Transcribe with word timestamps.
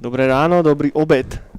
Dobré 0.00 0.26
ráno, 0.26 0.64
dobrý 0.64 0.92
obed. 0.92 1.50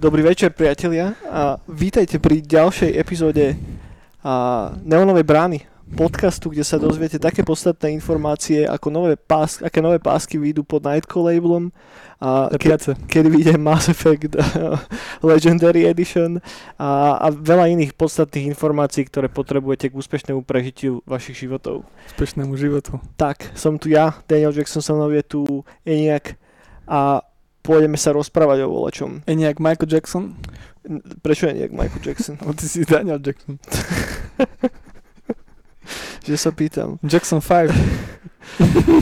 Dobrý 0.00 0.24
večer, 0.24 0.56
priatelia. 0.56 1.12
A 1.28 1.60
vítajte 1.68 2.16
pri 2.16 2.40
ďalšej 2.40 2.96
epizóde 2.96 3.52
a, 4.24 4.72
Neonovej 4.80 5.28
brány, 5.28 5.69
podcastu, 5.90 6.50
kde 6.50 6.64
sa 6.64 6.78
dozviete 6.78 7.18
také 7.18 7.42
podstatné 7.42 7.92
informácie, 7.92 8.64
ako 8.64 8.88
nové 8.88 9.14
pás, 9.18 9.58
aké 9.60 9.82
nové 9.82 9.98
pásky 9.98 10.38
vyjdú 10.38 10.62
pod 10.62 10.86
Nightcall 10.86 11.26
labelom, 11.26 11.74
a 12.20 12.52
ke, 12.60 12.68
kedy 13.08 13.28
vyjde 13.32 13.54
Mass 13.56 13.88
Effect 13.88 14.36
Legendary 15.24 15.88
Edition 15.88 16.36
a, 16.76 17.16
a 17.16 17.26
veľa 17.32 17.72
iných 17.72 17.96
podstatných 17.96 18.52
informácií, 18.52 19.08
ktoré 19.08 19.32
potrebujete 19.32 19.88
k 19.88 19.96
úspešnému 19.96 20.44
prežitiu 20.44 21.00
vašich 21.08 21.48
životov. 21.48 21.88
Úspešnému 22.12 22.52
životu. 22.60 23.00
Tak, 23.16 23.56
som 23.56 23.80
tu 23.80 23.88
ja, 23.88 24.20
Daniel 24.28 24.52
Jackson, 24.52 24.84
so 24.84 24.92
mnou 24.92 25.08
je 25.16 25.24
tu 25.24 25.40
Eniak 25.88 26.36
a 26.84 27.24
pôjdeme 27.64 27.96
sa 27.96 28.12
rozprávať 28.12 28.68
o 28.68 28.72
volačom. 28.72 29.24
Je 29.24 29.34
nejak 29.36 29.56
Michael 29.56 29.88
Jackson? 29.88 30.36
Prečo 31.24 31.48
je 31.48 31.56
nejak 31.56 31.72
Michael 31.72 32.04
Jackson? 32.04 32.36
Ty 32.58 32.64
si 32.68 32.84
Daniel 32.84 33.20
Jackson. 33.20 33.56
že 36.24 36.36
sa 36.36 36.50
pýtam. 36.54 36.96
Jackson 37.02 37.42
5. 37.42 37.70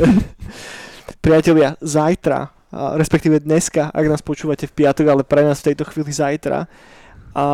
Priatelia, 1.24 1.74
zajtra, 1.80 2.52
respektíve 2.96 3.40
dneska, 3.40 3.90
ak 3.90 4.06
nás 4.06 4.22
počúvate 4.22 4.68
v 4.68 4.76
piatok, 4.84 5.06
ale 5.08 5.22
pre 5.24 5.42
nás 5.44 5.60
v 5.60 5.72
tejto 5.72 5.84
chvíli 5.88 6.12
zajtra, 6.12 6.68
a 7.38 7.44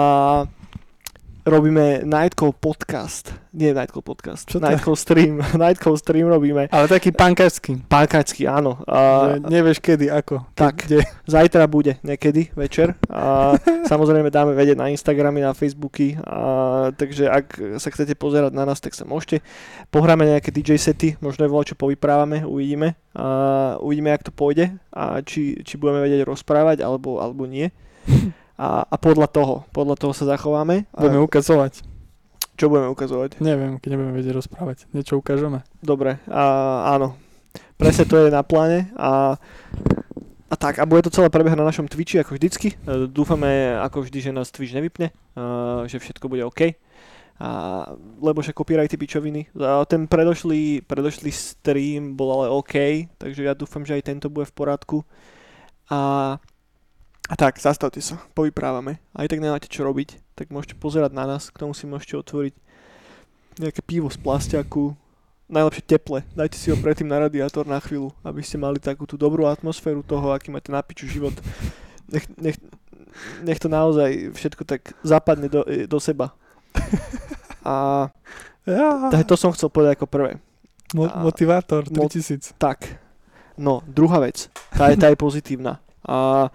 robíme 1.44 2.00
Nightcall 2.08 2.56
podcast. 2.56 3.36
Nie 3.52 3.76
Nightcall 3.76 4.00
podcast. 4.00 4.48
Čo 4.48 4.64
Nightcall 4.64 4.96
stream. 4.96 5.44
Nightcall 5.62 6.00
stream 6.00 6.27
robíme. 6.32 6.72
Ale 6.72 6.88
taký 6.88 7.12
pankáčsky. 7.12 7.84
Pankáčsky, 7.84 8.48
áno. 8.48 8.80
A, 8.88 9.36
nevieš 9.38 9.78
kedy, 9.84 10.08
ako. 10.08 10.41
Tak, 10.56 10.88
kde. 10.88 11.04
zajtra 11.28 11.69
bude 11.69 12.00
niekedy 12.00 12.48
večer. 12.56 12.96
A 13.12 13.54
samozrejme 13.92 14.32
dáme 14.32 14.56
vedieť 14.56 14.80
na 14.80 14.88
Instagramy, 14.88 15.44
na 15.44 15.52
Facebooky. 15.52 16.16
A, 16.24 16.91
takže 16.96 17.28
ak 17.28 17.47
sa 17.76 17.92
chcete 17.92 18.16
pozerať 18.16 18.56
na 18.56 18.64
nás, 18.64 18.80
tak 18.80 18.97
sa 18.97 19.04
môžete. 19.04 19.44
Pohráme 19.92 20.24
nejaké 20.24 20.48
DJ 20.48 20.80
sety, 20.80 21.20
možno 21.20 21.44
aj 21.44 21.69
čo 21.69 21.76
povyprávame, 21.76 22.42
uvidíme. 22.48 22.97
A, 23.12 23.76
uvidíme, 23.84 24.10
jak 24.10 24.26
to 24.26 24.32
pôjde 24.32 24.80
a 24.91 25.20
či, 25.20 25.60
či 25.60 25.76
budeme 25.76 26.00
vedieť 26.00 26.24
rozprávať 26.24 26.80
alebo, 26.80 27.20
alebo 27.20 27.44
nie 27.44 27.69
a, 28.55 28.86
a 28.86 28.97
podľa 28.97 29.27
toho, 29.30 29.55
podľa 29.74 29.97
toho 29.98 30.12
sa 30.14 30.24
zachováme. 30.30 30.86
Budeme 30.94 31.20
ukazovať. 31.22 31.83
Čo 32.55 32.70
budeme 32.70 32.86
ukazovať? 32.94 33.42
Neviem, 33.42 33.83
keď 33.83 33.88
nebudeme 33.98 34.14
vedieť 34.14 34.38
rozprávať. 34.38 34.86
Niečo 34.94 35.19
ukážeme. 35.19 35.66
Dobre, 35.83 36.22
a, 36.30 36.42
áno. 36.94 37.19
Presne 37.75 38.06
to 38.06 38.14
je 38.22 38.30
na 38.30 38.47
pláne 38.47 38.94
a, 38.94 39.34
a 40.47 40.55
tak, 40.55 40.78
a 40.78 40.86
bude 40.86 41.02
to 41.02 41.10
celé 41.10 41.27
prebiehať 41.27 41.58
na 41.58 41.66
našom 41.66 41.91
Twitchi 41.91 42.22
ako 42.22 42.38
vždycky. 42.38 42.78
E, 42.78 43.10
dúfame 43.10 43.75
ako 43.82 44.06
vždy, 44.06 44.30
že 44.30 44.30
nás 44.30 44.55
Twitch 44.55 44.70
nevypne, 44.70 45.10
a, 45.34 45.82
že 45.91 45.98
všetko 45.98 46.30
bude 46.30 46.47
OK. 46.47 46.78
A, 47.42 47.48
lebo 48.22 48.38
že 48.38 48.55
copyrighty 48.55 48.94
pičoviny. 48.94 49.50
A 49.58 49.82
ten 49.91 50.06
predošlý, 50.06 50.86
predošlý 50.86 51.34
stream 51.34 52.14
bol 52.14 52.30
ale 52.30 52.55
OK, 52.55 52.75
takže 53.19 53.42
ja 53.42 53.58
dúfam, 53.58 53.82
že 53.82 53.98
aj 53.98 54.06
tento 54.06 54.30
bude 54.30 54.47
v 54.47 54.55
poradku. 54.55 55.02
A 55.91 56.38
a 57.25 57.34
tak, 57.41 57.56
zastavte 57.56 58.05
sa, 58.05 58.20
povyprávame. 58.36 59.00
Aj 59.17 59.25
tak 59.25 59.41
nemáte 59.41 59.70
čo 59.70 59.80
robiť, 59.80 60.20
tak 60.36 60.53
môžete 60.53 60.77
pozerať 60.77 61.17
na 61.17 61.25
nás, 61.25 61.48
k 61.48 61.56
tomu 61.56 61.72
si 61.72 61.89
môžete 61.89 62.20
otvoriť 62.20 62.55
nejaké 63.64 63.81
pivo 63.81 64.12
z 64.12 64.19
plastiaku, 64.20 64.92
najlepšie 65.48 65.84
teple. 65.89 66.20
Dajte 66.36 66.56
si 66.61 66.69
ho 66.69 66.77
predtým 66.77 67.08
na 67.08 67.22
radiátor 67.25 67.64
na 67.64 67.81
chvíľu, 67.81 68.12
aby 68.25 68.44
ste 68.44 68.61
mali 68.61 68.77
takú 68.77 69.09
tú 69.09 69.16
dobrú 69.16 69.48
atmosféru 69.48 70.04
toho, 70.04 70.32
aký 70.32 70.53
máte 70.53 70.69
na 70.69 70.84
piču 70.84 71.09
život. 71.09 71.32
Nech, 72.04 72.28
nech, 72.37 72.60
nech 73.41 73.56
to 73.56 73.72
naozaj 73.72 74.37
všetko 74.37 74.69
tak 74.69 74.93
zapadne 75.00 75.48
do, 75.48 75.65
do 75.65 75.98
seba. 76.00 76.37
A 77.65 78.09
ja. 78.69 79.09
to 79.25 79.41
som 79.41 79.56
chcel 79.56 79.72
povedať 79.72 79.97
ako 79.97 80.06
prvé. 80.09 80.37
Mo- 80.93 81.09
motivátor 81.25 81.88
3000. 81.88 81.97
Mo- 81.97 82.60
tak. 82.60 83.00
No, 83.56 83.81
druhá 83.88 84.21
vec. 84.21 84.53
Tá 84.75 84.93
je, 84.93 85.00
tá 85.00 85.09
je 85.09 85.16
pozitívna. 85.16 85.81
A 86.04 86.50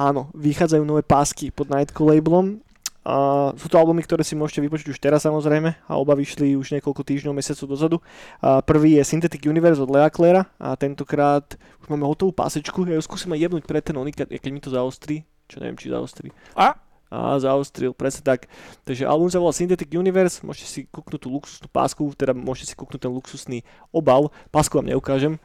áno, 0.00 0.32
vychádzajú 0.32 0.82
nové 0.88 1.04
pásky 1.04 1.52
pod 1.52 1.68
Nightcall 1.68 2.16
labelom. 2.16 2.64
Uh, 3.00 3.56
sú 3.56 3.72
to 3.72 3.80
albumy, 3.80 4.04
ktoré 4.04 4.20
si 4.20 4.36
môžete 4.36 4.60
vypočuť 4.60 4.92
už 4.92 5.00
teraz 5.00 5.24
samozrejme 5.24 5.72
a 5.72 5.92
oba 5.96 6.12
vyšli 6.12 6.52
už 6.52 6.76
niekoľko 6.76 7.00
týždňov, 7.00 7.32
mesiacov 7.32 7.66
dozadu. 7.72 7.96
Uh, 8.44 8.60
prvý 8.60 9.00
je 9.00 9.08
Synthetic 9.08 9.40
Universe 9.48 9.80
od 9.80 9.88
Lea 9.88 10.12
Claire 10.12 10.44
a 10.60 10.76
tentokrát 10.76 11.56
už 11.80 11.88
máme 11.88 12.04
hotovú 12.04 12.36
pásečku. 12.36 12.84
Ja 12.84 13.00
ju 13.00 13.04
skúsim 13.04 13.32
aj 13.32 13.40
jebnúť 13.40 13.64
pre 13.64 13.80
ten 13.80 13.96
onik, 13.96 14.20
keď 14.20 14.50
mi 14.52 14.60
to 14.60 14.68
zaostrí. 14.68 15.24
Čo 15.48 15.64
neviem, 15.64 15.80
či 15.80 15.88
zaostrí. 15.88 16.28
A? 16.52 16.76
A 17.10 17.40
zaostril, 17.42 17.90
presne 17.90 18.22
tak. 18.22 18.46
Takže 18.86 19.02
album 19.02 19.32
sa 19.32 19.42
volá 19.42 19.50
Synthetic 19.50 19.90
Universe, 19.90 20.44
môžete 20.46 20.68
si 20.68 20.80
kúknúť 20.86 21.26
tú 21.26 21.32
luxusnú 21.32 21.66
pásku, 21.66 22.06
teda 22.14 22.30
môžete 22.30 22.70
si 22.70 22.74
kúknúť 22.78 23.02
ten 23.02 23.10
luxusný 23.10 23.58
obal. 23.90 24.30
Pásku 24.54 24.78
vám 24.78 24.86
neukážem, 24.86 25.40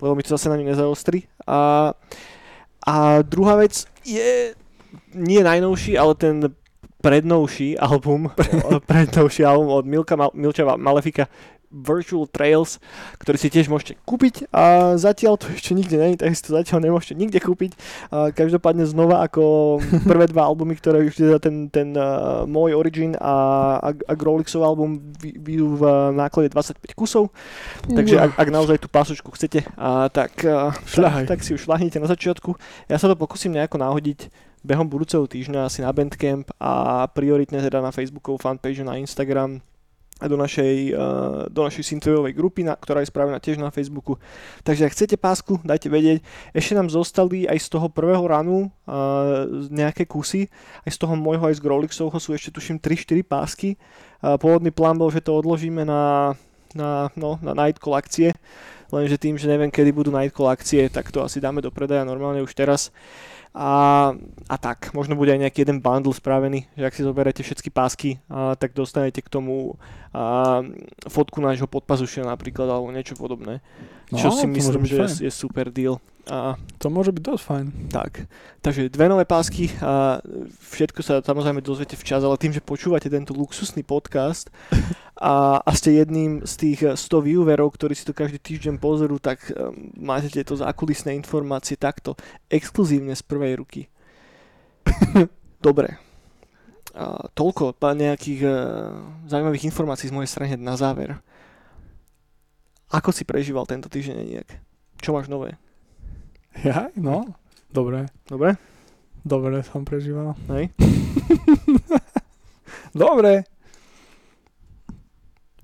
lebo 0.00 0.16
mi 0.16 0.24
to 0.24 0.32
zase 0.32 0.48
na 0.48 0.56
ňu 0.56 0.64
nezaostrí. 0.72 1.28
A 1.44 1.92
a 2.86 3.22
druhá 3.22 3.56
vec 3.56 3.84
je 4.04 4.54
nie 5.14 5.42
najnovší, 5.44 5.98
ale 5.98 6.14
ten 6.14 6.54
prednovší 7.00 7.78
album, 7.78 8.30
prednovší 8.86 9.44
album 9.44 9.68
od 9.68 9.86
Milka 9.86 10.16
Mal- 10.16 10.34
Milča 10.34 10.76
Malefika 10.76 11.28
Virtual 11.70 12.26
Trails, 12.26 12.82
ktorý 13.22 13.38
si 13.38 13.48
tiež 13.48 13.70
môžete 13.70 13.94
kúpiť 14.02 14.50
a 14.50 14.98
zatiaľ 14.98 15.38
to 15.38 15.46
ešte 15.54 15.70
nikde 15.70 15.94
není, 15.96 16.18
takže 16.18 16.34
si 16.34 16.44
to 16.50 16.58
zatiaľ 16.58 16.82
nemôžete 16.82 17.14
nikde 17.14 17.38
kúpiť. 17.38 17.78
A 18.10 18.34
každopádne 18.34 18.90
znova 18.90 19.22
ako 19.22 19.78
prvé 20.10 20.26
dva 20.26 20.50
albumy, 20.50 20.74
ktoré 20.74 21.06
už 21.06 21.14
teda 21.14 21.38
ten, 21.38 21.70
ten 21.70 21.94
uh, 21.94 22.42
môj 22.50 22.74
Origin 22.74 23.14
a, 23.22 23.34
a, 23.78 23.88
a 23.94 24.12
Grolixov 24.18 24.66
album 24.66 25.14
vyjdú 25.22 25.78
v 25.78 25.82
náklade 26.18 26.50
25 26.50 26.82
kusov, 26.98 27.30
takže 27.86 28.18
ak, 28.18 28.30
ak 28.34 28.48
naozaj 28.50 28.76
tú 28.82 28.90
pásočku 28.90 29.30
chcete, 29.38 29.62
a, 29.78 30.10
tak, 30.10 30.42
uh, 30.42 30.74
tak, 30.74 31.30
tak 31.30 31.38
si 31.46 31.54
už 31.54 31.70
šlahnite 31.70 32.02
na 32.02 32.10
začiatku. 32.10 32.58
Ja 32.90 32.98
sa 32.98 33.06
to 33.06 33.14
pokúsim 33.14 33.54
nejako 33.54 33.78
náhodiť 33.78 34.50
behom 34.60 34.90
budúceho 34.90 35.24
týždňa 35.24 35.70
asi 35.70 35.80
na 35.80 35.88
Bandcamp 35.94 36.52
a 36.60 37.06
prioritne 37.08 37.64
teda 37.64 37.80
na 37.80 37.94
Facebookov 37.94 38.44
fanpage 38.44 38.84
na 38.84 39.00
Instagram 39.00 39.64
do 40.26 40.36
našej, 40.36 40.92
do 41.48 41.60
našej 41.64 41.84
synthwaveovej 41.94 42.34
grupy, 42.36 42.66
ktorá 42.66 43.00
je 43.00 43.08
spravená 43.08 43.40
tiež 43.40 43.56
na 43.56 43.72
Facebooku. 43.72 44.20
Takže 44.66 44.84
ak 44.88 44.92
chcete 44.92 45.16
pásku, 45.16 45.56
dajte 45.64 45.88
vedieť. 45.88 46.20
Ešte 46.52 46.76
nám 46.76 46.92
zostali 46.92 47.48
aj 47.48 47.58
z 47.60 47.68
toho 47.72 47.88
prvého 47.88 48.24
ranu 48.28 48.68
nejaké 49.70 50.04
kusy, 50.04 50.50
aj 50.84 50.90
z 50.92 50.98
toho 50.98 51.14
môjho, 51.16 51.46
aj 51.46 51.56
z 51.56 51.64
Grolixovho 51.64 52.18
sú 52.20 52.34
ešte 52.36 52.52
tuším 52.52 52.82
3-4 52.82 53.24
pásky. 53.24 53.68
Pôvodný 54.20 54.68
plán 54.74 55.00
bol, 55.00 55.08
že 55.08 55.24
to 55.24 55.32
odložíme 55.32 55.86
na, 55.86 56.34
na, 56.76 57.08
no, 57.16 57.40
na 57.40 57.56
night 57.56 57.80
akcie, 57.80 58.36
lenže 58.90 59.16
tým, 59.16 59.38
že 59.38 59.48
neviem, 59.48 59.70
kedy 59.70 59.90
budú 59.94 60.10
night 60.10 60.34
akcie, 60.36 60.90
tak 60.90 61.08
to 61.08 61.22
asi 61.22 61.40
dáme 61.40 61.62
do 61.62 61.70
predaja 61.70 62.04
normálne 62.04 62.42
už 62.42 62.52
teraz. 62.52 62.92
A, 63.50 64.14
a 64.46 64.56
tak, 64.62 64.94
možno 64.94 65.18
bude 65.18 65.34
aj 65.34 65.42
nejaký 65.42 65.66
jeden 65.66 65.82
bundle 65.82 66.14
spravený, 66.14 66.70
že 66.78 66.86
ak 66.86 66.94
si 66.94 67.02
zoberete 67.02 67.42
všetky 67.42 67.74
pásky, 67.74 68.22
a, 68.30 68.54
tak 68.54 68.78
dostanete 68.78 69.18
k 69.18 69.32
tomu 69.32 69.74
a, 70.14 70.62
fotku 71.10 71.42
nášho 71.42 71.66
podpazušia 71.66 72.22
napríklad, 72.22 72.70
alebo 72.70 72.94
niečo 72.94 73.18
podobné. 73.18 73.58
No, 74.14 74.22
čo 74.22 74.30
si 74.30 74.46
myslím, 74.46 74.86
že 74.86 74.94
je, 75.02 75.26
je 75.26 75.32
super 75.34 75.66
deal. 75.66 75.98
A, 76.30 76.54
to 76.78 76.94
môže 76.94 77.10
byť 77.10 77.22
dosť 77.26 77.42
fajn. 77.42 77.66
Tak, 77.90 78.30
takže 78.62 78.86
dve 78.86 79.10
nové 79.10 79.26
pásky 79.26 79.66
a 79.82 80.22
všetko 80.62 81.02
sa 81.02 81.18
samozrejme 81.18 81.58
dozviete 81.58 81.98
včas, 81.98 82.22
ale 82.22 82.38
tým, 82.38 82.54
že 82.54 82.62
počúvate 82.62 83.10
tento 83.10 83.34
luxusný 83.34 83.82
podcast 83.82 84.46
a, 85.20 85.60
a 85.60 85.70
ste 85.76 86.00
jedným 86.00 86.48
z 86.48 86.52
tých 86.56 86.80
100 86.96 87.28
viewerov, 87.28 87.76
ktorí 87.76 87.92
si 87.92 88.08
to 88.08 88.16
každý 88.16 88.40
týždeň 88.40 88.80
pozerú, 88.80 89.20
tak 89.20 89.52
um, 89.52 89.92
máte 90.00 90.32
tieto 90.32 90.56
zákulisné 90.56 91.12
informácie 91.12 91.76
takto 91.76 92.16
exkluzívne 92.48 93.12
z 93.12 93.20
prvej 93.28 93.60
ruky. 93.60 93.82
Dobre. 95.60 96.00
A, 96.96 97.28
toľko 97.36 97.76
nejakých 97.76 98.40
uh, 98.48 98.56
zaujímavých 99.28 99.68
informácií 99.68 100.08
z 100.08 100.16
mojej 100.16 100.32
strany 100.32 100.56
na 100.56 100.80
záver. 100.80 101.20
Ako 102.88 103.12
si 103.12 103.28
prežíval 103.28 103.68
tento 103.68 103.92
týždeň 103.92 104.16
nejak? 104.24 104.50
Čo 105.04 105.12
máš 105.12 105.28
nové? 105.28 105.60
Ja? 106.64 106.88
No, 106.96 107.28
dobre. 107.68 108.08
Dobre? 108.24 108.56
Dobre 109.20 109.60
som 109.68 109.84
prežíval. 109.84 110.32
Hej. 110.48 110.72
dobre. 113.04 113.44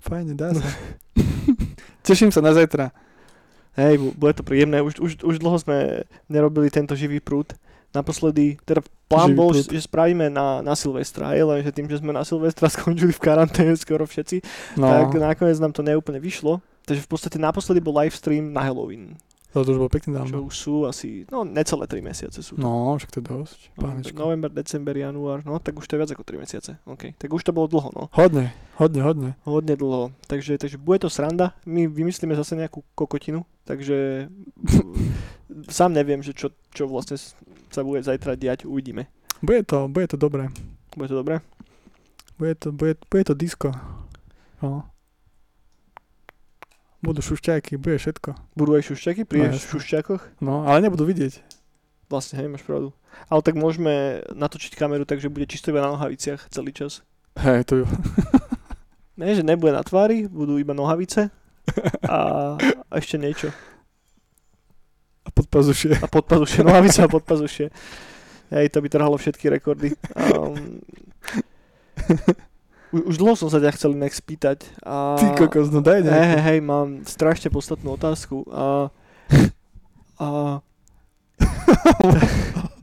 Fajne, 0.07 0.39
dá 0.39 0.55
sa. 0.55 0.63
Teším 2.07 2.31
sa 2.31 2.39
na 2.39 2.55
zajtra. 2.55 2.95
Hej, 3.77 3.99
bude 4.15 4.33
to 4.33 4.47
príjemné. 4.47 4.81
Už, 4.81 5.03
už, 5.03 5.13
už 5.21 5.37
dlho 5.43 5.59
sme 5.61 6.07
nerobili 6.31 6.71
tento 6.71 6.95
živý 6.97 7.19
prúd 7.21 7.53
naposledy, 7.97 8.61
teda 8.69 8.85
plán 9.09 9.33
Živý 9.33 9.39
bol, 9.41 9.51
prúd. 9.57 9.65
že, 9.73 9.81
spravíme 9.89 10.29
na, 10.29 10.61
na 10.61 10.77
Silvestra, 10.77 11.33
hej, 11.33 11.49
lenže 11.49 11.73
tým, 11.73 11.89
že 11.89 11.97
sme 12.05 12.13
na 12.13 12.29
Silvestra 12.29 12.69
skončili 12.77 13.09
v 13.09 13.23
karanténe 13.25 13.73
skoro 13.73 14.05
všetci, 14.05 14.45
No, 14.77 14.85
tak 14.85 15.17
nakoniec 15.17 15.57
nám 15.57 15.73
to 15.73 15.81
neúplne 15.81 16.21
vyšlo. 16.21 16.61
Takže 16.85 17.03
v 17.03 17.09
podstate 17.09 17.41
naposledy 17.41 17.83
bol 17.83 17.97
livestream 17.97 18.53
na 18.53 18.63
Halloween, 18.63 19.19
to 19.51 19.65
už 19.65 19.81
bolo 19.81 19.89
pekne 19.89 20.13
čo 20.13 20.19
dávno. 20.21 20.45
už 20.45 20.55
sú 20.55 20.75
asi, 20.85 21.25
no 21.33 21.41
necelé 21.43 21.89
3 21.89 22.05
mesiace 22.05 22.45
sú. 22.45 22.55
to. 22.55 22.63
No, 22.63 22.95
však 23.01 23.09
to 23.11 23.19
je 23.19 23.27
dosť. 23.27 23.59
No, 23.81 23.89
november, 24.29 24.53
december, 24.53 24.95
január, 24.95 25.41
no 25.49 25.57
tak 25.59 25.81
už 25.81 25.89
to 25.89 25.97
je 25.97 26.01
viac 26.05 26.11
ako 26.13 26.23
3 26.29 26.37
mesiace. 26.45 26.71
OK, 26.85 27.17
tak 27.17 27.33
už 27.33 27.41
to 27.41 27.57
bolo 27.57 27.65
dlho, 27.67 27.89
no. 27.97 28.05
Hodne, 28.13 28.53
hodne, 28.77 29.01
hodne. 29.03 29.31
Hodne 29.45 29.75
dlho. 29.75 30.13
Takže, 30.27 30.61
takže 30.61 30.77
bude 30.77 31.05
to 31.05 31.11
sranda. 31.11 31.53
My 31.65 31.89
vymyslíme 31.89 32.37
zase 32.37 32.57
nejakú 32.57 32.85
kokotinu, 32.95 33.43
takže 33.65 34.29
sám 35.73 35.93
neviem, 35.93 36.21
že 36.23 36.33
čo, 36.33 36.53
čo 36.73 36.87
vlastne 36.87 37.17
sa 37.71 37.81
bude 37.83 38.05
zajtra 38.05 38.37
diať, 38.37 38.65
uvidíme. 38.69 39.09
Bude 39.41 39.65
to, 39.65 39.89
bude 39.89 40.09
to 40.09 40.17
dobré. 40.17 40.49
Bude 40.97 41.09
to 41.09 41.17
dobré? 41.21 41.41
Bude 42.37 42.55
to, 42.57 42.73
bude, 42.73 42.97
bude 43.09 43.25
to 43.25 43.35
disco. 43.37 43.73
No. 44.61 44.89
Budú 47.05 47.21
šušťajky, 47.21 47.77
bude 47.77 48.01
všetko. 48.01 48.35
Budú 48.57 48.77
aj 48.77 48.89
šušťaky 48.89 49.23
pri 49.29 49.37
No, 49.39 49.45
no, 49.45 49.53
jasné. 49.53 49.69
šušťakoch? 49.73 50.23
No, 50.41 50.65
ale 50.65 50.81
nebudú 50.81 51.05
vidieť. 51.05 51.45
Vlastne, 52.09 52.41
hej, 52.41 52.49
máš 52.49 52.65
pravdu. 52.65 52.97
Ale 53.29 53.45
tak 53.45 53.55
môžeme 53.59 54.25
natočiť 54.33 54.75
kameru, 54.75 55.05
takže 55.05 55.29
bude 55.29 55.45
čisto 55.47 55.71
iba 55.71 55.85
na 55.85 55.93
nohaviciach 55.93 56.49
celý 56.49 56.73
čas. 56.73 57.05
Hej, 57.37 57.69
to 57.69 57.75
Ne, 59.17 59.33
že 59.33 59.41
nebude 59.41 59.73
na 59.73 59.81
tvári, 59.81 60.29
budú 60.29 60.61
iba 60.61 60.77
nohavice 60.77 61.33
a, 62.05 62.19
a 62.61 62.95
ešte 63.01 63.17
niečo. 63.17 63.49
a 65.25 65.29
podpazušie. 65.33 66.05
A 66.05 66.07
podpazušie, 66.07 66.61
nohavice 66.63 67.01
a 67.03 67.09
podpazušie. 67.09 67.73
Hej, 68.53 68.67
to 68.71 68.79
by 68.79 68.89
trhalo 68.93 69.17
všetky 69.19 69.51
rekordy. 69.51 69.97
Um, 70.15 70.79
už, 72.95 73.01
už 73.11 73.15
dlho 73.19 73.35
som 73.35 73.51
sa 73.51 73.59
ťa 73.59 73.75
chcel 73.75 73.99
inak 73.99 74.15
spýtať. 74.15 74.69
A... 74.87 75.19
Ty 75.19 75.27
kokos, 75.35 75.73
no 75.75 75.83
daj 75.83 76.07
Hej, 76.07 76.27
hej, 76.37 76.43
hej, 76.47 76.59
mám 76.63 77.03
strašne 77.09 77.51
podstatnú 77.51 77.99
otázku. 77.99 78.47
A, 78.53 78.93
a, 80.21 80.29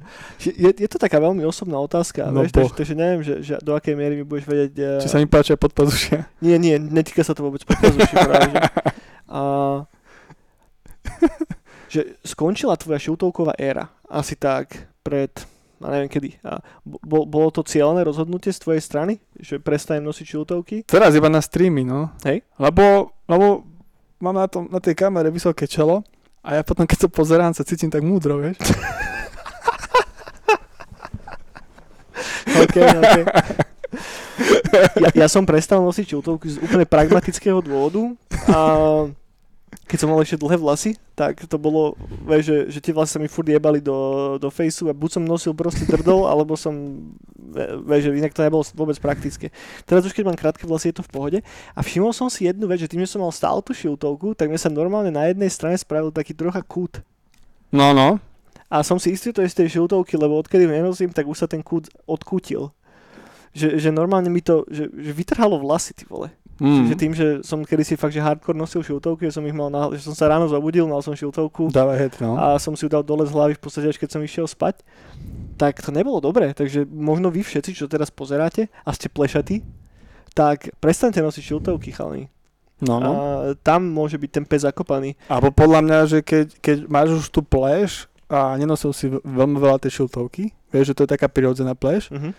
je, 0.52 0.70
je 0.76 0.90
to 0.90 1.00
taká 1.00 1.22
veľmi 1.22 1.46
osobná 1.46 1.80
otázka, 1.80 2.28
No 2.28 2.44
vieš, 2.44 2.52
takže, 2.52 2.74
takže 2.76 2.94
neviem, 2.94 3.22
že, 3.24 3.34
že 3.40 3.54
do 3.62 3.72
akej 3.72 3.96
miery 3.96 4.20
mi 4.20 4.26
budeš 4.28 4.44
vedieť... 4.44 4.74
eh, 4.76 5.02
Či 5.02 5.08
sa 5.08 5.22
mi 5.22 5.30
páčia 5.30 5.56
podpazušia. 5.56 6.28
Nie, 6.44 6.60
nie, 6.60 6.76
netýka 6.76 7.24
sa 7.24 7.32
to 7.32 7.46
vôbec 7.46 7.64
podpazuši 7.64 8.16
práve, 8.18 8.50
že... 8.52 8.60
A, 9.30 9.40
že 11.88 12.18
skončila 12.26 12.74
tvoja 12.74 12.98
šiltovková 12.98 13.54
éra, 13.56 13.86
asi 14.10 14.34
tak 14.34 14.90
pred, 15.06 15.30
a 15.78 15.88
neviem 15.94 16.10
kedy. 16.10 16.42
A 16.42 16.58
bo, 16.84 17.26
bolo 17.30 17.54
to 17.54 17.62
cieľné 17.62 18.02
rozhodnutie 18.02 18.50
z 18.50 18.62
tvojej 18.62 18.82
strany, 18.82 19.22
že 19.38 19.62
prestanem 19.62 20.02
nosiť 20.04 20.26
šiltovky? 20.26 20.76
Teraz 20.90 21.14
iba 21.14 21.30
na 21.30 21.38
streamy, 21.38 21.86
no. 21.86 22.10
Hej. 22.26 22.42
Lebo, 22.58 23.14
lebo 23.30 23.62
mám 24.18 24.36
na, 24.42 24.48
tom, 24.50 24.66
na 24.74 24.82
tej 24.82 24.98
kamere 24.98 25.30
vysoké 25.30 25.70
čelo 25.70 26.02
a 26.42 26.58
ja 26.58 26.62
potom, 26.66 26.90
keď 26.90 27.06
to 27.06 27.10
pozerám, 27.10 27.54
sa 27.54 27.62
cítim 27.62 27.94
tak 27.94 28.02
múdro, 28.02 28.42
vieš. 28.42 28.58
OK, 32.48 32.76
OK. 32.80 33.18
Ja, 34.98 35.10
ja 35.14 35.28
som 35.30 35.46
prestal 35.46 35.86
nosiť 35.86 36.18
šiltovky 36.18 36.48
z 36.50 36.58
úplne 36.58 36.86
pragmatického 36.90 37.62
dôvodu 37.62 38.18
a 38.50 38.60
keď 39.86 39.98
som 40.00 40.10
mal 40.10 40.22
ešte 40.22 40.42
dlhé 40.42 40.58
vlasy, 40.58 40.92
tak 41.14 41.46
to 41.46 41.58
bolo, 41.62 41.94
vieš, 42.26 42.50
že, 42.50 42.58
že 42.78 42.80
tie 42.82 42.94
vlasy 42.94 43.18
sa 43.18 43.22
mi 43.22 43.30
furt 43.30 43.46
jebali 43.46 43.78
do, 43.78 44.38
do 44.42 44.50
faceu 44.50 44.90
a 44.90 44.94
buď 44.96 45.20
som 45.20 45.24
nosil 45.26 45.54
proste 45.54 45.86
drdol, 45.86 46.26
alebo 46.26 46.58
som, 46.58 46.74
vieš, 47.86 48.10
že 48.10 48.18
inak 48.18 48.34
to 48.34 48.42
nebolo 48.42 48.66
vôbec 48.74 48.98
praktické. 48.98 49.54
Teraz 49.86 50.06
už 50.06 50.14
keď 50.14 50.30
mám 50.30 50.38
krátke 50.40 50.66
vlasy, 50.66 50.90
je 50.90 50.98
to 51.02 51.06
v 51.06 51.14
pohode. 51.14 51.40
A 51.78 51.80
všimol 51.86 52.14
som 52.14 52.30
si 52.30 52.50
jednu 52.50 52.66
vec, 52.66 52.82
že 52.82 52.90
tým, 52.90 53.06
že 53.06 53.14
som 53.14 53.22
mal 53.22 53.34
stále 53.34 53.62
tú 53.62 53.74
šiltovku, 53.74 54.34
tak 54.34 54.50
mi 54.50 54.58
sa 54.58 54.74
normálne 54.74 55.14
na 55.14 55.30
jednej 55.30 55.50
strane 55.50 55.78
spravil 55.78 56.10
taký 56.10 56.34
trocha 56.34 56.62
kút. 56.66 57.02
No, 57.70 57.94
no. 57.94 58.18
A 58.74 58.82
som 58.82 58.98
si 58.98 59.14
istý, 59.14 59.30
to 59.30 59.46
je 59.46 59.54
z 59.54 59.58
tej 59.62 59.78
šiltovky, 59.78 60.18
lebo 60.18 60.42
odkedy 60.42 60.66
nenosím, 60.66 61.14
tak 61.14 61.30
už 61.30 61.46
sa 61.46 61.48
ten 61.48 61.62
kút 61.62 61.94
odkútil. 62.10 62.74
Že, 63.54 63.78
že 63.78 63.90
normálne 63.94 64.34
mi 64.34 64.42
to, 64.42 64.66
že, 64.66 64.90
že 64.90 65.12
vytrhalo 65.14 65.62
vlasy, 65.62 65.94
ty 65.94 66.10
vole. 66.10 66.34
Mm. 66.58 66.90
Že 66.90 66.96
tým, 66.98 67.14
že 67.14 67.28
som 67.46 67.62
kedysi 67.62 67.94
fakt, 67.94 68.18
že 68.18 68.22
hardcore 68.22 68.58
nosil 68.58 68.82
šiltovky, 68.82 69.30
že 69.30 69.38
som 69.38 69.46
ich 69.46 69.54
mal 69.54 69.70
na, 69.70 69.94
že 69.94 70.06
som 70.06 70.18
sa 70.18 70.26
ráno 70.26 70.50
zobudil, 70.50 70.90
mal 70.90 71.06
som 71.06 71.14
šiltovku 71.14 71.70
Dávaj 71.70 71.98
head, 71.98 72.14
no. 72.22 72.34
a 72.34 72.58
som 72.58 72.74
si 72.74 72.86
ju 72.86 72.90
dal 72.90 73.06
dole 73.06 73.26
z 73.26 73.34
hlavy 73.34 73.54
v 73.58 73.62
podstate, 73.62 73.90
až 73.90 73.98
keď 74.02 74.10
som 74.18 74.22
išiel 74.26 74.46
spať. 74.50 74.82
Tak 75.58 75.82
to 75.82 75.94
nebolo 75.94 76.18
dobré, 76.18 76.54
takže 76.58 76.90
možno 76.90 77.30
vy 77.30 77.46
všetci, 77.46 77.78
čo 77.78 77.86
teraz 77.86 78.10
pozeráte 78.10 78.74
a 78.86 78.90
ste 78.94 79.10
plešatí, 79.10 79.66
tak 80.34 80.74
prestaňte 80.82 81.22
nosiť 81.22 81.42
šiltovky, 81.42 81.94
chalani. 81.94 82.30
No, 82.82 82.98
no. 82.98 83.12
A 83.14 83.24
tam 83.62 83.86
môže 83.90 84.18
byť 84.18 84.30
ten 84.34 84.46
pes 84.46 84.66
zakopaný. 84.66 85.14
Alebo 85.30 85.54
podľa 85.54 85.80
mňa, 85.86 86.00
že 86.10 86.20
keď, 86.26 86.46
keď 86.58 86.78
máš 86.90 87.10
už 87.22 87.26
tú 87.30 87.42
pleš 87.46 88.12
a 88.34 88.58
nenosil 88.58 88.90
si 88.90 89.06
veľmi 89.14 89.56
veľa 89.56 89.78
tej 89.78 90.02
šiltovky, 90.02 90.50
vieš, 90.68 90.92
že 90.92 90.96
to 90.98 91.04
je 91.06 91.14
taká 91.14 91.30
prirodzená 91.30 91.78
pleš, 91.78 92.10
Mhm. 92.10 92.34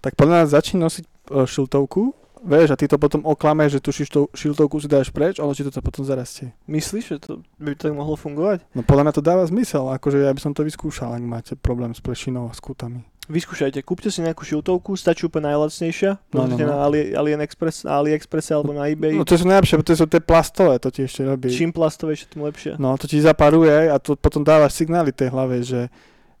tak 0.00 0.16
podľa 0.16 0.40
mňa 0.40 0.46
začni 0.50 0.80
nosiť 0.80 1.04
e, 1.04 1.10
šiltovku, 1.44 2.02
vieš, 2.42 2.72
a 2.72 2.76
ty 2.76 2.84
to 2.84 2.96
potom 2.96 3.24
oklameš, 3.24 3.76
že 3.76 3.80
tú 3.80 3.90
šiltov, 3.90 4.28
šiltovku 4.32 4.76
si 4.76 4.84
dáš 4.84 5.08
preč, 5.08 5.36
ono 5.36 5.52
ti 5.52 5.60
to 5.60 5.80
potom 5.80 6.04
zarastie. 6.04 6.52
Myslíš, 6.64 7.04
že 7.06 7.16
to 7.18 7.32
by 7.56 7.72
to 7.72 7.88
tak 7.88 7.94
mohlo 7.94 8.12
fungovať? 8.14 8.64
No 8.72 8.80
podľa 8.80 9.04
mňa 9.04 9.14
to 9.14 9.22
dáva 9.22 9.44
zmysel, 9.44 9.88
akože 9.90 10.20
ja 10.20 10.28
by 10.28 10.40
som 10.40 10.52
to 10.52 10.60
vyskúšal, 10.60 11.12
ak 11.12 11.24
máte 11.24 11.52
problém 11.56 11.92
s 11.92 12.00
plešinou 12.00 12.48
a 12.48 12.52
s 12.52 12.60
kútami. 12.60 13.04
Vyskúšajte, 13.24 13.80
kúpte 13.80 14.12
si 14.12 14.20
nejakú 14.20 14.44
šiltovku, 14.44 14.92
stačí 14.94 15.24
úplne 15.24 15.48
najlacnejšia, 15.48 16.10
No, 16.12 16.20
no, 16.20 16.36
pozrite 16.44 16.64
no. 16.64 16.68
na 16.68 16.76
Ali, 16.78 17.00
AliExpress, 17.10 17.88
na 17.88 17.96
AliExpresse 17.96 18.52
alebo 18.52 18.70
na 18.70 18.84
eBay. 18.84 19.16
No 19.16 19.24
to 19.24 19.34
sú 19.34 19.48
najlepšie, 19.48 19.80
pretože 19.80 19.98
sú 19.98 20.06
tie 20.06 20.20
plastové, 20.20 20.76
to 20.76 20.92
ti 20.92 21.02
ešte 21.02 21.24
robí. 21.24 21.48
Čím 21.48 21.72
plastovejšie, 21.72 22.26
tým 22.28 22.44
lepšie. 22.44 22.72
No 22.76 22.92
to 22.94 23.08
ti 23.08 23.16
zaparuje 23.18 23.88
a 23.88 23.96
to 23.96 24.12
potom 24.12 24.44
dávaš 24.44 24.76
signály 24.76 25.08
tej 25.08 25.32
hlave, 25.32 25.64
že, 25.64 25.88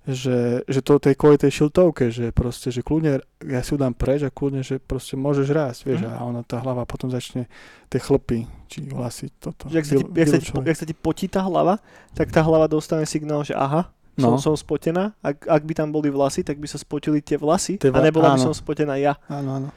že, 0.04 0.60
že 0.62 0.80
to 0.84 1.00
tej 1.00 1.16
kvôli 1.16 1.40
tej 1.40 1.56
šiltovke, 1.56 2.12
že 2.12 2.28
proste, 2.30 2.68
že 2.68 2.84
kľudne, 2.84 3.24
ja 3.40 3.64
si 3.64 3.72
ju 3.72 3.80
dám 3.80 3.96
preč 3.96 4.20
a 4.20 4.28
kľudne, 4.28 4.60
že 4.60 4.76
proste 4.76 5.16
môžeš 5.16 5.48
rásť, 5.48 5.80
vieš, 5.88 6.04
Mhm. 6.04 6.12
a 6.12 6.20
ona 6.20 6.40
tá 6.44 6.60
hlava 6.60 6.84
potom 6.84 7.08
začne 7.08 7.48
tie 7.88 7.96
chlpy, 7.96 8.44
či 8.68 8.84
vlasy, 8.84 9.32
toto. 9.40 9.72
Že 9.72 9.78
ak 9.80 9.86
sa, 9.88 9.94
ti, 9.96 10.04
jak, 10.12 10.28
sa 10.28 10.36
ti, 10.36 10.48
jak 10.52 10.76
sa 10.76 10.84
ti 10.84 10.92
potí 10.92 11.32
tá 11.32 11.40
hlava, 11.40 11.80
tak 12.12 12.28
tá 12.28 12.44
hlava 12.44 12.68
dostane 12.68 13.08
signál, 13.08 13.40
že 13.40 13.56
aha, 13.56 13.88
No. 14.16 14.38
som 14.38 14.54
spotená. 14.54 15.10
Ak, 15.20 15.42
ak 15.42 15.62
by 15.62 15.74
tam 15.74 15.90
boli 15.90 16.06
vlasy, 16.06 16.40
tak 16.40 16.56
by 16.56 16.66
sa 16.66 16.76
spotili 16.76 17.18
tie 17.18 17.34
vlasy 17.34 17.76
Tie 17.76 17.90
a 17.90 17.98
nebola 17.98 18.32
by 18.32 18.38
áno. 18.38 18.44
som 18.44 18.54
spotená 18.54 18.94
ja. 18.94 19.18
Áno, 19.26 19.50
áno. 19.52 19.68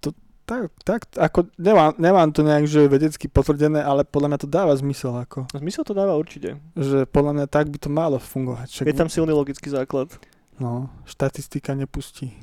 To, 0.00 0.10
tak, 0.42 0.74
tak, 0.82 1.00
ako, 1.14 1.46
nemám, 1.54 1.94
nemám 1.94 2.28
to 2.28 2.42
nejak, 2.42 2.66
že 2.66 2.84
vedecky 2.84 3.26
potvrdené, 3.26 3.80
ale 3.80 4.02
podľa 4.02 4.28
mňa 4.28 4.38
to 4.42 4.48
dáva 4.48 4.74
zmysel, 4.74 5.14
ako, 5.14 5.46
No, 5.46 5.56
Zmysel 5.56 5.82
to 5.82 5.94
dáva 5.94 6.14
určite. 6.14 6.58
že 6.74 7.06
podľa 7.06 7.32
mňa 7.32 7.46
tak 7.46 7.70
by 7.70 7.78
to 7.78 7.88
malo 7.88 8.18
fungovať. 8.18 8.68
Však, 8.68 8.86
Je 8.90 8.94
tam 8.94 9.06
silný 9.06 9.30
logický 9.30 9.70
základ. 9.70 10.10
No, 10.58 10.90
štatistika 11.06 11.74
nepustí. 11.74 12.34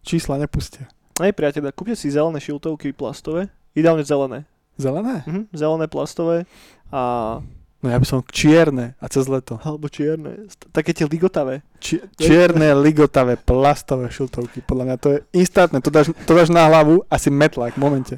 Čísla 0.00 0.36
nepustia. 0.36 0.88
Hej 1.20 1.32
priateľa, 1.32 1.74
kúpte 1.74 1.92
si 1.92 2.08
zelené 2.08 2.38
šiltovky 2.38 2.92
plastové, 2.92 3.52
ideálne 3.74 4.04
zelené. 4.04 4.48
Zelené? 4.78 5.26
Mhm, 5.26 5.50
zelené 5.52 5.84
plastové 5.84 6.46
a 6.88 7.42
No 7.78 7.94
ja 7.94 7.98
by 8.02 8.06
som 8.10 8.26
čierne 8.26 8.98
a 8.98 9.06
cez 9.06 9.30
leto. 9.30 9.62
alebo 9.62 9.86
čierne, 9.86 10.50
také 10.74 10.90
tie 10.90 11.06
ligotavé. 11.06 11.62
Či, 11.78 12.02
čierne, 12.18 12.74
ligotavé, 12.74 13.38
plastové 13.38 14.10
šiltovky. 14.10 14.66
Podľa 14.66 14.84
mňa 14.84 14.96
to 14.98 15.08
je 15.14 15.18
instantné. 15.38 15.78
To 15.78 15.90
dáš, 15.94 16.10
to 16.26 16.32
dáš 16.34 16.50
na 16.50 16.66
hlavu 16.66 17.06
asi 17.06 17.30
metlák 17.30 17.78
v 17.78 17.80
momente. 17.80 18.14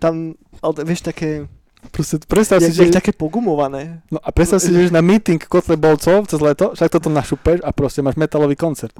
Tam, 0.00 0.32
ale 0.64 0.72
vieš, 0.88 1.04
také, 1.04 1.44
Proste 1.86 2.18
predstav 2.26 2.58
si, 2.58 2.74
že... 2.74 2.90
také 2.90 3.14
pogumované. 3.14 4.02
No 4.10 4.18
a 4.18 4.34
predstav 4.34 4.58
si, 4.58 4.74
že 4.74 4.90
na 4.90 5.04
meeting 5.04 5.38
Kotlebolcov 5.38 6.26
cez 6.26 6.40
leto, 6.42 6.74
však 6.74 6.90
toto 6.90 7.06
našupeš 7.12 7.62
a 7.62 7.70
proste 7.70 8.02
máš 8.02 8.18
metalový 8.18 8.58
koncert. 8.58 8.90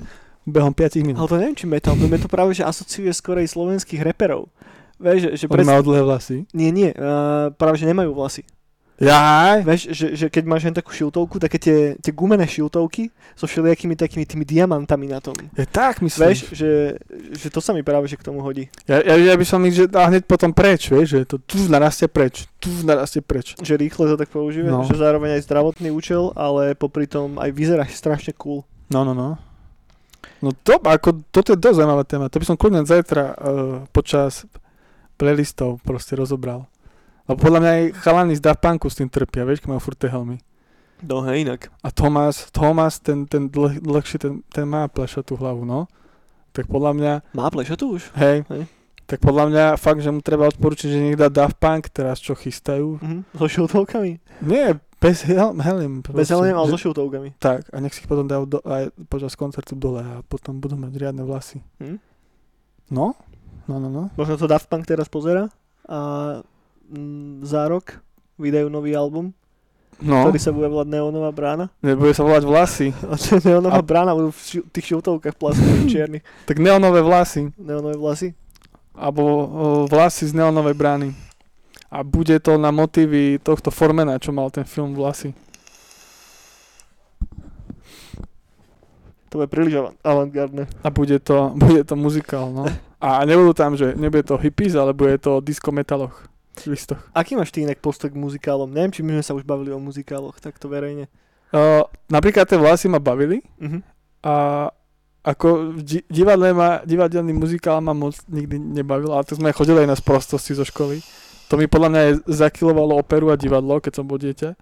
Behom 0.46 0.70
5 0.70 1.02
minút. 1.02 1.18
Ale 1.18 1.30
to 1.30 1.36
neviem, 1.42 1.58
či 1.58 1.66
metal, 1.66 1.98
to 1.98 2.06
mi 2.06 2.18
to 2.22 2.30
práve, 2.30 2.54
že 2.54 2.62
asociuje 2.62 3.10
skorej 3.10 3.50
slovenských 3.50 4.06
reperov. 4.06 4.46
Vieš, 5.02 5.34
že, 5.34 5.44
že 5.44 5.46
majú 5.50 5.82
dlhé 5.92 6.02
vlasy. 6.06 6.36
Nie, 6.54 6.70
nie, 6.70 6.94
uh, 6.94 7.50
práve, 7.58 7.82
že 7.82 7.90
nemajú 7.90 8.14
vlasy. 8.14 8.46
Jaj! 8.96 9.60
Vieš, 9.60 9.82
že, 9.92 10.06
že 10.16 10.26
keď 10.32 10.44
máš 10.48 10.64
len 10.64 10.72
takú 10.72 10.88
šiltovku, 10.88 11.36
také 11.36 11.60
tie, 11.60 11.78
tie 12.00 12.12
gumené 12.16 12.48
šiltovky 12.48 13.12
so 13.36 13.44
všelijakými 13.44 13.92
takými 13.92 14.24
tými 14.24 14.48
diamantami 14.48 15.04
na 15.12 15.20
tom. 15.20 15.36
Je 15.52 15.68
tak, 15.68 16.00
myslím. 16.00 16.32
Vieš, 16.32 16.40
že, 16.56 16.70
že 17.36 17.48
to 17.52 17.60
sa 17.60 17.76
mi 17.76 17.84
práve 17.84 18.08
že 18.08 18.16
k 18.16 18.24
tomu 18.24 18.40
hodí. 18.40 18.72
Ja, 18.88 19.04
ja, 19.04 19.20
ja 19.20 19.34
by 19.36 19.44
som 19.44 19.60
ich, 19.68 19.76
že 19.76 19.84
dal 19.84 20.08
hneď 20.08 20.24
potom 20.24 20.56
preč, 20.56 20.88
vieš, 20.88 21.12
že 21.12 21.20
to 21.28 21.36
tu 21.36 21.60
narastie 21.68 22.08
preč, 22.08 22.48
tu 22.56 22.72
narastie 22.88 23.20
preč. 23.20 23.52
Že 23.60 23.84
rýchle 23.84 24.04
to 24.08 24.16
tak 24.16 24.32
používa, 24.32 24.72
No. 24.72 24.88
že 24.88 24.96
zároveň 24.96 25.36
aj 25.36 25.44
zdravotný 25.44 25.92
účel, 25.92 26.32
ale 26.32 26.72
popri 26.72 27.04
tom 27.04 27.36
aj 27.36 27.52
vyzeráš 27.52 27.92
strašne 28.00 28.32
cool. 28.40 28.64
No, 28.88 29.04
no, 29.04 29.12
no. 29.12 29.36
No 30.40 30.52
to, 30.64 30.80
ako, 30.80 31.20
toto 31.28 31.52
je 31.52 31.60
dosť 31.60 31.76
zaujímavá 31.84 32.04
téma. 32.08 32.32
To 32.32 32.40
by 32.40 32.44
som 32.48 32.56
kľudne 32.56 32.84
zajtra 32.88 33.24
uh, 33.24 33.34
počas 33.92 34.44
playlistov 35.16 35.80
proste 35.84 36.12
rozobral. 36.16 36.68
Lebo 37.26 37.36
podľa 37.36 37.60
mňa 37.60 37.70
aj 37.72 37.84
chalani 37.98 38.34
z 38.34 38.42
Daft 38.42 38.60
Punku 38.60 38.86
s 38.86 38.94
tým 38.94 39.06
trpia, 39.06 39.42
vieš, 39.42 39.60
keď 39.60 39.68
majú 39.68 39.82
furt 39.82 39.98
tie 39.98 40.08
helmy. 40.08 40.38
No 41.02 41.20
hej, 41.22 41.42
inak. 41.42 41.68
A 41.80 41.90
Tomás, 41.90 42.48
Tomás 42.48 42.98
ten, 42.98 43.26
ten 43.26 43.46
dlh, 43.46 43.78
dlhší, 43.78 44.16
ten, 44.16 44.40
ten 44.46 44.64
má 44.64 44.86
plešatú 44.86 45.34
hlavu, 45.34 45.62
no. 45.62 45.90
Tak 46.50 46.66
podľa 46.66 46.92
mňa, 46.92 47.12
Má 47.32 47.50
plešatu 47.50 47.92
už? 47.92 48.16
hej, 48.16 48.48
Hej. 48.48 48.64
tak 49.04 49.20
podľa 49.20 49.44
mňa 49.46 49.64
fakt, 49.76 50.00
že 50.00 50.08
mu 50.08 50.24
treba 50.24 50.48
odporučiť, 50.48 50.88
že 50.88 50.98
nech 50.98 51.14
dá 51.14 51.28
Daft 51.28 51.58
Punk 51.58 51.90
teraz, 51.90 52.16
čo 52.16 52.32
chystajú. 52.32 52.96
Mhm. 52.96 53.18
So 53.34 53.44
šiltovkami? 53.44 54.24
Nie, 54.40 54.80
bez 54.96 55.20
helm, 55.22 55.60
helm. 55.60 56.00
Bez 56.06 56.32
helem, 56.32 56.56
ale 56.56 56.64
že- 56.66 56.72
so 56.72 56.88
šiltovkami. 56.88 57.36
Tak, 57.36 57.68
a 57.68 57.76
nech 57.76 57.92
si 57.92 58.00
ich 58.00 58.08
potom 58.08 58.24
dajú 58.24 58.48
do, 58.48 58.58
aj 58.62 58.88
počas 59.04 59.34
koncertu 59.34 59.74
dole 59.74 60.00
a 60.00 60.22
potom 60.22 60.56
budú 60.56 60.74
mať 60.74 60.96
riadne 60.96 61.20
vlasy. 61.22 61.60
Hm? 61.76 62.00
No? 62.88 63.12
No, 63.66 63.76
no, 63.76 63.90
no. 63.90 64.08
Možno 64.14 64.38
to 64.38 64.46
Daft 64.46 64.64
Punk 64.66 64.86
teraz 64.86 65.06
pozera 65.06 65.52
a 65.84 65.98
mm, 66.40 66.55
za 67.42 67.66
rok 67.66 67.98
vydajú 68.36 68.66
nový 68.66 68.92
album, 68.92 69.32
No, 69.96 70.22
ktorý 70.22 70.36
sa 70.36 70.52
bude 70.52 70.68
volať 70.68 70.92
Neonová 70.92 71.32
brána. 71.32 71.72
nebude 71.80 72.12
sa 72.12 72.20
volať 72.20 72.44
vlasy. 72.44 72.88
Je 73.26 73.40
Neonová 73.42 73.80
A- 73.80 73.82
brána 73.82 74.12
budú 74.12 74.28
v 74.28 74.38
ši- 74.38 74.64
tých 74.68 74.86
šiltovkách 74.92 75.34
plastových 75.34 75.88
čiernych. 75.88 76.24
Tak 76.48 76.58
neonové 76.58 77.00
vlasy. 77.00 77.48
Neonové 77.56 77.96
vlasy. 77.96 78.36
Alebo 78.92 79.22
o, 79.24 79.44
vlasy 79.84 80.26
z 80.26 80.36
neonovej 80.36 80.72
brány. 80.72 81.08
A 81.88 82.00
bude 82.00 82.36
to 82.38 82.56
na 82.56 82.68
motívy 82.68 83.38
tohto 83.38 83.70
Formena, 83.70 84.16
čo 84.16 84.30
mal 84.30 84.50
ten 84.50 84.64
film 84.64 84.92
Vlasy. 84.92 85.32
To 89.28 89.38
bude 89.38 89.48
príliš 89.48 89.74
avant- 89.76 89.96
avantgardné. 90.02 90.68
A 90.80 90.88
bude 90.88 91.18
to, 91.18 91.50
bude 91.58 91.82
to 91.82 91.94
muzikál, 91.94 92.50
no. 92.50 92.64
A 92.96 93.22
nebudú 93.22 93.52
tam, 93.52 93.74
že 93.74 93.92
nebude 93.92 94.24
to 94.24 94.36
hippies, 94.36 94.72
ale 94.72 94.92
bude 94.92 95.18
to 95.18 95.38
o 95.38 95.44
disco 95.44 95.68
metaloch. 95.68 96.14
Listoch. 96.64 97.02
Aký 97.12 97.36
máš 97.36 97.52
ty 97.52 97.60
inak 97.60 97.78
postoj 97.78 98.08
k 98.08 98.16
muzikálom? 98.16 98.72
Neviem, 98.72 98.90
či 98.90 99.04
my 99.04 99.12
sme 99.14 99.24
sa 99.24 99.34
už 99.34 99.44
bavili 99.44 99.70
o 99.70 99.78
muzikáloch, 99.78 100.40
takto 100.40 100.66
verejne. 100.66 101.12
Uh, 101.52 101.84
napríklad 102.08 102.44
tie 102.44 102.56
vlasy 102.56 102.86
ma 102.86 102.96
bavili 102.96 103.44
Mhm. 103.60 103.78
a 104.22 104.34
ako 105.22 105.74
di- 105.76 106.06
divadle 106.06 106.50
ma, 106.50 106.80
divadelný 106.80 107.34
muzikál 107.34 107.78
ma 107.80 107.90
moc 107.90 108.14
nikdy 108.26 108.56
nebavil, 108.56 109.10
ale 109.10 109.22
to 109.22 109.34
sme 109.34 109.50
chodili 109.50 109.82
aj 109.82 109.90
na 109.90 109.96
sprostosti 109.96 110.54
zo 110.54 110.62
školy. 110.62 111.02
To 111.46 111.54
mi 111.54 111.66
podľa 111.66 111.88
mňa 111.88 112.00
aj 112.00 112.12
zakilovalo 112.26 112.94
operu 112.96 113.28
a 113.28 113.36
divadlo, 113.36 113.78
keď 113.78 113.92
som 113.92 114.06
bol 114.06 114.16
dieťa. 114.16 114.54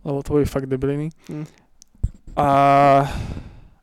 Lebo 0.00 0.18
to 0.20 0.32
boli 0.32 0.44
fakt 0.44 0.64
debiliny. 0.64 1.12
Mm. 1.28 1.44
A, 2.34 2.48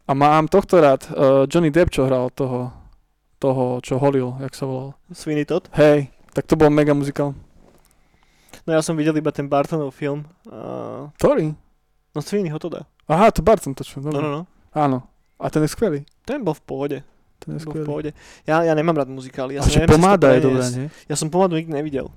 a 0.02 0.12
mám 0.14 0.48
tohto 0.48 0.78
rád. 0.78 1.06
Uh, 1.08 1.46
Johnny 1.46 1.70
Depp, 1.70 1.90
čo 1.90 2.06
hral 2.06 2.30
toho, 2.32 2.74
toho, 3.38 3.78
čo 3.82 3.98
holil, 3.98 4.34
jak 4.42 4.54
sa 4.54 4.66
volal. 4.66 4.98
Sweeney 5.10 5.46
Todd? 5.46 5.70
Hej, 5.78 6.10
tak 6.38 6.46
to 6.46 6.54
bol 6.54 6.70
mega 6.70 6.94
muzikál. 6.94 7.34
No 8.62 8.78
ja 8.78 8.86
som 8.86 8.94
videl 8.94 9.18
iba 9.18 9.34
ten 9.34 9.50
Bartonov 9.50 9.90
film. 9.98 10.22
Uh, 10.46 11.10
Ktorý? 11.18 11.58
no 12.14 12.20
Sweeneyho 12.22 12.62
to 12.62 12.70
dá. 12.70 12.86
Aha, 13.10 13.34
to 13.34 13.42
Barton 13.42 13.74
točno. 13.74 14.06
No, 14.06 14.14
no, 14.14 14.30
no. 14.30 14.42
Áno. 14.70 15.10
A 15.42 15.50
ten 15.50 15.66
je 15.66 15.74
skvelý. 15.74 16.06
Ten 16.22 16.46
bol 16.46 16.54
v 16.54 16.62
pohode. 16.62 16.98
Ten 17.42 17.58
je 17.58 17.62
Bol 17.62 17.62
v 17.62 17.66
skvelý. 17.66 17.86
pohode. 17.90 18.10
Ja, 18.46 18.62
ja 18.62 18.74
nemám 18.78 19.02
rád 19.02 19.10
muzikály. 19.10 19.58
Ja 19.58 19.62
a 19.62 19.66
sa 19.66 19.74
že 19.74 19.82
neviem 19.82 19.98
pomáda 19.98 20.34
je 20.38 20.42
dobrá, 20.46 20.66
nie? 20.70 20.88
Ja 21.10 21.16
som 21.18 21.30
pomádu 21.34 21.58
nikdy 21.58 21.74
nevidel. 21.74 22.10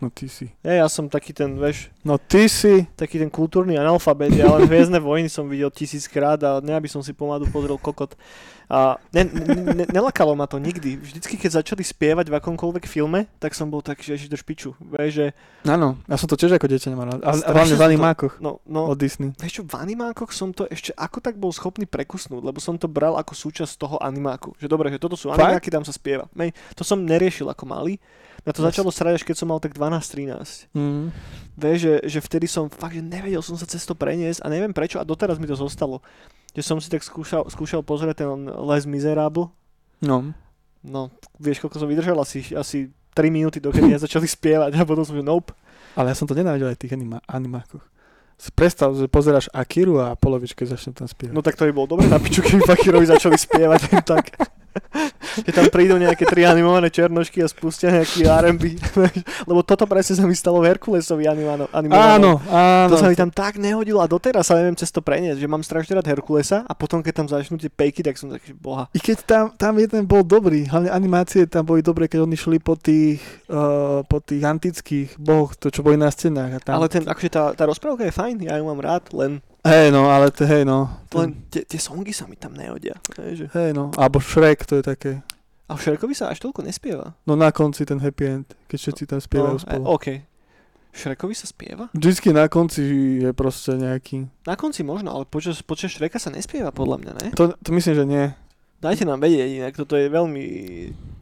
No 0.00 0.08
ty 0.12 0.28
si. 0.28 0.52
Ja, 0.64 0.84
ja 0.84 0.86
som 0.88 1.08
taký 1.08 1.32
ten, 1.32 1.56
vieš, 1.56 1.88
No 2.06 2.22
ty 2.22 2.46
si. 2.46 2.86
taký 2.94 3.18
ten 3.18 3.26
kultúrny 3.26 3.74
analfabet. 3.74 4.30
Ja 4.38 4.46
len 4.54 4.70
Hviezdne 4.70 5.02
vojny 5.02 5.26
som 5.26 5.50
videl 5.50 5.74
tisíckrát 5.74 6.38
a 6.46 6.62
ne, 6.62 6.78
aby 6.78 6.86
som 6.86 7.02
si 7.02 7.10
pomádu 7.10 7.50
pozrel 7.50 7.74
kokot. 7.74 8.14
A 8.70 8.98
ne, 9.10 9.26
ne, 9.26 9.74
ne, 9.74 9.84
nelakalo 9.90 10.38
ma 10.38 10.46
to 10.46 10.62
nikdy. 10.62 10.94
Vždycky, 10.98 11.34
keď 11.34 11.62
začali 11.62 11.82
spievať 11.82 12.30
v 12.30 12.38
akomkoľvek 12.38 12.86
filme, 12.86 13.26
tak 13.42 13.58
som 13.58 13.66
bol 13.70 13.82
tak, 13.82 14.02
že 14.02 14.30
do 14.30 14.38
špiču. 14.38 14.78
Vieš, 14.78 15.10
že, 15.10 15.26
Áno, 15.66 15.98
ja 16.06 16.14
som 16.14 16.30
to 16.30 16.38
tiež 16.38 16.54
ako 16.54 16.70
dieťa 16.70 16.94
nemal 16.94 17.10
rád. 17.10 17.26
A, 17.26 17.30
a 17.42 17.50
hlavne 17.50 17.74
v 17.74 17.84
animákoch 17.94 18.38
no, 18.38 18.62
no, 18.66 18.90
od 18.90 18.98
Disney. 18.98 19.34
Vieš 19.38 19.62
čo, 19.62 19.62
v 19.66 19.74
animákoch 19.74 20.30
som 20.30 20.54
to 20.54 20.66
ešte 20.70 20.94
ako 20.94 21.18
tak 21.18 21.38
bol 21.38 21.50
schopný 21.50 21.90
prekusnúť, 21.90 22.42
lebo 22.42 22.62
som 22.62 22.78
to 22.78 22.86
bral 22.86 23.18
ako 23.18 23.34
súčasť 23.34 23.78
toho 23.78 23.98
animáku. 23.98 24.54
Že 24.62 24.66
dobre, 24.70 24.90
že 24.94 25.02
toto 25.02 25.18
sú 25.18 25.30
animáky, 25.34 25.70
tam 25.74 25.82
sa 25.82 25.94
spieva. 25.94 26.30
Mej, 26.34 26.54
to 26.78 26.86
som 26.86 27.02
neriešil 27.02 27.50
ako 27.50 27.66
malý. 27.66 27.98
Na 28.46 28.54
to 28.54 28.62
Yes. 28.62 28.70
začalo 28.70 28.94
srať 28.94 29.26
keď 29.26 29.36
som 29.42 29.50
mal 29.50 29.58
tak 29.58 29.74
12-13. 29.74 30.70
Mm. 30.70 31.10
Vieš, 31.58 31.78
že, 31.82 31.94
že 32.04 32.20
vtedy 32.20 32.44
som 32.44 32.68
fakt, 32.68 32.98
že 32.98 33.04
nevedel 33.04 33.40
som 33.40 33.56
sa 33.56 33.64
cez 33.64 33.80
to 33.88 33.96
preniesť 33.96 34.44
a 34.44 34.52
neviem 34.52 34.76
prečo 34.76 35.00
a 35.00 35.06
doteraz 35.08 35.40
mi 35.40 35.48
to 35.48 35.56
zostalo. 35.56 36.04
Že 36.52 36.62
som 36.64 36.76
si 36.80 36.92
tak 36.92 37.00
skúšal, 37.00 37.48
skúšal 37.48 37.80
pozrieť 37.80 38.24
ten 38.24 38.28
Les 38.48 38.84
Miserable. 38.84 39.48
No. 40.04 40.36
No, 40.86 41.10
vieš, 41.40 41.64
koľko 41.64 41.82
som 41.82 41.88
vydržal? 41.88 42.16
Asi, 42.20 42.46
asi 42.52 42.92
3 43.16 43.32
minúty, 43.32 43.58
dokedy 43.58 43.90
ja 43.90 43.98
začali 43.98 44.28
spievať 44.28 44.76
a 44.76 44.84
potom 44.84 45.02
som, 45.02 45.16
že 45.16 45.24
nope. 45.24 45.56
Ale 45.96 46.12
ja 46.12 46.16
som 46.16 46.28
to 46.28 46.36
nenávidel 46.36 46.68
aj 46.68 46.76
v 46.76 46.82
tých 46.84 46.94
anima- 46.94 47.24
animákoch. 47.26 47.82
Predstav, 48.52 48.92
že 48.92 49.08
pozeráš 49.08 49.48
Akiru 49.48 49.96
a 49.96 50.12
polovičke 50.12 50.68
začne 50.68 50.92
tam 50.92 51.08
spievať. 51.08 51.32
No 51.32 51.40
tak 51.40 51.56
to 51.56 51.64
by 51.64 51.72
bolo 51.72 51.96
dobre 51.96 52.04
na 52.04 52.20
piču, 52.20 52.44
keby 52.44 52.68
Fakirovi 52.68 53.08
začali 53.08 53.32
spievať 53.32 53.80
tak. 54.12 54.36
Že 55.36 55.52
tam 55.52 55.66
prídu 55.68 56.00
nejaké 56.00 56.24
tri 56.24 56.48
animované 56.48 56.88
černošky 56.88 57.44
a 57.44 57.48
spustia 57.48 57.92
nejaký 57.92 58.24
R&B. 58.24 58.62
Lebo 59.50 59.60
toto 59.60 59.84
presne 59.84 60.16
sa 60.16 60.24
mi 60.24 60.32
stalo 60.32 60.64
v 60.64 60.72
Herkulesovi 60.72 61.28
animáno, 61.28 61.68
áno, 61.72 62.40
áno. 62.48 62.88
To 62.88 62.96
sa 62.96 63.12
mi 63.12 63.16
tam 63.18 63.28
tak 63.28 63.60
nehodilo 63.60 64.00
a 64.00 64.08
doteraz 64.08 64.48
sa 64.48 64.56
neviem 64.56 64.78
cez 64.78 64.88
to 64.88 65.04
preniesť, 65.04 65.40
že 65.40 65.48
mám 65.50 65.60
strašne 65.60 65.98
rád 65.98 66.08
Herkulesa 66.08 66.64
a 66.64 66.72
potom 66.72 67.04
keď 67.04 67.12
tam 67.24 67.26
začnú 67.28 67.60
tie 67.60 67.68
pejky, 67.68 68.00
tak 68.00 68.16
som 68.16 68.32
taký, 68.32 68.56
boha. 68.56 68.88
I 68.96 68.98
keď 69.02 69.16
tam, 69.28 69.44
tam 69.52 69.76
jeden 69.76 70.08
bol 70.08 70.24
dobrý, 70.24 70.64
hlavne 70.68 70.88
animácie 70.88 71.44
tam 71.44 71.68
boli 71.68 71.84
dobré, 71.84 72.08
keď 72.08 72.24
oni 72.24 72.36
šli 72.36 72.58
po 72.62 72.78
tých, 72.78 73.20
uh, 73.52 74.00
po 74.06 74.24
tých 74.24 74.40
antických 74.40 75.20
bohoch, 75.20 75.58
to 75.58 75.68
čo 75.68 75.84
boli 75.84 76.00
na 76.00 76.08
stenách. 76.08 76.56
A 76.56 76.60
tam, 76.62 76.74
Ale 76.80 76.88
ten, 76.88 77.04
akože 77.04 77.30
tá, 77.30 77.52
tá 77.52 77.68
rozprávka 77.68 78.08
je 78.08 78.14
fajn, 78.14 78.48
ja 78.48 78.56
ju 78.56 78.64
mám 78.64 78.80
rád, 78.80 79.10
len, 79.12 79.44
Hej 79.66 79.90
no, 79.90 80.06
ale 80.06 80.30
to, 80.30 80.46
hej 80.46 80.62
no. 80.62 80.86
Ten, 81.10 81.18
len 81.18 81.30
tie, 81.50 81.66
tie 81.66 81.80
songy 81.82 82.14
sa 82.14 82.30
mi 82.30 82.38
tam 82.38 82.54
nehodia. 82.54 82.94
Hej, 83.18 83.32
že... 83.34 83.44
hej 83.50 83.74
no, 83.74 83.90
alebo 83.98 84.22
Shrek, 84.22 84.62
to 84.62 84.78
je 84.78 84.84
také. 84.86 85.12
A 85.66 85.74
v 85.74 85.82
Šrekovi 85.82 86.14
sa 86.14 86.30
až 86.30 86.38
toľko 86.38 86.62
nespieva. 86.62 87.18
No 87.26 87.34
na 87.34 87.50
konci 87.50 87.82
ten 87.82 87.98
happy 87.98 88.24
end, 88.24 88.48
keď 88.70 88.78
všetci 88.78 89.02
tam 89.10 89.18
spievajú 89.18 89.58
no, 89.58 89.62
spolu. 89.62 89.82
E, 89.82 89.86
OK. 89.90 90.06
V 90.94 90.96
Šrekovi 90.96 91.34
sa 91.34 91.50
spieva? 91.50 91.90
Vždycky 91.90 92.30
na 92.30 92.46
konci 92.46 92.82
je 93.26 93.30
proste 93.34 93.74
nejaký... 93.74 94.30
Na 94.46 94.54
konci 94.54 94.86
možno, 94.86 95.10
ale 95.10 95.26
počas, 95.26 95.58
počas 95.66 95.90
Šreka 95.90 96.22
sa 96.22 96.30
nespieva 96.30 96.70
podľa 96.70 96.96
mňa, 97.02 97.12
ne? 97.18 97.28
To, 97.34 97.50
to 97.58 97.70
myslím, 97.74 97.94
že 97.98 98.04
nie. 98.06 98.24
Dajte 98.78 99.04
nám 99.10 99.18
vedieť, 99.18 99.58
inak 99.58 99.74
toto 99.74 99.98
je 99.98 100.06
veľmi 100.06 100.44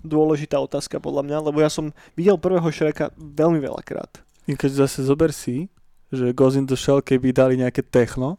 dôležitá 0.05 0.61
otázka 0.61 1.01
podľa 1.01 1.25
mňa, 1.25 1.37
lebo 1.49 1.65
ja 1.65 1.73
som 1.73 1.97
videl 2.13 2.37
prvého 2.37 2.69
Šreka 2.69 3.17
veľmi 3.17 3.65
veľakrát. 3.65 4.21
I 4.45 4.61
keď 4.61 4.85
zase 4.85 5.09
zober 5.09 5.33
si, 5.33 5.73
že 6.17 6.33
Ghost 6.33 6.55
in 6.55 6.65
the 6.65 6.75
Shell, 6.75 7.01
keby 7.01 7.31
dali 7.31 7.55
nejaké 7.55 7.83
techno, 7.83 8.39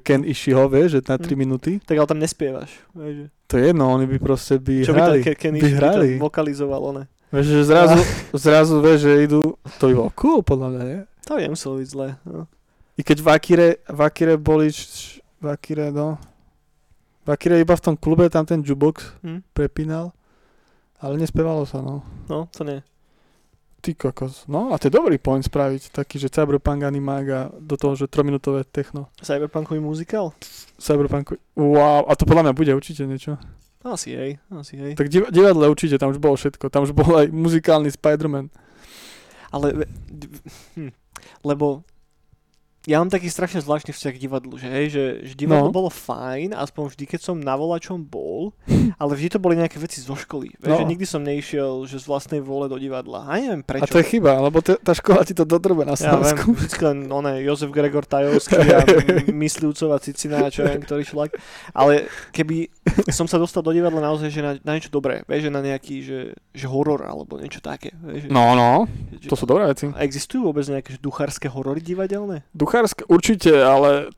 Ken 0.00 0.22
Ishiho, 0.22 0.66
vieš, 0.66 0.98
že 0.98 1.00
na 1.04 1.14
3 1.14 1.28
Hm. 1.28 1.38
minúty, 1.38 1.70
Tak 1.80 1.94
ale 1.94 2.06
tam 2.06 2.18
nespievaš. 2.18 2.70
Vieš, 2.90 3.30
to 3.46 3.54
je 3.54 3.64
jedno, 3.66 3.88
oni 3.88 4.04
by 4.04 4.18
proste 4.18 4.56
by 4.56 4.74
čo 4.80 4.90
hrali. 4.90 5.18
by 5.18 5.24
tam 5.24 5.36
Kenny 5.36 5.60
by 5.60 5.70
hrali. 5.72 6.08
vokalizoval, 6.18 6.80
one. 6.84 7.02
Vieš, 7.28 7.46
že 7.46 7.60
zrazu, 7.64 8.00
zrazu 8.44 8.74
vieš, 8.78 8.98
že 9.04 9.12
idú, 9.22 9.40
to 9.76 9.84
by 9.84 9.94
bolo 9.94 10.10
cool 10.12 10.40
podľa 10.40 10.68
mňa, 10.68 10.82
nie? 10.84 11.00
To 11.22 11.30
by 11.30 11.40
nemuselo 11.44 11.74
byť 11.76 11.88
zle. 11.88 12.08
No. 12.24 12.50
I 12.94 13.02
keď 13.02 13.18
v 13.18 13.28
Akire, 13.28 13.68
v 13.84 14.00
Akire 14.00 14.34
boli, 14.34 14.66
v 15.38 15.46
Akire, 15.46 15.88
no, 15.88 16.18
v 17.22 17.28
Akire 17.30 17.56
iba 17.56 17.72
v 17.72 17.84
tom 17.84 17.94
klube 17.94 18.26
tam 18.26 18.42
ten 18.42 18.58
jukebox 18.58 19.14
Hm? 19.22 19.46
prepínal, 19.52 20.10
ale 20.98 21.14
nespevalo 21.16 21.62
sa, 21.62 21.78
no. 21.78 22.02
no, 22.26 22.50
to 22.50 22.66
nie. 22.66 22.82
Ty 23.78 23.94
kokos. 23.94 24.44
No 24.50 24.74
a 24.74 24.78
to 24.78 24.90
je 24.90 24.96
dobrý 24.98 25.22
point 25.22 25.44
spraviť, 25.44 25.94
taký, 25.94 26.18
že 26.18 26.34
cyberpunk 26.34 26.82
animák 26.82 27.24
a 27.30 27.40
do 27.62 27.78
toho, 27.78 27.94
že 27.94 28.10
3-minútové 28.10 28.66
techno. 28.66 29.06
Cyberpunkový 29.22 29.78
muzikál? 29.78 30.34
Cyberpunk, 30.82 31.38
wow, 31.54 32.02
a 32.10 32.12
to 32.18 32.26
podľa 32.26 32.50
mňa 32.50 32.54
bude 32.58 32.72
určite 32.74 33.06
niečo. 33.06 33.38
Asi 33.86 34.18
hej, 34.18 34.42
asi 34.50 34.74
hej. 34.74 34.92
Tak 34.98 35.06
div- 35.06 35.30
divadle 35.30 35.70
určite, 35.70 35.94
tam 36.02 36.10
už 36.10 36.18
bolo 36.18 36.34
všetko, 36.34 36.66
tam 36.74 36.82
už 36.82 36.90
bol 36.90 37.22
aj 37.22 37.30
muzikálny 37.30 37.94
Spider-Man. 37.94 38.50
Ale, 39.54 39.86
hm, 40.74 40.90
lebo 41.46 41.86
ja 42.88 42.96
mám 42.98 43.06
taký 43.06 43.28
strašne 43.28 43.60
zvláštny 43.60 43.92
vzťah 43.92 44.12
k 44.12 44.20
divadlu, 44.20 44.56
že 44.56 44.64
hej, 44.66 44.86
že, 44.88 45.04
že 45.22 45.34
divadlo 45.36 45.68
No. 45.68 45.76
bolo 45.76 45.90
fajn, 45.90 46.56
aspoň 46.56 46.82
vždy, 46.88 47.04
keď 47.06 47.20
som 47.22 47.36
na 47.36 47.52
volačom 47.52 48.00
bol, 48.00 48.56
ale 48.96 49.12
vždy 49.12 49.28
to 49.28 49.38
boli 49.38 49.54
nejaké 49.54 49.76
veci 49.76 50.00
zo 50.00 50.16
školy. 50.16 50.56
Vieš, 50.56 50.66
No. 50.66 50.80
že 50.80 50.88
nikdy 50.88 51.04
som 51.04 51.20
neišiel 51.20 51.84
že 51.84 51.98
z 51.98 52.06
vlastnej 52.06 52.40
vôle 52.40 52.64
do 52.66 52.74
divadla. 52.74 53.22
A 53.22 53.36
neviem 53.36 53.60
A 53.60 53.66
prečo. 53.68 53.92
to 53.92 54.00
je 54.00 54.08
chyba, 54.08 54.40
lebo 54.40 54.58
te, 54.58 54.74
tá 54.74 54.90
škola 54.90 55.20
ti 55.22 55.32
to 55.32 55.44
dodrbe 55.44 55.84
na 55.84 55.92
ja 55.92 56.00
viem, 56.00 56.04
Slovensku. 56.16 56.48
vždycky 56.50 56.82
len 56.82 56.98
oné, 57.06 57.44
Jozef 57.44 57.68
Gregor 57.68 58.08
Tajovský 58.08 58.56
a 58.56 58.80
myslivcová 59.28 59.98
Cicina, 59.98 60.48
čo 60.48 60.64
viem, 60.64 60.80
ktorý 60.80 61.04
šlak. 61.04 61.36
Ale 61.70 62.06
keby 62.30 62.72
som 63.08 63.24
sa 63.24 63.36
dostal 63.36 63.60
do 63.60 63.70
divadla 63.70 64.00
naozaj, 64.02 64.28
že 64.28 64.40
na, 64.40 64.56
na 64.58 64.72
niečo 64.72 64.88
dobré, 64.88 65.22
vieš, 65.22 65.46
že 65.46 65.52
na 65.52 65.60
nejaký, 65.60 65.96
že, 66.00 66.18
že 66.50 66.66
horor 66.66 67.02
alebo 67.02 67.36
niečo 67.36 67.60
také. 67.60 67.92
Vieš, 67.94 68.28
No, 68.28 68.54
no, 68.54 68.88
že, 69.12 69.26
to 69.26 69.34
sú 69.34 69.44
dobré 69.44 69.66
veci. 69.66 69.90
A 69.90 70.00
Existujú 70.00 70.46
vôbec 70.46 70.64
nejaké 70.64 70.96
duchárske 70.96 71.46
horory 71.46 71.78
divadelné? 71.78 72.48
Kuchársk 72.78 73.10
určite, 73.10 73.50
ale 73.58 74.14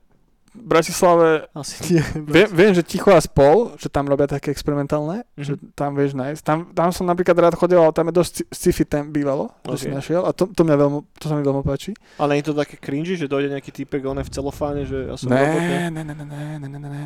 v 0.52 0.64
Bratislave... 0.68 1.48
Asi 1.56 1.80
nie. 1.88 2.04
Viem, 2.28 2.48
viem, 2.52 2.72
že 2.76 2.84
Ticho 2.84 3.08
a 3.16 3.22
spol, 3.24 3.72
že 3.80 3.88
tam 3.88 4.04
robia 4.04 4.28
také 4.28 4.52
experimentálne, 4.52 5.24
mm-hmm. 5.24 5.46
že 5.48 5.56
tam 5.72 5.96
vieš 5.96 6.12
nájsť. 6.12 6.42
Tam, 6.44 6.58
tam 6.76 6.92
som 6.92 7.08
napríklad 7.08 7.40
rád 7.40 7.56
chodil, 7.56 7.80
ale 7.80 7.96
tam 7.96 8.12
je 8.12 8.20
dosť 8.20 8.34
sci-fi 8.52 8.84
tam 8.84 9.08
bývalo, 9.08 9.48
to 9.64 9.72
okay. 9.72 9.80
si 9.80 9.88
našiel 9.88 10.28
a 10.28 10.36
to, 10.36 10.44
to, 10.52 10.60
mňa 10.60 10.76
veľmi, 10.76 10.98
to 11.16 11.24
sa 11.24 11.34
mi 11.40 11.46
veľmi 11.46 11.64
páči. 11.64 11.96
Ale 12.20 12.36
nie 12.36 12.44
je 12.44 12.52
to 12.52 12.60
také 12.60 12.76
cringy, 12.76 13.16
že 13.16 13.32
dojde 13.32 13.48
nejaký 13.48 13.72
typek 13.72 14.04
one 14.04 14.20
v 14.20 14.28
celofáne, 14.28 14.84
že 14.84 15.08
ja 15.08 15.16
som 15.16 15.32
ne, 15.32 15.40
robot, 15.40 15.62
ne? 15.64 15.78
Ne, 15.88 16.02
ne, 16.04 16.14
ne, 16.20 16.26
ne, 16.60 16.68
ne, 16.68 16.78
ne, 16.84 17.04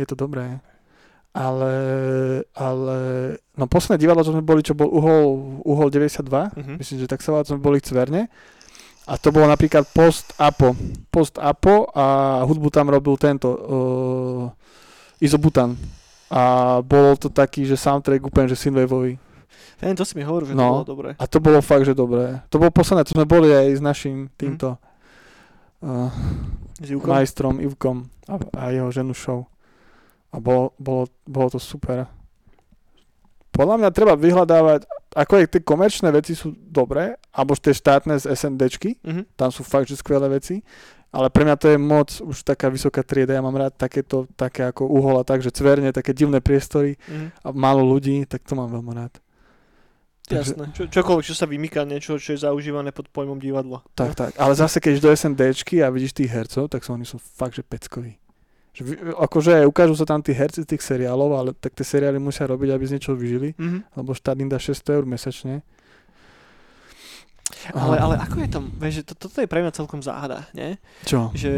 je 0.00 0.06
to 0.08 0.16
dobré. 0.16 0.64
Ale, 1.34 1.74
ale, 2.54 2.98
no 3.58 3.66
posledné 3.66 3.98
divadlo, 3.98 4.22
čo 4.22 4.30
sme 4.30 4.46
boli, 4.46 4.62
čo 4.62 4.78
bol 4.78 4.86
Uhol, 4.86 5.60
Uhol 5.66 5.90
92, 5.90 6.30
mm-hmm. 6.30 6.76
myslím, 6.78 6.96
že 7.02 7.10
tak 7.10 7.26
sa 7.26 7.34
volá, 7.34 7.42
sme 7.42 7.58
boli 7.58 7.82
v 7.82 7.90
Cverne, 7.90 8.22
a 9.04 9.20
to 9.20 9.28
bolo 9.28 9.44
napríklad 9.44 9.84
post-apo. 9.92 10.72
Post-apo 11.12 11.92
a 11.92 12.40
hudbu 12.42 12.72
tam 12.72 12.88
robil 12.88 13.20
tento 13.20 13.48
uh, 13.52 14.44
Izobutan. 15.20 15.76
A 16.32 16.78
bolo 16.80 17.12
to 17.14 17.28
taký, 17.28 17.68
že 17.68 17.76
soundtrack 17.76 18.24
úplne, 18.24 18.48
že 18.48 18.56
synthwaveový. 18.56 19.20
Viem, 19.78 19.92
to 19.92 20.08
si 20.08 20.16
mi 20.16 20.24
hovoril, 20.24 20.48
že 20.48 20.54
to 20.54 20.58
No. 20.58 20.80
bolo 20.80 20.88
dobré. 20.88 21.10
A 21.20 21.24
to 21.28 21.36
bolo 21.36 21.60
fakt, 21.60 21.84
že 21.84 21.92
dobré. 21.92 22.40
To 22.48 22.56
bolo 22.56 22.72
posledné, 22.72 23.04
to 23.04 23.12
sme 23.12 23.28
boli 23.28 23.52
aj 23.52 23.76
s 23.76 23.82
našim 23.84 24.32
týmto 24.34 24.80
uh, 25.84 26.08
S 26.80 26.88
Júkom? 26.88 27.10
majstrom 27.12 27.60
Ivkom 27.60 28.08
a, 28.24 28.34
a 28.56 28.62
jeho 28.72 28.88
ženu 28.88 29.12
show. 29.12 29.44
A 30.32 30.40
bolo, 30.40 30.72
bolo, 30.80 31.12
bolo 31.22 31.52
to 31.52 31.60
super. 31.60 32.08
Podľa 33.52 33.76
mňa 33.78 33.90
treba 33.94 34.18
vyhľadávať, 34.18 34.88
ako 35.14 35.32
aj 35.38 35.46
tie 35.48 35.62
komerčné 35.62 36.10
veci 36.10 36.34
sú 36.34 36.52
dobré, 36.52 37.14
alebo 37.30 37.54
tie 37.54 37.70
štátne 37.70 38.18
z 38.18 38.28
SNDčky, 38.28 38.98
Mhm. 39.00 39.22
tam 39.34 39.48
sú 39.48 39.62
fakt, 39.62 39.86
že 39.86 39.96
skvelé 39.96 40.26
veci, 40.28 40.60
ale 41.08 41.30
pre 41.30 41.46
mňa 41.46 41.56
to 41.56 41.70
je 41.70 41.78
moc 41.78 42.10
už 42.18 42.42
taká 42.42 42.66
vysoká 42.66 43.00
trieda, 43.00 43.32
ja 43.32 43.40
mám 43.40 43.54
rád 43.54 43.78
takéto, 43.78 44.26
také 44.34 44.66
ako 44.66 44.84
uhol 44.84 45.16
a 45.16 45.24
tak, 45.24 45.40
že 45.40 45.48
cverne, 45.48 45.88
také 45.90 46.10
divné 46.10 46.42
priestory 46.42 46.98
Mhm. 47.06 47.26
a 47.40 47.48
málo 47.50 47.86
ľudí, 47.86 48.26
tak 48.26 48.42
to 48.42 48.52
mám 48.52 48.68
veľmi 48.68 48.92
rád. 48.92 49.14
Takže- 50.24 50.56
Jasné. 50.56 50.64
Čo, 50.72 50.82
čokoľvek, 50.88 51.24
čo 51.24 51.36
sa 51.36 51.44
vymýka, 51.44 51.84
niečo, 51.84 52.16
čo 52.16 52.32
je 52.32 52.40
zaužívané 52.40 52.96
pod 52.96 53.12
pojmom 53.12 53.36
divadla. 53.36 53.84
Tak, 53.92 54.16
tak. 54.16 54.32
Ale 54.34 54.56
zase, 54.56 54.80
keď 54.80 54.96
do 54.98 55.12
SNDčky 55.12 55.84
a 55.84 55.92
vidíš 55.92 56.16
tých 56.16 56.32
hercov, 56.32 56.72
tak 56.72 56.80
sú 56.80 56.96
oni 56.96 57.04
sú 57.04 57.20
fakt, 57.20 57.54
že 57.54 57.62
peckoví. 57.62 58.16
Že, 58.74 58.82
akože 59.16 59.52
ukážu 59.64 59.94
sa 59.94 60.02
tam 60.04 60.18
tí 60.18 60.30
herci 60.30 60.62
tých 60.62 60.82
seriálov, 60.82 61.30
ale 61.32 61.50
tak 61.52 61.72
tie 61.72 61.86
seriály 61.86 62.18
musia 62.18 62.42
robiť, 62.44 62.68
aby 62.68 62.84
z 62.84 62.92
niečoho 62.92 63.14
vyžili, 63.14 63.54
Mhm. 63.54 63.94
lebo 63.94 64.10
štát 64.12 64.34
im 64.36 64.48
dá 64.48 64.58
600 64.58 64.90
eur 64.92 65.04
mesačne. 65.04 65.62
Ale, 67.70 67.96
ale 67.96 68.14
ako 68.18 68.40
je 68.40 68.50
to, 68.50 68.60
vieš, 68.74 68.94
že 68.94 69.04
to, 69.04 69.14
toto 69.18 69.36
je 69.38 69.46
pre 69.46 69.60
mňa 69.60 69.70
celkom 69.70 70.00
záhada, 70.00 70.48
nie? 70.50 70.76
Čo? 71.02 71.28
Že, 71.30 71.52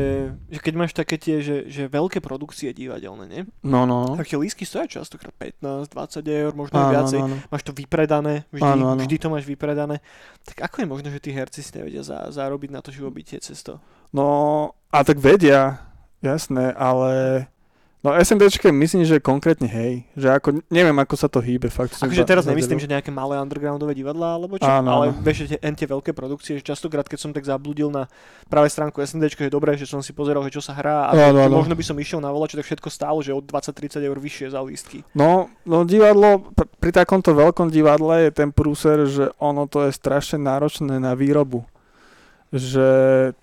že 0.44 0.58
keď 0.61 0.75
máš 0.76 0.92
také 0.92 1.14
tie, 1.16 1.38
že, 1.38 1.66
že 1.66 1.87
veľké 1.88 2.18
produkcie 2.20 2.70
divadelné, 2.70 3.25
nie? 3.25 3.42
No, 3.61 3.87
no. 3.87 4.14
Tak 4.14 4.26
tie 4.26 4.35
lísky 4.37 4.62
stoja 4.62 4.87
častokrát 4.88 5.30
15, 5.32 5.87
20 5.88 6.26
eur, 6.26 6.52
možno 6.52 6.75
aj 6.76 6.87
viacej. 6.92 7.18
áno, 7.18 7.26
áno. 7.32 7.37
Máš 7.49 7.62
to 7.62 7.73
vypredané, 7.73 8.46
vždy, 8.50 8.66
Áno, 8.68 8.85
áno. 8.92 9.00
vždy 9.00 9.16
to 9.16 9.28
máš 9.28 9.44
vypredané. 9.44 10.02
Tak 10.44 10.58
ako 10.64 10.76
je 10.76 10.87
možné, 10.87 11.08
že 11.08 11.23
tí 11.23 11.30
herci 11.30 11.58
si 11.58 11.70
nevedia 11.73 12.02
za, 12.02 12.18
zarobiť 12.28 12.70
na 12.73 12.82
to 12.82 12.90
živobytie 12.90 13.38
cez 13.38 13.62
to? 13.62 13.78
No, 14.11 14.26
a 14.90 14.99
tak 15.00 15.18
vedia, 15.18 15.78
jasné, 16.26 16.75
ale... 16.75 17.47
No 18.06 18.14
SMDčke 18.14 18.71
myslím, 18.71 19.02
že 19.02 19.18
konkrétne 19.18 19.66
hej, 19.66 20.06
že 20.14 20.30
ako, 20.30 20.62
neviem 20.71 20.95
ako 20.95 21.18
sa 21.18 21.26
to 21.26 21.42
hýbe 21.42 21.66
fakt. 21.66 21.99
Akože 21.99 22.23
teraz 22.23 22.47
nemyslím, 22.47 22.78
že 22.78 22.87
nejaké 22.87 23.11
malé 23.11 23.35
undergroundové 23.35 23.99
divadlá, 23.99 24.38
alebo 24.38 24.62
čo, 24.62 24.68
Áno, 24.68 25.02
ale 25.02 25.04
vieš, 25.26 25.50
tie, 25.50 25.59
tie 25.59 25.88
veľké 25.90 26.14
produkcie, 26.14 26.54
že 26.54 26.62
častokrát, 26.62 27.02
keď 27.02 27.18
som 27.18 27.35
tak 27.35 27.42
zabludil 27.42 27.90
na 27.90 28.06
práve 28.47 28.71
stránku 28.71 29.02
SND, 29.02 29.26
je 29.35 29.50
dobré, 29.50 29.75
že 29.75 29.90
som 29.90 29.99
si 30.06 30.14
pozeral, 30.14 30.47
že 30.47 30.54
čo 30.54 30.62
sa 30.62 30.78
hrá 30.78 31.11
a 31.11 31.18
Áno, 31.18 31.50
áno. 31.50 31.59
možno 31.59 31.75
by 31.75 31.83
som 31.83 31.99
išiel 31.99 32.23
na 32.23 32.30
volač, 32.30 32.54
tak 32.54 32.62
všetko 32.62 32.95
stálo, 32.95 33.18
že 33.26 33.35
od 33.35 33.42
20-30 33.42 33.99
eur 33.99 34.18
vyššie 34.23 34.54
za 34.54 34.62
lístky. 34.62 35.02
No, 35.11 35.50
no 35.66 35.83
divadlo, 35.83 36.47
pr- 36.54 36.71
pri 36.78 36.95
takomto 36.95 37.35
veľkom 37.35 37.75
divadle 37.75 38.23
je 38.23 38.30
ten 38.30 38.54
prúser, 38.54 39.11
že 39.11 39.35
ono 39.42 39.66
to 39.66 39.83
je 39.83 39.90
strašne 39.90 40.38
náročné 40.38 41.02
na 41.02 41.18
výrobu. 41.18 41.66
Že 42.56 42.86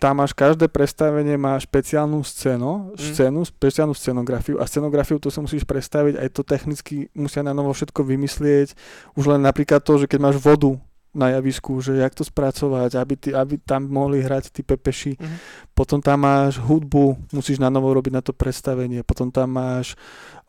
tam 0.02 0.20
máš 0.20 0.34
každé 0.34 0.68
predstavenie 0.68 1.38
má 1.38 1.56
špeciálnu 1.56 2.26
scénu, 2.26 2.94
Mm. 2.94 2.98
scénu, 2.98 3.40
špeciálnu 3.46 3.94
scenografiu 3.94 4.58
a 4.58 4.66
scenografiu 4.66 5.22
to 5.22 5.30
sa 5.30 5.40
musíš 5.40 5.64
predstaviť, 5.64 6.18
aj 6.18 6.30
to 6.34 6.42
technicky 6.42 6.96
musia 7.14 7.46
na 7.46 7.54
novo 7.54 7.70
všetko 7.72 8.02
vymyslieť. 8.04 8.74
Už 9.16 9.30
len 9.30 9.46
napríklad 9.46 9.86
to, 9.86 10.02
že 10.02 10.10
keď 10.10 10.20
máš 10.20 10.38
vodu 10.42 10.76
na 11.14 11.30
javisku, 11.30 11.78
že 11.78 12.02
jak 12.02 12.18
to 12.18 12.26
spracovať, 12.26 12.98
aby, 12.98 13.14
ty, 13.14 13.30
aby 13.38 13.62
tam 13.62 13.86
mohli 13.86 14.26
hrať 14.26 14.50
tí 14.50 14.66
pepeši. 14.66 15.14
Mhm. 15.22 15.38
Potom 15.78 16.02
tam 16.02 16.26
máš 16.26 16.58
hudbu, 16.58 17.30
musíš 17.30 17.62
na 17.62 17.70
novo 17.70 17.94
robiť 17.94 18.14
na 18.14 18.26
to 18.26 18.34
predstavenie. 18.34 19.06
Potom 19.06 19.30
tam 19.30 19.54
máš 19.54 19.94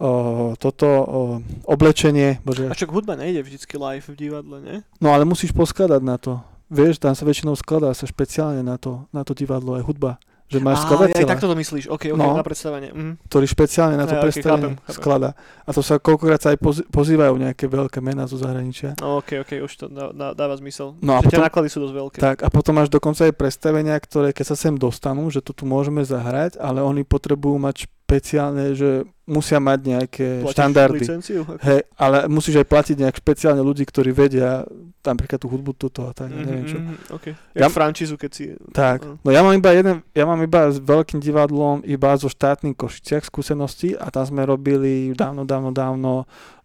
o, 0.00 0.56
toto 0.56 0.88
o, 0.88 1.20
oblečenie. 1.68 2.40
Bože. 2.40 2.72
A 2.72 2.74
čo 2.74 2.88
hudba 2.88 3.12
nejde 3.12 3.44
vždycky 3.44 3.76
live 3.76 4.08
v 4.08 4.16
divadle, 4.16 4.56
nie? 4.64 4.76
No 5.04 5.12
ale 5.12 5.28
musíš 5.28 5.52
poskladať 5.52 6.00
na 6.00 6.16
to. 6.16 6.40
Vieš, 6.74 6.98
tam 6.98 7.12
sa 7.12 7.22
väčšinou 7.22 7.54
skladá 7.54 7.88
sa 7.90 8.04
špeciálne 8.04 8.60
na 8.60 8.74
to, 8.74 9.06
na 9.08 9.22
to 9.22 9.30
divadlo 9.30 9.74
aj 9.74 9.84
hudba. 9.84 10.18
Že 10.44 10.60
máš 10.60 10.76
aj 10.76 10.84
skladateľa, 10.84 11.30
takto 11.30 11.46
to 11.46 11.56
myslíš, 11.56 11.84
ok, 11.88 12.04
ok, 12.10 12.20
No. 12.20 12.37
na 12.37 12.44
predstavenie. 12.44 12.92
Mhm. 12.92 13.12
ktorý 13.24 13.46
špeciálne 13.48 13.96
na 13.96 14.04
to 14.04 14.12
ok, 14.12 14.22
predstavenie 14.22 14.60
chápem, 14.68 14.72
chápem. 14.76 14.92
skladá. 14.92 15.30
A 15.64 15.70
to 15.70 15.80
sa 15.80 15.96
koľkokrát 15.96 16.37
sa 16.37 16.52
aj 16.52 16.58
poz- 16.60 16.84
pozývajú 16.87 17.32
nejaké 17.34 17.64
veľké 17.64 17.98
mená 17.98 18.28
zo 18.28 18.37
zahraničia. 18.37 18.92
No, 19.00 19.18
ok, 19.18 19.40
ok, 19.40 19.64
už 19.64 19.72
to 19.72 19.84
dá, 19.88 20.12
dá, 20.12 20.28
dáva 20.30 20.52
zmysel. 20.54 21.00
No 21.00 21.16
a 21.16 21.18
že 21.18 21.26
tie 21.26 21.28
potom- 21.32 21.46
náklady 21.48 21.68
sú 21.70 21.78
dosť 21.80 21.94
veľké. 21.96 22.18
Tak 22.20 22.37
a 22.42 22.48
potom 22.50 22.76
máš 22.76 22.92
dokonca 22.92 23.24
aj 23.24 23.32
predstavenia, 23.32 23.96
ktoré 23.96 24.30
keď 24.30 24.46
sa 24.46 24.56
sem 24.58 24.76
dostanú, 24.76 25.24
že 25.26 25.40
to 25.40 25.50
tu 25.50 25.64
môžeme 25.64 26.02
zahrať, 26.02 26.58
ale 26.58 26.82
oni 26.82 27.02
potrebujú 27.02 27.56
mať 27.56 27.88
špeciálne, 28.04 28.64
že 28.72 28.90
musia 29.24 29.56
mať 29.56 29.78
nejaké 29.82 30.28
Platíš 30.38 30.52
štandardy. 30.52 31.00
licenciu? 31.00 31.40
Hej, 31.58 31.88
ale 31.96 32.28
musíš 32.28 32.60
aj 32.60 32.66
platiť 32.66 32.96
nejak 32.98 33.16
špeciálne 33.16 33.58
ľudí, 33.58 33.82
ktorí 33.82 34.12
vedia 34.12 34.68
napríklad 35.00 35.36
tú 35.36 35.48
hudbu 35.48 35.72
toto 35.74 36.04
a 36.04 36.12
tak, 36.12 36.28
ja 36.28 36.36
Mhm, 36.36 36.44
neviem 36.44 36.66
čo. 36.66 36.78
mhm, 36.78 36.94
ok. 37.10 37.26
Ja- 37.54 37.64
Jak 37.64 37.72
frančízu, 37.72 38.14
keď 38.14 38.30
si... 38.30 38.44
Tak, 38.70 38.98
no. 39.02 39.16
no 39.18 39.30
ja 39.30 39.40
mám 39.40 39.52
iba 39.52 39.70
jeden, 39.70 40.04
ja 40.06 40.24
mám 40.24 40.36
iba 40.38 40.60
s 40.66 40.76
veľkým 40.76 41.18
divadlom, 41.18 41.80
iba 41.82 42.12
so 42.12 42.28
štátnym 42.28 42.72
Košiciach 42.72 43.24
skúsenosti 43.24 43.92
a 43.94 44.08
tam 44.08 44.22
sme 44.22 44.44
robili 44.44 45.10
dávno, 45.10 45.42
dávno, 45.42 45.70
dávno 45.70 46.12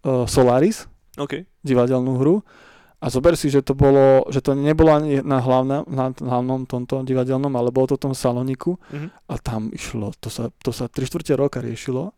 uh, 0.02 0.24
Solaris, 0.26 0.92
Ok. 1.16 1.48
divadelnú 1.60 2.16
hru 2.16 2.36
a 3.00 3.08
zober 3.08 3.34
si, 3.34 3.48
že 3.48 3.62
to 3.62 3.74
bolo, 3.74 4.28
že 4.28 4.40
to 4.40 4.54
nebolo 4.54 4.92
ani 4.92 5.20
na, 5.22 5.38
hlavna, 5.38 5.88
na 5.88 6.12
hlavnom 6.12 6.64
tomto 6.64 7.00
divadelnom, 7.02 7.52
ale 7.52 7.70
bolo 7.70 7.88
to 7.88 7.96
v 7.96 8.04
tom 8.04 8.14
saloniku 8.14 8.76
Mhm. 8.90 9.08
a 9.26 9.36
tam 9.38 9.62
išlo, 9.70 10.12
to 10.14 10.28
sa, 10.28 10.52
to 10.58 10.70
sa 10.70 10.86
3 10.86 11.06
čtvrte 11.06 11.32
roka 11.34 11.58
riešilo 11.58 12.12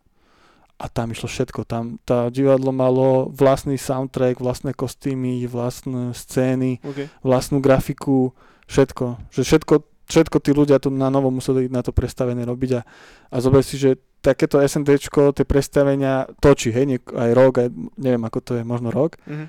a 0.76 0.86
tam 0.88 1.10
išlo 1.10 1.28
všetko. 1.28 1.62
Tam 1.64 1.84
tá 2.00 2.28
divadlo 2.28 2.72
malo 2.72 3.08
vlastný 3.30 3.78
soundtrack, 3.78 4.38
vlastné 4.38 4.74
kostýmy, 4.74 5.46
vlastné 5.46 6.12
scény, 6.12 6.82
ok. 6.82 7.22
vlastnú 7.22 7.60
grafiku, 7.60 8.34
všetko. 8.66 9.30
Že 9.30 9.42
všetko, 9.44 9.74
všetko 10.08 10.38
tí 10.40 10.52
ľudia 10.52 10.78
tu 10.78 10.90
na 10.90 11.08
novo 11.08 11.30
museli 11.30 11.68
na 11.68 11.80
to 11.80 11.92
predstavenie 11.92 12.42
robiť 12.42 12.72
a, 12.74 12.82
a 13.28 13.38
zober 13.38 13.62
si, 13.62 13.78
že 13.78 13.94
takéto 14.20 14.58
SNDčko, 14.58 15.30
tie 15.32 15.46
predstavenia 15.46 16.26
točí, 16.36 16.70
hej, 16.70 16.86
niek- 16.88 17.10
aj 17.12 17.30
rok, 17.32 17.54
aj, 17.56 17.70
neviem 17.96 18.22
ako 18.24 18.38
to 18.40 18.52
je, 18.56 18.64
možno 18.64 18.90
rok, 18.90 19.22
Mhm. 19.24 19.46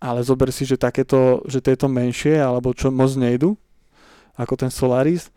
Ale 0.00 0.24
zober 0.24 0.48
si, 0.50 0.64
že 0.64 0.80
takéto, 0.80 1.44
že 1.44 1.60
tieto 1.60 1.86
menšie, 1.86 2.40
alebo 2.40 2.72
čo 2.72 2.88
moc 2.88 3.12
nejdu, 3.14 3.54
ako 4.34 4.56
ten 4.56 4.72
Solaris, 4.72 5.28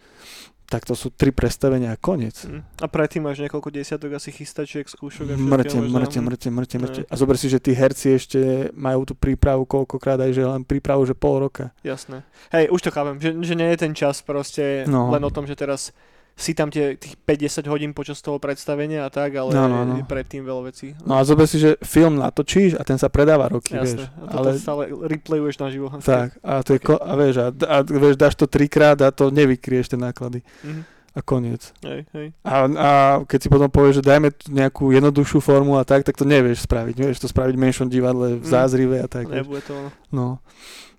tak 0.72 0.90
to 0.90 0.98
sú 0.98 1.14
tri 1.14 1.30
predstavenia 1.30 1.94
a 1.94 2.00
koniec. 2.00 2.50
Mhm. 2.50 2.82
A 2.82 2.88
predtým 2.90 3.22
máš 3.22 3.38
niekoľko 3.46 3.70
desiatok 3.70 4.18
asi 4.18 4.34
chystačiek, 4.34 4.88
skúšok 4.90 5.30
a 5.30 5.34
všetkého 5.38 5.86
Mŕte, 5.86 6.18
mŕte, 6.18 6.50
mŕte. 6.50 6.76
Hej. 7.04 7.12
A 7.12 7.16
zober 7.20 7.38
si, 7.38 7.46
že 7.46 7.62
tí 7.62 7.78
herci 7.78 8.18
ešte 8.18 8.40
majú 8.74 9.06
tú 9.06 9.14
prípravu 9.14 9.70
koľkokrát 9.70 10.18
aj, 10.24 10.32
že 10.34 10.42
len 10.42 10.66
prípravu, 10.66 11.06
že 11.06 11.14
pol 11.14 11.46
roka. 11.46 11.70
Jasné. 11.86 12.26
Hej, 12.50 12.74
už 12.74 12.80
to 12.80 12.90
chápem, 12.90 13.22
že, 13.22 13.38
že 13.46 13.54
nie 13.54 13.70
je 13.70 13.78
ten 13.86 13.94
čas 13.94 14.26
proste 14.26 14.88
No. 14.90 15.14
len 15.14 15.22
o 15.22 15.30
tom, 15.30 15.46
že 15.46 15.54
teraz 15.54 15.94
si 16.34 16.52
tam 16.52 16.68
tie, 16.68 16.96
tých 16.96 17.14
50 17.20 17.62
hodín 17.66 17.92
počas 17.92 18.18
toho 18.18 18.38
predstavenia 18.38 19.06
a 19.06 19.10
tak, 19.10 19.34
ale 19.34 19.52
No, 19.52 19.66
no, 19.66 19.84
no. 19.84 20.02
predtým 20.02 20.42
veľa 20.42 20.64
vecí. 20.66 20.98
No 21.02 21.16
a 21.16 21.22
zober 21.22 21.46
si, 21.46 21.58
že 21.58 21.78
film 21.80 22.18
natočíš 22.18 22.74
a 22.74 22.82
ten 22.82 22.96
sa 22.96 23.06
predáva 23.06 23.46
roky, 23.48 23.74
vieš. 23.74 24.02
Jasné. 24.02 24.06
A 24.10 24.26
to 24.26 24.36
Ale 24.36 24.50
stále 24.56 24.84
replayuješ 25.06 25.56
naživo. 25.60 25.88
tak, 26.00 26.36
a, 26.40 26.60
to 26.60 26.74
je, 26.74 26.80
ko- 26.80 26.98
a 26.98 27.14
vieš, 27.14 27.36
a, 27.40 27.48
a 27.64 27.76
vieš, 27.82 28.16
dáš 28.16 28.34
to 28.34 28.46
trikrát 28.46 28.98
a 28.98 29.10
to 29.10 29.30
nevykrieš 29.30 29.88
tie 29.88 30.00
náklady. 30.00 30.42
Mhm. 30.62 30.82
A 31.14 31.22
koniec. 31.22 31.70
Hej, 31.80 32.10
hej. 32.10 32.34
A, 32.42 32.54
a 32.66 32.90
keď 33.22 33.38
si 33.38 33.48
potom 33.48 33.70
povieš, 33.70 34.02
že 34.02 34.10
dajme 34.10 34.34
tu 34.34 34.50
nejakú 34.50 34.90
jednoduchšiu 34.90 35.38
formu 35.40 35.78
a 35.78 35.86
tak, 35.86 36.02
tak 36.02 36.18
to 36.18 36.26
nevieš 36.26 36.66
spraviť. 36.66 36.98
Nevieš 36.98 37.20
to 37.20 37.30
spraviť 37.30 37.54
v 37.54 37.62
menšom 37.62 37.86
divadle, 37.86 38.34
v 38.34 38.42
Mm. 38.42 38.50
zázrive 38.50 38.98
a 38.98 39.06
tak. 39.06 39.30
vieš. 39.30 39.46
Nebude 39.46 39.62
to 39.62 39.74
ono. 39.76 39.90
No. 40.10 40.28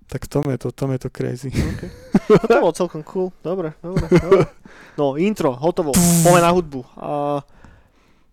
Tak 0.06 0.28
tom 0.28 0.46
je 0.46 0.54
to, 0.56 0.70
tom 0.70 0.92
je 0.92 1.00
to 1.00 1.10
crazy. 1.10 1.50
No 2.30 2.38
to 2.38 2.60
bolo 2.60 2.70
celkom 2.70 3.02
cool. 3.02 3.34
Dobre, 3.40 3.74
dobre, 3.80 4.06
dobre. 4.06 4.46
No, 4.94 5.18
intro, 5.18 5.52
hotovo. 5.58 5.90
Poďme 6.22 6.40
na 6.40 6.50
hudbu. 6.54 6.80
A 6.98 7.08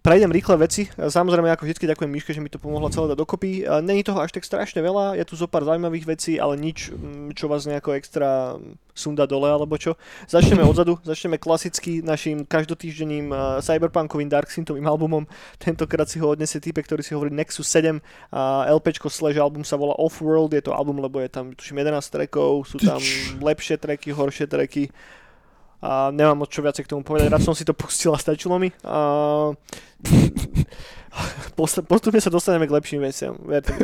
Prejdem 0.02 0.34
rýchle 0.34 0.58
veci. 0.58 0.90
Samozrejme, 0.98 1.54
ako 1.54 1.70
vždy 1.70 1.94
ďakujem 1.94 2.10
Miške, 2.10 2.34
že 2.34 2.42
mi 2.42 2.50
to 2.50 2.58
pomohlo 2.58 2.90
celé 2.90 3.14
dať 3.14 3.22
dokopy. 3.22 3.70
Není 3.86 4.02
toho 4.02 4.18
až 4.18 4.34
tak 4.34 4.42
strašne 4.42 4.82
veľa, 4.82 5.14
je 5.14 5.26
tu 5.30 5.38
zo 5.38 5.46
pár 5.46 5.62
zaujímavých 5.62 6.10
vecí, 6.10 6.42
ale 6.42 6.58
nič, 6.58 6.90
mm, 6.90 7.38
čo 7.38 7.46
vás 7.46 7.70
nejako 7.70 7.94
extra 7.94 8.58
sunda 8.98 9.30
dole 9.30 9.46
alebo 9.46 9.78
čo. 9.78 10.02
Začneme 10.26 10.66
odzadu, 10.66 10.98
začneme 11.06 11.38
klasicky 11.38 12.02
našim 12.02 12.50
každotýždenným 12.50 13.30
uh, 13.30 13.62
cyberpunkovým 13.62 14.26
Dark 14.26 14.50
Synthovým 14.50 14.90
albumom. 14.90 15.30
Tentokrát 15.62 16.10
si 16.10 16.18
ho 16.18 16.34
odnesie 16.34 16.58
type, 16.58 16.82
ktorý 16.82 17.06
si 17.06 17.14
hovorí 17.14 17.30
Nexus 17.30 17.70
7 17.70 18.02
a 18.34 18.74
LPčko 18.74 19.06
slash 19.06 19.38
album 19.38 19.62
sa 19.62 19.78
volá 19.78 19.94
Off-World, 20.02 20.58
je 20.58 20.66
to 20.66 20.74
album, 20.74 20.98
lebo 20.98 21.22
je 21.22 21.30
tam 21.30 21.54
tuším 21.54 21.86
11 21.86 22.02
trackov, 22.10 22.66
sú 22.66 22.82
tam 22.82 22.98
lepšie 23.38 23.78
tracky, 23.78 24.10
horšie 24.18 24.50
tracky 24.50 24.90
a 25.82 26.14
nemám 26.14 26.46
moc 26.46 26.50
čo 26.54 26.62
viacej 26.62 26.86
k 26.86 26.92
tomu 26.94 27.02
povedať, 27.02 27.34
rád 27.34 27.42
som 27.42 27.58
si 27.58 27.66
to 27.66 27.74
pustil 27.74 28.14
a 28.14 28.22
stačilo 28.22 28.62
mi. 28.62 28.70
A 28.86 29.50
postupne 31.92 32.22
sa 32.24 32.32
dostaneme 32.32 32.68
k 32.68 32.76
lepším 32.76 33.04
veciam, 33.04 33.36
verte. 33.44 33.76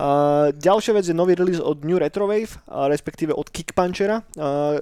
Uh, 0.00 0.48
ďalšia 0.56 0.96
vec 0.96 1.04
je 1.04 1.14
nový 1.14 1.36
release 1.36 1.60
od 1.60 1.84
New 1.84 2.00
Retrowave, 2.00 2.48
uh, 2.66 2.88
respektíve 2.88 3.36
od 3.36 3.52
Kick 3.52 3.76
Punchera. 3.76 4.24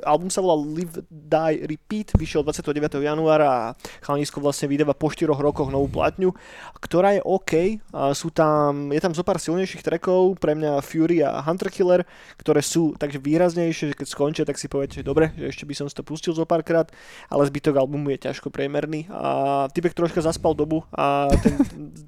Album 0.06 0.30
sa 0.30 0.38
volá 0.38 0.54
Live, 0.58 1.02
Die, 1.10 1.66
Repeat, 1.66 2.14
vyšiel 2.14 2.46
29. 2.46 3.02
januára 3.02 3.46
a 3.50 3.62
chalanisko 4.02 4.38
vlastne 4.38 4.70
vydáva 4.70 4.94
po 4.94 5.10
4 5.10 5.26
rokoch 5.34 5.68
novú 5.74 5.90
platňu, 5.90 6.30
ktorá 6.78 7.18
je 7.18 7.22
OK. 7.26 7.52
Uh, 7.90 8.14
sú 8.14 8.30
tam, 8.30 8.94
je 8.94 9.00
tam 9.02 9.12
zo 9.12 9.26
pár 9.26 9.42
silnejších 9.42 9.82
trackov, 9.82 10.38
pre 10.38 10.54
mňa 10.54 10.78
Fury 10.84 11.26
a 11.26 11.42
Hunter 11.42 11.68
Killer, 11.68 12.06
ktoré 12.38 12.62
sú 12.62 12.94
takže 12.94 13.18
výraznejšie, 13.18 13.92
že 13.92 13.98
keď 13.98 14.06
skončia, 14.06 14.44
tak 14.46 14.56
si 14.56 14.70
poviete, 14.70 15.02
že 15.02 15.04
dobre, 15.06 15.34
že 15.34 15.50
ešte 15.50 15.64
by 15.66 15.74
som 15.74 15.86
si 15.90 15.94
to 15.98 16.06
pustil 16.06 16.32
zo 16.32 16.46
párkrát, 16.46 16.86
ale 17.26 17.48
zbytok 17.50 17.74
albumu 17.74 18.14
je 18.14 18.30
ťažko 18.30 18.54
priemerný. 18.54 19.10
A 19.10 19.66
typek 19.74 19.92
troška 19.92 20.22
zaspal 20.22 20.54
dobu 20.54 20.86
a 20.94 21.30
ten, 21.42 21.58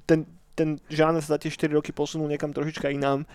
ten, 0.05 0.25
ten 0.55 0.79
žáner 0.87 1.21
sa 1.23 1.35
za 1.35 1.41
tie 1.41 1.51
4 1.51 1.73
roky 1.73 1.91
posunul 1.95 2.29
niekam 2.29 2.53
trošička 2.53 2.91
inám 2.93 3.25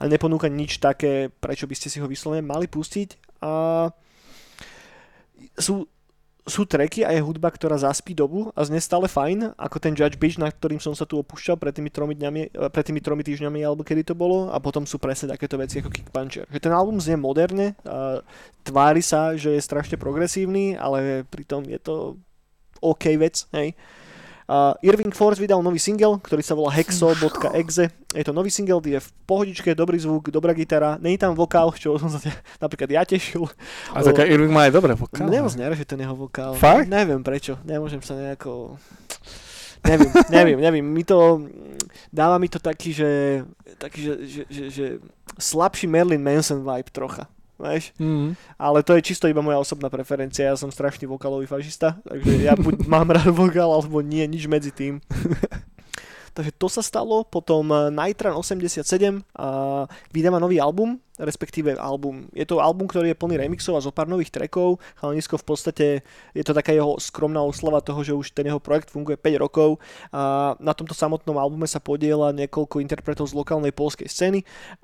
a 0.00 0.08
neponúka 0.08 0.48
nič 0.48 0.80
také, 0.80 1.28
prečo 1.28 1.68
by 1.68 1.74
ste 1.76 1.92
si 1.92 2.00
ho 2.00 2.08
vyslovene 2.08 2.40
mali 2.40 2.64
pustiť. 2.64 3.38
A 3.44 3.52
sú, 5.60 5.84
sú 6.48 6.64
treky 6.64 7.04
a 7.04 7.12
je 7.12 7.20
hudba, 7.20 7.52
ktorá 7.52 7.76
zaspí 7.76 8.16
dobu 8.16 8.48
a 8.56 8.64
znie 8.64 8.80
stále 8.80 9.12
fajn, 9.12 9.60
ako 9.60 9.76
ten 9.76 9.92
Judge 9.92 10.16
Beach, 10.16 10.40
na 10.40 10.48
ktorým 10.48 10.80
som 10.80 10.96
sa 10.96 11.04
tu 11.04 11.20
opúšťal 11.20 11.60
pred 11.60 11.76
tými 11.76 11.92
tromi, 11.92 12.16
dňami, 12.16 12.72
pred 12.72 12.84
tými 12.88 13.04
tromi 13.04 13.20
týždňami, 13.20 13.60
alebo 13.60 13.84
kedy 13.84 14.08
to 14.08 14.16
bolo, 14.16 14.48
a 14.48 14.56
potom 14.56 14.88
sú 14.88 14.96
presne 14.96 15.36
takéto 15.36 15.60
veci 15.60 15.84
ako 15.84 15.92
Kick 15.92 16.08
Puncher. 16.08 16.48
Že 16.48 16.64
ten 16.64 16.72
album 16.72 16.96
znie 16.96 17.20
moderne, 17.20 17.76
a 17.84 18.24
tvári 18.64 19.04
sa, 19.04 19.36
že 19.36 19.52
je 19.52 19.60
strašne 19.60 20.00
progresívny, 20.00 20.80
ale 20.80 21.28
pritom 21.28 21.68
je 21.68 21.76
to 21.76 22.16
OK 22.80 23.20
vec, 23.20 23.44
hej. 23.52 23.76
Uh, 23.76 23.99
Irving 24.82 25.14
Force 25.14 25.38
vydal 25.38 25.62
nový 25.62 25.78
single, 25.78 26.18
ktorý 26.18 26.42
sa 26.42 26.58
volá 26.58 26.74
hexo.exe. 26.74 27.86
Je 28.10 28.24
to 28.26 28.34
nový 28.34 28.50
single, 28.50 28.82
je 28.82 28.98
v 28.98 29.08
pohodičke, 29.22 29.70
dobrý 29.78 29.94
zvuk, 30.02 30.34
dobrá 30.34 30.50
gitara, 30.50 30.98
není 30.98 31.14
tam 31.14 31.38
vokál, 31.38 31.70
čo 31.78 31.94
som 32.02 32.10
sa 32.10 32.18
napríklad 32.62 32.90
ja 32.90 33.02
tešil. 33.06 33.46
A 33.94 34.02
tak 34.02 34.26
Irving 34.26 34.50
má 34.50 34.66
aj 34.66 34.74
dobré 34.74 34.92
vokál. 34.98 35.30
Nemôžem 35.30 35.62
že 35.70 35.86
ten 35.86 36.02
jeho 36.02 36.18
vokál. 36.18 36.58
Fakt? 36.58 36.90
Neviem 36.90 37.22
prečo, 37.22 37.62
nemôžem 37.62 38.02
sa 38.02 38.18
nejako... 38.18 38.74
neviem, 39.86 40.10
neviem, 40.34 40.58
neviem. 40.58 40.84
Mi 40.84 41.06
to, 41.06 41.46
dáva 42.10 42.42
mi 42.42 42.50
to 42.50 42.58
taký, 42.58 42.90
že, 42.90 43.42
taký, 43.78 43.98
že, 44.02 44.14
že, 44.26 44.42
že, 44.50 44.64
že 44.66 44.86
slabší 45.38 45.86
Merlin 45.86 46.20
Manson 46.20 46.66
vibe 46.66 46.90
trocha 46.90 47.30
vieš. 47.60 47.92
Mm. 48.00 48.34
Ale 48.56 48.80
to 48.80 48.96
je 48.96 49.06
čisto 49.12 49.28
iba 49.28 49.44
moja 49.44 49.60
osobná 49.60 49.92
preferencia, 49.92 50.48
ja 50.48 50.56
som 50.56 50.72
strašný 50.72 51.04
vokalový 51.04 51.44
fašista, 51.44 52.00
takže 52.02 52.40
ja 52.40 52.56
buď 52.56 52.86
mám 52.92 53.12
rád 53.12 53.30
vokál, 53.30 53.70
alebo 53.70 54.00
nie, 54.00 54.24
nič 54.24 54.48
medzi 54.48 54.72
tým. 54.72 54.98
takže 56.36 56.52
to 56.56 56.66
sa 56.72 56.80
stalo, 56.80 57.22
potom 57.28 57.68
Nitran 57.92 58.32
87 58.32 58.80
a 59.36 59.48
vydáva 60.10 60.40
nový 60.40 60.56
album, 60.56 60.96
respektíve 61.20 61.76
album. 61.76 62.26
Je 62.32 62.48
to 62.48 62.64
album, 62.64 62.88
ktorý 62.88 63.12
je 63.12 63.20
plný 63.20 63.36
remixov 63.36 63.76
a 63.76 63.84
zo 63.84 63.92
pár 63.92 64.08
nových 64.08 64.32
trackov. 64.32 64.80
Chalanisko 64.96 65.36
v 65.36 65.46
podstate 65.46 65.86
je 66.32 66.44
to 66.44 66.56
taká 66.56 66.72
jeho 66.72 66.96
skromná 66.96 67.44
oslava 67.44 67.84
toho, 67.84 68.00
že 68.00 68.16
už 68.16 68.32
ten 68.32 68.48
jeho 68.48 68.58
projekt 68.58 68.88
funguje 68.88 69.20
5 69.20 69.44
rokov 69.44 69.76
a 70.10 70.56
na 70.56 70.72
tomto 70.72 70.96
samotnom 70.96 71.36
albume 71.36 71.68
sa 71.68 71.78
podiela 71.78 72.32
niekoľko 72.32 72.80
interpretov 72.80 73.28
z 73.28 73.36
lokálnej 73.36 73.70
polskej 73.74 74.08
scény 74.08 74.40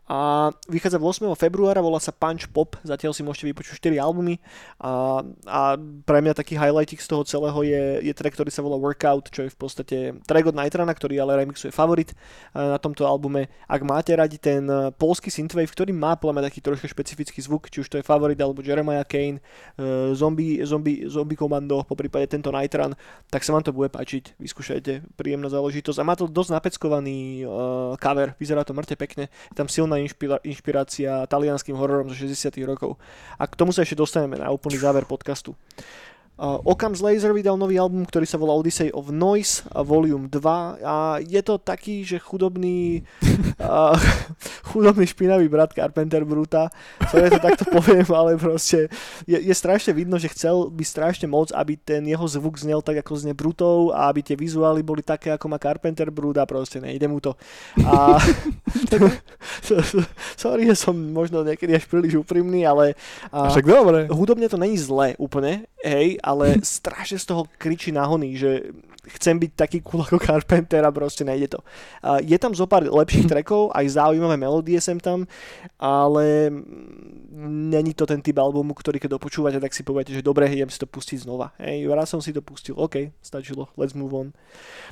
a 0.06 0.50
vychádza 0.68 1.00
8. 1.00 1.26
februára, 1.34 1.80
volá 1.80 1.98
sa 1.98 2.12
Punch 2.12 2.50
Pop, 2.52 2.76
zatiaľ 2.84 3.16
si 3.16 3.24
môžete 3.24 3.48
vypočuť 3.50 3.80
4 3.82 3.98
albumy 3.98 4.38
a, 4.82 5.24
a 5.48 5.60
pre 6.04 6.18
mňa 6.20 6.36
taký 6.36 6.54
highlight 6.54 6.92
z 6.92 7.08
toho 7.08 7.22
celého 7.26 7.60
je, 7.66 7.84
je 8.06 8.12
track, 8.14 8.34
ktorý 8.38 8.50
sa 8.52 8.62
volá 8.62 8.78
Workout, 8.78 9.32
čo 9.32 9.46
je 9.46 9.50
v 9.50 9.58
podstate 9.58 9.96
track 10.24 10.46
od 10.52 10.56
Nightrana, 10.56 10.92
ktorý 10.92 11.18
ale 11.18 11.42
remixuje 11.42 11.74
favorit 11.74 12.12
na 12.54 12.78
tomto 12.78 13.06
albume. 13.06 13.50
Ak 13.66 13.82
máte 13.82 14.14
radi 14.14 14.38
ten 14.38 14.66
polský 14.96 15.30
synthwave, 15.30 15.70
ktorý 15.70 15.90
má 15.92 16.14
podľa 16.26 16.42
mňa 16.42 16.48
taký 16.50 16.58
trošku 16.58 16.90
špecifický 16.90 17.38
zvuk, 17.38 17.70
či 17.70 17.86
už 17.86 17.86
to 17.86 18.02
je 18.02 18.02
Favorit 18.02 18.34
alebo 18.42 18.66
Jeremiah 18.66 19.06
Kane, 19.06 19.38
uh, 19.38 20.10
zombie, 20.10 20.58
zombie, 20.66 21.06
zombie 21.06 21.38
Commando, 21.38 21.86
po 21.86 21.94
prípade 21.94 22.26
tento 22.26 22.50
Nitran, 22.50 22.98
tak 23.30 23.46
sa 23.46 23.54
vám 23.54 23.62
to 23.62 23.70
bude 23.70 23.94
páčiť, 23.94 24.34
vyskúšajte, 24.42 25.14
príjemná 25.14 25.46
záležitosť. 25.46 26.02
A 26.02 26.08
má 26.10 26.18
to 26.18 26.26
dosť 26.26 26.58
napeckovaný 26.58 27.46
uh, 27.46 27.94
cover, 28.02 28.34
vyzerá 28.42 28.66
to 28.66 28.74
mŕte 28.74 28.98
pekne, 28.98 29.30
je 29.30 29.54
tam 29.54 29.70
silná 29.70 30.02
inšpira- 30.02 30.42
inšpirácia 30.42 31.30
talianským 31.30 31.78
hororom 31.78 32.10
zo 32.10 32.18
60 32.18 32.58
rokov. 32.66 32.98
A 33.38 33.46
k 33.46 33.54
tomu 33.54 33.70
sa 33.70 33.86
ešte 33.86 33.94
dostaneme 33.94 34.34
na 34.34 34.50
úplný 34.50 34.82
záver 34.82 35.06
podcastu. 35.06 35.54
Uh, 36.36 36.60
Occam's 36.68 37.00
Laser 37.00 37.32
vydal 37.32 37.56
nový 37.56 37.80
album, 37.80 38.04
ktorý 38.04 38.28
sa 38.28 38.36
volá 38.36 38.52
Odyssey 38.52 38.92
of 38.92 39.08
Noise 39.08 39.64
Volume 39.72 40.28
2 40.28 40.84
a 40.84 41.16
je 41.24 41.40
to 41.40 41.56
taký, 41.56 42.04
že 42.04 42.20
chudobný 42.20 43.08
uh, 43.56 43.96
chudobný 44.68 45.08
špinavý 45.08 45.48
brat 45.48 45.72
Carpenter 45.72 46.28
Bruta, 46.28 46.68
sorry 47.08 47.32
to 47.32 47.40
takto 47.40 47.64
poviem, 47.72 48.04
ale 48.12 48.36
proste 48.36 48.92
je, 49.24 49.40
je 49.40 49.54
strašne 49.56 49.96
vidno, 49.96 50.20
že 50.20 50.28
chcel 50.28 50.68
by 50.68 50.84
strašne 50.84 51.24
moc, 51.24 51.56
aby 51.56 51.80
ten 51.80 52.04
jeho 52.04 52.28
zvuk 52.28 52.60
znel 52.60 52.84
tak 52.84 53.00
ako 53.00 53.16
znie 53.16 53.32
Brutov 53.32 53.96
a 53.96 54.12
aby 54.12 54.20
tie 54.20 54.36
vizuály 54.36 54.84
boli 54.84 55.00
také 55.00 55.32
ako 55.32 55.48
má 55.48 55.56
Carpenter 55.56 56.12
Brut 56.12 56.36
a 56.36 56.44
proste 56.44 56.84
nejde 56.84 57.08
mu 57.08 57.16
to. 57.16 57.32
A 57.80 58.20
sorry, 60.36 60.68
že 60.68 60.76
som 60.76 60.92
možno 60.92 61.40
niekedy 61.40 61.72
až 61.72 61.88
príliš 61.88 62.20
úprimný, 62.20 62.68
ale 62.68 62.92
a, 63.32 63.48
Však 63.48 63.64
dobre. 63.64 64.04
hudobne 64.12 64.52
to 64.52 64.60
není 64.60 64.76
zlé 64.76 65.16
úplne, 65.16 65.64
hej, 65.80 66.20
ale 66.26 66.58
strašne 66.66 67.22
z 67.22 67.26
toho 67.30 67.42
kričí 67.54 67.94
nahony, 67.94 68.34
že 68.34 68.74
chcem 69.14 69.38
byť 69.38 69.52
taký 69.54 69.78
cool 69.86 70.02
ako 70.02 70.18
Carpenter 70.18 70.82
a 70.82 70.90
proste 70.90 71.22
nejde 71.22 71.54
to. 71.54 71.60
Uh, 72.02 72.18
je 72.22 72.36
tam 72.36 72.52
zo 72.52 72.66
pár 72.66 72.82
lepších 72.86 73.30
trackov, 73.30 73.70
aj 73.72 73.96
zaujímavé 73.96 74.34
melódie 74.34 74.78
sem 74.82 74.98
tam, 74.98 75.24
ale 75.78 76.50
není 77.36 77.92
to 77.92 78.08
ten 78.08 78.24
typ 78.24 78.36
albumu, 78.40 78.72
ktorý 78.72 78.96
keď 78.96 79.20
dopočúvate, 79.20 79.60
tak 79.60 79.72
si 79.76 79.84
poviete, 79.84 80.10
že 80.16 80.24
dobre, 80.24 80.48
idem 80.48 80.72
si 80.72 80.80
to 80.80 80.88
pustiť 80.88 81.28
znova. 81.28 81.52
Hej, 81.60 81.84
raz 81.92 82.08
som 82.08 82.20
si 82.24 82.32
to 82.32 82.40
pustil, 82.40 82.74
OK, 82.80 83.12
stačilo, 83.20 83.68
let's 83.76 83.92
move 83.92 84.12
on. 84.16 84.32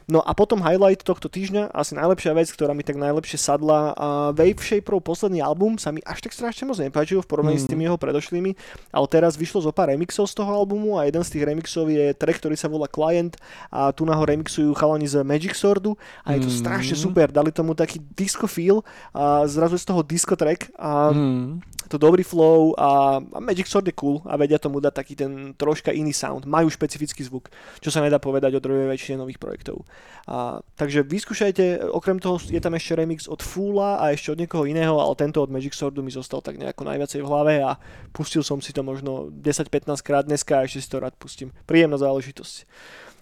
No 0.04 0.20
a 0.20 0.36
potom 0.36 0.60
highlight 0.60 1.00
tohto 1.00 1.32
týždňa, 1.32 1.72
asi 1.72 1.96
najlepšia 1.96 2.36
vec, 2.36 2.52
ktorá 2.52 2.76
mi 2.76 2.84
tak 2.84 3.00
najlepšie 3.00 3.40
sadla, 3.40 3.96
uh, 3.96 4.30
Wave 4.36 4.60
Shaperov 4.60 5.00
posledný 5.00 5.40
album 5.40 5.80
sa 5.80 5.90
mi 5.90 6.04
až 6.04 6.20
tak 6.20 6.36
strašne 6.36 6.68
moc 6.68 6.76
nepáčil 6.76 7.24
v 7.24 7.28
porovnaní 7.28 7.56
mm. 7.56 7.64
s 7.64 7.70
tými 7.70 7.82
jeho 7.88 7.96
predošlými, 7.96 8.52
ale 8.92 9.06
teraz 9.08 9.40
vyšlo 9.40 9.64
zo 9.64 9.72
pár 9.72 9.88
remixov 9.88 10.28
z 10.28 10.34
toho 10.36 10.52
albumu 10.52 11.00
a 11.00 11.08
jeden 11.08 11.24
z 11.24 11.32
tých 11.32 11.44
remixov 11.48 11.88
je 11.88 12.12
track, 12.12 12.44
ktorý 12.44 12.56
sa 12.60 12.68
volá 12.68 12.84
Client 12.88 13.40
a 13.72 13.88
tu 13.96 14.03
na 14.04 14.14
ho 14.14 14.24
remixujú 14.24 14.72
chalani 14.76 15.08
z 15.08 15.24
Magic 15.24 15.56
Swordu 15.56 15.96
a 16.24 16.36
je 16.36 16.44
to 16.44 16.50
mm. 16.52 16.58
strašne 16.60 16.96
super. 16.96 17.28
Dali 17.32 17.50
tomu 17.50 17.74
taký 17.74 18.00
disco 18.14 18.46
feel 18.46 18.84
a 19.10 19.48
zrazu 19.48 19.80
z 19.80 19.84
toho 19.84 20.00
disco 20.04 20.36
track 20.36 20.70
a 20.78 21.12
mm 21.12 21.74
to 21.88 21.98
dobrý 21.98 22.22
flow 22.26 22.74
a, 22.74 23.20
a 23.20 23.38
Magic 23.40 23.68
Sword 23.68 23.86
je 23.86 23.94
cool 23.94 24.18
a 24.24 24.34
vedia 24.34 24.58
tomu 24.58 24.80
dať 24.80 24.94
taký 24.94 25.14
ten 25.14 25.54
troška 25.54 25.92
iný 25.92 26.10
sound. 26.10 26.48
Majú 26.48 26.66
špecifický 26.72 27.22
zvuk, 27.22 27.52
čo 27.78 27.92
sa 27.92 28.00
nedá 28.00 28.16
povedať 28.18 28.56
o 28.56 28.62
druhej 28.62 28.88
väčšine 28.88 29.20
nových 29.20 29.38
projektov. 29.38 29.84
A, 30.26 30.58
takže 30.74 31.04
vyskúšajte, 31.04 31.92
okrem 31.92 32.18
toho 32.18 32.40
je 32.40 32.58
tam 32.58 32.74
ešte 32.74 32.96
remix 32.96 33.28
od 33.28 33.44
Foola 33.44 34.00
a 34.00 34.10
ešte 34.10 34.32
od 34.32 34.40
niekoho 34.40 34.64
iného, 34.64 34.96
ale 34.96 35.14
tento 35.14 35.44
od 35.44 35.52
Magic 35.52 35.76
Swordu 35.76 36.00
mi 36.00 36.10
zostal 36.10 36.40
tak 36.40 36.56
nejako 36.56 36.82
najviacej 36.88 37.20
v 37.20 37.28
hlave 37.30 37.54
a 37.60 37.76
pustil 38.10 38.40
som 38.40 38.58
si 38.58 38.72
to 38.72 38.80
možno 38.80 39.28
10-15 39.30 39.94
krát 40.00 40.24
dneska 40.24 40.58
a 40.58 40.64
ešte 40.66 40.80
si 40.80 40.88
to 40.88 40.98
rád 40.98 41.14
pustím. 41.14 41.52
Príjemná 41.68 42.00
záležitosť. 42.00 42.66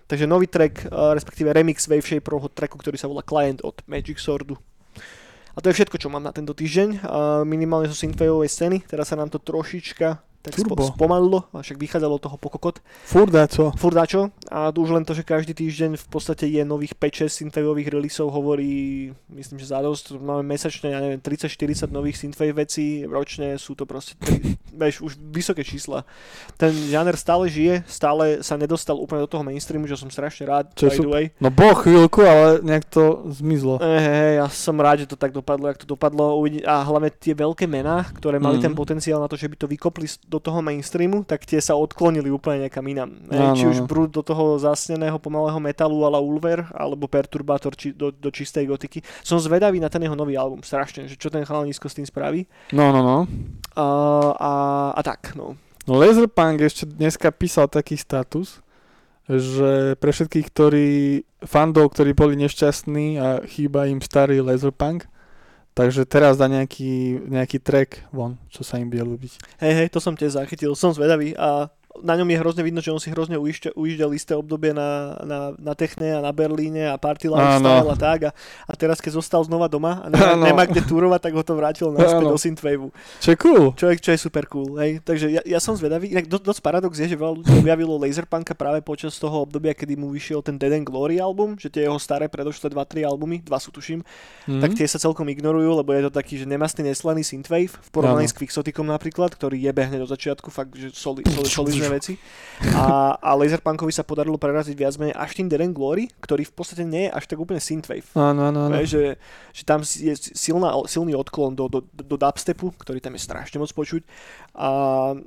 Takže 0.06 0.28
nový 0.28 0.46
track, 0.50 0.92
respektíve 0.92 1.52
remix 1.52 1.88
Wave 1.88 2.04
Shaperovho 2.04 2.52
tracku, 2.52 2.76
ktorý 2.76 3.00
sa 3.00 3.08
volá 3.08 3.24
Client 3.24 3.64
od 3.64 3.80
Magic 3.88 4.20
Swordu. 4.20 4.58
A 5.52 5.60
to 5.60 5.68
je 5.68 5.76
všetko, 5.76 6.00
čo 6.00 6.08
mám 6.08 6.24
na 6.24 6.32
tento 6.32 6.56
týždeň, 6.56 7.04
minimálne 7.44 7.84
zo 7.88 7.96
synthwaveovej 7.96 8.48
scény, 8.48 8.78
teraz 8.88 9.12
sa 9.12 9.20
nám 9.20 9.28
to 9.28 9.36
trošička 9.36 10.20
tak 10.42 10.58
spo, 10.58 10.74
Turbo. 10.74 10.90
spomalilo, 10.90 11.46
a 11.48 11.62
však 11.62 11.78
vychádzalo 11.78 12.18
toho 12.18 12.34
pokokot. 12.36 12.82
Furt 13.04 13.30
čo? 13.48 13.70
Furt 13.72 13.94
dačo 13.94 14.34
a 14.50 14.68
už 14.68 14.90
len 14.90 15.02
to, 15.02 15.14
že 15.14 15.22
každý 15.22 15.54
týždeň 15.54 15.94
v 15.94 16.06
podstate 16.08 16.44
je 16.44 16.62
nových 16.62 16.92
5-6 16.92 17.46
synthwaveových 17.46 17.88
releaseov 17.88 18.28
hovorí, 18.28 18.72
myslím, 19.28 19.56
že 19.56 19.70
zadosť, 19.70 20.18
máme 20.18 20.42
mesačne, 20.44 20.90
ja 20.90 20.98
neviem, 20.98 21.18
30-40 21.18 21.88
nových 21.88 22.18
synthwave 22.18 22.52
vecí, 22.58 23.06
ročne 23.06 23.54
sú 23.54 23.72
to 23.72 23.86
proste, 23.86 24.18
vieš, 24.74 25.00
už 25.00 25.14
vysoké 25.22 25.62
čísla. 25.62 26.02
Ten 26.58 26.74
žáner 26.90 27.14
stále 27.14 27.46
žije, 27.46 27.86
stále 27.86 28.42
sa 28.42 28.58
nedostal 28.58 28.98
úplne 28.98 29.22
do 29.22 29.30
toho 29.30 29.46
mainstreamu, 29.46 29.86
že 29.86 29.94
som 29.94 30.10
strašne 30.10 30.44
rád, 30.44 30.74
Čo 30.74 30.90
by 30.90 30.96
sú- 30.98 31.06
way. 31.06 31.24
No 31.38 31.48
bol 31.48 31.72
chvíľku, 31.72 32.20
ale 32.20 32.58
nejak 32.60 32.84
to 32.86 33.22
zmizlo. 33.30 33.78
Eh, 33.78 33.86
Hej, 33.92 34.14
hej, 34.18 34.32
ja 34.36 34.46
som 34.48 34.74
rád, 34.74 35.06
že 35.06 35.10
to 35.10 35.14
tak 35.14 35.30
dopadlo, 35.30 35.70
jak 35.70 35.78
to 35.78 35.86
dopadlo. 35.86 36.34
A 36.66 36.82
hlavne 36.82 37.12
tie 37.12 37.30
veľké 37.32 37.70
mená, 37.70 38.02
ktoré 38.18 38.42
mali 38.42 38.58
Mhm. 38.58 38.64
ten 38.66 38.74
potenciál 38.74 39.20
na 39.20 39.30
to, 39.30 39.36
že 39.36 39.46
by 39.46 39.54
to 39.54 39.70
vykopli 39.70 40.08
do 40.32 40.40
toho 40.40 40.64
mainstreamu, 40.64 41.28
tak 41.28 41.44
tie 41.44 41.60
sa 41.60 41.76
odklonili 41.76 42.32
úplne 42.32 42.64
niekam 42.64 42.80
inam. 42.88 43.20
Áno, 43.28 43.52
či 43.52 43.68
už 43.68 43.84
brúd 43.84 44.08
do 44.08 44.24
toho 44.24 44.56
zasneného 44.56 45.20
pomalého 45.20 45.60
metalu 45.60 46.08
ala 46.08 46.16
Ulver, 46.16 46.64
alebo 46.72 47.04
Perturbátor 47.04 47.76
či 47.76 47.92
do, 47.92 48.08
do 48.08 48.32
čistej 48.32 48.64
gotiky. 48.64 49.04
Som 49.20 49.36
zvedavý 49.36 49.76
na 49.76 49.92
ten 49.92 50.00
jeho 50.00 50.16
nový 50.16 50.40
album, 50.40 50.64
strašne, 50.64 51.04
že 51.04 51.20
čo 51.20 51.28
ten 51.28 51.44
chalanisko 51.44 51.92
s 51.92 52.00
tým 52.00 52.08
spraví. 52.08 52.48
No, 52.72 52.88
no, 52.88 53.04
no. 53.04 53.18
A, 53.76 53.86
a, 54.40 54.52
a 54.96 55.00
tak, 55.04 55.36
no. 55.36 55.60
No 55.84 56.00
Laserpunk 56.00 56.64
ešte 56.64 56.88
dneska 56.88 57.28
písal 57.34 57.68
taký 57.68 58.00
status, 58.00 58.64
že 59.26 59.98
pre 60.00 60.10
všetkých, 60.14 60.46
ktorí, 60.48 60.90
fandov, 61.44 61.92
ktorí 61.92 62.16
boli 62.16 62.34
nešťastní 62.40 63.20
a 63.20 63.28
chýba 63.44 63.90
im 63.90 64.00
starý 64.00 64.40
Laserpunk, 64.40 65.10
takže 65.72 66.04
teraz 66.04 66.36
dá 66.36 66.48
nejaký, 66.48 67.24
nejaký 67.28 67.58
track 67.60 68.08
von, 68.12 68.36
čo 68.52 68.64
sa 68.64 68.80
im 68.80 68.88
bude 68.88 69.04
ľúbiť. 69.04 69.60
Hej, 69.60 69.72
hej, 69.82 69.88
to 69.92 69.98
som 70.00 70.16
tiež 70.16 70.36
zachytil, 70.36 70.72
som 70.76 70.92
zvedavý 70.92 71.36
a 71.36 71.68
na 72.00 72.14
ňom 72.14 72.24
je 72.24 72.38
hrozne 72.38 72.62
vidno, 72.62 72.78
že 72.78 72.88
on 72.88 72.96
si 72.96 73.08
hrozne 73.08 73.36
ujížďa, 73.36 73.76
ujížďal 73.76 74.10
isté 74.12 74.32
obdobie 74.32 74.72
na, 74.72 75.20
na, 75.20 75.38
na 75.54 75.72
Techne 75.72 76.16
a 76.16 76.20
na 76.20 76.32
Berlíne 76.32 76.88
a 76.88 76.96
Party 76.96 77.28
Lifestyle 77.28 77.84
a 77.84 77.96
tak 77.96 78.20
a, 78.26 78.30
a 78.64 78.72
teraz 78.72 78.96
keď 78.96 79.20
zostal 79.20 79.42
znova 79.42 79.66
doma 79.66 80.00
a 80.00 80.08
nemá, 80.08 80.32
nemá 80.34 80.62
kde 80.64 80.80
túrovať, 80.80 81.28
tak 81.28 81.32
ho 81.34 81.42
to 81.42 81.52
vrátil 81.52 81.90
naspäť 81.90 82.24
Áno. 82.24 82.32
do 82.32 82.40
Synthwaveu. 82.40 82.88
Čo 83.20 83.28
je 83.28 83.38
cool. 83.38 83.64
Čo 83.74 83.86
je, 83.88 83.94
čo 83.98 84.10
je 84.10 84.18
super 84.18 84.44
cool, 84.46 84.78
hej. 84.78 84.98
Takže 84.98 85.26
ja, 85.28 85.42
ja 85.42 85.58
som 85.58 85.74
zvedavý. 85.74 86.08
Inak 86.08 86.26
do, 86.26 86.38
dosť 86.38 86.60
paradox 86.60 86.96
je, 86.96 87.06
že 87.06 87.14
veľa 87.14 87.32
ľudí 87.38 87.52
objavilo 87.52 87.98
Laserpunka 87.98 88.54
práve 88.54 88.80
počas 88.80 89.12
toho 89.14 89.42
obdobia, 89.42 89.72
kedy 89.72 89.92
mu 89.94 90.08
vyšiel 90.08 90.40
ten 90.40 90.56
Dead 90.56 90.72
and 90.72 90.84
Glory 90.84 91.18
album, 91.18 91.54
že 91.54 91.68
tie 91.68 91.84
jeho 91.84 91.98
staré 91.98 92.24
predošlé 92.26 92.70
2-3 92.70 93.04
albumy, 93.04 93.42
dva 93.42 93.58
sú 93.58 93.68
tuším, 93.68 94.00
Mhm. 94.42 94.58
tak 94.58 94.74
tie 94.74 94.86
sa 94.86 94.98
celkom 94.98 95.26
ignorujú, 95.28 95.70
lebo 95.76 95.90
je 95.92 96.06
to 96.06 96.12
taký, 96.12 96.34
že 96.34 96.46
nemastný 96.46 96.90
neslaný 96.90 97.22
synthwave 97.22 97.70
v 97.70 97.88
porovnaní 97.90 98.26
s 98.26 98.34
Quixoticom 98.34 98.84
napríklad, 98.84 99.30
ktorý 99.32 99.54
jebe 99.54 99.82
hneď 99.82 100.02
do 100.02 100.08
začiatku, 100.08 100.50
fakt, 100.50 100.74
že 100.74 100.90
soli, 100.90 101.22
soli, 101.46 101.78
solidné 101.82 101.98
veci. 101.98 102.14
A, 102.78 103.18
a 103.18 103.34
Laserpunkovi 103.34 103.90
sa 103.90 104.06
podarilo 104.06 104.38
preraziť 104.38 104.74
viac 104.78 104.94
menej 104.94 105.18
až 105.18 105.34
tým 105.34 105.50
Dead 105.50 105.58
Glory, 105.74 106.06
ktorý 106.22 106.46
v 106.46 106.54
podstate 106.54 106.86
nie 106.86 107.10
je 107.10 107.10
až 107.10 107.24
tak 107.26 107.42
úplne 107.42 107.58
synthwave. 107.58 108.06
Áno, 108.14 108.54
áno, 108.54 108.70
áno. 108.70 108.78
Že, 108.86 109.18
že 109.50 109.62
tam 109.66 109.82
je 109.82 110.14
silná, 110.14 110.70
silný 110.86 111.18
odklon 111.18 111.58
do, 111.58 111.66
do, 111.66 111.82
do 111.82 112.14
dubstepu, 112.14 112.70
ktorý 112.78 113.02
tam 113.02 113.18
je 113.18 113.22
strašne 113.26 113.58
moc 113.58 113.74
počuť 113.74 114.06
a 114.52 114.68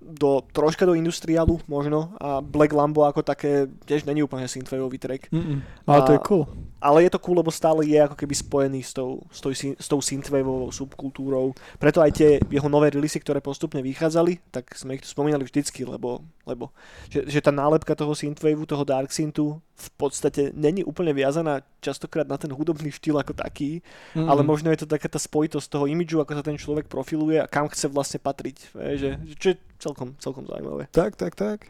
do, 0.01 0.45
troška 0.53 0.85
do 0.85 0.93
industriálu 0.93 1.57
možno 1.65 2.13
a 2.21 2.45
Black 2.45 2.69
Lambo 2.69 3.09
ako 3.09 3.25
také 3.25 3.65
tiež 3.89 4.05
není 4.05 4.21
úplne 4.21 4.45
synthwaveový 4.45 5.01
track. 5.01 5.33
Mm-mm. 5.33 5.65
Ale 5.89 6.01
to 6.05 6.13
je 6.13 6.21
A- 6.21 6.27
cool. 6.29 6.45
Ale 6.85 7.01
je 7.01 7.17
to 7.17 7.23
cool, 7.25 7.41
lebo 7.41 7.49
stále 7.49 7.81
je 7.89 7.97
ako 7.97 8.13
keby 8.13 8.35
spojený 8.37 8.85
s 8.85 8.93
tou, 8.93 9.25
s 9.33 9.41
tou, 9.41 9.49
s 9.57 9.87
tou 9.89 9.97
synthwaveovou 9.97 10.69
subkultúrou. 10.69 11.57
Preto 11.81 11.97
aj 11.97 12.11
tie 12.13 12.37
jeho 12.45 12.69
nové 12.69 12.93
releasy, 12.93 13.17
ktoré 13.17 13.41
postupne 13.41 13.81
vychádzali, 13.81 14.53
tak 14.53 14.69
sme 14.77 14.93
ich 14.93 15.01
tu 15.01 15.09
spomínali 15.09 15.41
vždycky, 15.41 15.81
lebo, 15.81 16.21
lebo 16.45 16.69
že, 17.09 17.25
že 17.25 17.41
tá 17.41 17.49
nálepka 17.49 17.97
toho 17.97 18.13
synthwaveu, 18.13 18.69
toho 18.69 18.85
dark 18.85 19.09
synthu 19.09 19.57
v 19.75 19.89
podstate 19.99 20.55
není 20.55 20.87
úplne 20.87 21.11
viazaná 21.11 21.59
častokrát 21.83 22.23
na 22.23 22.39
ten 22.39 22.47
hudobný 22.47 22.95
štýl 22.95 23.19
ako 23.19 23.35
taký, 23.35 23.83
Mm-mm. 24.15 24.23
ale 24.23 24.39
možno 24.39 24.71
je 24.71 24.83
to 24.83 24.87
taká 24.87 25.11
tá 25.11 25.19
spojitosť 25.19 25.67
toho 25.67 25.85
imidžu, 25.85 26.23
ako 26.23 26.31
sa 26.31 26.43
ten 26.47 26.55
človek 26.55 26.87
profiluje 26.87 27.43
a 27.43 27.47
kam 27.51 27.67
chce 27.67 27.91
vlastne 27.91 28.23
patriť. 28.23 28.71
Vieš, 28.71 28.95
Že, 28.95 29.09
že, 29.27 29.33
čo 29.35 29.47
je 29.51 29.55
celkom, 29.77 30.15
celkom 30.17 30.47
zaujímavé. 30.47 30.87
Tak, 30.95 31.19
tak, 31.19 31.35
tak. 31.35 31.67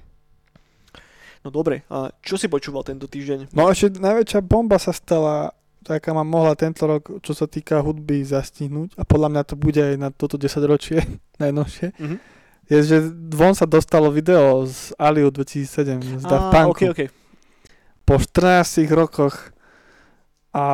No 1.42 1.50
dobre, 1.50 1.86
a 1.90 2.10
čo 2.26 2.38
si 2.38 2.46
počúval 2.50 2.82
tento 2.82 3.06
týždeň? 3.06 3.54
No 3.54 3.70
ešte 3.70 3.98
najväčšia 4.02 4.42
bomba 4.42 4.82
sa 4.82 4.90
stala, 4.94 5.54
taká 5.82 6.10
ma 6.14 6.26
mohla 6.26 6.58
tento 6.58 6.86
rok, 6.86 7.22
čo 7.22 7.38
sa 7.38 7.46
týka 7.46 7.82
hudby, 7.86 8.26
zastihnúť. 8.26 8.98
A 8.98 9.06
podľa 9.06 9.30
mňa 9.30 9.42
to 9.46 9.54
bude 9.54 9.78
aj 9.78 9.98
na 9.98 10.10
toto 10.10 10.38
10 10.38 10.50
ročie 10.66 11.02
najnovšie. 11.42 11.94
Mhm. 11.98 12.18
Je, 12.66 12.82
že 12.82 12.98
von 13.30 13.54
sa 13.54 13.70
dostalo 13.70 14.10
video 14.10 14.66
z 14.66 14.90
Aliu 14.98 15.30
2007, 15.30 16.18
z 16.18 16.26
Daft 16.26 16.50
Punku. 16.50 16.74
ok, 16.74 16.98
ok. 16.98 17.02
Po 18.06 18.22
14 18.22 18.86
rokoch 18.94 19.52
a 20.56 20.68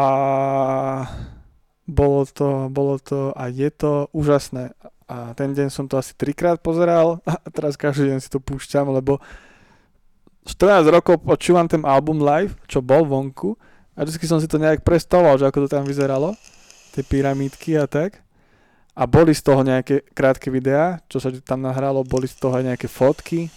bolo 1.88 2.22
to, 2.30 2.70
bolo 2.70 3.02
to 3.02 3.34
a 3.34 3.50
je 3.50 3.72
to 3.74 4.12
úžasné. 4.13 4.76
A 5.12 5.36
ten 5.36 5.52
deň 5.52 5.67
som 5.67 5.88
to 5.91 6.00
asi 6.00 6.15
trikrát 6.15 6.62
pozeral 6.62 7.20
a 7.28 7.48
teraz 7.52 7.76
každý 7.76 8.12
deň 8.13 8.20
si 8.22 8.30
to 8.30 8.39
púšťam, 8.39 8.91
lebo 8.94 9.20
14 10.46 10.88
rokov 10.91 11.22
počúvam 11.22 11.65
ten 11.65 11.84
album 11.86 12.22
live, 12.22 12.58
čo 12.65 12.84
bol 12.84 13.06
vonku 13.06 13.56
a 13.94 14.08
vždy 14.08 14.26
som 14.26 14.39
si 14.41 14.48
to 14.50 14.58
nejak 14.58 14.82
predstavoval, 14.82 15.38
že 15.38 15.46
ako 15.46 15.67
to 15.67 15.74
tam 15.78 15.84
vyzeralo, 15.86 16.34
tie 16.96 17.04
pyramídky 17.06 17.78
a 17.78 17.86
tak. 17.86 18.24
A 18.91 19.08
boli 19.08 19.32
z 19.32 19.46
toho 19.46 19.63
nejaké 19.63 20.04
krátke 20.12 20.52
videá, 20.52 21.00
čo 21.08 21.24
sa 21.24 21.32
tam 21.46 21.63
nahralo, 21.63 22.04
boli 22.04 22.28
z 22.28 22.36
toho 22.36 22.60
aj 22.60 22.76
nejaké 22.76 22.88
fotky. 22.91 23.48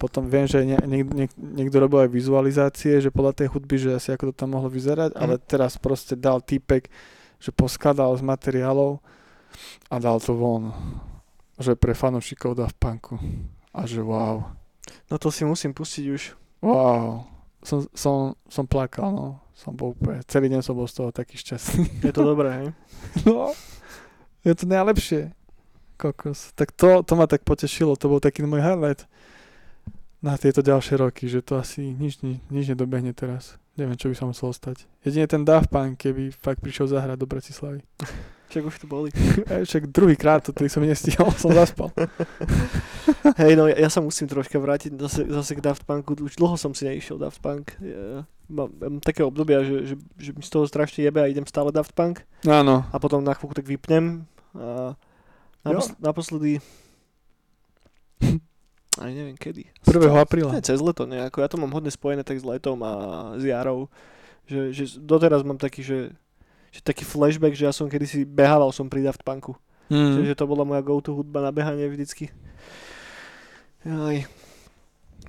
Potom 0.00 0.32
viem, 0.32 0.48
že 0.48 0.64
nie, 0.64 0.80
niek, 0.88 1.04
niek, 1.12 1.32
niekto 1.36 1.76
robil 1.76 2.08
aj 2.08 2.10
vizualizácie, 2.16 3.04
že 3.04 3.12
podľa 3.12 3.44
tej 3.44 3.52
hudby, 3.52 3.76
že 3.76 4.00
asi 4.00 4.16
ako 4.16 4.32
to 4.32 4.34
tam 4.34 4.56
mohlo 4.56 4.72
vyzerať, 4.72 5.12
ale 5.12 5.36
teraz 5.36 5.76
proste 5.76 6.16
dal 6.16 6.40
týpek, 6.40 6.88
že 7.36 7.52
poskladal 7.52 8.16
z 8.16 8.24
materiálov 8.24 9.04
a 9.92 10.00
dal 10.00 10.16
to 10.16 10.32
von. 10.32 10.72
Že 11.60 11.76
pre 11.76 11.92
fanúšikov 11.92 12.56
Daft 12.56 12.80
Punku. 12.80 13.20
A 13.76 13.84
že 13.84 14.00
wow. 14.00 14.56
No 15.12 15.20
to 15.20 15.28
si 15.28 15.44
musím 15.44 15.76
pustiť 15.76 16.04
už. 16.08 16.22
Wow. 16.64 17.28
Som, 17.60 17.84
som, 17.92 18.16
som 18.48 18.64
plakal, 18.64 19.12
no. 19.12 19.36
Som 19.52 19.76
bol 19.76 19.92
úplne, 19.92 20.24
celý 20.24 20.48
deň 20.48 20.64
som 20.64 20.72
bol 20.72 20.88
z 20.88 20.96
toho 20.96 21.12
taký 21.12 21.36
šťastný. 21.36 22.08
Je 22.08 22.12
to 22.16 22.24
dobré, 22.24 22.48
hej? 22.56 22.68
No, 23.28 23.52
je 24.40 24.56
to 24.56 24.64
najlepšie. 24.64 25.36
Kokos. 26.00 26.56
Tak 26.56 26.72
to, 26.72 27.04
to 27.04 27.12
ma 27.12 27.28
tak 27.28 27.44
potešilo, 27.44 28.00
to 28.00 28.08
bol 28.08 28.16
taký 28.16 28.40
môj 28.48 28.64
highlight 28.64 29.04
na 30.20 30.36
tieto 30.36 30.60
ďalšie 30.60 31.00
roky, 31.00 31.28
že 31.28 31.40
to 31.40 31.56
asi 31.56 31.96
nič, 31.96 32.20
nič, 32.20 32.44
nič 32.52 32.64
nedobehne 32.76 33.16
teraz. 33.16 33.56
Neviem, 33.80 33.96
čo 33.96 34.12
by 34.12 34.16
som 34.16 34.28
musel 34.28 34.52
stať. 34.52 34.84
Jedine 35.00 35.24
ten 35.24 35.48
Daft 35.48 35.72
Punk, 35.72 35.96
keby 35.96 36.36
fakt 36.36 36.60
prišiel 36.60 36.92
zahrať 36.92 37.16
do 37.16 37.24
Bratislavy. 37.24 37.80
Však 38.50 38.66
už 38.66 38.76
tu 38.82 38.86
boli. 38.90 39.08
Však 39.68 39.94
druhýkrát 39.94 40.42
to, 40.42 40.50
ktorý 40.50 40.68
som 40.68 40.82
nestihol, 40.82 41.30
som 41.40 41.54
zaspal. 41.54 41.94
Hej, 43.38 43.54
no 43.54 43.70
ja, 43.70 43.86
ja 43.86 43.88
sa 43.88 44.02
musím 44.02 44.26
troška 44.26 44.58
vrátiť 44.58 44.98
zase, 44.98 45.22
zase 45.30 45.52
k 45.54 45.64
Daft 45.64 45.86
Punku. 45.86 46.18
Už 46.18 46.34
dlho 46.34 46.58
som 46.58 46.74
si 46.74 46.84
neišiel 46.84 47.16
Daft 47.16 47.38
Punk. 47.38 47.78
Ja, 47.78 48.26
mám, 48.50 48.74
mám 48.74 48.98
také 48.98 49.22
obdobia, 49.22 49.62
že, 49.62 49.94
že, 49.94 49.94
že 50.18 50.30
mi 50.34 50.42
z 50.42 50.50
toho 50.50 50.66
strašne 50.66 51.06
jebe 51.06 51.22
a 51.22 51.30
idem 51.30 51.46
stále 51.46 51.70
Daft 51.70 51.94
Punk. 51.94 52.26
Áno. 52.42 52.84
A 52.90 52.96
potom 52.98 53.22
na 53.22 53.38
chvíľku 53.38 53.54
tak 53.54 53.70
vypnem. 53.70 54.26
A 54.58 54.98
napos- 55.62 55.94
naposledy... 56.02 56.58
Aj 59.00 59.08
neviem 59.08 59.34
kedy. 59.34 59.64
1. 59.88 60.12
apríla. 60.12 60.52
Ne, 60.52 60.60
cez 60.60 60.76
leto 60.76 61.08
nejako. 61.08 61.40
Ja 61.40 61.48
to 61.48 61.56
mám 61.56 61.72
hodne 61.72 61.88
spojené 61.88 62.20
tak 62.20 62.36
s 62.36 62.44
letom 62.44 62.76
a 62.84 62.92
s 63.40 63.42
jarou. 63.48 63.88
Že, 64.44 64.60
že 64.76 64.84
doteraz 65.00 65.40
mám 65.40 65.56
taký, 65.56 65.80
že, 65.80 66.12
že 66.68 66.84
taký 66.84 67.08
flashback, 67.08 67.56
že 67.56 67.64
ja 67.64 67.72
som 67.72 67.88
kedysi 67.88 68.28
behával 68.28 68.68
som 68.76 68.92
pri 68.92 69.08
Daft 69.08 69.24
Punku. 69.24 69.56
Mm. 69.88 70.20
Čiže 70.20 70.36
to 70.36 70.44
bola 70.44 70.68
moja 70.68 70.84
go-to 70.84 71.16
hudba 71.16 71.40
na 71.40 71.50
behanie 71.50 71.88
vždycky. 71.88 72.28
Aj. 73.88 74.16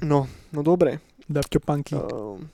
No, 0.04 0.28
no 0.52 0.60
dobre. 0.62 1.00
Daft 1.32 1.56
Punky. 1.64 1.96
Um, 1.96 2.52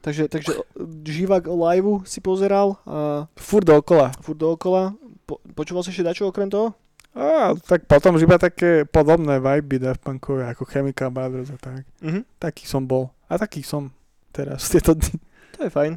takže, 0.00 0.30
takže 0.30 0.54
uh, 0.54 0.62
živák 1.02 1.44
live 1.50 2.06
si 2.06 2.22
pozeral 2.22 2.78
a 2.86 3.26
Furt 3.34 3.66
dookola. 3.66 4.14
furt 4.22 4.38
dookola. 4.38 4.94
Po, 5.26 5.42
počúval 5.58 5.82
si 5.82 5.90
ešte 5.90 6.06
dačo 6.06 6.30
okrem 6.30 6.46
toho? 6.46 6.72
A, 7.10 7.58
tak 7.66 7.90
potom 7.90 8.14
už 8.14 8.22
iba 8.22 8.38
také 8.38 8.86
podobné 8.86 9.42
vibe 9.42 9.82
Daft 9.82 10.00
Punkové, 10.00 10.46
ako 10.46 10.62
Chemical 10.64 11.10
Brothers 11.10 11.50
a 11.50 11.58
tak. 11.58 11.82
Mhm. 12.02 12.22
Taký 12.38 12.64
som 12.70 12.86
bol. 12.86 13.10
A 13.26 13.34
taký 13.34 13.66
som 13.66 13.90
teraz. 14.30 14.66
Tieto 14.72 14.94
dni. 14.94 15.18
To 15.58 15.66
je 15.66 15.70
fajn. 15.70 15.92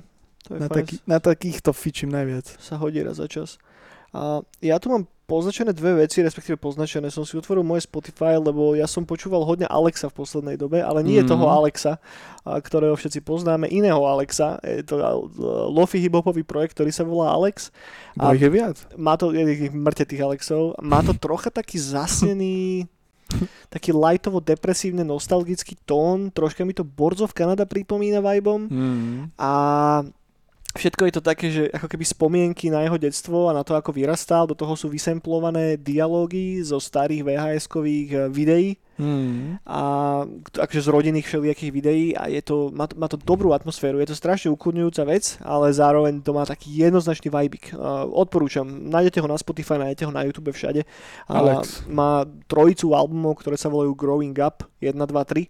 To 0.50 0.50
je 0.58 0.60
Na, 0.60 0.68
fajn. 0.68 0.76
taký, 0.76 0.96
na 1.06 1.18
takýchto 1.22 1.70
fičím 1.72 2.10
najviac. 2.12 2.58
Sa 2.58 2.82
hodí 2.82 3.00
raz 3.06 3.22
za 3.22 3.30
čas. 3.30 3.62
A 4.14 4.42
ja 4.60 4.78
tu 4.82 4.90
mám 4.90 5.06
poznačené 5.24 5.72
dve 5.72 6.04
veci, 6.04 6.20
respektíve 6.20 6.60
poznačené. 6.60 7.08
Som 7.08 7.24
si 7.24 7.40
otvoril 7.40 7.64
moje 7.64 7.88
Spotify, 7.88 8.36
lebo 8.36 8.76
ja 8.76 8.84
som 8.86 9.08
počúval 9.08 9.48
hodne 9.48 9.64
Alexa 9.72 10.12
v 10.12 10.18
poslednej 10.20 10.56
dobe, 10.60 10.84
ale 10.84 11.00
nie 11.00 11.24
mm. 11.24 11.28
toho 11.32 11.48
Alexa, 11.48 11.96
ktorého 12.44 12.94
všetci 13.00 13.24
poznáme, 13.24 13.72
iného 13.72 14.04
Alexa. 14.04 14.60
Je 14.62 14.84
to 14.84 15.00
lofi 15.72 16.04
hiphopový 16.04 16.44
projekt, 16.44 16.76
ktorý 16.76 16.92
sa 16.92 17.08
volá 17.08 17.32
Alex. 17.32 17.72
A- 18.20 18.36
je 18.36 18.50
viac. 18.52 18.84
Má 19.00 19.16
to, 19.16 19.32
je 19.32 19.72
mŕte 19.72 20.04
tých 20.04 20.22
Alexov, 20.22 20.76
má 20.84 21.00
to 21.00 21.16
trocha 21.16 21.48
taký 21.48 21.80
zasnený, 21.80 22.86
taký 23.74 23.96
lightovo 23.96 24.44
depresívne 24.44 25.08
nostalgický 25.08 25.80
tón, 25.88 26.30
troška 26.36 26.68
mi 26.68 26.76
to 26.76 26.84
Boards 26.84 27.24
of 27.24 27.32
Canada 27.32 27.64
pripomína 27.64 28.20
vibom 28.20 28.68
Mm. 28.68 29.32
a 29.40 29.52
všetko 30.74 31.02
je 31.06 31.14
to 31.14 31.22
také, 31.22 31.48
že 31.54 31.64
ako 31.70 31.88
keby 31.88 32.06
spomienky 32.06 32.68
na 32.74 32.82
jeho 32.86 32.98
detstvo 32.98 33.50
a 33.50 33.56
na 33.56 33.62
to, 33.62 33.78
ako 33.78 33.94
vyrastal, 33.94 34.50
do 34.50 34.58
toho 34.58 34.74
sú 34.74 34.90
vysemplované 34.90 35.78
dialógy 35.78 36.62
zo 36.66 36.82
starých 36.82 37.22
VHS-kových 37.24 38.10
eh, 38.12 38.20
videí 38.30 38.70
Mm. 38.94 39.58
a 39.66 39.82
akože 40.54 40.86
z 40.86 40.94
rodinných 40.94 41.26
všelijakých 41.26 41.72
videí 41.74 42.06
a 42.14 42.30
je 42.30 42.46
to, 42.46 42.70
má, 42.70 42.86
to, 42.86 42.94
má 42.94 43.10
to 43.10 43.18
dobrú 43.18 43.50
atmosféru, 43.50 43.98
je 43.98 44.14
to 44.14 44.22
strašne 44.22 44.54
ukludňujúca 44.54 45.02
vec, 45.10 45.42
ale 45.42 45.74
zároveň 45.74 46.22
to 46.22 46.30
má 46.30 46.46
taký 46.46 46.70
jednoznačný 46.78 47.34
vibik. 47.34 47.74
Uh, 47.74 48.06
odporúčam, 48.14 48.70
nájdete 48.70 49.18
ho 49.18 49.26
na 49.26 49.38
Spotify, 49.42 49.82
nájdete 49.82 50.06
ho 50.06 50.14
na 50.14 50.22
YouTube 50.30 50.54
všade. 50.54 50.86
A 51.26 51.34
Alex. 51.42 51.90
má 51.90 52.30
trojicu 52.46 52.94
albumov, 52.94 53.42
ktoré 53.42 53.58
sa 53.58 53.74
volajú 53.74 53.98
Growing 53.98 54.38
Up 54.38 54.62
1, 54.78 54.94
2, 54.94 55.10
3 55.10 55.50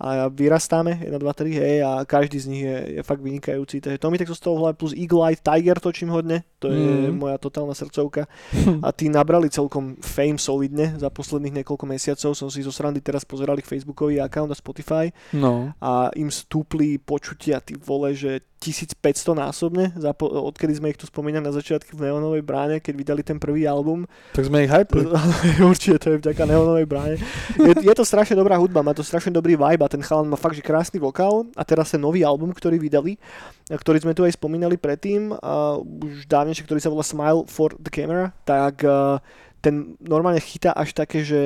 a 0.00 0.28
vyrastáme 0.28 1.00
1, 1.04 1.18
2, 1.18 1.32
3, 1.32 1.52
hej, 1.52 1.76
a 1.82 1.90
každý 2.04 2.38
z 2.38 2.46
nich 2.46 2.62
je, 2.62 2.76
je 2.96 3.02
fakt 3.02 3.20
vynikajúci. 3.20 3.80
Takže 3.80 3.98
to 3.98 4.10
mi 4.10 4.18
tak 4.18 4.28
zostalo 4.28 4.56
v 4.56 4.60
hlave, 4.64 4.74
plus 4.76 4.92
Eagle 4.92 5.22
Eye 5.28 5.38
Tiger 5.40 5.80
točím 5.80 6.08
hodne, 6.08 6.44
to 6.58 6.70
je 6.70 7.10
Mm. 7.10 7.18
moja 7.18 7.36
totálna 7.38 7.74
srdcovka 7.74 8.28
a 8.86 8.88
tí 8.92 9.08
nabrali 9.08 9.50
celkom 9.50 9.96
fame 9.98 10.38
solidne 10.38 10.94
za 11.00 11.08
posledných 11.08 11.62
niekoľko 11.62 11.84
mesiacov. 11.88 12.36
Som 12.36 12.48
si 12.52 12.62
zo 12.62 12.70
srandy 12.70 13.00
teraz 13.02 13.24
pozeral 13.26 13.58
ich 13.58 13.66
facebookový 13.66 14.20
account 14.20 14.52
a 14.52 14.56
Spotify 14.56 15.10
No. 15.32 15.72
a 15.80 16.12
im 16.14 16.28
stúpli 16.30 16.98
počutia, 16.98 17.58
ty 17.58 17.74
vole, 17.74 18.12
že 18.14 18.44
1500 18.62 18.94
násobne, 19.34 19.90
za 19.98 20.14
po, 20.14 20.30
odkedy 20.30 20.78
sme 20.78 20.94
ich 20.94 20.98
tu 21.00 21.10
spomínali 21.10 21.42
na 21.42 21.50
začiatku 21.50 21.98
v 21.98 22.06
Neonovej 22.06 22.46
bráne, 22.46 22.78
keď 22.78 22.94
vydali 22.94 23.22
ten 23.26 23.42
prvý 23.42 23.66
album. 23.66 24.06
Tak 24.30 24.46
sme 24.46 24.62
ich 24.62 24.70
hypli. 24.70 25.10
Určite 25.74 25.98
to 25.98 26.06
je 26.14 26.16
vďaka 26.22 26.46
Neonovej 26.46 26.86
bráne. 26.86 27.18
Je, 27.58 27.72
je 27.74 27.94
to 27.98 28.06
strašne 28.06 28.38
dobrá 28.38 28.54
hudba, 28.54 28.86
má 28.86 28.94
to 28.94 29.02
strašne 29.02 29.34
dobrý 29.34 29.58
vibe 29.58 29.82
a 29.82 29.90
ten 29.90 30.00
chalan 30.00 30.30
má 30.30 30.38
fakt, 30.38 30.54
že 30.54 30.62
krásny 30.62 31.02
vokál 31.02 31.50
a 31.58 31.66
teraz 31.66 31.90
ten 31.90 31.98
nový 31.98 32.22
album, 32.22 32.54
ktorý 32.54 32.78
vydali, 32.78 33.18
ktorý 33.66 33.98
sme 33.98 34.14
tu 34.14 34.22
aj 34.22 34.38
spomínali 34.38 34.78
predtým, 34.78 35.34
a 35.34 35.82
už 35.82 36.30
dávnejšie, 36.30 36.62
ktorý 36.62 36.78
sa 36.78 36.92
volá 36.94 37.02
Smile 37.02 37.42
for 37.50 37.74
the 37.82 37.90
Camera, 37.90 38.30
tak 38.46 38.86
a, 38.86 39.18
ten 39.58 39.98
normálne 39.98 40.38
chytá 40.38 40.70
až 40.70 40.94
také, 40.94 41.26
že 41.26 41.42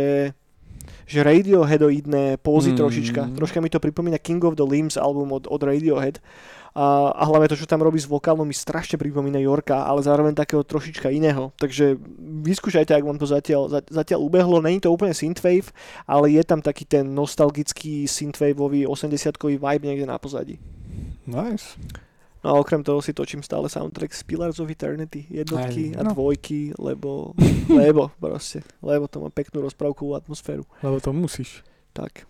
že 1.07 1.23
Radioheadoidné 1.23 2.43
pózy 2.43 2.75
Mm. 2.75 2.79
trošička. 2.79 3.23
Troška 3.39 3.59
mi 3.63 3.71
to 3.71 3.79
pripomína 3.79 4.19
King 4.19 4.43
of 4.43 4.59
the 4.59 4.67
Limbs 4.67 4.99
album 4.99 5.31
od, 5.35 5.47
od 5.47 5.63
Radiohead. 5.63 6.19
A, 6.77 7.09
a 7.17 7.23
hlavne 7.25 7.49
to, 7.49 7.57
čo 7.57 7.65
tam 7.65 7.81
robí 7.81 7.97
s 7.97 8.05
vokálom, 8.05 8.45
mi 8.45 8.53
strašne 8.53 9.01
pripomína 9.01 9.41
Jorka, 9.41 9.89
ale 9.89 10.05
zároveň 10.05 10.37
takého 10.37 10.61
trošička 10.61 11.09
iného. 11.09 11.49
Takže 11.57 11.97
vyskúšajte, 12.45 12.93
ak 12.93 13.01
vám 13.01 13.17
to 13.17 13.25
zatiaľ, 13.25 13.73
za- 13.73 13.89
zatiaľ 13.89 14.21
ubehlo. 14.21 14.61
Není 14.61 14.85
to 14.85 14.93
úplne 14.93 15.17
synthwave, 15.17 15.73
ale 16.05 16.37
je 16.37 16.45
tam 16.45 16.61
taký 16.61 16.85
ten 16.85 17.09
nostalgický 17.17 18.05
synthwaveový 18.05 18.85
80-kový 18.85 19.57
vibe 19.57 19.89
niekde 19.89 20.05
na 20.05 20.21
pozadí. 20.21 20.61
Nice. 21.25 21.81
No 22.45 22.53
a 22.53 22.61
okrem 22.61 22.85
toho 22.85 23.01
si 23.01 23.17
točím 23.17 23.41
stále 23.41 23.73
soundtrack 23.73 24.13
z 24.13 24.23
Pillars 24.29 24.61
of 24.61 24.69
Eternity, 24.69 25.25
jednotky 25.33 25.97
Aj, 25.97 26.05
a 26.05 26.07
no. 26.07 26.13
dvojky, 26.13 26.77
lebo, 26.77 27.33
lebo 27.73 28.13
proste, 28.21 28.61
lebo 28.85 29.09
to 29.09 29.25
má 29.25 29.33
peknú 29.33 29.65
rozprávkovú 29.65 30.13
atmosféru. 30.13 30.69
Lebo 30.85 31.01
to 31.01 31.17
musíš. 31.17 31.65
Tak. 31.97 32.29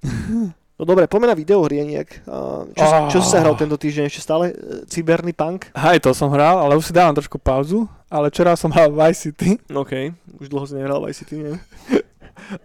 No 0.80 0.88
dobre, 0.88 1.06
poďme 1.06 1.30
na. 1.30 2.24
A 2.26 2.64
Čo, 2.72 2.84
oh. 2.84 3.06
čo 3.12 3.18
si 3.20 3.28
sa 3.30 3.44
hral 3.44 3.54
tento 3.54 3.76
týždeň? 3.76 4.08
Ešte 4.08 4.22
stále 4.24 4.44
e, 4.50 4.54
Cyberný 4.88 5.30
punk? 5.36 5.68
Hej, 5.76 6.02
to 6.02 6.10
som 6.16 6.32
hral, 6.32 6.58
ale 6.58 6.74
už 6.74 6.90
si 6.90 6.96
dávam 6.96 7.14
trošku 7.14 7.38
pauzu. 7.38 7.86
Ale 8.08 8.32
včera 8.32 8.56
som 8.58 8.72
hral 8.72 8.90
Vice 8.90 9.30
City. 9.30 9.60
OK, 9.70 9.92
už 10.40 10.48
dlho 10.48 10.64
si 10.66 10.74
nehral 10.74 10.98
Vice 11.04 11.22
City, 11.22 11.38
neviem. 11.38 11.60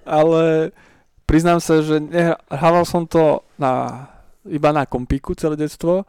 ale 0.08 0.72
priznám 1.28 1.60
sa, 1.60 1.84
že 1.84 2.00
hrával 2.52 2.84
som 2.88 3.04
to 3.06 3.44
na, 3.60 4.08
iba 4.48 4.72
na 4.72 4.88
kompíku 4.88 5.36
celé 5.36 5.60
detstvo. 5.60 6.08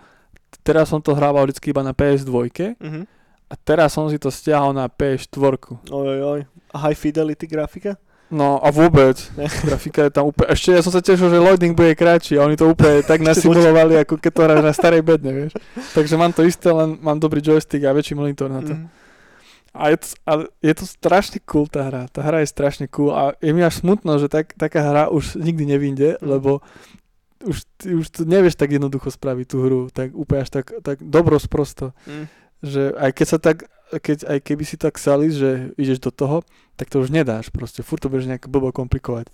Teraz 0.64 0.88
som 0.88 1.02
to 1.02 1.12
hrával 1.12 1.44
vždy 1.44 1.60
iba 1.70 1.82
na 1.84 1.92
PS2 1.92 2.32
Mhm. 2.80 3.02
a 3.48 3.54
teraz 3.56 3.92
som 3.96 4.08
si 4.08 4.16
to 4.16 4.32
stiahol 4.32 4.72
na 4.72 4.88
PS4. 4.88 5.54
Oj, 5.92 6.06
oj, 6.08 6.20
oj. 6.24 6.40
A 6.72 6.76
high 6.88 6.96
fidelity 6.96 7.44
grafika? 7.44 7.96
No 8.28 8.60
a 8.60 8.68
vôbec, 8.68 9.16
grafika 9.68 10.04
je 10.04 10.12
tam 10.12 10.28
úplne, 10.28 10.52
ešte 10.52 10.76
ja 10.76 10.84
som 10.84 10.92
sa 10.92 11.00
tešil, 11.00 11.32
že 11.32 11.40
loading 11.40 11.72
bude 11.72 11.96
kratší 11.96 12.36
a 12.36 12.44
oni 12.44 12.60
to 12.60 12.68
úplne 12.68 13.00
tak 13.00 13.24
nasimulovali, 13.28 13.96
ako 14.04 14.20
keď 14.20 14.30
to 14.32 14.40
hráš 14.44 14.60
na 14.60 14.72
starej 14.76 15.00
bedne, 15.00 15.32
vieš. 15.32 15.52
Takže 15.96 16.14
mám 16.20 16.36
to 16.36 16.44
isté, 16.44 16.68
len 16.68 17.00
mám 17.00 17.16
dobrý 17.16 17.40
joystick 17.40 17.88
a 17.88 17.96
väčší 17.96 18.12
monitor 18.12 18.52
na 18.52 18.60
to. 18.60 18.76
Mhm. 18.76 18.86
A 19.78 19.92
je 19.94 19.96
to, 20.00 20.06
ale 20.26 20.42
je 20.64 20.74
to 20.74 20.84
strašne 20.84 21.38
cool 21.44 21.68
tá 21.68 21.86
hra. 21.86 22.08
Tá 22.10 22.24
hra 22.24 22.40
je 22.42 22.50
strašne 22.50 22.88
cool 22.88 23.12
a 23.14 23.36
je 23.38 23.52
mi 23.52 23.62
až 23.62 23.84
smutno, 23.84 24.16
že 24.18 24.26
tak, 24.26 24.56
taká 24.56 24.80
hra 24.82 25.04
už 25.08 25.38
nikdy 25.38 25.64
nevinde, 25.64 26.18
Mhm. 26.18 26.24
lebo 26.24 26.60
už, 27.46 27.62
ty 27.78 27.94
už 27.94 28.10
to 28.10 28.20
nevieš 28.26 28.58
tak 28.58 28.74
jednoducho 28.74 29.08
spraviť 29.08 29.46
tú 29.46 29.56
hru, 29.62 29.80
tak 29.94 30.10
úplne 30.10 30.42
až 30.42 30.50
tak, 30.50 30.74
tak 30.82 30.98
dobro 30.98 31.38
sprosto. 31.38 31.94
Mm. 32.02 32.26
Že 32.66 32.82
aj 32.98 33.10
keď 33.14 33.26
sa 33.30 33.38
tak, 33.38 33.70
keď, 33.96 34.28
aj 34.28 34.38
keby 34.44 34.64
si 34.68 34.76
tak 34.76 35.00
salíš, 35.00 35.40
že 35.40 35.50
ideš 35.80 36.04
do 36.04 36.12
toho, 36.12 36.44
tak 36.76 36.92
to 36.92 37.00
už 37.00 37.08
nedáš 37.08 37.48
proste. 37.48 37.80
Furt 37.80 38.04
to 38.04 38.12
budeš 38.12 38.28
nejak 38.28 38.46
blbo 38.46 38.68
komplikovať. 38.70 39.32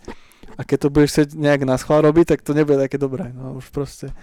A 0.54 0.62
keď 0.62 0.86
to 0.86 0.88
budeš 0.94 1.10
chcieť 1.10 1.28
nejak 1.34 1.66
na 1.66 1.74
schvál 1.74 2.06
robiť, 2.06 2.36
tak 2.36 2.40
to 2.46 2.54
nebude 2.54 2.78
také 2.78 2.96
dobré. 2.96 3.34
No 3.34 3.58
už 3.58 3.74
proste 3.74 4.14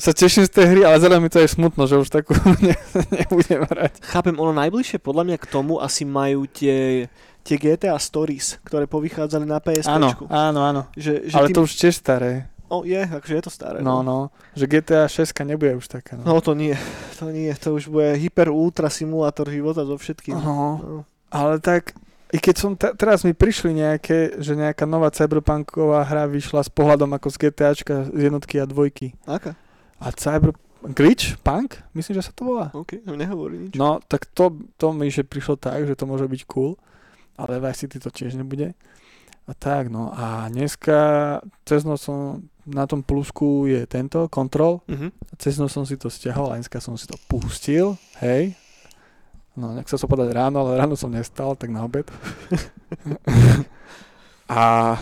sa 0.00 0.10
teším 0.16 0.48
z 0.48 0.52
tej 0.52 0.66
hry, 0.72 0.80
ale 0.88 0.96
zároveň 0.98 1.22
mi 1.22 1.30
to 1.30 1.38
je 1.38 1.52
smutno, 1.52 1.84
že 1.84 2.00
už 2.00 2.08
takú 2.08 2.32
ne, 2.66 2.74
nebudem 3.12 3.62
hrať. 3.62 4.00
Chápem, 4.02 4.34
ono 4.34 4.50
najbližšie 4.56 4.98
podľa 4.98 5.24
mňa 5.28 5.36
k 5.38 5.46
tomu 5.46 5.78
asi 5.78 6.08
majú 6.08 6.48
tie, 6.48 7.06
tie 7.44 7.56
GTA 7.60 7.94
Stories, 8.00 8.56
ktoré 8.64 8.88
povychádzali 8.88 9.44
na 9.44 9.60
PSP. 9.60 9.92
Áno, 9.92 10.16
áno, 10.32 10.60
áno. 10.64 10.82
Že, 10.96 11.28
že 11.28 11.34
Ale 11.36 11.46
tým... 11.52 11.56
to 11.60 11.60
už 11.68 11.72
tiež 11.76 11.94
staré. 11.94 12.51
O, 12.72 12.88
je, 12.88 13.04
akože 13.04 13.34
je 13.36 13.44
to 13.44 13.52
staré. 13.52 13.84
No, 13.84 14.00
no. 14.00 14.32
Že 14.56 14.64
GTA 14.64 15.04
6 15.04 15.44
nebude 15.44 15.76
už 15.76 15.92
taká. 15.92 16.16
No. 16.16 16.24
No 16.24 16.34
to 16.40 16.56
nie, 16.56 16.72
to 17.20 17.28
nie, 17.28 17.52
to 17.52 17.76
už 17.76 17.92
bude 17.92 18.16
hyper 18.16 18.48
ultra 18.48 18.88
simulátor 18.88 19.44
života 19.52 19.84
so 19.84 20.00
všetkým. 20.00 20.40
no. 20.40 20.80
No. 20.80 20.98
Ale 21.28 21.60
tak, 21.60 21.96
i 22.32 22.40
keď 22.40 22.54
som, 22.56 22.72
te, 22.72 22.88
teraz 22.96 23.28
mi 23.28 23.36
prišli 23.36 23.76
nejaké, 23.76 24.40
že 24.40 24.56
nejaká 24.56 24.88
nová 24.88 25.12
cyberpunková 25.12 26.00
hra 26.04 26.24
vyšla 26.24 26.64
s 26.64 26.72
pohľadom 26.72 27.12
ako 27.12 27.28
z 27.28 27.36
GTAčka 27.44 27.94
z 28.08 28.32
jednotky 28.32 28.56
a 28.56 28.64
dvojky. 28.64 29.12
Aká? 29.28 29.52
A 30.00 30.08
cyber... 30.16 30.56
Glitch? 30.82 31.38
Punk? 31.44 31.78
Myslím, 31.94 32.18
že 32.18 32.26
sa 32.26 32.32
to 32.32 32.48
volá. 32.48 32.72
OK, 32.74 33.04
nehovorí 33.04 33.68
nič. 33.68 33.72
No, 33.76 34.00
tak 34.02 34.26
to, 34.32 34.50
to 34.80 34.96
mi 34.96 35.12
že 35.12 35.28
prišlo 35.28 35.60
tak, 35.60 35.84
že 35.84 35.94
to 35.94 36.08
môže 36.08 36.24
byť 36.26 36.42
cool. 36.48 36.80
Ale 37.36 37.60
Vice 37.60 37.86
City 37.86 38.00
to 38.02 38.08
tiež 38.08 38.34
nebude. 38.34 38.74
A 39.46 39.52
tak, 39.54 39.90
no. 39.90 40.10
A 40.16 40.48
dneska 40.48 41.38
cez 41.68 41.82
noc 41.82 42.02
som 42.02 42.48
na 42.64 42.86
tom 42.86 43.00
plusku 43.00 43.66
je 43.66 43.86
tento, 43.86 44.28
Control. 44.28 44.80
Mhm. 44.86 45.10
Cez 45.36 45.58
noc 45.58 45.68
som 45.68 45.82
si 45.82 45.96
to 45.96 46.06
stiahol 46.06 46.50
a 46.50 46.56
dneska 46.56 46.78
som 46.78 46.94
si 46.94 47.06
to 47.06 47.16
pustil, 47.26 47.96
hej. 48.20 48.54
No, 49.52 49.72
nech 49.72 49.84
sa 49.84 49.96
so 49.96 50.06
povedať 50.06 50.32
ráno, 50.32 50.62
ale 50.62 50.76
ráno 50.76 50.94
som 50.94 51.12
nestal, 51.12 51.54
tak 51.54 51.68
na 51.68 51.84
obed. 51.84 52.08
a 54.48 54.96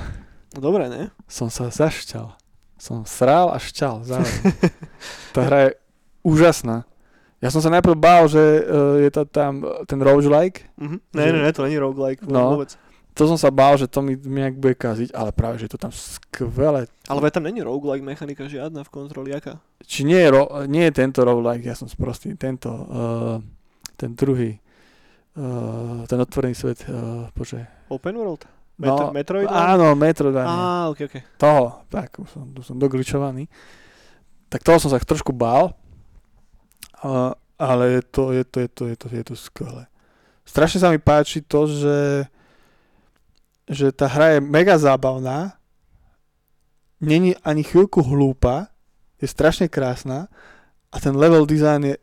No 0.50 0.58
dobre, 0.58 0.90
ne? 0.90 1.14
som 1.30 1.46
sa 1.46 1.70
zašťal. 1.70 2.34
Som 2.74 3.06
srál 3.06 3.54
a 3.54 3.58
šťal 3.62 4.02
zároveň. 4.02 4.42
Tá 5.30 5.46
hra 5.46 5.58
je 5.62 5.70
úžasná. 6.26 6.82
Ja 7.38 7.48
som 7.48 7.62
sa 7.62 7.70
najprv 7.70 7.94
bál, 7.94 8.26
že 8.26 8.40
uh, 8.40 8.98
je 8.98 9.08
to 9.08 9.22
tam 9.24 9.62
ten 9.86 9.96
roguelike. 10.02 10.66
Mhm. 10.76 10.96
Ne, 11.14 11.22
ne, 11.30 11.38
ne, 11.40 11.50
to 11.54 11.62
není 11.62 11.78
roguelike 11.78 12.26
No. 12.26 12.58
vôbec. 12.58 12.74
To 13.14 13.26
som 13.26 13.36
sa 13.36 13.50
bál, 13.50 13.74
že 13.74 13.90
to 13.90 14.00
mi 14.00 14.14
nejak 14.14 14.54
bude 14.56 14.78
kaziť, 14.78 15.10
ale 15.12 15.34
práve, 15.34 15.58
že 15.58 15.66
je 15.66 15.72
to 15.74 15.82
tam 15.82 15.92
skvelé. 15.92 16.86
Ale 17.10 17.30
tam 17.30 17.42
není 17.42 17.60
roguelike 17.60 18.06
mechanika 18.06 18.46
žiadna 18.46 18.86
v 18.86 18.90
kontroli, 18.90 19.34
aká? 19.34 19.58
Či 19.82 20.06
nie 20.06 20.16
je, 20.16 20.30
ro- 20.30 20.50
nie 20.70 20.86
je 20.88 20.94
tento 20.94 21.26
roguelike, 21.26 21.66
ja 21.66 21.74
som 21.74 21.90
sprostý, 21.90 22.38
tento, 22.38 22.70
uh, 22.70 23.36
ten 23.98 24.14
druhý, 24.14 24.62
uh, 25.36 26.06
ten 26.06 26.18
otvorený 26.22 26.54
svet, 26.54 26.86
uh, 26.86 27.26
bože. 27.34 27.66
Open 27.90 28.14
world? 28.14 28.46
Metro, 28.80 29.06
No, 29.06 29.12
Metroid? 29.12 29.44
Áno, 29.52 29.92
Metroid. 29.92 30.32
Á, 30.40 30.88
ok, 30.88 31.00
ok. 31.04 31.16
toho, 31.36 31.84
tak, 31.92 32.16
už 32.16 32.28
som, 32.32 32.48
už 32.48 32.64
som 32.64 32.80
dogličovaný. 32.80 33.44
Tak 34.48 34.64
toho 34.64 34.80
som 34.80 34.88
sa 34.88 34.96
trošku 34.96 35.36
bál, 35.36 35.76
ale, 37.04 37.36
ale 37.60 37.84
je 38.00 38.02
to, 38.08 38.22
je 38.32 38.44
to, 38.48 38.56
je 38.64 38.68
to, 38.72 38.82
je 38.88 38.96
to, 38.96 39.06
je 39.12 39.24
to 39.28 39.34
skvelé. 39.36 39.84
Strašne 40.48 40.80
sa 40.80 40.88
mi 40.88 40.96
páči 40.96 41.44
to, 41.44 41.68
že, 41.68 42.24
že 43.70 43.94
tá 43.94 44.10
hra 44.10 44.36
je 44.36 44.40
mega 44.42 44.74
zábavná, 44.74 45.54
není 47.00 47.38
ani 47.46 47.62
chvíľku 47.62 48.02
hlúpa, 48.02 48.68
je 49.22 49.30
strašne 49.30 49.70
krásna 49.70 50.26
a 50.90 50.96
ten 50.98 51.14
level 51.14 51.46
design 51.46 51.86
je 51.86 51.96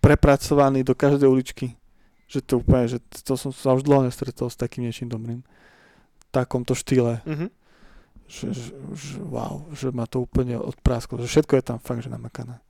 prepracovaný 0.00 0.80
do 0.80 0.96
každej 0.96 1.28
uličky. 1.28 1.76
Že 2.30 2.38
to 2.46 2.52
úplne, 2.62 2.86
že 2.88 2.98
to 3.26 3.34
som 3.36 3.50
sa 3.52 3.74
už 3.76 3.84
dlho 3.84 4.06
nestretol 4.06 4.48
s 4.48 4.56
takým 4.56 4.86
niečím 4.86 5.10
dobrým. 5.10 5.42
V 5.42 6.24
takomto 6.30 6.72
štýle 6.72 7.20
Mhm. 7.26 7.46
že, 8.30 8.46
že, 8.54 8.70
že 8.94 9.18
wow, 9.18 9.66
že 9.74 9.90
ma 9.90 10.06
to 10.06 10.22
úplne 10.22 10.54
odprásklo, 10.54 11.18
že 11.18 11.26
všetko 11.26 11.58
je 11.58 11.64
tam 11.66 11.78
fakt, 11.82 12.06
že 12.06 12.14
namakané. 12.14 12.62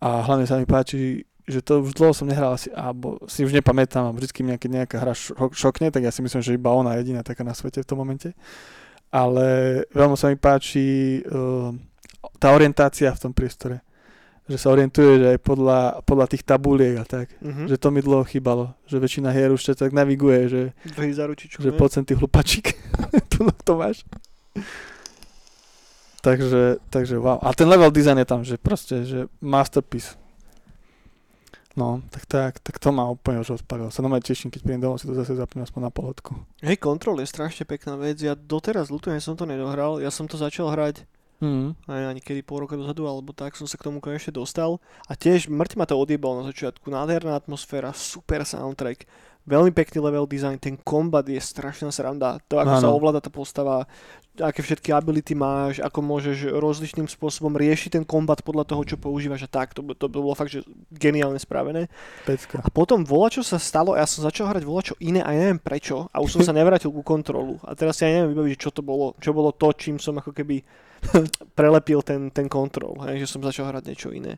A 0.00 0.24
hlavne 0.24 0.48
sa 0.48 0.56
mi 0.56 0.64
páči, 0.64 1.28
že 1.46 1.62
to 1.62 1.78
už 1.78 1.94
dlho 1.94 2.10
som 2.10 2.26
nehral 2.26 2.58
asi, 2.58 2.74
alebo 2.74 3.22
si 3.30 3.46
už 3.46 3.54
nepamätám, 3.54 4.10
vždycky 4.18 4.42
mi 4.42 4.50
nejaká, 4.50 4.66
nejaká 4.66 4.96
hra 4.98 5.14
šo- 5.14 5.54
šokne, 5.54 5.94
tak 5.94 6.02
ja 6.02 6.10
si 6.10 6.18
myslím, 6.18 6.42
že 6.42 6.58
iba 6.58 6.74
ona 6.74 6.98
jediná 6.98 7.22
taká 7.22 7.46
na 7.46 7.54
svete 7.54 7.86
v 7.86 7.88
tom 7.88 8.02
momente. 8.02 8.34
Ale 9.14 9.80
veľmi 9.94 10.18
sa 10.18 10.26
mi 10.26 10.34
páči 10.34 11.22
uh, 11.22 11.70
tá 12.42 12.50
orientácia 12.50 13.14
v 13.14 13.22
tom 13.22 13.32
priestore. 13.32 13.78
Že 14.50 14.56
sa 14.58 14.68
orientuje, 14.74 15.10
že 15.22 15.26
aj 15.34 15.40
podľa, 15.42 15.80
podľa 16.06 16.26
tých 16.34 16.42
tabuliek 16.42 16.98
a 16.98 17.06
tak. 17.06 17.30
Mhm. 17.38 17.70
Že 17.70 17.76
to 17.78 17.88
mi 17.94 18.02
dlho 18.02 18.26
chýbalo. 18.26 18.74
Že 18.90 19.06
väčšina 19.06 19.30
hier 19.30 19.54
už 19.54 19.62
tak 19.78 19.94
naviguje, 19.94 20.50
že, 20.50 20.62
za 21.14 21.24
ručičku, 21.30 21.62
že 21.62 21.70
poď 21.74 21.90
sem 21.94 22.04
ty 22.06 22.18
hlupačík. 22.18 22.74
tu 23.30 23.46
to 23.62 23.72
máš. 23.78 24.02
takže, 26.26 26.82
takže 26.90 27.14
wow. 27.22 27.38
A 27.38 27.54
ten 27.54 27.70
level 27.70 27.94
design 27.94 28.18
je 28.18 28.26
tam, 28.26 28.42
že 28.42 28.58
proste, 28.58 29.06
že 29.06 29.30
masterpiece. 29.38 30.18
No, 31.76 32.00
tak 32.08 32.24
tak, 32.24 32.52
tak 32.64 32.80
to 32.80 32.88
ma 32.88 33.04
úplne 33.04 33.44
už 33.44 33.60
odpadlo. 33.60 33.92
Sa 33.92 34.00
normálne 34.00 34.24
teším, 34.24 34.48
keď 34.48 34.60
prídem 34.64 34.82
domov, 34.88 34.96
si 34.96 35.04
to 35.04 35.12
zase 35.12 35.36
zapnem 35.36 35.60
aspoň 35.60 35.80
na 35.84 35.92
polhodku. 35.92 36.32
Hej, 36.64 36.80
Control 36.80 37.20
je 37.20 37.28
strašne 37.28 37.68
pekná 37.68 38.00
vec. 38.00 38.16
Ja 38.16 38.32
doteraz 38.32 38.88
ľutujem, 38.88 39.20
som 39.20 39.36
to 39.36 39.44
nedohral. 39.44 40.00
Ja 40.00 40.08
som 40.08 40.24
to 40.24 40.40
začal 40.40 40.72
hrať 40.72 41.04
Mm. 41.36 41.76
aj 41.84 42.16
ani 42.16 42.20
kedy 42.24 42.40
pol 42.40 42.64
roka 42.64 42.80
dozadu, 42.80 43.04
alebo 43.04 43.36
tak 43.36 43.60
som 43.60 43.68
sa 43.68 43.76
k 43.76 43.84
tomu 43.84 44.00
konečne 44.00 44.32
dostal. 44.32 44.80
A 45.04 45.12
tiež 45.12 45.52
mŕť 45.52 45.76
ma 45.76 45.84
to 45.84 45.92
odjebal 45.92 46.40
na 46.40 46.48
začiatku. 46.48 46.88
Nádherná 46.88 47.36
atmosféra, 47.36 47.92
super 47.92 48.40
soundtrack, 48.48 49.04
veľmi 49.46 49.70
pekný 49.70 50.02
level 50.02 50.26
design, 50.26 50.58
ten 50.58 50.74
kombat 50.74 51.30
je 51.30 51.38
strašná 51.38 51.94
sranda. 51.94 52.42
To, 52.50 52.58
ako 52.58 52.74
Áno. 52.76 52.82
sa 52.82 52.90
ovláda 52.90 53.22
tá 53.22 53.30
postava, 53.30 53.86
aké 54.36 54.60
všetky 54.60 54.90
ability 54.92 55.32
máš, 55.32 55.78
ako 55.80 56.02
môžeš 56.02 56.50
rozličným 56.58 57.06
spôsobom 57.06 57.54
riešiť 57.54 57.96
ten 57.96 58.04
kombat 58.04 58.42
podľa 58.42 58.66
toho, 58.68 58.82
čo 58.82 58.96
používaš 58.98 59.46
a 59.46 59.50
tak. 59.50 59.72
To, 59.78 59.86
to 59.94 60.06
bolo 60.10 60.34
fakt, 60.36 60.52
že 60.52 60.66
geniálne 60.92 61.38
spravené. 61.38 61.86
Pecka. 62.26 62.60
A 62.60 62.68
potom 62.68 63.06
vola, 63.06 63.30
čo 63.30 63.46
sa 63.46 63.56
stalo, 63.56 63.94
ja 63.94 64.04
som 64.04 64.26
začal 64.26 64.50
hrať 64.50 64.66
vola, 64.66 64.82
čo 64.84 64.98
iné 64.98 65.22
a 65.22 65.30
ja 65.32 65.48
neviem 65.48 65.62
prečo. 65.62 66.10
A 66.10 66.20
už 66.20 66.36
som 66.36 66.42
sa 66.42 66.52
nevrátil 66.58 66.90
ku 66.90 67.06
kontrolu. 67.06 67.62
A 67.62 67.72
teraz 67.78 68.02
ja 68.02 68.10
neviem 68.10 68.34
vybaviť, 68.34 68.58
čo 68.58 68.70
to 68.74 68.82
bolo. 68.82 69.14
Čo 69.22 69.30
bolo 69.30 69.54
to, 69.54 69.70
čím 69.78 70.02
som 70.02 70.18
ako 70.18 70.34
keby 70.34 70.60
prelepil 71.58 72.02
ten, 72.02 72.28
ten 72.34 72.50
kontrol. 72.50 72.98
Hej, 73.06 73.24
že 73.24 73.30
som 73.30 73.46
začal 73.46 73.70
hrať 73.70 73.84
niečo 73.94 74.10
iné. 74.10 74.36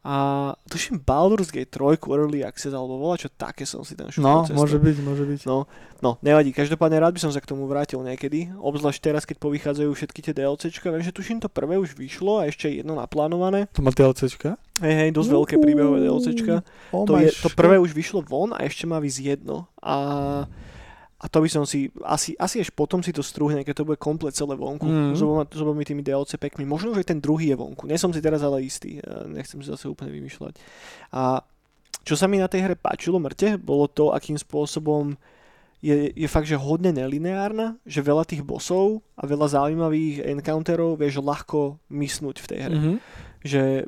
A 0.00 0.56
tuším 0.72 1.04
Baldur's 1.04 1.52
Gate 1.52 1.68
3 1.68 2.00
Early 2.00 2.40
Access 2.40 2.72
alebo 2.72 2.96
vola, 2.96 3.20
čo 3.20 3.28
také 3.28 3.68
som 3.68 3.84
si 3.84 3.92
tam 3.92 4.08
No, 4.16 4.48
šupol 4.48 4.56
môže 4.56 4.80
byť, 4.80 4.96
môže 5.04 5.24
byť. 5.28 5.40
No, 5.44 5.68
no, 6.00 6.16
nevadí. 6.24 6.56
Každopádne 6.56 6.96
rád 6.96 7.20
by 7.20 7.20
som 7.20 7.28
sa 7.28 7.44
k 7.44 7.52
tomu 7.52 7.68
vrátil 7.68 8.00
niekedy. 8.00 8.48
Obzvlášť 8.56 9.00
teraz, 9.04 9.28
keď 9.28 9.36
povychádzajú 9.44 9.92
všetky 9.92 10.24
tie 10.24 10.32
DLCčka. 10.32 10.88
Viem, 10.88 11.04
že 11.04 11.12
tuším 11.12 11.44
to 11.44 11.52
prvé 11.52 11.76
už 11.76 12.00
vyšlo 12.00 12.40
a 12.40 12.48
ešte 12.48 12.72
jedno 12.72 12.96
naplánované. 12.96 13.68
To 13.76 13.84
má 13.84 13.92
DLCčka? 13.92 14.56
Hej, 14.80 14.94
hej, 15.04 15.10
dosť 15.12 15.30
veľké 15.36 15.54
príbehové 15.60 16.08
DLCčka. 16.08 16.64
Oh 16.96 17.04
To, 17.04 17.20
je, 17.20 17.28
to 17.36 17.52
prvé 17.52 17.76
už 17.76 17.92
vyšlo 17.92 18.24
von 18.24 18.56
a 18.56 18.64
ešte 18.64 18.88
má 18.88 18.96
vysť 19.04 19.36
jedno. 19.36 19.68
A, 19.84 20.48
a 21.20 21.28
to 21.28 21.44
by 21.44 21.48
som 21.52 21.68
si, 21.68 21.92
asi, 22.00 22.32
asi 22.40 22.64
až 22.64 22.72
potom 22.72 23.04
si 23.04 23.12
to 23.12 23.20
strúhne, 23.20 23.60
keď 23.60 23.84
to 23.84 23.88
bude 23.92 24.00
komplet 24.00 24.32
celé 24.32 24.56
vonku. 24.56 24.88
Mm. 24.88 25.12
S, 25.12 25.20
oboma, 25.20 25.44
s 25.44 25.60
obomi 25.60 25.84
tými 25.84 26.00
DLC 26.00 26.40
pekmi. 26.40 26.64
Možno, 26.64 26.96
že 26.96 27.04
ten 27.04 27.20
druhý 27.20 27.52
je 27.52 27.60
vonku. 27.60 27.84
Nie 27.84 28.00
som 28.00 28.08
si 28.08 28.24
teraz 28.24 28.40
ale 28.40 28.64
istý. 28.64 29.04
Ja 29.04 29.28
Nechcem 29.28 29.60
si 29.60 29.68
zase 29.68 29.84
úplne 29.84 30.16
vymýšľať. 30.16 30.56
A 31.12 31.44
čo 32.08 32.16
sa 32.16 32.24
mi 32.24 32.40
na 32.40 32.48
tej 32.48 32.64
hre 32.64 32.74
páčilo 32.80 33.20
mŕte, 33.20 33.60
bolo 33.60 33.84
to, 33.84 34.16
akým 34.16 34.40
spôsobom 34.40 35.20
je, 35.84 36.12
je 36.12 36.28
fakt, 36.28 36.48
že 36.48 36.56
hodne 36.56 36.92
nelineárna, 36.92 37.76
že 37.84 38.04
veľa 38.04 38.24
tých 38.24 38.40
bossov 38.40 39.04
a 39.16 39.28
veľa 39.28 39.48
zaujímavých 39.48 40.24
encounterov 40.24 40.96
vieš 40.96 41.20
ľahko 41.20 41.80
mysnúť 41.92 42.36
v 42.40 42.46
tej 42.48 42.58
hre 42.64 42.76
Mhm. 42.80 42.94
Že 43.40 43.84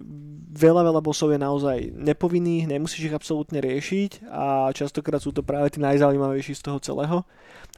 veľa, 0.52 0.84
veľa 0.84 1.00
bossov 1.00 1.32
je 1.32 1.40
naozaj 1.40 1.78
nepovinných, 1.96 2.68
nemusíš 2.68 3.08
ich 3.08 3.16
absolútne 3.16 3.60
riešiť 3.60 4.28
a 4.28 4.68
častokrát 4.72 5.20
sú 5.20 5.32
to 5.32 5.40
práve 5.40 5.72
tí 5.72 5.80
najzaujímavejší 5.80 6.52
z 6.56 6.62
toho 6.62 6.78
celého. 6.80 7.24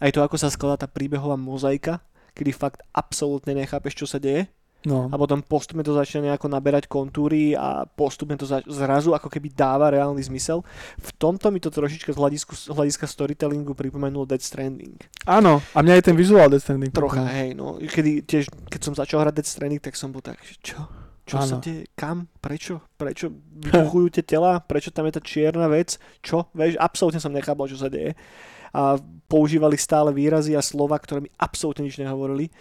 Aj 0.02 0.10
to, 0.10 0.22
ako 0.22 0.34
sa 0.34 0.50
skladá 0.50 0.86
tá 0.86 0.88
príbehová 0.90 1.38
mozaika, 1.38 2.02
kedy 2.34 2.50
fakt 2.50 2.82
absolútne 2.90 3.54
nechápeš, 3.54 3.94
čo 3.94 4.06
sa 4.10 4.18
deje 4.18 4.50
No. 4.84 5.08
a 5.08 5.16
potom 5.16 5.40
postupne 5.40 5.80
to 5.80 5.96
začne 5.96 6.28
nejako 6.28 6.52
naberať 6.52 6.84
kontúry 6.92 7.56
a 7.56 7.88
postupne 7.88 8.36
to 8.36 8.44
zač- 8.44 8.68
zrazu 8.68 9.16
ako 9.16 9.32
keby 9.32 9.48
dáva 9.48 9.88
reálny 9.88 10.20
zmysel. 10.20 10.60
V 11.00 11.10
tomto 11.16 11.48
mi 11.48 11.56
to 11.56 11.72
trošička 11.72 12.12
z 12.12 12.18
hľadisku, 12.20 12.52
z 12.52 12.68
hľadiska 12.68 13.08
storytellingu 13.08 13.72
pripomenulo 13.72 14.28
Dead 14.28 14.44
Stranding. 14.44 15.00
Áno, 15.24 15.64
a 15.72 15.78
mňa 15.80 15.96
aj 15.96 16.04
ten 16.04 16.12
vizuál 16.12 16.52
Death 16.52 16.68
Stranding. 16.68 16.92
Trocha, 16.92 17.24
hej, 17.24 17.56
no. 17.56 17.80
Kedy 17.80 18.28
tiež, 18.28 18.52
keď 18.68 18.80
som 18.84 18.92
začal 18.92 19.24
hrať 19.24 19.40
Dead 19.40 19.48
Stranding, 19.48 19.80
tak 19.80 19.96
som 19.96 20.12
bol 20.12 20.20
tak, 20.20 20.36
že 20.44 20.60
čo? 21.24 21.40
Čo 21.40 21.56
sa 21.56 21.56
deje? 21.56 21.88
Kam? 21.96 22.28
Prečo? 22.40 22.84
Prečo 23.00 23.32
vybuchujú 23.32 24.20
tie 24.20 24.24
tela? 24.24 24.60
Prečo 24.60 24.92
tam 24.92 25.08
je 25.08 25.16
tá 25.16 25.22
čierna 25.24 25.72
vec? 25.72 25.96
Čo? 26.20 26.52
Vieš, 26.52 26.76
absolútne 26.76 27.20
som 27.20 27.32
nechápal, 27.32 27.64
čo 27.64 27.80
sa 27.80 27.88
deje. 27.88 28.12
A 28.76 29.00
používali 29.24 29.80
stále 29.80 30.12
výrazy 30.12 30.52
a 30.52 30.60
slova, 30.60 31.00
ktoré 31.00 31.24
mi 31.24 31.30
absolútne 31.40 31.88
nič 31.88 31.96
nehovorili. 31.96 32.52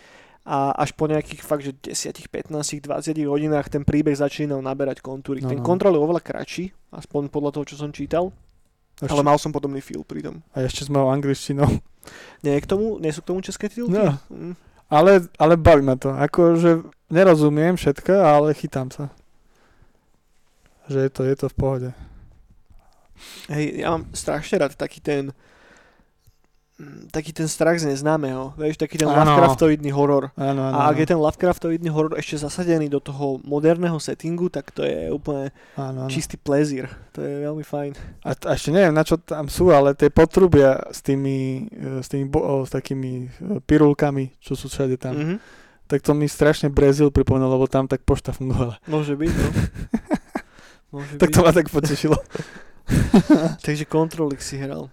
A 0.44 0.76
až 0.76 0.96
po 0.96 1.08
nejakých 1.08 1.44
fakt, 1.44 1.64
že 1.64 1.76
10, 1.76 2.28
15, 2.28 2.84
20 2.88 3.16
hodinách 3.28 3.68
ten 3.72 3.84
príbeh 3.84 4.16
začínal 4.16 4.60
naberať 4.60 5.00
kontúry. 5.04 5.44
No, 5.44 5.52
ten 5.52 5.60
no. 5.60 5.66
kontrol 5.68 5.96
je 5.96 6.04
oveľa 6.04 6.24
kratší, 6.24 6.72
aspoň 6.92 7.32
podľa 7.32 7.52
toho, 7.56 7.66
čo 7.68 7.76
som 7.80 7.96
čítal, 7.96 8.32
Ešte, 9.00 9.12
ale 9.12 9.24
mal 9.24 9.40
som 9.40 9.56
podobný 9.56 9.80
feel 9.80 10.04
pri 10.04 10.24
tom. 10.24 10.44
A 10.52 10.64
ešte 10.68 10.88
s 10.88 10.90
mojou 10.92 11.12
angličtinou. 11.12 11.68
Nie, 12.44 12.60
k 12.60 12.68
tomu, 12.68 13.00
nie 13.00 13.12
sú 13.16 13.24
k 13.24 13.30
tomu 13.32 13.40
české 13.40 13.72
titulky? 13.72 13.96
No. 13.96 14.20
Mm. 14.28 14.56
Ale, 14.92 15.26
ale 15.40 15.56
baví 15.56 15.82
ma 15.82 15.96
to. 15.96 16.12
Akože 16.12 16.86
nerozumiem 17.14 17.78
všetko, 17.78 18.10
ale 18.12 18.52
chytám 18.52 18.90
sa. 18.90 19.14
Že 20.86 21.00
je 21.00 21.12
to, 21.12 21.22
je 21.24 21.36
to 21.38 21.48
v 21.48 21.56
pohode. 21.56 21.90
Hej, 23.48 23.80
ja 23.80 23.94
mám 23.94 24.10
strašne 24.12 24.60
rád 24.60 24.74
taký 24.74 24.98
ten 24.98 25.32
taký 27.14 27.32
ten 27.32 27.46
strach 27.48 27.78
z 27.78 27.86
neznámeho, 27.86 28.58
vieš, 28.58 28.76
taký 28.76 28.98
ten 28.98 29.06
Áno. 29.06 29.16
Lovecraftoidný 29.16 29.94
horor. 29.94 30.34
Áno, 30.36 30.68
áno. 30.68 30.76
A 30.76 30.90
ak 30.90 31.00
je 31.00 31.08
ten 31.08 31.20
Lovecraftoidný 31.22 31.88
horor 31.88 32.18
ešte 32.18 32.42
zasadený 32.42 32.90
do 32.90 32.98
toho 32.98 33.38
moderného 33.46 33.96
settingu, 34.02 34.50
tak 34.50 34.74
to 34.74 34.82
je 34.82 35.08
úplne 35.08 35.54
áno, 35.78 36.04
áno. 36.04 36.12
čistý 36.12 36.36
plezír. 36.36 36.90
To 37.14 37.22
je 37.22 37.46
veľmi 37.46 37.62
fajn. 37.62 37.92
A, 38.26 38.34
t- 38.34 38.48
a 38.50 38.58
ešte 38.58 38.74
neviem, 38.74 38.92
na 38.92 39.06
čo 39.06 39.16
tam 39.16 39.48
sú, 39.48 39.70
ale 39.70 39.94
tie 39.94 40.10
potrubia 40.10 40.82
s 40.90 41.00
tými, 41.00 41.70
e, 41.72 42.02
s 42.02 42.10
tými 42.10 42.26
bo, 42.26 42.66
s 42.66 42.74
takými 42.74 43.12
e, 43.22 43.62
pirulkami, 43.64 44.42
čo 44.42 44.58
sú 44.58 44.68
všade 44.68 44.98
tam, 44.98 45.14
Mhm. 45.16 45.38
Tak 45.94 46.02
to 46.02 46.18
mi 46.18 46.26
strašne 46.26 46.74
Brazil 46.74 47.14
pripomenulo, 47.14 47.54
lebo 47.54 47.70
tam 47.70 47.86
tak 47.86 48.02
pošta 48.02 48.34
fungovala. 48.34 48.82
Môže 48.90 49.14
byť, 49.14 49.30
no. 49.30 49.50
Môže 50.98 51.22
Tak 51.22 51.30
byť. 51.30 51.36
to 51.38 51.40
ma 51.46 51.52
tak 51.54 51.70
potešilo. 51.70 52.18
Takže 53.66 53.86
kontrolik 53.86 54.42
si 54.42 54.58
hral. 54.58 54.90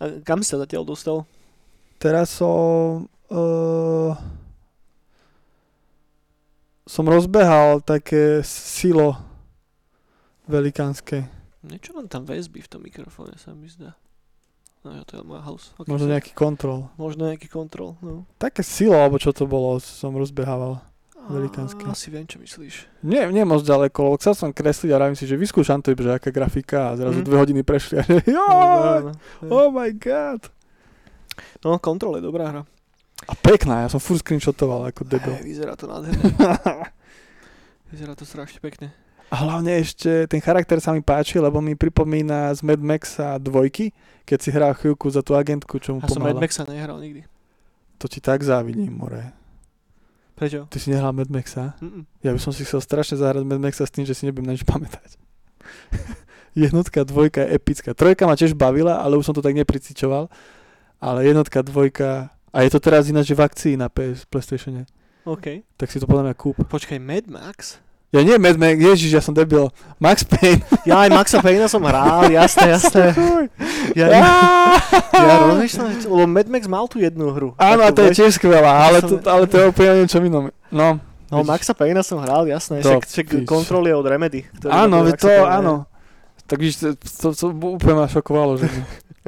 A 0.00 0.24
kam 0.24 0.40
sa 0.40 0.56
zatiaľ 0.56 0.88
dostal? 0.88 1.28
Teraz 2.00 2.32
som... 2.32 3.12
Uh, 3.28 4.16
som 6.88 7.04
rozbehal 7.04 7.84
také 7.84 8.40
silo 8.40 9.20
velikánske. 10.48 11.28
Niečo 11.60 11.92
mám 11.92 12.08
tam 12.08 12.24
väzby 12.24 12.64
v 12.64 12.70
tom 12.72 12.80
mikrofóne, 12.80 13.36
sa 13.36 13.52
mi 13.52 13.68
zdá. 13.68 13.92
No 14.80 14.92
jo, 14.92 15.02
to 15.02 15.12
je 15.14 15.22
moja 15.22 15.42
house. 15.42 15.74
Okay, 15.74 15.90
Možno 15.90 16.06
nejaký 16.08 16.32
kontrol. 16.32 16.86
Možno 16.94 17.26
nejaký 17.26 17.46
kontrol, 17.46 17.98
no. 17.98 18.24
Také 18.36 18.62
silo, 18.62 18.94
alebo 18.94 19.16
čo 19.16 19.30
to 19.30 19.44
bolo, 19.44 19.76
som 19.78 20.12
rozbehával. 20.12 20.78
Velikánske. 21.28 21.84
Asi 21.84 22.08
viem, 22.08 22.24
čo 22.24 22.38
myslíš. 22.38 22.88
Nie, 23.02 23.28
nie 23.28 23.44
moc 23.44 23.60
ďaleko, 23.60 23.98
lebo 24.00 24.16
chcel 24.16 24.32
som 24.32 24.48
kresliť 24.48 24.88
a 24.88 24.96
vravím 24.96 25.12
si, 25.12 25.28
že 25.28 25.36
vyskúšam 25.36 25.76
to, 25.78 25.92
že 25.92 26.08
aká 26.14 26.30
grafika 26.30 26.88
a 26.88 26.96
zrazu 26.96 27.20
Mhm. 27.20 27.26
dve 27.26 27.36
hodiny 27.36 27.60
prešli 27.60 27.94
a 27.94 28.02
že 28.02 28.24
No, 28.24 28.48
joj, 28.48 29.00
no, 29.04 29.12
no. 29.42 29.48
oh 29.50 29.68
my 29.68 29.92
god. 29.92 30.48
no, 31.60 31.76
kontrol 31.76 32.16
je 32.16 32.22
dobrá 32.22 32.48
hra. 32.48 32.62
A 33.20 33.32
pekná, 33.34 33.82
ja 33.82 33.88
som 33.88 33.98
furt 33.98 34.22
screenshotoval 34.22 34.88
ako 34.88 35.04
debil. 35.04 35.36
Hej, 35.36 35.44
vyzerá 35.44 35.74
to 35.74 35.84
nádherne. 35.84 36.22
Vyzerá 37.90 38.12
to 38.12 38.22
strašne 38.22 38.60
pekne. 38.60 38.94
A 39.28 39.36
hlavne 39.44 39.76
ešte 39.76 40.24
ten 40.24 40.40
charakter 40.40 40.80
sa 40.80 40.96
mi 40.96 41.04
páči, 41.04 41.36
lebo 41.36 41.60
mi 41.60 41.76
pripomína 41.76 42.48
z 42.56 42.64
Mad 42.64 42.80
Maxa 42.80 43.36
dvojky, 43.36 43.92
keď 44.24 44.38
si 44.40 44.48
hral 44.48 44.72
chvíľku 44.72 45.12
za 45.12 45.20
tú 45.20 45.36
agentku, 45.36 45.76
čo 45.76 45.96
mu 45.96 46.00
Ja 46.00 46.08
som 46.08 46.24
Mad 46.24 46.32
pomáhala. 46.32 46.44
Maxa 46.48 46.64
nehral 46.64 46.96
nikdy. 46.96 47.28
To 48.00 48.08
ti 48.08 48.24
tak 48.24 48.40
závidím, 48.40 48.96
more. 48.96 49.36
Prečo? 50.32 50.70
Ty 50.72 50.78
si 50.80 50.88
nehral 50.94 51.12
Mad 51.12 51.28
Maxa? 51.28 51.76
Mm-mm. 51.82 52.08
Ja 52.24 52.32
by 52.32 52.40
som 52.40 52.56
si 52.56 52.64
chcel 52.64 52.80
strašne 52.80 53.20
zahrať 53.20 53.44
Mad 53.44 53.60
Maxa 53.60 53.84
s 53.84 53.92
tým, 53.92 54.08
že 54.08 54.16
si 54.16 54.24
nebudem 54.24 54.48
na 54.48 54.56
nič 54.56 54.64
pamätať. 54.64 55.20
Jednotka, 56.56 57.04
dvojka 57.04 57.44
je 57.44 57.54
epická. 57.54 57.92
Trojka 57.92 58.24
ma 58.24 58.34
tiež 58.34 58.56
bavila, 58.56 58.98
ale 58.98 59.20
už 59.20 59.28
som 59.28 59.36
to 59.36 59.44
tak 59.44 59.54
nepricičoval. 59.54 60.26
Ale 60.98 61.22
jednotka, 61.22 61.62
dvojka... 61.62 62.34
A 62.50 62.66
je 62.66 62.70
to 62.74 62.82
teraz 62.82 63.06
ináč 63.06 63.30
v 63.30 63.38
akcii 63.38 63.78
na 63.78 63.86
PS, 63.86 64.26
PlayStatione. 64.26 64.82
OK. 65.22 65.62
Tak 65.78 65.86
si 65.92 66.02
to 66.02 66.10
podľa 66.10 66.32
mňa 66.32 66.34
kúp. 66.34 66.58
Počkaj, 66.66 66.98
Mad 66.98 67.30
Max? 67.30 67.78
Ja 68.08 68.24
nie 68.24 68.40
Mad 68.40 68.56
Max, 68.56 68.80
ježiš, 68.80 69.10
ja 69.12 69.20
som 69.20 69.36
debil. 69.36 69.68
Max 70.00 70.24
Payne. 70.24 70.64
Ja 70.88 71.04
aj 71.04 71.12
Maxa 71.12 71.44
Payna 71.44 71.68
som 71.68 71.84
hral, 71.84 72.32
jasné, 72.32 72.72
jasné. 72.72 73.12
Ja, 73.92 74.06
ja, 74.08 74.24
ja 75.12 75.34
rozmýšľam, 75.44 75.86
lebo 76.08 76.24
Mad 76.24 76.48
Max 76.48 76.64
mal 76.64 76.88
tú 76.88 76.96
jednu 77.04 77.28
hru. 77.36 77.52
Áno, 77.60 77.84
a 77.84 77.92
to 77.92 78.08
je 78.08 78.16
tiež 78.16 78.40
skvelá, 78.40 78.88
ale 78.88 79.04
to, 79.04 79.20
ale 79.28 79.44
to 79.44 79.60
je 79.60 79.64
úplne 79.68 79.88
o 79.92 79.96
niečom 80.04 80.22
inom. 80.24 80.44
No, 80.72 80.96
No, 81.28 81.44
vidíš. 81.44 81.48
Maxa 81.52 81.74
Payna 81.76 82.00
som 82.00 82.16
hral, 82.24 82.48
jasné. 82.48 82.80
To 82.80 83.04
Však. 83.04 83.44
Control 83.44 83.84
je 83.84 83.92
od 83.92 84.06
Remedy. 84.08 84.48
áno, 84.64 85.04
to, 85.12 85.28
áno. 85.44 85.84
Tak 86.48 86.56
víš, 86.56 86.80
to, 86.80 86.96
to, 86.96 87.26
to 87.36 87.46
úplne 87.52 88.00
ma 88.00 88.08
šokovalo, 88.08 88.56
že 88.56 88.64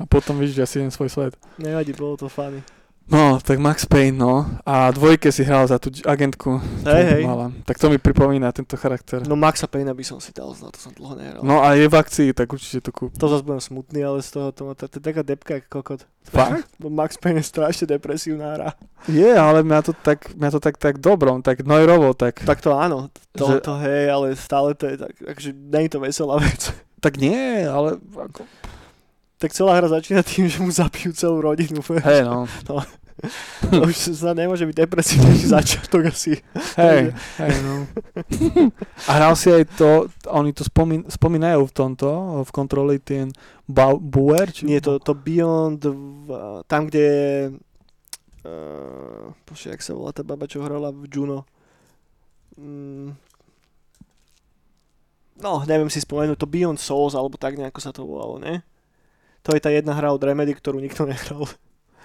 a 0.00 0.08
potom 0.08 0.40
že 0.40 0.56
ja 0.56 0.64
si 0.64 0.80
idem 0.80 0.88
svoj 0.88 1.12
svet. 1.12 1.36
Nevadí, 1.60 1.92
bolo 1.92 2.16
to 2.16 2.32
funny. 2.32 2.64
No, 3.10 3.42
tak 3.42 3.58
Max 3.58 3.82
Payne, 3.84 4.14
no. 4.14 4.46
A 4.62 4.94
dvojke 4.94 5.34
si 5.34 5.42
hral 5.42 5.66
za 5.66 5.82
tú 5.82 5.90
agentku. 6.06 6.62
Hej, 6.86 7.02
hej. 7.10 7.22
Mala. 7.26 7.50
Tak 7.66 7.74
to 7.74 7.90
mi 7.90 7.98
pripomína 7.98 8.54
tento 8.54 8.78
charakter. 8.78 9.26
No 9.26 9.34
Maxa 9.34 9.66
Payne 9.66 9.90
by 9.90 10.04
som 10.06 10.22
si 10.22 10.30
dal, 10.30 10.54
na 10.54 10.70
to 10.70 10.78
som 10.78 10.94
dlho 10.94 11.18
nehral. 11.18 11.42
No 11.42 11.58
a 11.58 11.74
je 11.74 11.84
v 11.84 11.96
akcii, 11.96 12.30
tak 12.30 12.46
určite 12.46 12.86
to 12.86 12.94
kúp. 12.94 13.10
To 13.18 13.26
zase 13.26 13.42
budem 13.42 13.58
smutný, 13.58 14.06
ale 14.06 14.22
z 14.22 14.30
toho 14.30 14.54
to, 14.54 14.62
má- 14.62 14.78
to, 14.78 14.86
to 14.86 14.96
je 14.96 15.04
taká 15.04 15.26
depka 15.26 15.58
kokot. 15.58 16.06
Fakt? 16.22 16.70
Bo 16.78 16.86
Max 17.02 17.18
Payne 17.18 17.42
je 17.42 17.50
strašne 17.50 17.90
depresívna 17.90 18.54
hra. 18.54 18.70
Je, 19.10 19.26
ale 19.26 19.66
mňa 19.66 19.80
to 19.82 19.92
tak, 19.92 20.30
mňa 20.38 20.50
to 20.54 20.60
tak, 20.62 20.78
tak 20.78 21.02
dobrom, 21.02 21.42
tak 21.42 21.66
nojrovo, 21.66 22.14
tak. 22.14 22.46
Tak 22.46 22.62
to 22.62 22.78
áno, 22.78 23.10
to, 23.34 23.58
Že- 23.58 23.62
to 23.66 23.72
hej, 23.82 24.04
ale 24.06 24.26
stále 24.38 24.78
to 24.78 24.86
je 24.86 24.96
tak, 24.96 25.14
akože 25.18 25.50
nie 25.50 25.82
je 25.82 25.90
to 25.90 25.98
veselá 25.98 26.38
vec. 26.38 26.62
Tak 27.00 27.16
nie, 27.16 27.64
ale 27.64 27.96
ako... 28.12 28.44
Tak 29.40 29.56
celá 29.56 29.80
hra 29.80 29.88
začína 29.88 30.20
tým, 30.20 30.52
že 30.52 30.60
mu 30.60 30.68
zapijú 30.68 31.16
celú 31.16 31.40
rodinu. 31.40 31.80
Hej, 31.80 32.28
no. 32.28 32.44
To 32.68 32.76
už 33.86 34.16
sa 34.16 34.32
nemôže 34.32 34.64
byť 34.64 34.76
depresívnejší 34.86 35.46
začiatok 35.52 36.08
asi. 36.08 36.40
Hej, 36.80 37.12
hej, 37.14 37.54
no. 37.62 37.84
A 39.04 39.10
hral 39.20 39.34
si 39.36 39.52
aj 39.52 39.64
to, 39.76 40.08
oni 40.32 40.56
to 40.56 40.64
spomín, 40.64 41.04
spomínajú 41.06 41.68
v 41.68 41.74
tomto, 41.74 42.08
v 42.44 42.50
kontroli 42.50 42.96
ten 42.98 43.28
Bau- 43.68 44.00
Buer, 44.00 44.48
či... 44.50 44.66
Nie, 44.66 44.80
to, 44.80 44.96
to 44.98 45.12
Beyond, 45.12 45.84
tam, 46.66 46.88
kde 46.88 47.00
je... 47.00 47.28
Uh, 48.40 49.36
Bože, 49.44 49.68
jak 49.68 49.84
sa 49.84 49.92
volá 49.92 50.16
tá 50.16 50.24
baba, 50.24 50.48
čo 50.48 50.64
hrala 50.64 50.88
v 50.88 51.04
Juno? 51.12 51.44
Mm, 52.56 53.12
no, 55.44 55.52
neviem 55.68 55.92
si 55.92 56.00
spomenúť, 56.00 56.40
to 56.40 56.48
Beyond 56.48 56.80
Souls, 56.80 57.12
alebo 57.12 57.36
tak 57.36 57.60
nejako 57.60 57.80
sa 57.84 57.92
to 57.92 58.08
volalo, 58.08 58.40
ne? 58.40 58.64
To 59.44 59.52
je 59.56 59.60
tá 59.60 59.68
jedna 59.68 59.96
hra 59.96 60.12
od 60.12 60.20
Remedy, 60.20 60.52
ktorú 60.52 60.80
nikto 60.80 61.04
nehral. 61.08 61.48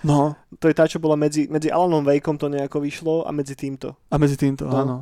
No, 0.06 0.38
To 0.56 0.70
je 0.70 0.74
tá, 0.74 0.86
čo 0.86 0.98
bola 0.98 1.16
medzi, 1.16 1.50
medzi 1.50 1.68
Alanom 1.68 2.06
Wakeom 2.06 2.38
to 2.38 2.48
nejako 2.48 2.78
vyšlo 2.80 3.26
a 3.26 3.32
medzi 3.32 3.54
týmto. 3.54 3.98
a 4.08 4.16
medzi 4.16 4.38
týmto, 4.38 4.66
No. 4.66 4.78
áno. 4.78 4.98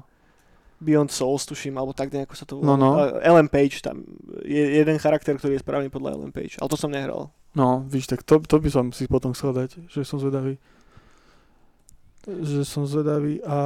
Beyond 0.80 1.12
Souls, 1.12 1.44
tuším, 1.44 1.76
alebo 1.76 1.92
tak 1.92 2.10
nejako 2.10 2.34
sa 2.34 2.44
to 2.44 2.56
No, 2.58 2.74
volá. 2.74 2.76
no. 2.76 2.90
Uh, 2.94 3.20
Ellen 3.22 3.48
Page, 3.48 3.80
tam 3.80 4.04
je 4.42 4.80
jeden 4.80 4.96
charakter, 4.98 5.32
ktorý 5.34 5.56
je 5.56 5.64
správny 5.64 5.88
podľa 5.88 6.16
Ellen 6.16 6.32
Page, 6.32 6.56
ale 6.58 6.68
to 6.68 6.76
som 6.76 6.88
nehral. 6.90 7.32
No, 7.54 7.84
víš, 7.86 8.08
tak 8.08 8.24
to, 8.24 8.40
to 8.40 8.58
by 8.58 8.68
som 8.68 8.86
si 8.90 9.06
potom 9.06 9.32
chcel 9.32 9.52
dať, 9.52 9.88
že 9.88 10.02
som 10.02 10.18
zvedavý. 10.18 10.60
Že 12.24 12.64
som 12.64 12.84
zvedavý 12.84 13.44
a 13.44 13.58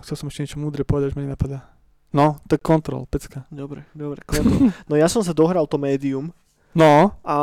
chcel 0.00 0.16
som 0.16 0.26
ešte 0.26 0.40
niečo 0.42 0.58
múdre 0.58 0.82
povedať, 0.82 1.12
že 1.12 1.16
mi 1.16 1.28
nenapadá. 1.28 1.68
No, 2.10 2.40
tak 2.44 2.60
kontrol, 2.60 3.04
pecka. 3.04 3.44
Dobre, 3.48 3.84
dobre. 3.92 4.24
Kontrol. 4.24 4.72
No 4.88 4.94
ja 4.94 5.04
som 5.04 5.20
sa 5.20 5.32
dohral 5.32 5.64
to 5.64 5.76
médium 5.76 6.32
No, 6.74 7.14
a 7.22 7.36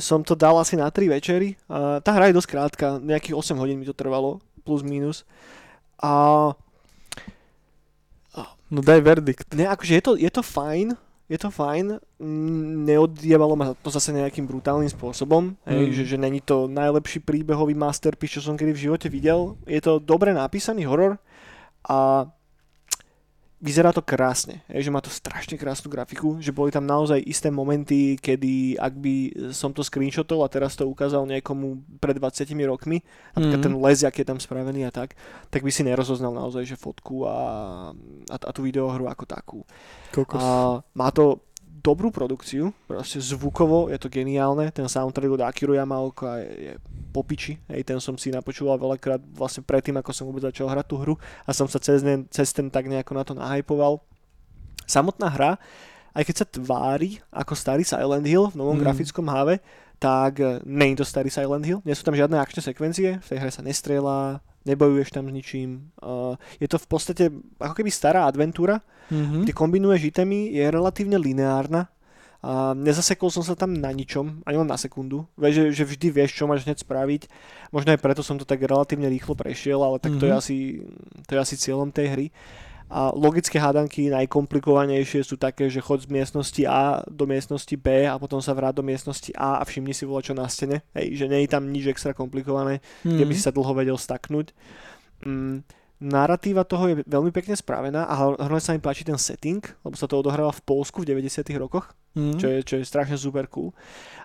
som 0.00 0.24
to 0.24 0.32
dal 0.32 0.56
asi 0.56 0.72
na 0.76 0.88
3 0.88 1.12
večery. 1.12 1.60
A 1.68 2.00
tá 2.00 2.16
hra 2.16 2.32
je 2.32 2.36
dosť 2.40 2.48
krátka, 2.48 2.86
nejakých 2.98 3.36
8 3.36 3.60
hodín 3.60 3.76
mi 3.76 3.84
to 3.84 3.92
trvalo, 3.92 4.40
plus 4.64 4.80
minus. 4.80 5.28
A 6.00 6.56
no 8.72 8.80
daj 8.80 9.00
verdikt. 9.00 9.52
ne, 9.56 9.68
akože 9.68 9.92
je 9.96 10.02
to, 10.04 10.12
je 10.16 10.30
to 10.32 10.42
fajn, 10.44 10.96
je 11.28 11.38
to 11.38 11.48
fajn, 11.52 12.00
Mm, 12.18 12.82
neodjevalo 12.82 13.54
ma 13.54 13.78
to 13.78 13.94
zase 13.94 14.10
nejakým 14.10 14.42
brutálnym 14.42 14.90
spôsobom, 14.90 15.54
hej, 15.70 15.86
Mm. 15.86 15.92
že, 15.94 16.02
že 16.02 16.16
není 16.18 16.42
to 16.42 16.66
najlepší 16.66 17.22
príbehový 17.22 17.78
masterpiece, 17.78 18.42
čo 18.42 18.50
som 18.50 18.58
kedy 18.58 18.74
v 18.74 18.82
živote 18.90 19.06
videl. 19.06 19.54
Je 19.62 19.78
to 19.78 20.02
dobre 20.02 20.34
napísaný 20.34 20.82
horor 20.90 21.14
a 21.86 22.26
vyzerá 23.58 23.90
to 23.90 23.98
krásne, 23.98 24.62
hej, 24.70 24.86
že 24.86 24.94
má 24.94 25.02
to 25.02 25.10
strašne 25.10 25.58
krásnu 25.58 25.90
grafiku, 25.90 26.38
že 26.38 26.54
boli 26.54 26.70
tam 26.70 26.86
naozaj 26.86 27.18
isté 27.26 27.50
momenty, 27.50 28.14
kedy 28.14 28.78
ak 28.78 28.94
by 28.94 29.14
som 29.50 29.74
to 29.74 29.82
screenshotol 29.82 30.46
a 30.46 30.48
teraz 30.48 30.78
to 30.78 30.86
ukázal 30.86 31.26
niekomu 31.26 31.82
pred 31.98 32.14
20 32.14 32.46
rokmi, 32.64 33.02
napríklad 33.34 33.58
Mhm. 33.58 33.66
ten 33.66 33.74
les, 33.82 33.98
jak 34.06 34.14
je 34.14 34.26
tam 34.26 34.38
spravený 34.38 34.86
a 34.86 34.94
tak, 34.94 35.18
tak 35.50 35.66
by 35.66 35.70
si 35.74 35.82
nerozoznal 35.82 36.30
naozaj, 36.30 36.62
že 36.64 36.78
fotku 36.78 37.26
a, 37.26 37.38
a, 38.30 38.36
a 38.38 38.50
tú 38.54 38.62
videohru 38.62 39.10
ako 39.10 39.24
takú. 39.26 39.58
Kokos. 40.14 40.38
A 40.38 40.78
má 40.94 41.10
to 41.10 41.42
dobrú 41.78 42.10
produkciu, 42.10 42.74
proste 42.86 43.18
zvukovo 43.18 43.86
je 43.90 43.98
to 43.98 44.06
geniálne, 44.06 44.70
ten 44.74 44.86
soundtrack 44.86 45.30
od 45.34 45.42
Akiro 45.46 45.74
Yamaoka 45.74 46.42
je, 46.42 46.50
je 46.62 46.72
popiči, 47.18 47.58
hej, 47.66 47.82
ten 47.82 47.98
som 47.98 48.14
si 48.14 48.30
napočúval 48.30 48.78
veľakrát 48.78 49.18
vlastne 49.34 49.66
predtým, 49.66 49.98
ako 49.98 50.14
som 50.14 50.30
vôbec 50.30 50.46
začal 50.46 50.70
hrať 50.70 50.86
tú 50.86 51.02
hru 51.02 51.14
a 51.42 51.50
som 51.50 51.66
sa 51.66 51.82
cez, 51.82 51.98
ten, 52.06 52.30
cez 52.30 52.54
ten 52.54 52.70
tak 52.70 52.86
nejako 52.86 53.12
na 53.18 53.26
to 53.26 53.34
nahypoval. 53.34 53.98
Samotná 54.86 55.26
hra, 55.28 55.50
aj 56.14 56.22
keď 56.22 56.34
sa 56.38 56.46
tvári 56.46 57.18
ako 57.34 57.52
starý 57.58 57.82
Silent 57.82 58.24
Hill 58.24 58.54
v 58.54 58.56
novom 58.56 58.78
Mm. 58.78 58.82
grafickom 58.86 59.26
háve, 59.26 59.58
tak 59.98 60.38
e, 60.38 60.62
nie 60.62 60.94
je 60.94 61.02
to 61.02 61.06
starý 61.10 61.26
Silent 61.28 61.66
Hill, 61.66 61.82
nie 61.82 61.92
sú 61.92 62.06
tam 62.06 62.14
žiadne 62.14 62.38
akčné 62.38 62.62
sekvencie, 62.62 63.18
v 63.18 63.26
tej 63.26 63.38
hre 63.42 63.50
sa 63.50 63.66
nestrieľa, 63.66 64.38
nebojuješ 64.62 65.10
tam 65.10 65.26
s 65.26 65.32
ničím. 65.32 65.70
Uh, 65.96 66.36
je 66.60 66.68
to 66.68 66.76
v 66.76 66.86
podstate 66.86 67.24
ako 67.58 67.74
keby 67.74 67.90
stará 67.90 68.28
adventúra, 68.30 68.78
Mhm. 69.08 69.48
Ty 69.48 69.56
kombinuješ 69.56 70.12
itemy, 70.12 70.52
je 70.52 70.68
relatívne 70.68 71.16
lineárna. 71.16 71.88
A 72.38 72.70
nezasekol 72.70 73.28
som 73.28 73.42
sa 73.42 73.52
tam 73.52 73.74
na 73.74 73.90
ničom, 73.90 74.46
ani 74.46 74.56
len 74.56 74.66
na 74.66 74.78
sekundu. 74.78 75.26
Vieš, 75.34 75.54
že, 75.54 75.64
že 75.72 75.84
vždy 75.84 76.06
vieš, 76.12 76.30
čo 76.32 76.46
máš 76.46 76.62
hneď 76.62 76.78
spraviť. 76.78 77.26
Možno 77.70 77.90
aj 77.90 77.98
preto 77.98 78.22
som 78.22 78.38
to 78.38 78.46
tak 78.46 78.62
relatívne 78.62 79.06
rýchlo 79.06 79.34
prešiel, 79.34 79.82
ale 79.82 79.98
tak 79.98 80.14
to, 80.16 80.24
je 80.24 80.32
Mhm. 80.32 80.38
asi, 80.38 80.56
to 81.26 81.34
je 81.34 81.40
asi 81.40 81.54
cieľom 81.56 81.90
tej 81.90 82.06
hry. 82.08 82.26
A 82.88 83.12
logické 83.12 83.58
hádanky 83.58 84.08
najkomplikovanejšie 84.08 85.20
sú 85.20 85.36
také, 85.36 85.68
že 85.68 85.82
chod 85.82 86.00
z 86.00 86.08
miestnosti 86.08 86.62
A 86.64 87.04
do 87.04 87.26
miestnosti 87.26 87.74
B 87.74 88.06
a 88.06 88.16
potom 88.16 88.40
sa 88.40 88.54
vráť 88.54 88.80
do 88.80 88.86
miestnosti 88.86 89.28
A 89.36 89.60
a 89.60 89.66
všimni 89.66 89.92
si 89.92 90.06
voľa 90.06 90.22
čo 90.22 90.32
na 90.32 90.48
stene. 90.48 90.80
Hej, 90.94 91.18
že 91.18 91.28
nie 91.28 91.44
je 91.44 91.52
tam 91.52 91.68
nič 91.68 91.84
extra 91.84 92.14
komplikované 92.14 92.80
kde 93.02 93.24
by 93.24 93.32
Mhm. 93.32 93.36
si 93.36 93.42
sa 93.42 93.52
dlho 93.52 93.74
vedel 93.74 93.98
staknúť. 93.98 94.56
Mm, 95.20 95.66
narratíva 96.00 96.62
toho 96.62 96.88
je 96.88 97.02
veľmi 97.04 97.28
pekne 97.28 97.52
spravená 97.52 98.06
a 98.06 98.14
hlavne 98.38 98.62
sa 98.62 98.72
mi 98.72 98.80
páči 98.80 99.02
ten 99.02 99.18
setting, 99.18 99.60
lebo 99.82 99.92
sa 99.92 100.06
to 100.06 100.16
odohráva 100.16 100.54
v 100.54 100.62
Polsku 100.62 101.02
v 101.02 101.10
90 101.10 101.58
rokoch, 101.58 101.90
Mhm. 102.16 102.38
čo 102.40 102.46
je, 102.48 102.58
čo 102.64 102.74
je 102.80 102.84
strašne 102.84 103.16
super 103.16 103.46
cool. 103.48 103.70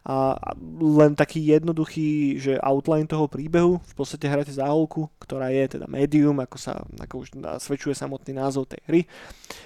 A 0.04 0.36
len 0.84 1.16
taký 1.16 1.40
jednoduchý, 1.48 2.36
že 2.36 2.60
outline 2.60 3.08
toho 3.08 3.32
príbehu, 3.32 3.80
v 3.80 3.94
podstate 3.96 4.28
hráte 4.28 4.52
záholku, 4.52 5.08
ktorá 5.16 5.48
je 5.48 5.80
teda 5.80 5.88
medium, 5.88 6.36
ako 6.44 6.58
sa 6.60 6.84
ako 7.00 7.24
už 7.24 7.28
nasvedčuje 7.40 7.96
samotný 7.96 8.36
názov 8.36 8.68
tej 8.68 8.84
hry, 8.84 9.02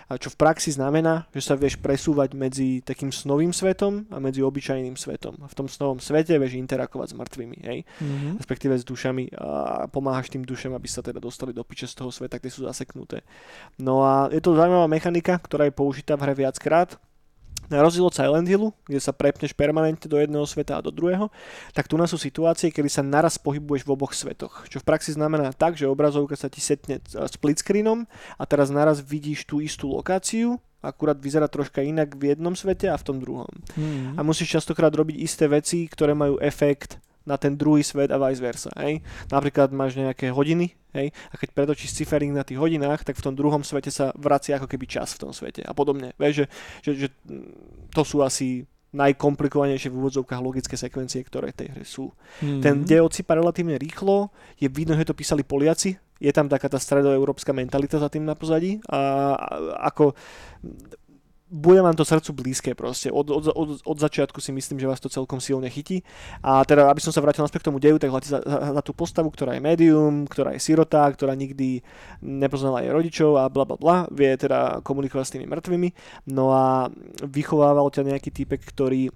a 0.06 0.22
čo 0.22 0.30
v 0.30 0.38
praxi 0.38 0.70
znamená, 0.78 1.26
že 1.34 1.42
sa 1.42 1.58
vieš 1.58 1.82
presúvať 1.82 2.38
medzi 2.38 2.86
takým 2.86 3.10
snovým 3.10 3.50
svetom 3.50 4.06
a 4.14 4.22
medzi 4.22 4.46
obyčajným 4.46 4.94
svetom. 4.94 5.42
V 5.42 5.54
tom 5.58 5.66
snovom 5.66 5.98
svete 5.98 6.38
vieš 6.38 6.54
interakovať 6.54 7.14
s 7.14 7.18
mŕtvými, 7.18 7.58
hej 7.66 7.80
Mhm. 7.98 8.30
respektíve 8.38 8.78
s 8.78 8.86
dušami 8.86 9.34
a 9.42 9.90
pomáhaš 9.90 10.30
tým 10.30 10.46
dušam, 10.46 10.78
aby 10.78 10.86
sa 10.86 11.02
teda 11.02 11.18
dostali 11.18 11.50
do 11.50 11.66
piče 11.66 11.90
z 11.90 11.98
toho 11.98 12.14
sveta, 12.14 12.38
kde 12.38 12.54
sú 12.54 12.62
zaseknuté. 12.62 13.26
No 13.82 14.06
a 14.06 14.30
je 14.30 14.38
to 14.38 14.54
zaujímavá 14.54 14.86
mechanika, 14.86 15.42
ktorá 15.42 15.66
je 15.66 15.74
použitá 15.74 16.14
v 16.14 16.30
hre 16.30 16.46
viackrát. 16.46 16.94
Na 17.68 17.84
rozdiel 17.84 18.08
od 18.08 18.16
Silent 18.16 18.48
Hillu, 18.48 18.72
kde 18.88 19.00
sa 19.04 19.12
prepneš 19.12 19.52
permanentne 19.52 20.08
do 20.08 20.16
jedného 20.16 20.48
sveta 20.48 20.80
a 20.80 20.86
do 20.86 20.88
druhého, 20.88 21.28
tak 21.76 21.92
tu 21.92 22.00
nás 22.00 22.08
sú 22.08 22.16
situácie, 22.16 22.72
kedy 22.72 22.88
sa 22.88 23.04
naraz 23.04 23.36
pohybuješ 23.36 23.84
v 23.84 23.92
oboch 23.92 24.16
svetoch. 24.16 24.72
Čo 24.72 24.80
v 24.80 24.88
praxi 24.88 25.12
znamená 25.12 25.52
tak, 25.52 25.76
že 25.76 25.84
obrazovka 25.84 26.40
sa 26.40 26.48
ti 26.48 26.64
setne 26.64 27.04
e, 27.04 27.28
split 27.28 27.60
screenom 27.60 28.08
a 28.40 28.44
teraz 28.48 28.72
naraz 28.72 29.04
vidíš 29.04 29.44
tú 29.44 29.60
istú 29.60 29.92
lokáciu, 29.92 30.64
akurát 30.80 31.20
vyzerá 31.20 31.52
troška 31.52 31.84
inak 31.84 32.16
v 32.16 32.32
jednom 32.32 32.56
svete 32.56 32.88
a 32.88 32.96
v 32.96 33.04
tom 33.04 33.18
druhom 33.20 33.50
Mhm. 33.76 34.16
a 34.16 34.22
musíš 34.24 34.62
častokrát 34.62 34.94
robiť 34.94 35.18
isté 35.20 35.50
veci, 35.52 35.90
ktoré 35.92 36.14
majú 36.16 36.40
efekt 36.40 37.02
na 37.28 37.36
ten 37.36 37.60
druhý 37.60 37.84
svet 37.84 38.08
a 38.08 38.18
vice 38.18 38.40
versa. 38.40 38.72
Hej? 38.80 39.04
Napríklad 39.28 39.76
máš 39.76 40.00
nejaké 40.00 40.32
hodiny 40.32 40.72
hej? 40.96 41.12
a 41.12 41.36
keď 41.36 41.50
pretočíš 41.52 42.00
cifering 42.00 42.32
na 42.32 42.48
tých 42.48 42.58
hodinách, 42.58 43.04
tak 43.04 43.20
v 43.20 43.26
tom 43.28 43.36
druhom 43.36 43.62
svete 43.68 43.92
sa 43.92 44.16
vracia 44.16 44.56
ako 44.56 44.72
keby 44.72 44.88
čas 44.88 45.20
v 45.20 45.28
tom 45.28 45.32
svete 45.36 45.68
a 45.68 45.76
podobne. 45.76 46.16
Vieš, 46.16 46.34
že, 46.34 46.46
že, 46.88 46.92
že 46.96 47.08
to 47.92 48.08
sú 48.08 48.24
asi 48.24 48.64
najkomplikovanejšie 48.96 49.92
v 49.92 50.00
úvodzovkách 50.00 50.42
logické 50.42 50.80
sekvencie, 50.80 51.20
ktoré 51.28 51.52
v 51.52 51.58
tej 51.60 51.68
hre 51.76 51.84
sú. 51.84 52.16
Mhm. 52.40 52.60
Ten 52.64 52.76
dej 52.88 53.04
odsýpa 53.04 53.36
relatívne 53.36 53.76
rýchlo, 53.76 54.32
je 54.56 54.72
vidno, 54.72 54.96
že 54.96 55.12
to 55.12 55.18
písali 55.18 55.44
Poliaci, 55.44 56.00
je 56.18 56.32
tam 56.34 56.50
taká 56.50 56.66
tá 56.66 56.82
stredoeurópska 56.82 57.54
mentalita 57.54 58.02
za 58.02 58.10
tým 58.10 58.26
na 58.26 58.34
pozadí 58.34 58.82
a, 58.90 58.98
a 59.38 59.48
ako 59.94 60.18
bude 61.48 61.80
vám 61.82 61.96
to 61.96 62.06
srdcu 62.06 62.34
blízke 62.34 62.72
proste. 62.76 63.12
Od, 63.12 63.30
od, 63.32 63.48
od, 63.56 63.70
od 63.80 63.98
začiatku 63.98 64.44
si 64.44 64.52
myslím, 64.52 64.80
že 64.80 64.88
vás 64.88 65.00
to 65.00 65.08
celkom 65.08 65.40
silne 65.40 65.72
chytí. 65.72 66.04
A 66.44 66.64
teda, 66.68 66.92
aby 66.92 67.00
som 67.00 67.16
sa 67.16 67.24
vrátil 67.24 67.44
naspäť 67.44 67.64
k 67.64 67.70
tomu 67.72 67.80
deju, 67.80 67.96
tak 68.00 68.12
hľadí 68.12 68.28
za, 68.28 68.44
za, 68.44 68.58
za 68.76 68.82
tú 68.84 68.92
postavu, 68.92 69.32
ktorá 69.32 69.56
je 69.56 69.64
médium, 69.64 70.28
ktorá 70.28 70.52
je 70.56 70.62
sirota, 70.64 71.08
ktorá 71.08 71.36
nikdy 71.40 71.80
nepoznala 72.20 72.84
jej 72.84 72.92
rodičov 72.92 73.40
a 73.40 73.48
bla 73.48 73.64
bla 73.64 73.80
bla, 73.80 73.98
vie 74.12 74.36
teda 74.36 74.84
komunikovať 74.84 75.26
s 75.26 75.34
tými 75.40 75.48
mŕtvými. 75.48 75.90
No 76.36 76.52
a 76.52 76.92
vychovával 77.24 77.88
ťa 77.92 78.12
nejaký 78.12 78.30
typek, 78.32 78.60
ktorý 78.64 79.08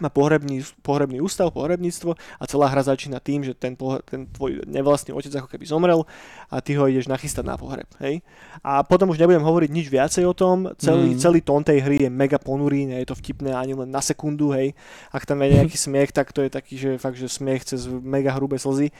má 0.00 0.08
pohrebný, 0.08 0.64
pohrebný 0.80 1.20
ústav, 1.20 1.52
pohrebníctvo 1.52 2.16
a 2.16 2.44
celá 2.48 2.66
hra 2.68 2.82
začína 2.82 3.20
tým, 3.20 3.44
že 3.44 3.52
ten, 3.54 3.76
pohr- 3.76 4.02
ten 4.04 4.26
tvoj 4.26 4.64
nevlastný 4.66 5.14
otec 5.14 5.32
ako 5.40 5.48
keby 5.52 5.64
zomrel 5.68 6.08
a 6.50 6.58
ty 6.64 6.74
ho 6.74 6.88
ideš 6.88 7.06
nachystať 7.06 7.44
na 7.44 7.60
pohreb. 7.60 7.86
Hej? 8.00 8.24
A 8.64 8.82
potom 8.82 9.12
už 9.12 9.20
nebudem 9.20 9.44
hovoriť 9.44 9.70
nič 9.70 9.86
viacej 9.92 10.24
o 10.26 10.34
tom, 10.34 10.72
celý, 10.80 11.14
mm. 11.14 11.20
celý 11.20 11.40
tón 11.44 11.62
tej 11.62 11.84
hry 11.84 11.96
je 12.02 12.10
mega 12.10 12.40
ponurý, 12.40 12.88
nie 12.88 12.98
je 13.04 13.12
to 13.12 13.16
vtipné 13.16 13.52
ani 13.52 13.76
len 13.76 13.88
na 13.88 14.00
sekundu, 14.00 14.50
hej. 14.56 14.74
Ak 15.14 15.28
tam 15.28 15.44
je 15.44 15.54
nejaký 15.54 15.76
smiech, 15.86 16.10
tak 16.10 16.34
to 16.34 16.42
je 16.42 16.50
taký, 16.50 16.74
že 16.80 16.90
fakt, 16.98 17.20
že 17.20 17.30
smiech 17.30 17.62
cez 17.62 17.86
mega 17.86 18.34
hrubé 18.34 18.58
slzy 18.58 18.90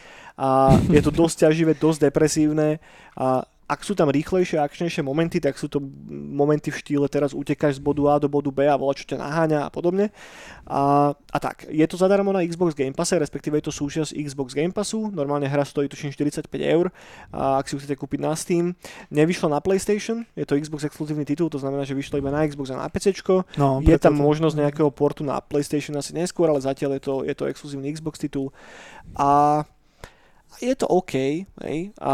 a 0.40 0.78
je 0.88 1.00
to 1.04 1.12
dosť 1.12 1.48
ťaživé, 1.48 1.72
dosť 1.76 2.08
depresívne 2.08 2.80
a 3.18 3.44
ak 3.70 3.86
sú 3.86 3.94
tam 3.94 4.10
rýchlejšie, 4.10 4.58
akčnejšie 4.58 5.06
momenty, 5.06 5.38
tak 5.38 5.54
sú 5.54 5.70
to 5.70 5.78
momenty 6.10 6.74
v 6.74 6.80
štýle 6.82 7.06
teraz 7.06 7.30
utekáš 7.30 7.78
z 7.78 7.82
bodu 7.86 8.02
A 8.10 8.18
do 8.18 8.26
bodu 8.26 8.50
B 8.50 8.66
a 8.66 8.74
volá, 8.74 8.98
čo 8.98 9.06
ťa 9.06 9.22
naháňa 9.22 9.60
a 9.62 9.70
podobne. 9.70 10.10
A, 10.66 11.14
a 11.14 11.38
tak, 11.38 11.70
je 11.70 11.86
to 11.86 11.94
zadarmo 11.94 12.34
na 12.34 12.42
Xbox 12.42 12.74
Game 12.74 12.90
Passe, 12.90 13.14
respektíve 13.14 13.62
je 13.62 13.70
to 13.70 13.72
súčasť 13.74 14.10
Xbox 14.10 14.58
Game 14.58 14.74
Passu, 14.74 15.14
normálne 15.14 15.46
hra 15.46 15.62
stojí 15.62 15.86
tuším 15.86 16.10
45 16.10 16.50
eur, 16.50 16.90
a 17.30 17.62
ak 17.62 17.70
si 17.70 17.78
ju 17.78 17.78
chcete 17.78 17.94
kúpiť 17.94 18.18
na 18.18 18.34
Steam. 18.34 18.74
Nevyšlo 19.14 19.46
na 19.46 19.62
PlayStation, 19.62 20.26
je 20.34 20.42
to 20.42 20.58
Xbox 20.58 20.90
exkluzívny 20.90 21.22
titul, 21.22 21.46
to 21.46 21.62
znamená, 21.62 21.86
že 21.86 21.94
vyšlo 21.94 22.18
iba 22.18 22.34
na 22.34 22.42
Xbox 22.42 22.74
a 22.74 22.82
na 22.82 22.90
PC. 22.90 23.22
No, 23.54 23.78
je 23.78 23.94
tam 24.02 24.18
to... 24.18 24.22
možnosť 24.22 24.58
nejakého 24.58 24.90
portu 24.90 25.22
na 25.22 25.38
PlayStation 25.38 25.94
asi 25.94 26.10
neskôr, 26.10 26.50
ale 26.50 26.58
zatiaľ 26.58 26.98
je 26.98 27.02
to, 27.06 27.14
je 27.22 27.34
to 27.38 27.44
exkluzívny 27.46 27.94
Xbox 27.94 28.18
titul. 28.18 28.50
A 29.14 29.62
je 30.58 30.74
to 30.74 30.90
OK. 30.90 31.46
Hej. 31.46 31.78
A 32.02 32.12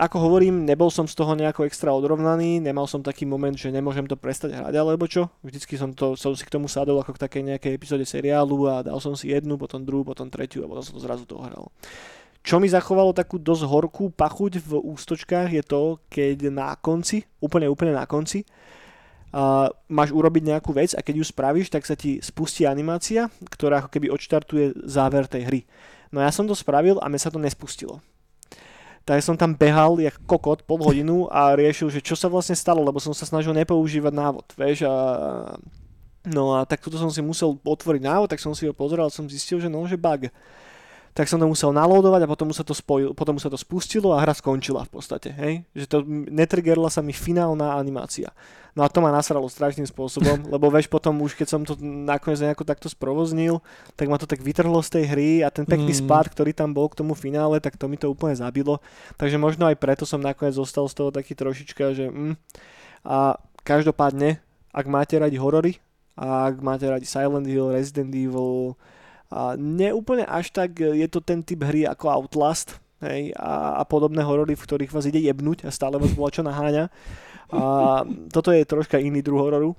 ako 0.00 0.16
hovorím, 0.16 0.64
nebol 0.64 0.88
som 0.88 1.04
z 1.04 1.12
toho 1.12 1.36
nejako 1.36 1.68
extra 1.68 1.92
odrovnaný, 1.92 2.56
nemal 2.56 2.88
som 2.88 3.04
taký 3.04 3.28
moment, 3.28 3.52
že 3.52 3.68
nemôžem 3.68 4.08
to 4.08 4.16
prestať 4.16 4.56
hrať 4.56 4.74
alebo 4.80 5.04
čo. 5.04 5.28
Vždycky 5.44 5.76
som, 5.76 5.92
to, 5.92 6.16
som 6.16 6.32
si 6.32 6.48
k 6.48 6.54
tomu 6.54 6.66
sadol 6.66 6.96
ako 7.04 7.20
k 7.20 7.22
takej 7.28 7.42
nejakej 7.54 7.72
epizóde 7.76 8.08
seriálu 8.08 8.64
a 8.64 8.80
dal 8.80 8.96
som 9.04 9.12
si 9.12 9.28
jednu, 9.28 9.60
potom 9.60 9.84
druhú, 9.84 10.08
potom 10.08 10.32
tretiu 10.32 10.64
a 10.64 10.70
potom 10.70 10.80
som 10.80 10.96
to 10.96 11.04
zrazu 11.04 11.28
toho 11.28 11.44
hral. 11.44 11.68
Čo 12.40 12.56
mi 12.56 12.72
zachovalo 12.72 13.12
takú 13.12 13.36
dosť 13.36 13.68
horkú 13.68 14.04
pachuť 14.16 14.64
v 14.64 14.80
ústočkách 14.80 15.52
je 15.60 15.62
to, 15.66 16.00
keď 16.08 16.48
na 16.48 16.72
konci, 16.72 17.28
úplne 17.36 17.68
úplne 17.68 17.92
na 17.92 18.08
konci, 18.08 18.48
uh, 19.36 19.68
máš 19.92 20.10
urobiť 20.10 20.48
nejakú 20.48 20.72
vec 20.72 20.96
a 20.96 21.04
keď 21.04 21.20
ju 21.20 21.24
spravíš, 21.28 21.68
tak 21.68 21.84
sa 21.84 21.92
ti 21.92 22.16
spustí 22.24 22.64
animácia, 22.64 23.28
ktorá 23.52 23.84
ako 23.84 23.92
keby 23.92 24.08
odštartuje 24.08 24.88
záver 24.88 25.28
tej 25.28 25.42
hry. 25.44 25.60
No 26.10 26.18
ja 26.22 26.30
som 26.34 26.46
to 26.46 26.54
spravil 26.58 26.98
a 26.98 27.06
mne 27.06 27.20
sa 27.22 27.30
to 27.30 27.38
nespustilo. 27.38 28.02
Tak 29.08 29.22
som 29.24 29.38
tam 29.38 29.56
behal 29.56 29.96
jak 29.98 30.18
kokot 30.28 30.66
pol 30.68 30.82
hodinu 30.84 31.30
a 31.32 31.56
riešil, 31.56 31.88
že 31.88 32.04
čo 32.04 32.14
sa 32.18 32.28
vlastne 32.28 32.54
stalo, 32.54 32.84
lebo 32.84 33.00
som 33.00 33.16
sa 33.16 33.24
snažil 33.24 33.56
nepoužívať 33.56 34.12
návod, 34.12 34.46
vieš, 34.54 34.84
a 34.86 34.94
No 36.20 36.52
a 36.52 36.68
tak 36.68 36.84
toto 36.84 37.00
som 37.00 37.08
si 37.08 37.24
musel 37.24 37.56
otvoriť 37.64 38.04
návod, 38.04 38.28
tak 38.28 38.44
som 38.44 38.52
si 38.52 38.68
ho 38.68 38.76
pozeral 38.76 39.08
som 39.08 39.24
zistil, 39.24 39.56
že 39.56 39.72
no, 39.72 39.80
že 39.88 39.96
bug 39.96 40.28
tak 41.10 41.26
som 41.26 41.42
to 41.42 41.46
musel 41.50 41.74
nalódovať 41.74 42.22
a 42.22 42.30
potom 42.30 42.54
sa 42.54 42.62
to, 42.62 42.70
spojil, 42.70 43.10
potom 43.18 43.34
sa 43.42 43.50
to 43.50 43.58
spustilo 43.58 44.14
a 44.14 44.22
hra 44.22 44.30
skončila 44.30 44.86
v 44.86 44.92
podstate, 44.94 45.34
hej? 45.34 45.66
Že 45.74 45.86
to 45.90 45.98
netriggerla 46.30 46.86
sa 46.86 47.02
mi 47.02 47.10
finálna 47.10 47.74
animácia. 47.74 48.30
No 48.78 48.86
a 48.86 48.88
to 48.88 49.02
ma 49.02 49.10
nasralo 49.10 49.50
strašným 49.50 49.90
spôsobom, 49.90 50.46
lebo 50.54 50.70
veš 50.70 50.86
potom 50.86 51.18
už 51.26 51.34
keď 51.34 51.46
som 51.50 51.60
to 51.66 51.74
nakoniec 51.82 52.38
nejako 52.38 52.62
takto 52.62 52.86
sprovoznil, 52.86 53.58
tak 53.98 54.06
ma 54.06 54.22
to 54.22 54.30
tak 54.30 54.38
vytrhlo 54.38 54.78
z 54.86 55.02
tej 55.02 55.04
hry 55.10 55.30
a 55.42 55.50
ten 55.50 55.66
pekný 55.66 55.90
mm. 55.90 56.00
spad, 56.06 56.30
ktorý 56.30 56.54
tam 56.54 56.70
bol 56.70 56.86
k 56.86 57.02
tomu 57.02 57.18
finále, 57.18 57.58
tak 57.58 57.74
to 57.74 57.90
mi 57.90 57.98
to 57.98 58.06
úplne 58.06 58.38
zabilo. 58.38 58.78
Takže 59.18 59.34
možno 59.34 59.66
aj 59.66 59.82
preto 59.82 60.06
som 60.06 60.22
nakoniec 60.22 60.54
zostal 60.54 60.86
z 60.86 60.94
toho 60.94 61.10
taký 61.10 61.34
trošička, 61.34 61.84
že 61.98 62.06
mm. 62.06 62.34
a 63.02 63.34
každopádne, 63.66 64.38
ak 64.70 64.86
máte 64.86 65.18
radi 65.18 65.36
horory, 65.42 65.82
a 66.20 66.52
ak 66.52 66.60
máte 66.60 66.84
radi 66.84 67.08
Silent 67.08 67.48
Hill, 67.48 67.72
Resident 67.72 68.12
Evil, 68.12 68.76
a 69.30 69.54
neúplne 69.54 70.26
až 70.26 70.50
tak 70.50 70.82
je 70.82 71.06
to 71.06 71.22
ten 71.22 71.40
typ 71.46 71.62
hry 71.62 71.86
ako 71.86 72.10
Outlast 72.10 72.82
hej, 73.06 73.30
a, 73.38 73.78
a 73.78 73.82
podobné 73.86 74.26
horory, 74.26 74.58
v 74.58 74.64
ktorých 74.66 74.90
vás 74.90 75.06
ide 75.06 75.22
jebnúť 75.22 75.64
a 75.64 75.70
stále 75.70 75.96
vás 75.96 76.12
bola 76.12 76.34
čo 76.34 76.42
naháňa. 76.42 76.90
A 77.50 77.62
toto 78.30 78.54
je 78.54 78.62
troška 78.62 78.98
iný 78.98 79.22
druh 79.22 79.38
hororu. 79.38 79.74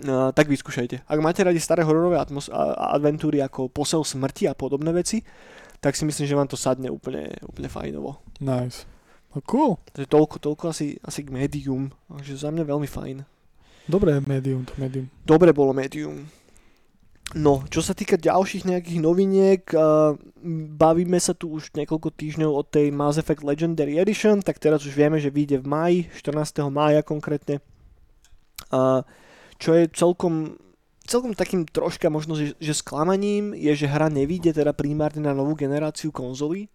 Uh, 0.00 0.32
tak 0.32 0.48
vyskúšajte. 0.48 1.04
Ak 1.04 1.18
máte 1.20 1.44
radi 1.44 1.60
staré 1.60 1.84
hororové 1.84 2.16
atmos- 2.16 2.48
a 2.48 2.96
adventúry 2.96 3.44
ako 3.44 3.68
Posel 3.68 4.00
smrti 4.00 4.48
a 4.48 4.56
podobné 4.56 4.96
veci, 4.96 5.20
tak 5.76 5.92
si 5.92 6.08
myslím, 6.08 6.24
že 6.24 6.38
vám 6.40 6.48
to 6.48 6.56
sadne 6.56 6.88
úplne, 6.88 7.36
úplne 7.44 7.68
fajnovo. 7.68 8.16
Nice. 8.40 8.88
No 9.36 9.44
cool. 9.44 9.76
Takže 9.92 10.08
toľko, 10.08 10.36
toľko 10.40 10.64
asi, 10.72 10.96
asi 11.04 11.20
k 11.20 11.28
Medium. 11.28 11.92
Takže 12.08 12.32
za 12.32 12.48
mňa 12.48 12.64
veľmi 12.64 12.88
fajn. 12.88 13.16
Dobré 13.92 14.16
Medium, 14.24 14.64
to 14.64 14.72
Medium. 14.80 15.12
Dobre 15.20 15.52
bolo 15.52 15.76
Medium. 15.76 16.24
No, 17.30 17.62
čo 17.70 17.78
sa 17.78 17.94
týka 17.94 18.18
ďalších 18.18 18.66
nejakých 18.66 18.98
noviniek, 18.98 19.62
uh, 19.70 20.18
bavíme 20.74 21.14
sa 21.22 21.30
tu 21.30 21.54
už 21.54 21.70
niekoľko 21.78 22.10
týždňov 22.10 22.50
od 22.50 22.66
tej 22.66 22.90
Mass 22.90 23.22
Effect 23.22 23.46
Legendary 23.46 24.02
Edition, 24.02 24.42
tak 24.42 24.58
teraz 24.58 24.82
už 24.82 24.98
vieme, 24.98 25.22
že 25.22 25.30
vyjde 25.30 25.62
v 25.62 25.66
maji, 25.70 25.98
14. 26.18 26.66
mája 26.74 27.06
konkrétne. 27.06 27.62
Uh, 28.74 29.06
čo 29.62 29.78
je 29.78 29.86
celkom, 29.94 30.58
celkom 31.06 31.30
takým 31.38 31.70
troška 31.70 32.10
možno, 32.10 32.34
že, 32.34 32.58
že 32.58 32.74
sklamaním 32.74 33.54
je, 33.54 33.78
že 33.78 33.86
hra 33.86 34.10
nevíde 34.10 34.50
teda 34.50 34.74
primárne 34.74 35.22
na 35.22 35.30
novú 35.30 35.54
generáciu 35.54 36.10
konzolí. 36.10 36.66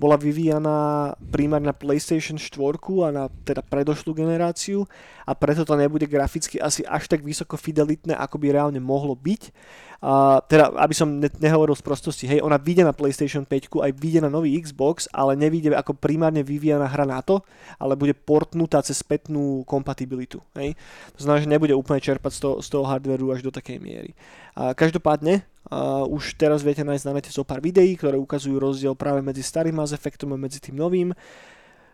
Bola 0.00 0.16
vyvíjaná 0.16 1.12
primárne 1.28 1.68
na 1.68 1.76
PlayStation 1.76 2.40
4 2.40 2.56
a 3.04 3.08
na 3.12 3.24
teda 3.44 3.60
predošlú 3.60 4.16
generáciu 4.16 4.88
a 5.28 5.36
preto 5.36 5.68
to 5.68 5.76
nebude 5.76 6.08
graficky 6.08 6.56
asi 6.56 6.88
až 6.88 7.04
tak 7.04 7.20
vysoko 7.20 7.60
fidelitné, 7.60 8.16
ako 8.16 8.40
by 8.40 8.48
reálne 8.48 8.80
mohlo 8.80 9.12
byť 9.12 9.52
Uh, 10.00 10.40
teda, 10.48 10.72
aby 10.80 10.96
som 10.96 11.20
ne- 11.20 11.28
nehovoril 11.28 11.76
z 11.76 11.84
prostosti, 11.84 12.24
hej, 12.24 12.40
ona 12.40 12.56
vyjde 12.56 12.88
na 12.88 12.96
PlayStation 12.96 13.44
5, 13.44 13.68
aj 13.68 13.92
vyjde 13.92 14.24
na 14.24 14.32
nový 14.32 14.56
Xbox, 14.56 15.04
ale 15.12 15.36
nevyjde 15.36 15.76
ako 15.76 15.92
primárne 15.92 16.40
vyvíjana 16.40 16.88
hra 16.88 17.04
na 17.04 17.20
to, 17.20 17.44
ale 17.76 18.00
bude 18.00 18.16
portnutá 18.16 18.80
cez 18.80 19.04
spätnú 19.04 19.60
kompatibilitu. 19.68 20.40
Hej. 20.56 20.72
To 21.20 21.28
znamená, 21.28 21.44
že 21.44 21.52
nebude 21.52 21.76
úplne 21.76 22.00
čerpať 22.00 22.32
z 22.32 22.40
toho, 22.40 22.54
z 22.64 22.68
toho 22.72 22.84
hardwareu 22.88 23.28
až 23.28 23.44
do 23.44 23.52
takej 23.52 23.76
miery. 23.76 24.16
Uh, 24.56 24.72
každopádne, 24.72 25.44
uh, 25.68 26.08
už 26.08 26.32
teraz 26.40 26.64
viete 26.64 26.80
nájsť 26.80 27.04
na 27.04 27.20
nete 27.20 27.28
zo 27.28 27.44
pár 27.44 27.60
videí, 27.60 27.92
ktoré 27.92 28.16
ukazujú 28.16 28.56
rozdiel 28.56 28.96
práve 28.96 29.20
medzi 29.20 29.44
starým 29.44 29.76
Mass 29.76 29.92
Effectom 29.92 30.32
a 30.32 30.40
medzi 30.40 30.64
tým 30.64 30.80
novým. 30.80 31.12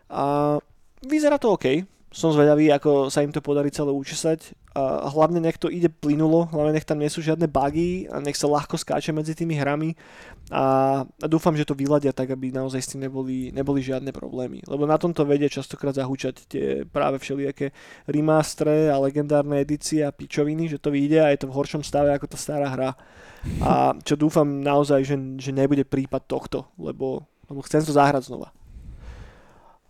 A 0.07 0.55
vyzerá 1.03 1.35
to 1.35 1.51
OK, 1.59 1.83
som 2.17 2.33
zvedavý, 2.33 2.73
ako 2.73 3.13
sa 3.13 3.21
im 3.21 3.29
to 3.29 3.45
podarí 3.45 3.69
celé 3.69 3.93
učesať. 3.93 4.57
A 4.73 5.05
hlavne 5.09 5.37
nech 5.37 5.61
to 5.61 5.69
ide 5.69 5.89
plynulo, 5.89 6.49
hlavne 6.49 6.73
nech 6.73 6.85
tam 6.85 6.97
nie 6.97 7.09
sú 7.09 7.21
žiadne 7.21 7.45
bugy 7.45 8.09
a 8.09 8.17
nech 8.21 8.37
sa 8.37 8.49
ľahko 8.49 8.77
skáče 8.77 9.09
medzi 9.13 9.37
tými 9.37 9.57
hrami 9.57 9.97
a, 10.49 11.01
a 11.01 11.25
dúfam, 11.29 11.53
že 11.57 11.65
to 11.65 11.77
vyladia 11.77 12.13
tak, 12.13 12.33
aby 12.33 12.53
naozaj 12.53 12.81
s 12.81 12.89
tým 12.93 13.05
neboli, 13.05 13.49
neboli 13.53 13.81
žiadne 13.85 14.09
problémy. 14.13 14.65
Lebo 14.65 14.89
na 14.89 14.97
tomto 14.97 15.25
vedia 15.29 15.49
častokrát 15.49 15.97
zahúčať 15.97 16.35
tie 16.49 16.65
práve 16.89 17.21
všelijaké 17.21 17.73
remastre 18.09 18.89
a 18.89 19.01
legendárne 19.01 19.61
edície 19.61 20.01
a 20.01 20.13
pičoviny, 20.13 20.73
že 20.73 20.81
to 20.81 20.89
vyjde 20.89 21.21
a 21.21 21.29
je 21.33 21.41
to 21.45 21.49
v 21.49 21.57
horšom 21.57 21.85
stave 21.85 22.09
ako 22.13 22.33
tá 22.33 22.37
stará 22.37 22.69
hra. 22.69 22.91
A 23.61 23.93
čo 24.01 24.17
dúfam 24.17 24.45
naozaj, 24.45 25.05
že, 25.05 25.15
že 25.37 25.53
nebude 25.53 25.85
prípad 25.85 26.25
tohto, 26.25 26.65
lebo, 26.81 27.29
lebo 27.45 27.61
chcem 27.61 27.85
to 27.85 27.93
zahrať 27.93 28.29
znova. 28.33 28.56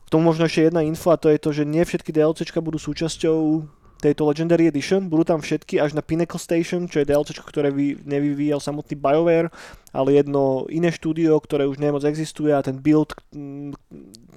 K 0.08 0.12
tomu 0.16 0.32
možno 0.32 0.48
ešte 0.48 0.72
jedna 0.72 0.88
info 0.88 1.12
a 1.12 1.20
to 1.20 1.28
je 1.28 1.36
to, 1.36 1.52
že 1.52 1.68
nie 1.68 1.84
všetky 1.84 2.16
DLCčka 2.16 2.64
budú 2.64 2.80
súčasťou 2.80 3.68
tejto 3.98 4.30
Legendary 4.30 4.70
Edition. 4.70 5.10
Budú 5.10 5.26
tam 5.26 5.42
všetky 5.42 5.82
až 5.82 5.98
na 5.98 6.06
Pinnacle 6.06 6.40
Station, 6.40 6.86
čo 6.86 7.02
je 7.02 7.10
DLC, 7.10 7.34
ktoré 7.34 7.74
vy, 7.74 7.98
nevyvíjal 8.06 8.62
samotný 8.62 8.94
BioWare, 8.94 9.50
ale 9.90 10.22
jedno 10.22 10.70
iné 10.70 10.94
štúdio, 10.94 11.42
ktoré 11.42 11.66
už 11.66 11.82
nemoc 11.82 12.06
existuje 12.06 12.54
a 12.54 12.62
ten 12.62 12.78
build, 12.78 13.18
mm, 13.34 13.74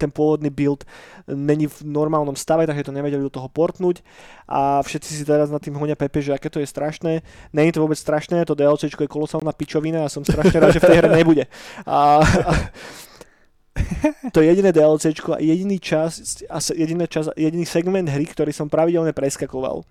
ten 0.00 0.08
pôvodný 0.08 0.48
build 0.48 0.88
není 1.28 1.68
v 1.68 1.78
normálnom 1.84 2.34
stave, 2.34 2.64
takže 2.64 2.88
to 2.88 2.96
nevedeli 2.96 3.20
do 3.20 3.32
toho 3.32 3.52
portnúť 3.52 4.00
a 4.48 4.80
všetci 4.80 5.10
si 5.12 5.22
teraz 5.28 5.52
nad 5.52 5.60
tým 5.60 5.76
honia 5.76 5.94
Pepe, 5.94 6.24
že 6.24 6.32
aké 6.32 6.48
to 6.48 6.58
je 6.58 6.66
strašné. 6.66 7.20
Není 7.52 7.70
to 7.76 7.84
vôbec 7.84 8.00
strašné, 8.00 8.48
to 8.48 8.56
DLC 8.56 8.88
je 8.88 9.06
kolosálna 9.06 9.52
pičovina 9.52 10.08
a 10.08 10.12
som 10.12 10.24
strašne 10.24 10.56
rád, 10.56 10.72
že 10.72 10.80
v 10.80 10.88
tej 10.88 10.98
hre 11.04 11.10
nebude. 11.12 11.44
A, 11.84 12.24
a 12.24 12.52
to 14.34 14.40
je 14.40 14.46
jediné 14.50 14.70
DLC 14.72 15.12
a 15.12 15.38
jediný 15.38 15.76
čas, 15.80 16.42
jediný, 16.72 17.04
čas, 17.06 17.28
jediný 17.36 17.66
segment 17.66 18.08
hry, 18.08 18.24
ktorý 18.26 18.52
som 18.52 18.70
pravidelne 18.70 19.12
preskakoval. 19.12 19.84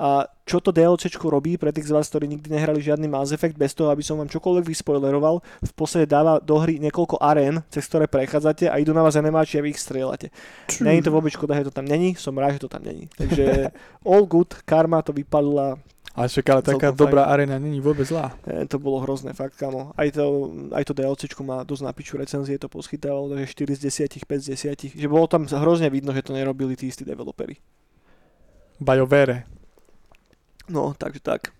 A 0.00 0.24
čo 0.48 0.64
to 0.64 0.72
DLC 0.72 1.12
robí 1.20 1.60
pre 1.60 1.76
tých 1.76 1.92
z 1.92 1.92
vás, 1.92 2.08
ktorí 2.08 2.24
nikdy 2.24 2.48
nehrali 2.56 2.80
žiadny 2.80 3.04
Mass 3.04 3.36
Effect, 3.36 3.60
bez 3.60 3.76
toho, 3.76 3.92
aby 3.92 4.00
som 4.00 4.16
vám 4.16 4.32
čokoľvek 4.32 4.64
vyspoileroval, 4.64 5.44
v 5.60 5.72
podstate 5.76 6.08
dáva 6.08 6.40
do 6.40 6.56
hry 6.56 6.80
niekoľko 6.80 7.20
arén, 7.20 7.60
cez 7.68 7.84
ktoré 7.84 8.08
prechádzate 8.08 8.72
a 8.72 8.80
idú 8.80 8.96
na 8.96 9.04
vás 9.04 9.20
animáči 9.20 9.60
a 9.60 9.64
vy 9.64 9.76
ich 9.76 9.82
strieľate. 9.84 10.32
Není 10.80 11.04
to 11.04 11.12
vôbec 11.12 11.36
škoda, 11.36 11.52
že 11.60 11.68
to 11.68 11.76
tam 11.76 11.84
není, 11.84 12.16
som 12.16 12.32
rád, 12.32 12.56
že 12.56 12.64
to 12.64 12.72
tam 12.72 12.80
není. 12.80 13.12
Takže 13.12 13.76
all 14.08 14.24
good, 14.24 14.48
karma 14.64 15.04
to 15.04 15.12
vypadla 15.12 15.76
ale 16.10 16.26
však 16.26 16.46
ale 16.50 16.62
taká 16.66 16.90
dobrá 16.90 17.22
fajn. 17.22 17.32
arena 17.32 17.56
není 17.62 17.78
vôbec 17.78 18.02
zlá. 18.02 18.34
E, 18.42 18.66
to 18.66 18.82
bolo 18.82 18.98
hrozné, 19.06 19.30
fakt, 19.30 19.54
kamo. 19.54 19.94
Aj 19.94 20.10
to, 20.10 20.50
aj 20.74 20.82
to 20.82 20.92
DLCčko 20.92 21.46
má 21.46 21.62
dosť 21.62 21.82
na 21.86 21.92
piču 21.94 22.18
recenzie, 22.18 22.58
to 22.58 22.66
poschytávalo, 22.66 23.30
takže 23.30 23.54
4 23.54 23.78
z 23.78 23.80
10, 24.10 24.26
5 24.26 24.42
z 24.42 24.46
10. 24.90 24.98
Že 24.98 25.06
bolo 25.06 25.30
tam 25.30 25.46
hrozne 25.46 25.86
vidno, 25.86 26.10
že 26.10 26.26
to 26.26 26.34
nerobili 26.34 26.74
tí 26.74 26.90
istí 26.90 27.06
developeri. 27.06 27.62
BioWare. 28.82 29.46
No, 30.66 30.98
takže 30.98 31.22
tak. 31.22 31.54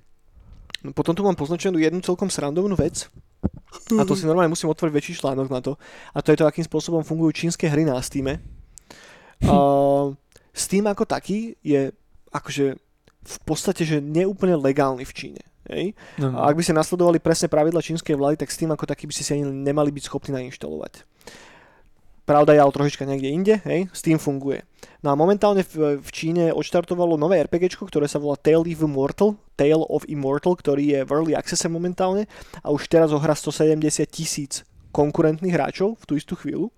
No, 0.83 0.91
potom 0.91 1.15
tu 1.15 1.23
mám 1.23 1.39
poznačenú 1.39 1.79
jednu 1.79 2.03
celkom 2.03 2.27
srandovnú 2.27 2.75
vec. 2.75 3.07
A 3.95 4.03
to 4.03 4.19
si 4.19 4.27
normálne 4.27 4.51
musím 4.51 4.73
otvoriť 4.73 4.93
väčší 4.93 5.15
článok 5.23 5.47
na 5.47 5.63
to. 5.63 5.79
A 6.11 6.19
to 6.27 6.35
je 6.35 6.39
to, 6.43 6.49
akým 6.49 6.67
spôsobom 6.67 7.07
fungujú 7.07 7.47
čínske 7.47 7.71
hry 7.71 7.87
na 7.87 7.95
Steam. 8.03 8.35
Uh, 9.41 10.13
Steam 10.51 10.85
ako 10.91 11.07
taký 11.07 11.55
je 11.63 11.95
akože 12.35 12.77
v 13.21 13.39
podstate, 13.45 13.85
že 13.85 14.01
neúplne 14.01 14.57
legálny 14.57 15.05
v 15.05 15.13
Číne. 15.13 15.43
Hej? 15.69 15.95
No, 16.19 16.33
no. 16.33 16.37
A 16.41 16.51
ak 16.51 16.57
by 16.59 16.63
ste 16.65 16.75
nasledovali 16.75 17.23
presne 17.23 17.47
pravidla 17.47 17.85
čínskej 17.85 18.17
vlády, 18.17 18.41
tak 18.41 18.51
Steam 18.51 18.73
ako 18.73 18.89
taký 18.89 19.07
by 19.07 19.15
ste 19.15 19.25
si 19.25 19.31
ani 19.39 19.47
nemali 19.47 19.93
byť 19.95 20.05
schopní 20.09 20.35
nainštalovať. 20.35 21.07
Pravda 22.25 22.55
je 22.55 22.63
ale 22.63 22.71
trošička 22.71 23.05
niekde 23.11 23.29
inde, 23.29 23.55
hej, 23.67 23.91
Steam 23.91 24.15
funguje. 24.15 24.63
No 25.03 25.11
a 25.11 25.19
momentálne 25.19 25.67
v, 25.67 25.99
v 25.99 26.11
Číne 26.15 26.55
odštartovalo 26.55 27.19
nové 27.19 27.43
RPG, 27.43 27.75
ktoré 27.75 28.07
sa 28.07 28.23
volá 28.23 28.39
Tale 28.39 28.63
of 28.63 28.79
Immortal, 28.79 29.35
Tale 29.59 29.83
of 29.91 30.07
Immortal, 30.07 30.55
ktorý 30.55 30.85
je 30.95 31.01
v 31.03 31.11
Early 31.11 31.35
Access 31.35 31.67
momentálne 31.67 32.31
a 32.63 32.71
už 32.71 32.87
teraz 32.87 33.11
ohrá 33.11 33.35
170 33.35 33.83
tisíc 34.07 34.63
konkurentných 34.95 35.55
hráčov 35.55 35.99
v 35.99 36.05
tú 36.07 36.13
istú 36.15 36.39
chvíľu. 36.39 36.71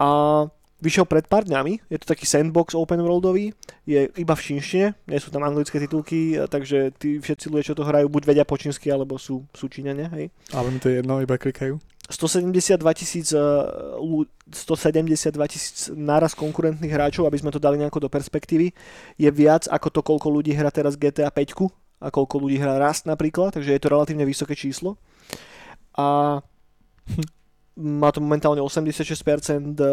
A 0.00 0.48
vyšiel 0.80 1.08
pred 1.08 1.24
pár 1.24 1.48
dňami, 1.48 1.88
je 1.88 1.98
to 2.00 2.06
taký 2.06 2.28
sandbox 2.28 2.76
open 2.76 3.00
worldový, 3.00 3.56
je 3.88 4.12
iba 4.20 4.34
v 4.36 4.44
čínštine, 4.44 4.86
nie 5.08 5.20
sú 5.20 5.32
tam 5.32 5.44
anglické 5.46 5.80
titulky, 5.80 6.36
takže 6.48 6.92
tí 7.00 7.16
všetci 7.16 7.48
ľudia, 7.48 7.68
čo 7.72 7.78
to 7.78 7.86
hrajú, 7.86 8.12
buď 8.12 8.22
vedia 8.28 8.44
po 8.44 8.60
čínsky, 8.60 8.92
alebo 8.92 9.16
sú, 9.16 9.48
sú 9.56 9.72
Číňania, 9.72 10.12
hej. 10.12 10.28
Ale 10.52 10.68
mi 10.68 10.78
to 10.78 10.92
je 10.92 11.00
jedno, 11.00 11.20
iba 11.24 11.40
klikajú. 11.40 11.80
172 12.06 12.78
tisíc 12.94 13.34
eh, 13.34 13.42
ľu- 13.98 14.30
172 14.46 15.34
tisíc 15.50 15.90
náraz 15.90 16.38
konkurentných 16.38 16.92
hráčov, 16.92 17.26
aby 17.26 17.38
sme 17.40 17.50
to 17.50 17.58
dali 17.58 17.82
nejako 17.82 18.06
do 18.06 18.10
perspektívy, 18.12 18.70
je 19.18 19.30
viac 19.34 19.66
ako 19.66 19.90
to, 19.90 20.00
koľko 20.06 20.28
ľudí 20.30 20.54
hrá 20.54 20.70
teraz 20.70 20.94
GTA 20.94 21.34
5 21.34 21.66
a 21.98 22.12
koľko 22.12 22.46
ľudí 22.46 22.60
hrá 22.60 22.78
Rust 22.78 23.08
napríklad, 23.08 23.56
takže 23.56 23.72
je 23.72 23.80
to 23.82 23.90
relatívne 23.90 24.22
vysoké 24.22 24.54
číslo. 24.54 25.00
A 25.98 26.38
má 27.76 28.08
to 28.08 28.24
momentálne 28.24 28.64
86% 28.64 28.96
eh, 29.04 29.88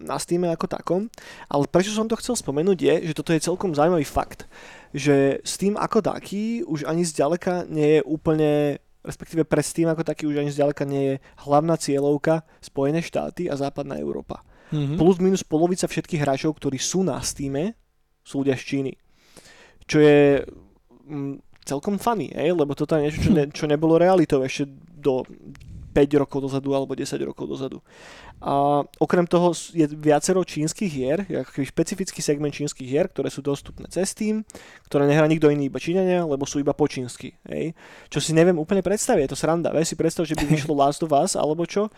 na 0.00 0.16
Steam 0.16 0.48
ako 0.48 0.66
takom, 0.66 1.12
ale 1.52 1.68
prečo 1.68 1.92
som 1.92 2.08
to 2.08 2.16
chcel 2.16 2.32
spomenúť 2.32 2.78
je, 2.80 2.94
že 3.12 3.16
toto 3.16 3.36
je 3.36 3.44
celkom 3.44 3.76
zaujímavý 3.76 4.08
fakt, 4.08 4.48
že 4.96 5.44
Steam 5.44 5.76
ako 5.76 6.00
taký 6.00 6.64
už 6.64 6.88
ani 6.88 7.04
zďaleka 7.04 7.68
nie 7.68 8.00
je 8.00 8.06
úplne 8.08 8.80
respektíve 9.06 9.46
pre 9.46 9.62
Steam 9.62 9.86
ako 9.86 10.02
taký 10.02 10.26
už 10.26 10.42
ani 10.42 10.50
zďaleka 10.50 10.82
nie 10.82 11.14
je 11.14 11.14
hlavná 11.46 11.78
cieľovka 11.78 12.42
Spojené 12.58 13.04
štáty 13.04 13.46
a 13.46 13.54
západná 13.54 14.00
Európa. 14.02 14.42
Mhm. 14.74 14.98
Plus 14.98 15.16
minus 15.22 15.46
polovica 15.46 15.86
všetkých 15.86 16.26
hráčov, 16.26 16.58
ktorí 16.58 16.80
sú 16.80 17.06
na 17.06 17.22
Steame, 17.22 17.78
sú 18.26 18.42
ľudia 18.42 18.58
z 18.58 18.64
Číny. 18.66 18.92
Čo 19.86 20.02
je 20.02 20.42
mm, 21.06 21.62
celkom 21.62 22.02
funny, 22.02 22.34
hej? 22.34 22.50
lebo 22.50 22.74
toto 22.74 22.98
je 22.98 23.06
niečo, 23.06 23.22
čo, 23.22 23.30
ne, 23.30 23.44
čo 23.54 23.70
nebolo 23.70 23.94
realitou 23.94 24.42
ešte 24.42 24.66
do 24.98 25.22
5 25.96 26.20
rokov 26.20 26.44
dozadu 26.44 26.76
alebo 26.76 26.92
10 26.92 27.16
rokov 27.24 27.48
dozadu. 27.48 27.80
A 28.44 28.84
okrem 29.00 29.24
toho 29.24 29.56
je 29.72 29.88
viacero 29.96 30.44
čínskych 30.44 30.92
hier, 30.92 31.24
špecifický 31.56 32.20
segment 32.20 32.52
čínskych 32.52 32.84
hier, 32.84 33.08
ktoré 33.08 33.32
sú 33.32 33.40
dostupné 33.40 33.88
cez 33.88 34.12
Steam, 34.12 34.44
ktoré 34.92 35.08
nehrá 35.08 35.24
nikto 35.24 35.48
iný 35.48 35.72
iba 35.72 35.80
Číňania, 35.80 36.28
lebo 36.28 36.44
sú 36.44 36.60
iba 36.60 36.76
po 36.76 36.84
čínsky. 36.84 37.32
Hej? 37.48 37.72
Čo 38.12 38.20
si 38.20 38.36
neviem 38.36 38.60
úplne 38.60 38.84
predstaviť, 38.84 39.24
je 39.24 39.32
to 39.32 39.40
sranda. 39.40 39.72
Vieš 39.72 39.92
si 39.92 39.96
predstav, 39.96 40.28
že 40.28 40.36
by 40.36 40.44
vyšlo 40.52 40.76
Last 40.76 41.00
of 41.00 41.16
Us 41.16 41.32
alebo 41.32 41.64
čo 41.64 41.88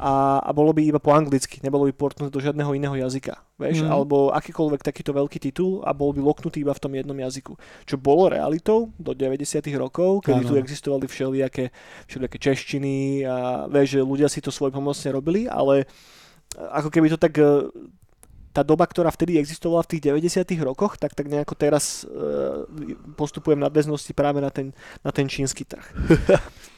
a, 0.00 0.40
a 0.40 0.50
bolo 0.56 0.72
by 0.72 0.80
iba 0.80 0.96
po 0.96 1.12
anglicky, 1.12 1.60
nebolo 1.60 1.84
by 1.84 1.92
portnuté 1.92 2.32
do 2.32 2.40
žiadneho 2.40 2.72
iného 2.72 2.96
jazyka. 2.96 3.36
Vieš? 3.60 3.84
Mhm. 3.84 3.92
Alebo 3.92 4.32
akýkoľvek 4.32 4.80
takýto 4.80 5.12
veľký 5.12 5.36
titul 5.36 5.84
a 5.84 5.92
bol 5.92 6.16
by 6.16 6.24
loknutý 6.24 6.64
iba 6.64 6.72
v 6.72 6.80
tom 6.80 6.96
jednom 6.96 7.14
jazyku. 7.14 7.52
Čo 7.84 8.00
bolo 8.00 8.32
realitou 8.32 8.88
do 8.96 9.12
90 9.12 9.60
rokov, 9.76 10.24
kedy 10.24 10.48
tu 10.48 10.56
Áno. 10.56 10.62
existovali 10.64 11.04
všelijaké, 11.04 11.68
všelijaké 12.08 12.38
češtiny 12.40 13.28
a 13.28 13.68
vieš, 13.68 14.00
že 14.00 14.00
ľudia 14.00 14.32
si 14.32 14.40
to 14.40 14.48
svoj 14.48 14.72
pomocne 14.72 15.12
robili, 15.12 15.44
ale 15.44 15.84
ako 16.56 16.88
keby 16.88 17.12
to 17.12 17.18
tak 17.20 17.36
e, 17.36 17.68
tá 18.50 18.66
doba, 18.66 18.82
ktorá 18.86 19.14
vtedy 19.14 19.38
existovala 19.38 19.86
v 19.86 19.96
tých 19.96 20.02
90 20.10 20.42
rokoch, 20.66 20.98
tak 20.98 21.14
tak 21.14 21.30
nejako 21.30 21.54
teraz 21.54 22.02
e, 22.02 22.66
postupujem 23.14 23.58
na 23.58 23.70
nadväznosti 23.70 24.10
práve 24.10 24.42
na 24.42 24.50
ten, 24.50 24.74
na 25.06 25.14
ten 25.14 25.30
čínsky 25.30 25.62
trh. 25.62 25.86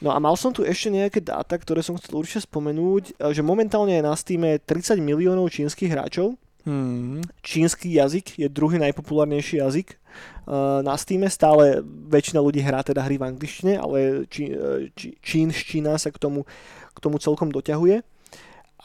No 0.02 0.10
a 0.10 0.18
mal 0.18 0.34
som 0.34 0.50
tu 0.50 0.66
ešte 0.66 0.90
nejaké 0.90 1.22
dáta, 1.22 1.54
ktoré 1.54 1.78
som 1.78 1.94
chcel 1.94 2.18
určite 2.18 2.42
spomenúť, 2.42 3.14
e, 3.14 3.30
že 3.30 3.46
momentálne 3.46 3.94
je 3.94 4.02
na 4.02 4.18
Steam 4.18 4.42
30 4.42 4.98
miliónov 4.98 5.48
čínskych 5.48 5.90
hráčov, 5.90 6.34
Hmm. 6.62 7.26
čínsky 7.42 7.98
jazyk 7.98 8.38
je 8.38 8.46
druhý 8.46 8.78
najpopulárnejší 8.78 9.58
jazyk 9.58 9.98
uh, 10.46 10.78
na 10.86 10.94
Steam. 10.94 11.26
Stále 11.26 11.82
väčšina 11.82 12.38
ľudí 12.38 12.62
hrá 12.62 12.86
teda 12.86 13.02
hry 13.02 13.18
v 13.18 13.34
angličtine, 13.34 13.82
ale 13.82 14.30
či, 14.30 14.54
uh, 14.54 14.86
či, 14.94 15.18
čínština 15.18 15.98
sa 15.98 16.14
k 16.14 16.22
tomu, 16.22 16.46
k 16.94 16.98
tomu 17.02 17.18
celkom 17.18 17.50
doťahuje. 17.50 18.06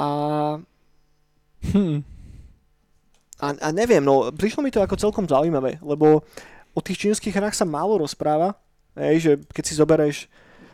A, 0.02 0.10
Hm. 1.74 2.17
A, 3.38 3.54
a 3.54 3.68
neviem, 3.70 4.02
no 4.02 4.34
prišlo 4.34 4.66
mi 4.66 4.74
to 4.74 4.82
ako 4.82 4.98
celkom 4.98 5.26
zaujímavé, 5.30 5.78
lebo 5.86 6.26
o 6.74 6.80
tých 6.82 7.06
čínskych 7.06 7.34
hrách 7.34 7.58
sa 7.58 7.66
málo 7.66 8.02
rozpráva, 8.02 8.58
hej, 8.98 9.18
že 9.22 9.32
keď 9.54 9.64
si 9.66 9.74
zoberieš 9.78 10.18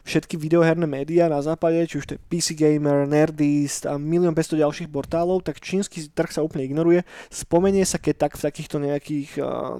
všetky 0.03 0.35
videoherné 0.35 0.83
médiá 0.83 1.31
na 1.31 1.39
západe, 1.39 1.79
či 1.87 1.95
už 1.95 2.05
to 2.05 2.15
je 2.19 2.23
PC 2.27 2.59
Gamer, 2.59 3.07
Nerdist 3.07 3.87
a 3.87 3.95
milión 3.95 4.35
500 4.35 4.59
ďalších 4.59 4.89
portálov, 4.91 5.47
tak 5.47 5.63
čínsky 5.63 6.03
trh 6.11 6.27
sa 6.27 6.43
úplne 6.43 6.67
ignoruje. 6.67 7.07
Spomenie 7.31 7.87
sa 7.87 7.95
keď 7.95 8.27
tak 8.27 8.35
v 8.35 8.43
takýchto 8.43 8.83
nejakých 8.83 9.39
uh, 9.39 9.79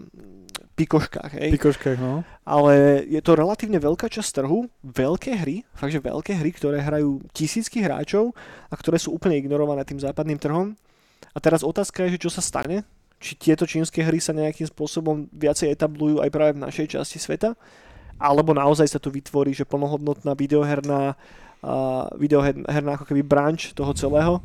pikoškách, 0.79 1.31
hej. 1.37 1.49
Pikoškách, 1.59 1.99
no. 1.99 2.23
ale 2.47 3.03
je 3.03 3.19
to 3.19 3.35
relatívne 3.35 3.77
veľká 3.83 4.07
časť 4.07 4.41
trhu, 4.41 4.71
veľké 4.81 5.43
hry, 5.43 5.67
fakt, 5.75 5.91
že 5.91 5.99
veľké 5.99 6.39
hry, 6.39 6.49
ktoré 6.55 6.79
hrajú 6.79 7.19
tisícky 7.35 7.83
hráčov 7.83 8.31
a 8.71 8.73
ktoré 8.79 8.97
sú 8.97 9.11
úplne 9.11 9.35
ignorované 9.35 9.83
tým 9.83 9.99
západným 9.99 10.39
trhom. 10.39 10.73
A 11.31 11.37
teraz 11.39 11.63
otázka 11.63 12.03
je, 12.05 12.19
že 12.19 12.23
čo 12.27 12.31
sa 12.33 12.43
stane, 12.43 12.83
či 13.23 13.39
tieto 13.39 13.63
čínske 13.63 14.03
hry 14.03 14.19
sa 14.19 14.35
nejakým 14.35 14.67
spôsobom 14.67 15.31
viacej 15.31 15.71
etablujú 15.71 16.19
aj 16.19 16.29
práve 16.29 16.51
v 16.59 16.63
našej 16.67 16.99
časti 16.99 17.23
sveta, 17.23 17.55
alebo 18.19 18.51
naozaj 18.51 18.91
sa 18.91 18.99
tu 18.99 19.07
vytvorí, 19.07 19.55
že 19.55 19.63
plnohodnotná 19.63 20.35
videoherná, 20.35 21.15
uh, 21.63 22.11
videoherná 22.19 22.99
ako 22.99 23.07
keby 23.07 23.23
branč 23.23 23.71
toho 23.71 23.95
celého, 23.95 24.43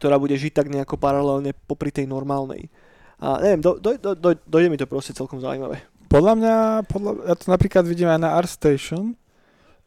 ktorá 0.00 0.16
bude 0.16 0.34
žiť 0.34 0.52
tak 0.56 0.72
nejako 0.72 0.96
paralelne 0.96 1.52
popri 1.68 1.92
tej 1.92 2.08
normálnej. 2.08 2.72
A 3.20 3.40
neviem, 3.40 3.60
do, 3.60 3.80
do, 3.80 3.96
do, 3.96 4.12
do, 4.12 4.28
dojde 4.44 4.68
mi 4.68 4.76
to 4.76 4.88
proste 4.88 5.16
celkom 5.16 5.40
zaujímavé. 5.40 5.80
Podľa 6.08 6.32
mňa, 6.36 6.56
podľa, 6.88 7.12
ja 7.28 7.34
to 7.36 7.46
napríklad 7.48 7.84
vidím 7.88 8.12
aj 8.12 8.20
na 8.20 8.36
ArtStation, 8.36 9.16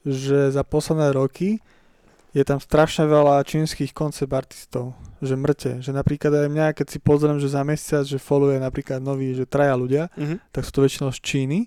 že 0.05 0.53
za 0.53 0.63
posledné 0.65 1.13
roky 1.13 1.61
je 2.33 2.43
tam 2.45 2.61
strašne 2.61 3.05
veľa 3.05 3.41
čínskych 3.45 3.93
koncept 3.93 4.29
artistov, 4.29 4.93
že 5.19 5.35
mŕte, 5.35 5.71
že 5.79 5.91
napríklad 5.91 6.31
aj 6.33 6.49
mňa, 6.49 6.67
keď 6.73 6.87
si 6.87 6.97
pozriem, 6.97 7.37
že 7.37 7.51
za 7.51 7.61
mesiac, 7.61 8.03
že 8.03 8.17
followuje 8.17 8.57
napríklad 8.57 8.99
noví, 8.99 9.35
že 9.35 9.43
traja 9.43 9.75
ľudia, 9.75 10.07
Mhm. 10.15 10.39
tak 10.51 10.63
sú 10.63 10.71
to 10.71 10.81
väčšinou 10.81 11.11
z 11.11 11.19
Číny 11.19 11.59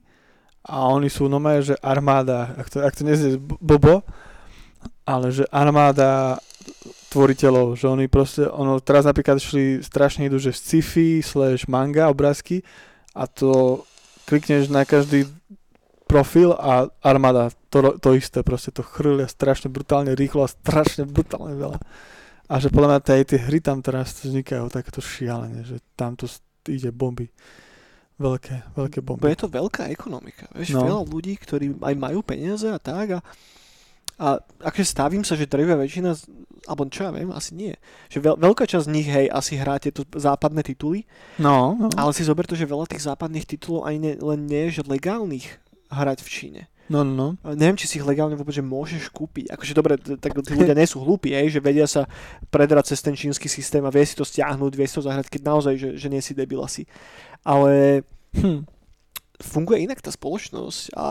a 0.65 0.89
oni 0.89 1.07
sú 1.07 1.27
normálne, 1.27 1.61
že 1.63 1.77
armáda, 1.79 2.55
ak 2.57 2.67
to, 2.71 2.77
ak 2.81 2.95
to 2.95 3.03
neznie 3.03 3.37
blbo, 3.41 4.03
ale 5.05 5.35
že 5.35 5.45
armáda 5.51 6.39
tvoriteľov, 7.11 7.77
že 7.77 7.87
oni 7.87 8.07
proste, 8.09 8.47
ono 8.47 8.81
teraz 8.81 9.05
napríklad 9.05 9.37
šli, 9.37 9.85
strašne 9.85 10.31
idú, 10.31 10.41
že 10.41 10.55
sci-fi 10.55 11.21
slash 11.21 11.69
manga 11.69 12.09
obrázky 12.09 12.65
a 13.13 13.29
to 13.29 13.83
klikneš 14.25 14.73
na 14.73 14.87
každý 14.87 15.29
profil 16.09 16.53
a 16.57 16.89
armáda, 17.01 17.53
to, 17.69 17.97
to 17.99 18.17
isté, 18.17 18.41
proste 18.45 18.73
to 18.73 18.85
chrlia 18.85 19.29
strašne 19.29 19.69
brutálne 19.69 20.13
rýchlo 20.13 20.45
a 20.45 20.53
strašne 20.53 21.05
brutálne 21.09 21.57
veľa. 21.57 21.79
A 22.47 22.57
že 22.57 22.69
podľa 22.69 22.89
mňa 22.91 23.01
tie, 23.01 23.23
tie 23.25 23.41
hry 23.41 23.59
tam 23.59 23.79
teraz 23.79 24.15
vznikajú 24.19 24.67
takéto 24.69 24.99
šialene, 24.99 25.63
že 25.63 25.79
tam 25.93 26.15
to 26.15 26.25
s- 26.25 26.39
ide 26.65 26.91
bomby. 26.91 27.31
Veľké, 28.15 28.55
veľké 28.73 28.99
Bo 29.01 29.17
bomby. 29.17 29.29
je 29.29 29.39
to 29.39 29.49
veľká 29.49 29.89
ekonomika. 29.89 30.47
Vieš, 30.53 30.73
No. 30.73 30.85
veľa 30.85 31.03
ľudí, 31.05 31.35
ktorí 31.35 31.75
aj 31.77 31.95
majú 31.97 32.21
peniaze 32.21 32.65
a 32.65 32.77
tak 32.77 33.07
a, 33.13 33.21
a 34.17 34.27
akože 34.61 34.87
stavím 34.87 35.23
sa, 35.23 35.35
že 35.35 35.45
drvia 35.45 35.75
väčšina, 35.75 36.13
alebo 36.65 36.87
čo 36.87 37.03
ja 37.03 37.11
viem, 37.11 37.31
asi 37.31 37.51
nie. 37.53 37.75
Že 38.07 38.19
veľ, 38.23 38.35
veľká 38.39 38.65
časť 38.65 38.85
z 38.85 38.93
nich, 38.93 39.09
hej, 39.09 39.27
asi 39.27 39.57
hrá 39.57 39.75
tieto 39.77 40.07
západné 40.09 40.63
tituly, 40.63 41.03
No, 41.37 41.75
no. 41.75 41.89
ale 41.93 42.13
si 42.13 42.23
zober 42.23 42.45
to, 42.45 42.55
že 42.55 42.63
veľa 42.65 42.87
tých 42.87 43.03
západných 43.03 43.49
titulov 43.49 43.83
aj 43.83 43.95
ne, 43.97 44.13
len 44.15 44.41
nie 44.45 44.69
je, 44.69 44.79
že 44.79 44.87
legálnych 44.87 45.59
hrať 45.89 46.19
v 46.21 46.29
Číne. 46.29 46.63
No, 46.93 47.01
no, 47.01 47.13
no. 47.17 47.29
Neviem, 47.57 47.81
či 47.81 47.89
si 47.89 47.97
ich 47.97 48.05
legálne 48.05 48.37
vôbec, 48.37 48.53
že 48.53 48.61
môžeš 48.61 49.09
kúpiť. 49.09 49.49
Akože 49.49 49.73
dobre, 49.73 49.97
tak 49.97 50.37
tí 50.45 50.53
ľudia 50.53 50.77
nie 50.77 50.85
sú 50.85 51.01
hlúpi, 51.01 51.33
hej, 51.33 51.57
že 51.57 51.65
vedia 51.65 51.89
sa 51.89 52.05
predrať 52.53 52.93
cez 52.93 53.01
ten 53.01 53.17
čínsky 53.17 53.49
systém 53.49 53.81
a 53.81 53.89
vie 53.89 54.05
si 54.05 54.13
to 54.13 54.29
stiahnuť, 54.29 54.73
vie 54.77 54.85
si 54.85 55.01
to 55.01 55.09
zahrať, 55.09 55.33
keď 55.33 55.41
naozaj, 55.41 55.75
že, 55.81 55.89
že 55.97 56.13
nie 56.13 56.21
si 56.21 56.37
debil 56.37 56.61
asi. 56.61 56.85
Ale 57.41 58.05
Hm. 58.33 58.65
funguje 59.43 59.85
inak 59.85 60.01
tá 60.01 60.09
spoločnosť 60.09 60.97
a 60.97 61.07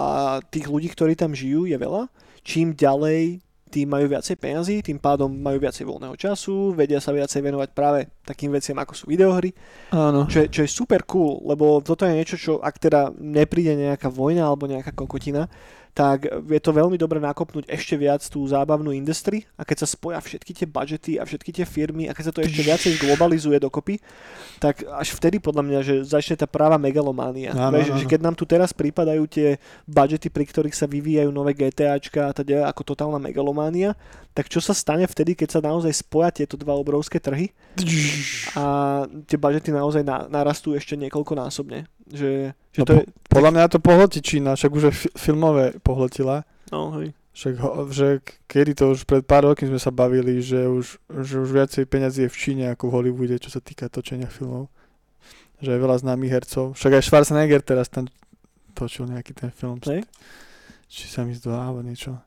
tých 0.50 0.66
ľudí, 0.66 0.90
ktorí 0.90 1.14
tam 1.14 1.38
žijú, 1.38 1.70
je 1.70 1.78
veľa. 1.78 2.10
Čím 2.42 2.74
ďalej, 2.74 3.46
tým 3.72 3.88
majú 3.88 4.12
viacej 4.12 4.36
peniazy, 4.36 4.84
tým 4.84 5.00
pádom 5.00 5.32
majú 5.32 5.64
viacej 5.64 5.88
voľného 5.88 6.16
času, 6.20 6.76
vedia 6.76 7.00
sa 7.00 7.16
viacej 7.16 7.40
venovať 7.40 7.70
práve 7.72 8.12
takým 8.28 8.52
veciam, 8.52 8.76
ako 8.76 8.92
sú 8.92 9.06
videohry, 9.08 9.56
Áno. 9.96 10.28
čo 10.28 10.44
je, 10.44 10.48
čo 10.52 10.62
je 10.68 10.70
super 10.70 11.08
cool, 11.08 11.40
lebo 11.48 11.80
toto 11.80 12.04
je 12.04 12.12
niečo, 12.12 12.36
čo 12.36 12.60
ak 12.60 12.76
teda 12.78 13.16
nepríde 13.16 13.72
nejaká 13.74 14.12
vojna 14.12 14.52
alebo 14.52 14.68
nejaká 14.68 14.92
kokotina, 14.92 15.48
tak 15.92 16.24
je 16.28 16.62
to 16.64 16.72
veľmi 16.72 16.96
dobre 16.96 17.20
nakopnúť 17.20 17.68
ešte 17.68 18.00
viac 18.00 18.24
tú 18.24 18.40
zábavnú 18.48 18.96
industry 18.96 19.44
a 19.60 19.68
keď 19.68 19.84
sa 19.84 19.88
spoja 19.92 20.24
všetky 20.24 20.52
tie 20.56 20.68
budžety 20.68 21.12
a 21.20 21.28
všetky 21.28 21.52
tie 21.52 21.66
firmy 21.68 22.08
a 22.08 22.16
keď 22.16 22.32
sa 22.32 22.34
to 22.34 22.40
ešte 22.40 22.64
viacej 22.64 22.92
globalizuje 23.04 23.60
dokopy, 23.60 24.00
tak 24.64 24.88
až 24.88 25.12
vtedy 25.20 25.44
podľa 25.44 25.64
mňa, 25.68 25.80
že 25.84 25.96
začne 26.08 26.40
tá 26.40 26.48
práva 26.48 26.80
megalománia. 26.80 27.52
Áno, 27.52 27.76
Vieš, 27.76 27.92
áno. 27.92 28.00
že 28.00 28.06
keď 28.08 28.20
nám 28.24 28.36
tu 28.40 28.48
teraz 28.48 28.72
pripadajú 28.72 29.28
tie 29.28 29.60
budžety, 29.84 30.32
pri 30.32 30.48
ktorých 30.48 30.76
sa 30.76 30.88
vyvíjajú 30.88 31.28
nové 31.28 31.52
GTAčka 31.52 32.32
a 32.32 32.36
teda 32.36 32.72
ako 32.72 32.96
totálna 32.96 33.20
megalománia, 33.20 34.00
tak 34.32 34.48
čo 34.48 34.64
sa 34.64 34.72
stane 34.72 35.04
vtedy, 35.04 35.36
keď 35.36 35.60
sa 35.60 35.60
naozaj 35.60 35.92
spoja 35.92 36.32
tieto 36.32 36.56
dva 36.56 36.72
obrovské 36.80 37.20
trhy 37.20 37.52
a 38.56 38.64
tie 39.28 39.36
budžety 39.36 39.76
naozaj 39.76 40.08
na, 40.08 40.32
narastú 40.32 40.72
ešte 40.72 40.96
niekoľkonásobne. 40.96 41.84
Že, 42.08 42.56
že 42.74 42.80
No 42.82 42.86
to 42.88 42.94
je... 42.98 43.04
Podľa 43.30 43.52
mňa 43.52 43.64
to 43.72 43.80
pohltí 43.80 44.20
Čína, 44.20 44.56
však 44.58 44.72
už 44.72 44.84
aj 44.90 44.96
fi- 44.96 45.14
filmové 45.16 45.66
pohltila. 45.80 46.44
No, 46.72 46.96
hej. 47.00 47.14
Však, 47.32 47.54
že 47.96 48.20
kedy 48.52 48.72
to 48.76 48.92
už 48.92 49.08
pred 49.08 49.24
pár 49.24 49.48
rokmi 49.48 49.72
sme 49.72 49.80
sa 49.80 49.88
bavili, 49.88 50.44
že 50.44 50.68
už, 50.68 51.00
že 51.24 51.40
už 51.40 51.50
viacej 51.56 51.88
peňazí 51.88 52.28
je 52.28 52.34
v 52.34 52.40
Číne 52.40 52.66
ako 52.76 52.92
v 52.92 52.96
Hollywoode, 53.00 53.40
čo 53.40 53.48
sa 53.48 53.64
týka 53.64 53.88
točenia 53.88 54.28
filmov. 54.28 54.68
Že 55.64 55.78
je 55.78 55.80
veľa 55.80 55.98
známych 56.04 56.32
hercov. 56.32 56.76
Však 56.76 57.00
aj 57.00 57.04
Schwarzenegger 57.08 57.64
teraz 57.64 57.88
tam 57.88 58.12
točil 58.76 59.08
nejaký 59.08 59.32
ten 59.32 59.48
film. 59.48 59.80
Hej. 59.88 60.04
Či 60.92 61.08
sa 61.08 61.24
mi 61.24 61.32
zdá, 61.32 61.72
alebo 61.72 61.80
niečo. 61.80 62.20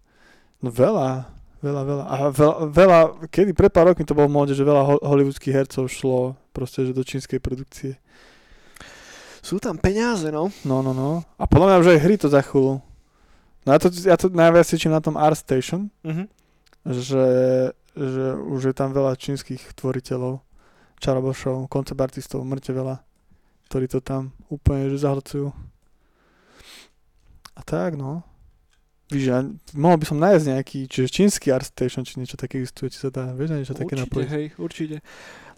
No 0.64 0.72
veľa, 0.72 1.28
veľa, 1.60 1.82
veľa. 1.84 2.04
A 2.08 2.14
veľa, 2.32 2.54
veľa 2.72 2.98
kedy 3.28 3.52
pred 3.52 3.68
pár 3.68 3.92
rokmi 3.92 4.08
to 4.08 4.16
bolo 4.16 4.32
v 4.32 4.36
móde, 4.40 4.52
že 4.56 4.64
veľa 4.64 4.82
ho- 4.88 5.04
hollywoodských 5.04 5.52
hercov 5.52 5.92
šlo 5.92 6.32
proste, 6.56 6.88
že 6.88 6.96
do 6.96 7.04
čínskej 7.04 7.44
produkcie. 7.44 8.00
Sú 9.44 9.60
tam 9.60 9.76
peniaze, 9.76 10.24
no. 10.32 10.48
No, 10.64 10.80
no, 10.80 10.90
no. 10.90 11.20
A 11.36 11.44
podľa 11.44 11.66
mňa 11.68 11.80
už 11.84 11.88
aj 11.90 12.00
hry 12.00 12.16
to 12.16 12.32
za 12.32 12.40
chvíľu. 12.40 12.80
No 13.64 13.68
ja 13.68 13.78
to, 13.78 13.88
ja 13.92 14.16
to 14.16 14.28
najviac 14.28 14.64
cítim 14.64 14.88
na 14.88 15.00
tom 15.00 15.14
ArtStation, 15.14 15.92
Mhm. 16.00 16.24
že, 16.86 17.26
že 17.92 18.24
už 18.40 18.60
je 18.64 18.74
tam 18.74 18.90
veľa 18.90 19.12
čínskych 19.14 19.72
tvoriteľov, 19.74 20.40
čarobošov, 20.96 21.68
koncept-artistov, 21.68 22.40
mŕte 22.40 22.72
veľa, 22.72 23.04
ktorí 23.68 23.84
to 23.86 24.00
tam 24.00 24.32
úplne 24.48 24.88
že 24.88 25.00
zahlcujú. 25.00 25.52
A 27.52 27.60
tak, 27.62 27.94
no. 27.94 28.24
Víš, 29.14 29.26
ja, 29.30 29.38
mohol 29.78 29.96
by 30.02 30.06
som 30.10 30.18
nájsť 30.18 30.44
nejaký, 30.50 30.78
čiže 30.90 31.08
čínsky 31.14 31.54
ArtStation, 31.54 32.02
či 32.02 32.18
niečo 32.18 32.34
také 32.34 32.58
existuje, 32.58 32.90
či 32.90 32.98
sa 33.06 33.14
dá, 33.14 33.30
vieš, 33.30 33.54
niečo 33.54 33.78
také 33.78 33.94
Určite, 33.94 34.10
napojiť. 34.10 34.28
hej, 34.34 34.46
určite. 34.58 34.96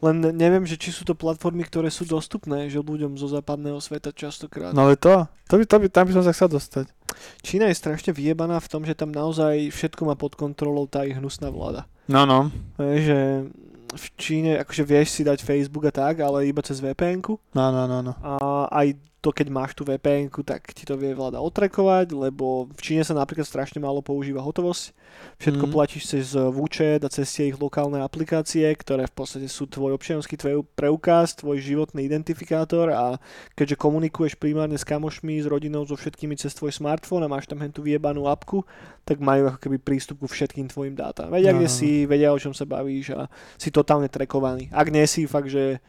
Len 0.04 0.16
neviem, 0.36 0.68
že 0.68 0.76
či 0.76 0.92
sú 0.92 1.08
to 1.08 1.16
platformy, 1.16 1.64
ktoré 1.64 1.88
sú 1.88 2.04
dostupné, 2.04 2.68
že 2.68 2.84
ľuďom 2.84 3.16
zo 3.16 3.32
západného 3.32 3.80
sveta 3.80 4.12
častokrát. 4.12 4.76
No 4.76 4.84
ale 4.84 5.00
to, 5.00 5.24
to 5.48 5.56
by, 5.56 5.64
to 5.64 5.76
by, 5.80 5.86
tam 5.88 6.04
by 6.04 6.12
som 6.12 6.24
sa 6.28 6.36
chcel 6.36 6.52
dostať. 6.52 6.92
Čína 7.40 7.72
je 7.72 7.80
strašne 7.80 8.12
vyjebaná 8.12 8.60
v 8.60 8.68
tom, 8.68 8.84
že 8.84 8.92
tam 8.92 9.08
naozaj 9.08 9.72
všetko 9.72 10.04
má 10.04 10.12
pod 10.12 10.36
kontrolou 10.36 10.84
tá 10.84 11.08
ich 11.08 11.16
hnusná 11.16 11.48
vláda. 11.48 11.88
No, 12.12 12.28
no. 12.28 12.52
Že 12.76 13.48
v 13.96 14.06
Číne 14.20 14.60
akože 14.60 14.84
vieš 14.84 15.16
si 15.16 15.22
dať 15.24 15.40
Facebook 15.40 15.88
a 15.88 15.92
tak, 15.94 16.20
ale 16.20 16.44
iba 16.44 16.60
cez 16.60 16.76
VPN-ku. 16.84 17.40
No, 17.56 17.72
no, 17.72 17.88
no, 17.88 18.04
no. 18.04 18.12
A 18.20 18.68
aj 18.68 19.00
to, 19.26 19.34
keď 19.34 19.50
máš 19.50 19.74
tú 19.74 19.82
vpn 19.82 20.30
tak 20.46 20.70
ti 20.70 20.86
to 20.86 20.94
vie 20.94 21.10
vláda 21.10 21.42
otrekovať, 21.42 22.14
lebo 22.14 22.70
v 22.70 22.78
Číne 22.78 23.02
sa 23.02 23.10
napríklad 23.10 23.42
strašne 23.42 23.82
málo 23.82 23.98
používa 23.98 24.38
hotovosť. 24.38 24.94
Všetko 25.42 25.66
Mhm. 25.66 25.72
platíš 25.74 26.02
cez 26.06 26.30
WeChat 26.38 27.02
a 27.02 27.10
cez 27.10 27.26
tie 27.34 27.50
ich 27.50 27.58
lokálne 27.58 27.98
aplikácie, 27.98 28.62
ktoré 28.70 29.10
v 29.10 29.14
podstate 29.18 29.50
sú 29.50 29.66
tvoj 29.66 29.98
občianský 29.98 30.38
tvoj 30.38 30.62
preukaz, 30.78 31.34
tvoj 31.34 31.58
životný 31.58 32.06
identifikátor 32.06 32.94
a 32.94 33.18
keďže 33.58 33.74
komunikuješ 33.74 34.38
primárne 34.38 34.78
s 34.78 34.86
kamošmi, 34.86 35.42
s 35.42 35.50
rodinou, 35.50 35.82
so 35.82 35.98
všetkými 35.98 36.38
cez 36.38 36.54
tvoj 36.54 36.70
smartfón 36.70 37.26
a 37.26 37.32
máš 37.32 37.50
tam 37.50 37.58
hen 37.58 37.74
tú 37.74 37.82
vyjebanú 37.82 38.30
apku, 38.30 38.62
tak 39.02 39.18
majú 39.18 39.50
ako 39.50 39.58
keby 39.58 39.82
prístup 39.82 40.22
ku 40.22 40.30
všetkým 40.30 40.70
tvojim 40.70 40.94
dátam. 40.94 41.34
Vedia, 41.34 41.50
No, 41.50 41.58
kde 41.58 41.66
si, 41.72 42.06
vedia, 42.06 42.30
o 42.30 42.38
čom 42.38 42.54
sa 42.54 42.62
bavíš 42.62 43.16
a 43.16 43.26
si 43.58 43.74
totálne 43.74 44.06
trekovaný. 44.06 44.70
Ak 44.70 44.92
nie 44.92 45.02
si 45.08 45.26
fakt, 45.26 45.50
že 45.50 45.82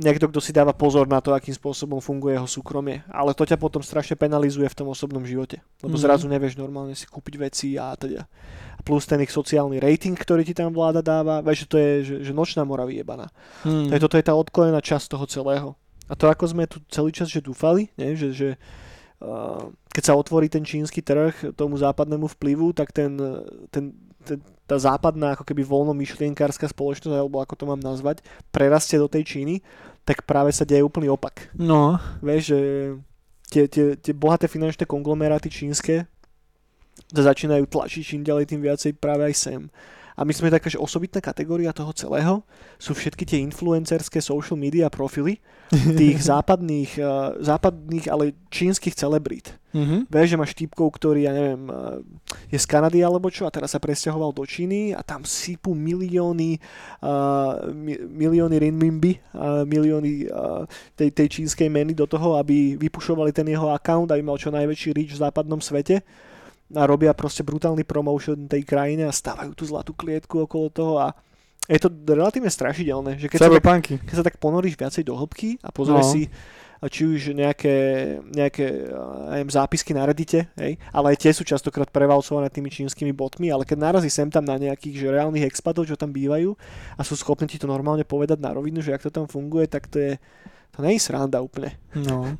niekto, 0.00 0.26
kto 0.32 0.40
si 0.40 0.50
dáva 0.50 0.72
pozor 0.72 1.04
na 1.04 1.20
to, 1.20 1.36
akým 1.36 1.52
spôsobom 1.52 2.00
funguje 2.00 2.34
jeho 2.40 2.48
súkromie. 2.48 3.04
Ale 3.12 3.36
to 3.36 3.44
ťa 3.44 3.60
potom 3.60 3.84
strašne 3.84 4.16
penalizuje 4.16 4.66
v 4.66 4.76
tom 4.76 4.88
osobnom 4.88 5.22
živote. 5.22 5.60
Lebo 5.84 5.94
Mhm. 5.94 6.02
zrazu 6.02 6.26
nevieš 6.26 6.56
normálne 6.56 6.96
si 6.96 7.04
kúpiť 7.04 7.34
veci 7.36 7.76
a 7.76 7.92
teda. 7.94 8.24
A 8.76 8.80
plus 8.80 9.04
ten 9.04 9.20
ich 9.20 9.30
sociálny 9.30 9.76
rating, 9.76 10.16
ktorý 10.16 10.40
ti 10.40 10.56
tam 10.56 10.72
vláda 10.72 11.04
dáva, 11.04 11.44
vieš, 11.44 11.64
že 11.64 11.66
to 11.68 11.76
je 11.76 11.92
že, 12.00 12.14
že 12.26 12.32
nočná 12.32 12.64
mora 12.64 12.88
vyjebaná. 12.88 13.28
Hmm. 13.60 13.92
Je, 13.92 14.00
toto 14.00 14.16
je 14.16 14.24
tá 14.24 14.32
odklonená 14.32 14.80
časť 14.80 15.12
toho 15.12 15.28
celého. 15.28 15.68
A 16.08 16.16
to 16.18 16.26
ako 16.26 16.48
sme 16.48 16.64
tu 16.66 16.80
celý 16.90 17.12
čas 17.14 17.30
že 17.30 17.44
dúfali, 17.44 17.92
nie? 17.94 18.16
že, 18.18 18.34
že 18.34 18.48
uh, 19.22 19.70
keď 19.94 20.02
sa 20.02 20.18
otvorí 20.18 20.50
ten 20.50 20.64
čínsky 20.66 21.04
trh 21.04 21.54
tomu 21.54 21.76
západnému 21.78 22.26
vplyvu, 22.34 22.72
tak 22.74 22.90
ten, 22.90 23.14
ten, 23.70 23.94
ten, 24.24 24.38
tá 24.70 24.78
západná 24.78 25.34
ako 25.34 25.42
keby 25.42 25.66
voľnomyšlienkárska 25.66 26.70
spoločnosť, 26.70 27.18
alebo 27.18 27.42
ako 27.42 27.58
to 27.58 27.64
mám 27.66 27.82
nazvať, 27.82 28.22
prerastie 28.54 29.02
do 29.02 29.10
tej 29.10 29.26
Číny, 29.26 29.54
tak 30.06 30.22
práve 30.22 30.54
sa 30.54 30.62
deje 30.62 30.86
úplný 30.86 31.10
opak. 31.10 31.50
No, 31.58 31.98
Vieš, 32.22 32.54
že 32.54 32.60
tie, 33.50 33.64
tie, 33.66 33.98
tie 33.98 34.14
bohaté 34.14 34.46
finančné 34.46 34.86
konglomeráty 34.86 35.50
čínske 35.50 36.06
začínajú 37.10 37.66
tlačiť 37.66 38.02
čím 38.06 38.22
ďalej 38.22 38.46
tým 38.54 38.62
viacej 38.62 38.94
práve 38.94 39.26
aj 39.26 39.34
sem. 39.34 39.62
A 40.20 40.28
my 40.28 40.36
sme 40.36 40.52
taká, 40.52 40.68
že 40.68 40.76
osobitná 40.76 41.24
kategória 41.24 41.72
toho 41.72 41.96
celého 41.96 42.44
sú 42.76 42.92
všetky 42.92 43.24
tie 43.24 43.40
influencerské 43.40 44.20
social 44.20 44.60
media 44.60 44.92
profily 44.92 45.40
tých 45.72 46.20
západných, 46.30 47.00
uh, 47.00 47.40
západných, 47.40 48.04
ale 48.12 48.36
čínskych 48.52 48.92
celebrít. 48.92 49.56
Mhm. 49.72 50.12
Vieš, 50.12 50.28
že 50.28 50.36
máš 50.36 50.52
typkov, 50.52 50.92
ktorý, 51.00 51.24
ja 51.24 51.32
neviem, 51.32 51.72
uh, 51.72 52.04
je 52.52 52.58
z 52.60 52.66
Kanady 52.68 53.00
alebo 53.00 53.32
čo 53.32 53.48
a 53.48 53.54
teraz 53.54 53.72
sa 53.72 53.80
presťahoval 53.80 54.36
do 54.36 54.44
Číny 54.44 54.92
a 54.92 55.00
tam 55.00 55.24
sypú 55.24 55.72
milióny, 55.72 56.60
uh, 57.00 57.72
mi- 57.72 58.04
milióny 58.04 58.60
renminbi, 58.60 59.16
uh, 59.32 59.64
milióny 59.64 60.28
uh, 60.28 60.68
tej, 61.00 61.16
tej 61.16 61.26
čínskej 61.40 61.72
meny 61.72 61.96
do 61.96 62.04
toho, 62.04 62.36
aby 62.36 62.76
vypušovali 62.76 63.32
ten 63.32 63.48
jeho 63.48 63.72
account, 63.72 64.12
aby 64.12 64.20
mal 64.20 64.36
čo 64.36 64.52
najväčší 64.52 64.92
reach 64.92 65.16
v 65.16 65.22
západnom 65.24 65.64
svete 65.64 66.04
a 66.74 66.82
robia 66.86 67.10
proste 67.16 67.42
brutálny 67.42 67.82
promotion 67.82 68.46
tej 68.46 68.62
krajine 68.62 69.10
a 69.10 69.12
stávajú 69.14 69.54
tú 69.58 69.66
zlatú 69.66 69.92
klietku 69.94 70.46
okolo 70.46 70.66
toho 70.70 70.94
a 71.02 71.14
je 71.70 71.78
to 71.78 71.90
relatívne 71.90 72.50
strašidelné, 72.50 73.18
že 73.18 73.30
keď 73.30 73.38
sa, 73.38 73.50
tak, 73.52 73.86
keď 73.86 74.14
sa 74.16 74.26
tak 74.26 74.42
ponoríš 74.42 74.74
viacej 74.74 75.06
do 75.06 75.14
hĺbky 75.14 75.62
a 75.62 75.70
pozrieš 75.70 76.06
No. 76.06 76.12
si 76.14 76.22
či 76.88 77.04
už 77.04 77.36
nejaké, 77.36 77.76
nejaké 78.32 78.88
ja 78.88 79.36
neviem, 79.36 79.52
zápisky 79.52 79.92
na 79.92 80.08
Reddite, 80.08 80.48
hej, 80.56 80.80
ale 80.96 81.12
aj 81.12 81.16
tie 81.20 81.32
sú 81.36 81.44
častokrát 81.44 81.92
prevalcované 81.92 82.48
tými 82.48 82.72
čínskymi 82.72 83.12
botmi, 83.12 83.52
ale 83.52 83.68
keď 83.68 83.76
narazí 83.84 84.08
sem 84.08 84.32
tam 84.32 84.48
na 84.48 84.56
nejakých 84.56 84.96
že 84.96 85.06
reálnych 85.12 85.44
expatov, 85.44 85.84
čo 85.84 86.00
tam 86.00 86.08
bývajú 86.08 86.56
a 86.96 87.00
sú 87.04 87.20
schopní 87.20 87.52
ti 87.52 87.60
to 87.60 87.68
normálne 87.68 88.08
povedať 88.08 88.40
na 88.40 88.56
rovinu, 88.56 88.80
že 88.80 88.96
ak 88.96 89.04
to 89.04 89.12
tam 89.12 89.28
funguje, 89.28 89.68
tak 89.68 89.92
to 89.92 90.00
je 90.00 90.12
to 90.72 90.80
je 90.80 90.96
sranda 90.96 91.44
úplne. 91.44 91.76
No. 91.92 92.32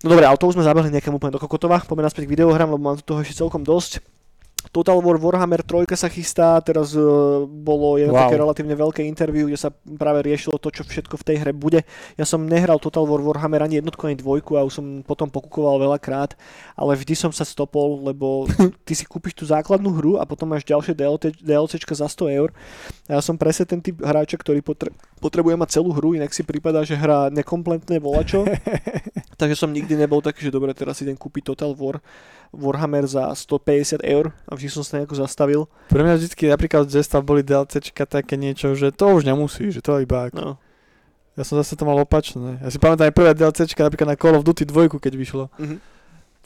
No 0.00 0.16
dobre, 0.16 0.24
ale 0.24 0.40
to 0.40 0.48
už 0.48 0.56
sme 0.56 0.64
zabehli 0.64 0.88
nejakému 0.96 1.20
úplne 1.20 1.36
do 1.36 1.42
kokotova. 1.42 1.84
Poďme 1.84 2.08
naspäť 2.08 2.24
k 2.24 2.32
videohrám, 2.32 2.72
lebo 2.72 2.80
mám 2.80 2.96
tu 2.96 3.04
toho 3.04 3.20
ešte 3.20 3.36
celkom 3.36 3.60
dosť. 3.60 4.00
Total 4.70 4.92
War 5.00 5.16
Warhammer 5.16 5.64
3 5.64 5.88
sa 5.96 6.12
chystá, 6.12 6.60
teraz 6.60 6.92
uh, 6.92 7.48
bolo 7.48 7.96
jedno 7.96 8.12
Wow. 8.12 8.28
také 8.28 8.36
relatívne 8.36 8.76
veľké 8.76 9.00
interview, 9.08 9.48
kde 9.48 9.56
sa 9.56 9.72
práve 9.72 10.20
riešilo 10.20 10.60
to, 10.60 10.68
čo 10.68 10.84
všetko 10.84 11.16
v 11.16 11.24
tej 11.24 11.36
hre 11.40 11.52
bude. 11.56 11.80
Ja 12.20 12.28
som 12.28 12.44
nehral 12.44 12.76
Total 12.76 13.00
War 13.08 13.24
Warhammer 13.24 13.64
ani 13.64 13.80
jednotku, 13.80 14.04
ani 14.04 14.20
dvojku 14.20 14.60
a 14.60 14.64
už 14.68 14.72
som 14.76 14.86
potom 15.00 15.32
pokukoval 15.32 15.80
veľakrát, 15.80 16.36
ale 16.76 16.92
vždy 16.92 17.16
som 17.16 17.32
sa 17.32 17.48
stopol, 17.48 18.04
lebo 18.04 18.44
ty 18.86 18.92
si 18.92 19.08
kúpiš 19.08 19.32
tú 19.32 19.48
základnú 19.48 19.96
hru 19.96 20.12
a 20.20 20.28
potom 20.28 20.52
máš 20.52 20.68
ďalšie 20.68 20.92
DLC, 20.92 21.32
DLCčka 21.40 21.96
za 21.96 22.12
100 22.12 22.28
eur. 22.28 22.52
Ja 23.10 23.18
som 23.18 23.34
presne 23.34 23.66
ten 23.66 23.82
typ 23.82 23.98
hráča, 23.98 24.38
ktorý 24.38 24.62
potre- 24.62 24.94
potrebuje 25.18 25.58
mať 25.58 25.68
celú 25.74 25.90
hru, 25.90 26.14
inak 26.14 26.30
si 26.30 26.46
prípada, 26.46 26.86
že 26.86 26.94
hrá 26.94 27.26
nekompletné 27.34 27.98
volačo. 27.98 28.46
Takže 29.40 29.58
som 29.58 29.74
nikdy 29.74 29.98
nebol 29.98 30.22
taký, 30.22 30.46
že 30.46 30.54
dobre, 30.54 30.70
teraz 30.78 31.02
idem 31.02 31.18
kúpiť 31.18 31.50
Total 31.50 31.74
War 31.74 31.98
Warhammer 32.54 33.06
za 33.10 33.30
150 33.34 34.06
eur 34.06 34.30
a 34.46 34.54
vždy 34.54 34.68
som 34.70 34.86
sa 34.86 35.02
nejako 35.02 35.18
zastavil. 35.18 35.66
Pre 35.90 36.02
mňa 36.02 36.22
vždycky 36.22 36.50
napríklad 36.50 36.86
z 36.86 37.02
Zesta 37.02 37.18
boli 37.18 37.42
DLCčka 37.42 38.06
také 38.06 38.38
niečo, 38.38 38.78
že 38.78 38.94
to 38.94 39.18
už 39.18 39.26
nemusí, 39.26 39.74
že 39.74 39.82
to 39.82 39.98
iba 39.98 40.30
ako... 40.30 40.38
No. 40.38 40.52
Ja 41.38 41.42
som 41.46 41.58
zase 41.58 41.78
to 41.78 41.86
mal 41.86 41.98
opačné. 41.98 42.58
Ja 42.62 42.68
si 42.70 42.78
pamätám 42.78 43.10
aj 43.10 43.14
prvé 43.14 43.30
DLCčka 43.34 43.86
napríklad 43.86 44.14
na 44.14 44.18
Call 44.18 44.38
of 44.38 44.46
Duty 44.46 44.66
2, 44.66 45.02
keď 45.02 45.12
vyšlo. 45.18 45.50
Mhm. 45.58 45.78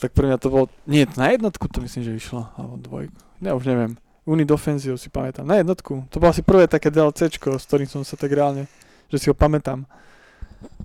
Tak 0.01 0.11
pre 0.17 0.27
mňa 0.29 0.39
to 0.41 0.49
bolo... 0.49 0.65
Nie, 0.89 1.05
na 1.15 1.29
jednotku 1.33 1.69
to 1.69 1.85
myslím, 1.85 2.03
že 2.05 2.13
vyšlo. 2.17 2.49
Alebo 2.57 2.81
dvojku. 2.81 3.15
Ja 3.41 3.53
už 3.53 3.69
neviem. 3.69 3.97
Unit 4.25 4.49
Offensive 4.49 4.97
si 4.97 5.13
pamätám. 5.13 5.45
Na 5.45 5.61
jednotku. 5.61 6.09
To 6.09 6.17
bolo 6.17 6.33
asi 6.33 6.41
prvé 6.41 6.65
také 6.65 6.89
DLCčko, 6.89 7.61
s 7.61 7.65
ktorým 7.69 7.89
som 7.89 8.01
sa 8.03 8.17
tak 8.17 8.33
reálne, 8.33 8.65
že 9.13 9.21
si 9.21 9.27
ho 9.29 9.37
pamätám. 9.37 9.85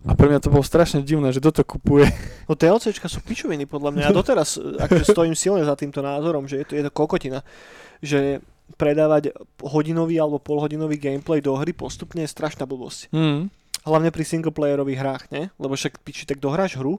A 0.04 0.12
pre 0.12 0.28
mňa 0.28 0.44
to 0.44 0.52
bolo 0.52 0.64
strašne 0.64 1.00
divné, 1.04 1.32
že 1.32 1.40
kto 1.40 1.64
to 1.64 1.64
kupuje. 1.64 2.08
No 2.50 2.58
DLCčka 2.58 3.06
sú 3.06 3.22
pičoviny 3.22 3.70
podľa 3.70 3.94
mňa. 3.94 4.04
Ja 4.10 4.16
doteraz 4.16 4.58
akože 4.58 5.06
stojím 5.06 5.38
silne 5.38 5.62
za 5.62 5.78
týmto 5.78 6.02
názorom, 6.02 6.50
že 6.50 6.66
je 6.66 6.66
to, 6.66 6.74
je 6.74 6.84
to 6.84 6.92
kokotina. 6.92 7.46
Že 8.02 8.42
predávať 8.74 9.38
hodinový 9.62 10.18
alebo 10.18 10.42
polhodinový 10.42 10.98
gameplay 10.98 11.46
do 11.46 11.54
hry 11.54 11.78
postupne 11.78 12.26
je 12.26 12.30
strašná 12.34 12.66
blbosť. 12.66 13.14
Mm. 13.14 13.54
Hlavne 13.86 14.10
pri 14.10 14.24
singleplayerových 14.26 15.00
hrách, 15.00 15.24
ne? 15.30 15.54
Lebo 15.62 15.78
však 15.78 16.02
piči, 16.02 16.26
tak 16.26 16.42
dohráš 16.42 16.82
hru 16.82 16.98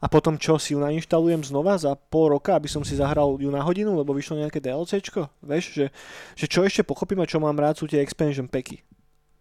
a 0.00 0.06
potom 0.10 0.34
čo, 0.38 0.58
si 0.58 0.74
ju 0.74 0.82
nainštalujem 0.82 1.42
znova 1.46 1.78
za 1.78 1.94
pol 1.94 2.34
roka, 2.34 2.54
aby 2.54 2.66
som 2.66 2.82
si 2.82 2.98
zahral 2.98 3.38
ju 3.38 3.50
na 3.50 3.62
hodinu, 3.62 3.94
lebo 3.94 4.14
vyšlo 4.14 4.42
nejaké 4.42 4.58
DLCčko, 4.58 5.30
vieš, 5.42 5.64
že, 5.74 5.86
že 6.34 6.46
čo 6.50 6.66
ešte 6.66 6.82
pochopím 6.82 7.22
a 7.22 7.30
čo 7.30 7.38
mám 7.38 7.56
rád 7.56 7.78
sú 7.78 7.86
tie 7.86 8.02
expansion 8.02 8.50
packy. 8.50 8.82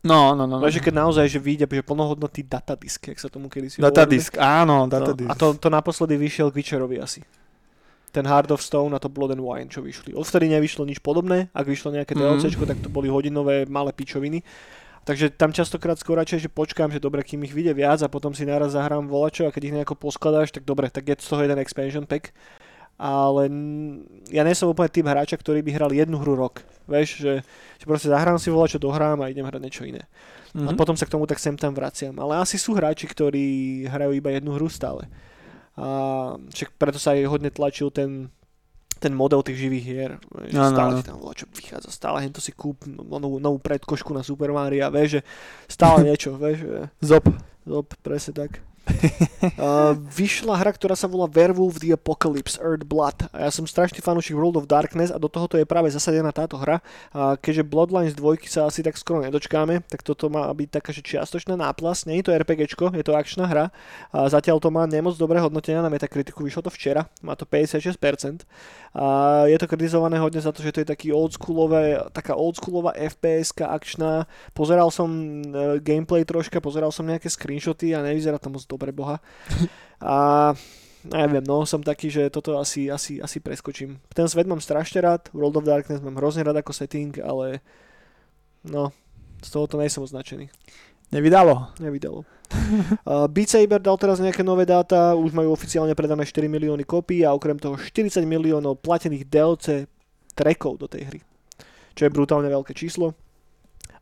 No, 0.03 0.35
no, 0.35 0.43
no. 0.43 0.59
no. 0.59 0.67
Že 0.67 0.83
keď 0.83 0.93
naozaj, 0.99 1.31
že 1.31 1.39
vyjde, 1.39 1.63
že 1.63 1.79
plnohodnotný 1.79 2.43
datadisk, 2.43 3.07
jak 3.07 3.19
sa 3.23 3.31
tomu 3.31 3.47
kedy 3.47 3.67
si 3.71 3.77
Datadisk, 3.79 4.35
áno, 4.35 4.83
hovorili. 4.83 4.99
datadisk. 4.99 5.27
No, 5.27 5.31
a 5.31 5.39
to, 5.39 5.47
to 5.55 5.67
naposledy 5.71 6.19
vyšiel 6.19 6.51
k 6.51 6.59
Witcherovi 6.59 6.99
asi. 6.99 7.23
Ten 8.11 8.27
Heart 8.27 8.51
of 8.51 8.61
Stone 8.61 8.91
a 8.93 8.99
to 8.99 9.07
Blood 9.07 9.33
and 9.33 9.41
Wine, 9.41 9.71
čo 9.71 9.79
vyšli. 9.79 10.11
Odvtedy 10.11 10.51
nevyšlo 10.51 10.83
nič 10.83 10.99
podobné, 10.99 11.47
ak 11.55 11.65
vyšlo 11.65 11.95
nejaké. 11.95 12.13
DLCčko, 12.19 12.67
tak 12.67 12.83
to 12.83 12.91
boli 12.91 13.07
hodinové 13.07 13.63
malé 13.65 13.95
pičoviny. 13.95 14.43
Takže 15.03 15.35
tam 15.35 15.51
častokrát 15.51 15.99
skôr 15.99 16.15
radšej, 16.15 16.47
že 16.47 16.49
počkám, 16.49 16.87
že 16.87 17.03
dobre, 17.03 17.27
kým 17.27 17.43
ich 17.43 17.51
vyjde 17.51 17.75
viac 17.75 17.99
a 17.99 18.07
potom 18.07 18.31
si 18.31 18.47
naraz 18.47 18.71
zahrám 18.71 19.03
volačo 19.03 19.43
a 19.43 19.51
keď 19.51 19.61
ich 19.67 19.75
nejako 19.75 19.99
poskladáš, 19.99 20.55
tak 20.55 20.63
dobre, 20.63 20.87
tak 20.87 21.03
je 21.11 21.19
z 21.19 21.27
toho 21.27 21.43
jeden 21.43 21.59
expansion 21.59 22.07
pack. 22.07 22.31
Ale 22.95 23.49
ja 24.31 24.47
nie 24.47 24.55
som 24.55 24.71
úplne 24.71 24.87
typ 24.87 25.03
hráča, 25.03 25.35
ktorý 25.35 25.59
by 25.59 25.71
hral 25.75 25.91
jednu 25.91 26.21
hru 26.23 26.39
rok. 26.39 26.63
Vieš, 26.87 27.09
že, 27.19 27.33
že 27.81 27.85
proste 27.89 28.07
zahrám 28.07 28.39
si 28.39 28.47
volačo, 28.47 28.79
dohrám 28.79 29.19
a 29.19 29.27
idem 29.27 29.43
hrať 29.43 29.59
niečo 29.59 29.83
iné. 29.83 30.07
A 30.53 30.71
Mhm. 30.71 30.77
potom 30.77 30.93
sa 30.93 31.09
k 31.09 31.13
tomu 31.17 31.25
tak 31.25 31.41
sem 31.41 31.57
tam 31.57 31.73
vraciam. 31.73 32.13
Ale 32.21 32.37
asi 32.37 32.61
sú 32.61 32.77
hráči, 32.77 33.09
ktorí 33.09 33.83
hrajú 33.89 34.13
iba 34.13 34.29
jednu 34.31 34.53
hru 34.55 34.69
stále. 34.69 35.09
A 35.73 36.37
však 36.53 36.77
preto 36.77 37.01
sa 37.01 37.17
aj 37.17 37.25
hodne 37.25 37.49
tlačil 37.49 37.89
ten, 37.89 38.29
ten 39.03 39.11
model 39.11 39.43
tých 39.43 39.59
živých 39.59 39.83
hier. 39.83 40.11
Že 40.47 40.55
Áno, 40.55 40.71
stále 40.71 40.89
áno. 40.89 40.99
ti 40.99 41.07
tam 41.11 41.17
volá, 41.19 41.33
čo 41.35 41.45
vychádza, 41.51 41.91
stále 41.91 42.23
hento 42.23 42.39
si 42.39 42.55
kúp 42.55 42.87
no- 42.87 43.19
novú, 43.19 43.43
novú 43.43 43.59
predkošku 43.59 44.15
na 44.15 44.23
Super 44.23 44.55
Mario, 44.55 44.87
vieš, 44.87 45.19
že 45.19 45.21
stále 45.67 46.07
niečo, 46.07 46.39
vieš, 46.39 46.63
že, 46.63 46.79
Zop. 47.03 47.27
zop, 47.67 47.91
presne 47.99 48.47
tak. 48.47 48.63
Uh, 49.43 49.91
vyšla 50.07 50.55
hra, 50.55 50.71
ktorá 50.71 50.95
sa 50.95 51.03
volá 51.03 51.27
Werewolf 51.27 51.83
the 51.83 51.91
Apocalypse 51.91 52.55
Earth 52.63 52.87
Blood. 52.87 53.27
A 53.35 53.47
ja 53.47 53.51
som 53.51 53.67
strašný 53.67 53.99
fanúšik 53.99 54.39
World 54.39 54.55
of 54.55 54.71
Darkness 54.71 55.11
a 55.11 55.19
do 55.19 55.27
tohoto 55.27 55.59
je 55.59 55.67
práve 55.67 55.91
zasadená 55.91 56.31
táto 56.31 56.55
hra. 56.55 56.79
A 57.11 57.35
keďže 57.35 57.67
Bloodlines 57.67 58.15
2 58.15 58.39
sa 58.47 58.71
asi 58.71 58.79
tak 58.79 58.95
skoro 58.95 59.19
nedočkáme, 59.19 59.83
tak 59.91 59.99
toto 59.99 60.31
má 60.31 60.47
byť 60.47 60.69
taká, 60.79 60.95
že 60.95 61.03
čiastočná 61.03 61.59
náplas. 61.59 62.07
Nie 62.07 62.23
je 62.23 62.31
to 62.31 62.35
RPGčko, 62.39 62.95
je 62.95 63.03
to 63.03 63.11
akčná 63.11 63.51
hra. 63.51 63.75
A 64.15 64.31
zatiaľ 64.31 64.63
to 64.63 64.71
má 64.71 64.87
nemoc 64.87 65.19
dobré 65.19 65.43
hodnotenia 65.43 65.83
na 65.83 65.91
Metacriticu, 65.91 66.39
vyšlo 66.39 66.63
to 66.63 66.71
včera, 66.71 67.11
má 67.19 67.35
to 67.35 67.43
56%. 67.43 68.47
A 68.95 69.05
je 69.49 69.57
to 69.59 69.65
kritizované 69.67 70.21
hodne 70.23 70.39
za 70.39 70.55
to, 70.55 70.63
že 70.63 70.71
to 70.71 70.81
je 70.85 70.87
taký 70.87 71.09
oldschoolové, 71.11 71.99
taká 72.15 72.37
oldsschoolová 72.37 72.95
fps 72.95 73.51
akčná. 73.59 74.29
Pozeral 74.53 74.87
som 74.93 75.09
e, 75.09 75.81
gameplay 75.81 76.21
troška, 76.21 76.61
pozeral 76.61 76.93
som 76.93 77.03
nejaké 77.03 77.25
screenshoty 77.25 77.97
a 77.97 78.05
nevyzerá 78.05 78.37
to 78.37 78.53
moc 78.53 78.61
dobre, 78.73 78.89
boha. 78.89 79.21
A 80.01 80.51
neviem, 81.05 81.43
no 81.45 81.67
som 81.67 81.83
taký, 81.83 82.09
že 82.09 82.33
toto 82.33 82.57
asi, 82.57 82.89
asi, 82.89 83.21
asi 83.21 83.37
preskočím. 83.37 83.99
Ten 84.11 84.25
svet 84.25 84.47
mám 84.47 84.63
strašne 84.63 85.03
rád, 85.03 85.29
World 85.35 85.61
of 85.61 85.67
Darkness 85.67 86.01
mám 86.01 86.17
hrozne 86.17 86.41
rád 86.41 86.63
ako 86.63 86.73
setting, 86.73 87.13
ale 87.21 87.61
no, 88.65 88.89
z 89.43 89.49
toho 89.51 89.67
to 89.67 89.75
nejsem 89.77 90.03
označený. 90.03 90.47
Nevydalo. 91.13 91.75
Nevydalo. 91.79 92.25
Uh, 93.03 93.25
Beat 93.27 93.49
Saber 93.49 93.81
dal 93.81 93.97
teraz 93.97 94.21
nejaké 94.21 94.45
nové 94.45 94.63
dáta, 94.63 95.17
už 95.17 95.33
majú 95.33 95.51
oficiálne 95.51 95.91
predané 95.97 96.23
4 96.23 96.45
milióny 96.47 96.85
kópií 96.85 97.25
a 97.25 97.33
okrem 97.33 97.57
toho 97.57 97.75
40 97.75 98.23
miliónov 98.23 98.79
platených 98.79 99.27
DLC 99.27 99.89
trackov 100.37 100.77
do 100.79 100.87
tej 100.87 101.09
hry. 101.09 101.19
Čo 101.97 102.07
je 102.07 102.13
brutálne 102.13 102.47
veľké 102.47 102.77
číslo. 102.77 103.17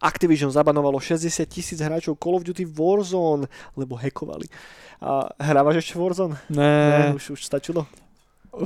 Activision 0.01 0.49
zabanovalo 0.49 0.97
60 0.97 1.21
tisíc 1.45 1.77
hráčov 1.77 2.17
Call 2.17 2.35
of 2.35 2.43
Duty 2.43 2.65
Warzone, 2.65 3.45
lebo 3.73 3.93
hackovali. 3.95 4.49
A 4.97 5.29
hrávaš 5.37 5.79
ešte 5.79 5.95
Warzone? 5.95 6.35
Ne, 6.47 7.13
Ne, 7.13 7.13
už, 7.13 7.31
už 7.31 7.41
stačilo. 7.41 7.85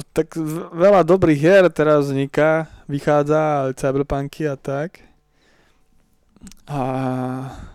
tak 0.09 0.33
veľa 0.71 1.03
dobrých 1.03 1.37
hier 1.37 1.63
teraz 1.69 2.07
vzniká, 2.07 2.65
vychádza, 2.85 3.69
cyberpunky 3.73 4.47
a 4.47 4.55
tak. 4.55 5.03
A 6.65 6.79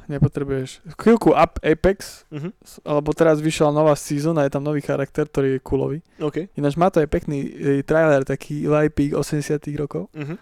nepotrebuješ 0.07 0.83
chvíľku 0.97 1.31
up 1.31 1.59
Apex, 1.61 2.27
Mhm. 2.29 2.51
s- 2.61 2.79
alebo 2.83 3.11
teraz 3.13 3.39
vyšla 3.39 3.71
nová 3.71 3.95
season 3.95 4.35
a 4.35 4.43
je 4.43 4.51
tam 4.51 4.63
nový 4.63 4.81
charakter, 4.81 5.27
ktorý 5.27 5.49
je 5.53 5.61
coolový. 5.61 5.99
OK. 6.19 6.51
Ináč 6.55 6.75
má 6.75 6.87
to 6.87 6.99
aj 6.99 7.07
pekný 7.07 7.39
e, 7.43 7.51
trailer, 7.83 8.23
taký 8.25 8.65
Eli 8.65 8.89
Peak 8.89 9.15
80 9.15 9.75
rokov. 9.77 10.11
Mhm. 10.13 10.35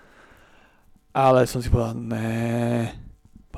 Ale 1.11 1.45
som 1.45 1.61
si 1.61 1.69
povedal, 1.69 1.97
ne. 1.97 2.93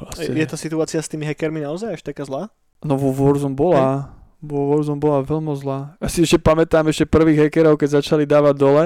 Proste. 0.01 0.33
Je 0.33 0.47
tá 0.49 0.57
situácia 0.57 1.01
s 1.01 1.11
tými 1.13 1.29
hackermi 1.29 1.61
naozaj 1.61 2.01
až 2.01 2.03
taká 2.03 2.25
zlá? 2.25 2.49
No 2.81 2.97
vo 2.97 3.13
Warzone 3.13 3.53
bola. 3.53 4.17
Vo 4.41 4.73
Warzone 4.73 4.97
bola 4.97 5.21
veľmi 5.21 5.53
zlá. 5.61 6.01
Ja 6.01 6.09
si 6.09 6.25
ešte 6.25 6.41
pamätám 6.41 6.89
ešte 6.89 7.05
prvých 7.05 7.49
hackerov, 7.49 7.77
keď 7.77 8.01
začali 8.01 8.25
dávať 8.25 8.55
dole, 8.57 8.85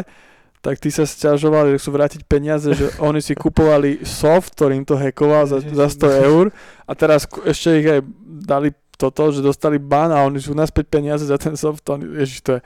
tak 0.58 0.80
tí 0.82 0.90
sa 0.90 1.06
sťažovali, 1.06 1.76
že 1.76 1.78
chcú 1.78 1.90
vrátiť 1.94 2.20
peniaze, 2.26 2.66
že 2.74 2.90
oni 3.08 3.22
si 3.22 3.38
kupovali 3.38 4.02
soft, 4.02 4.58
ktorým 4.58 4.82
to 4.82 4.98
hackoval 4.98 5.46
za, 5.46 5.62
za 5.62 5.86
100 5.86 6.26
eur 6.26 6.44
a 6.88 6.92
teraz 6.98 7.30
ešte 7.46 7.68
ich 7.78 7.88
aj 7.88 8.00
dali 8.42 8.74
toto, 8.98 9.30
že 9.30 9.42
dostali 9.42 9.78
ban 9.78 10.10
a 10.10 10.26
oni 10.26 10.38
sú 10.38 10.54
naspäť 10.54 10.90
peniaze 10.90 11.26
za 11.26 11.38
ten 11.38 11.58
soft. 11.58 11.82
Oni, 11.90 12.06
ježiš, 12.18 12.40
to 12.42 12.50
je, 12.58 12.60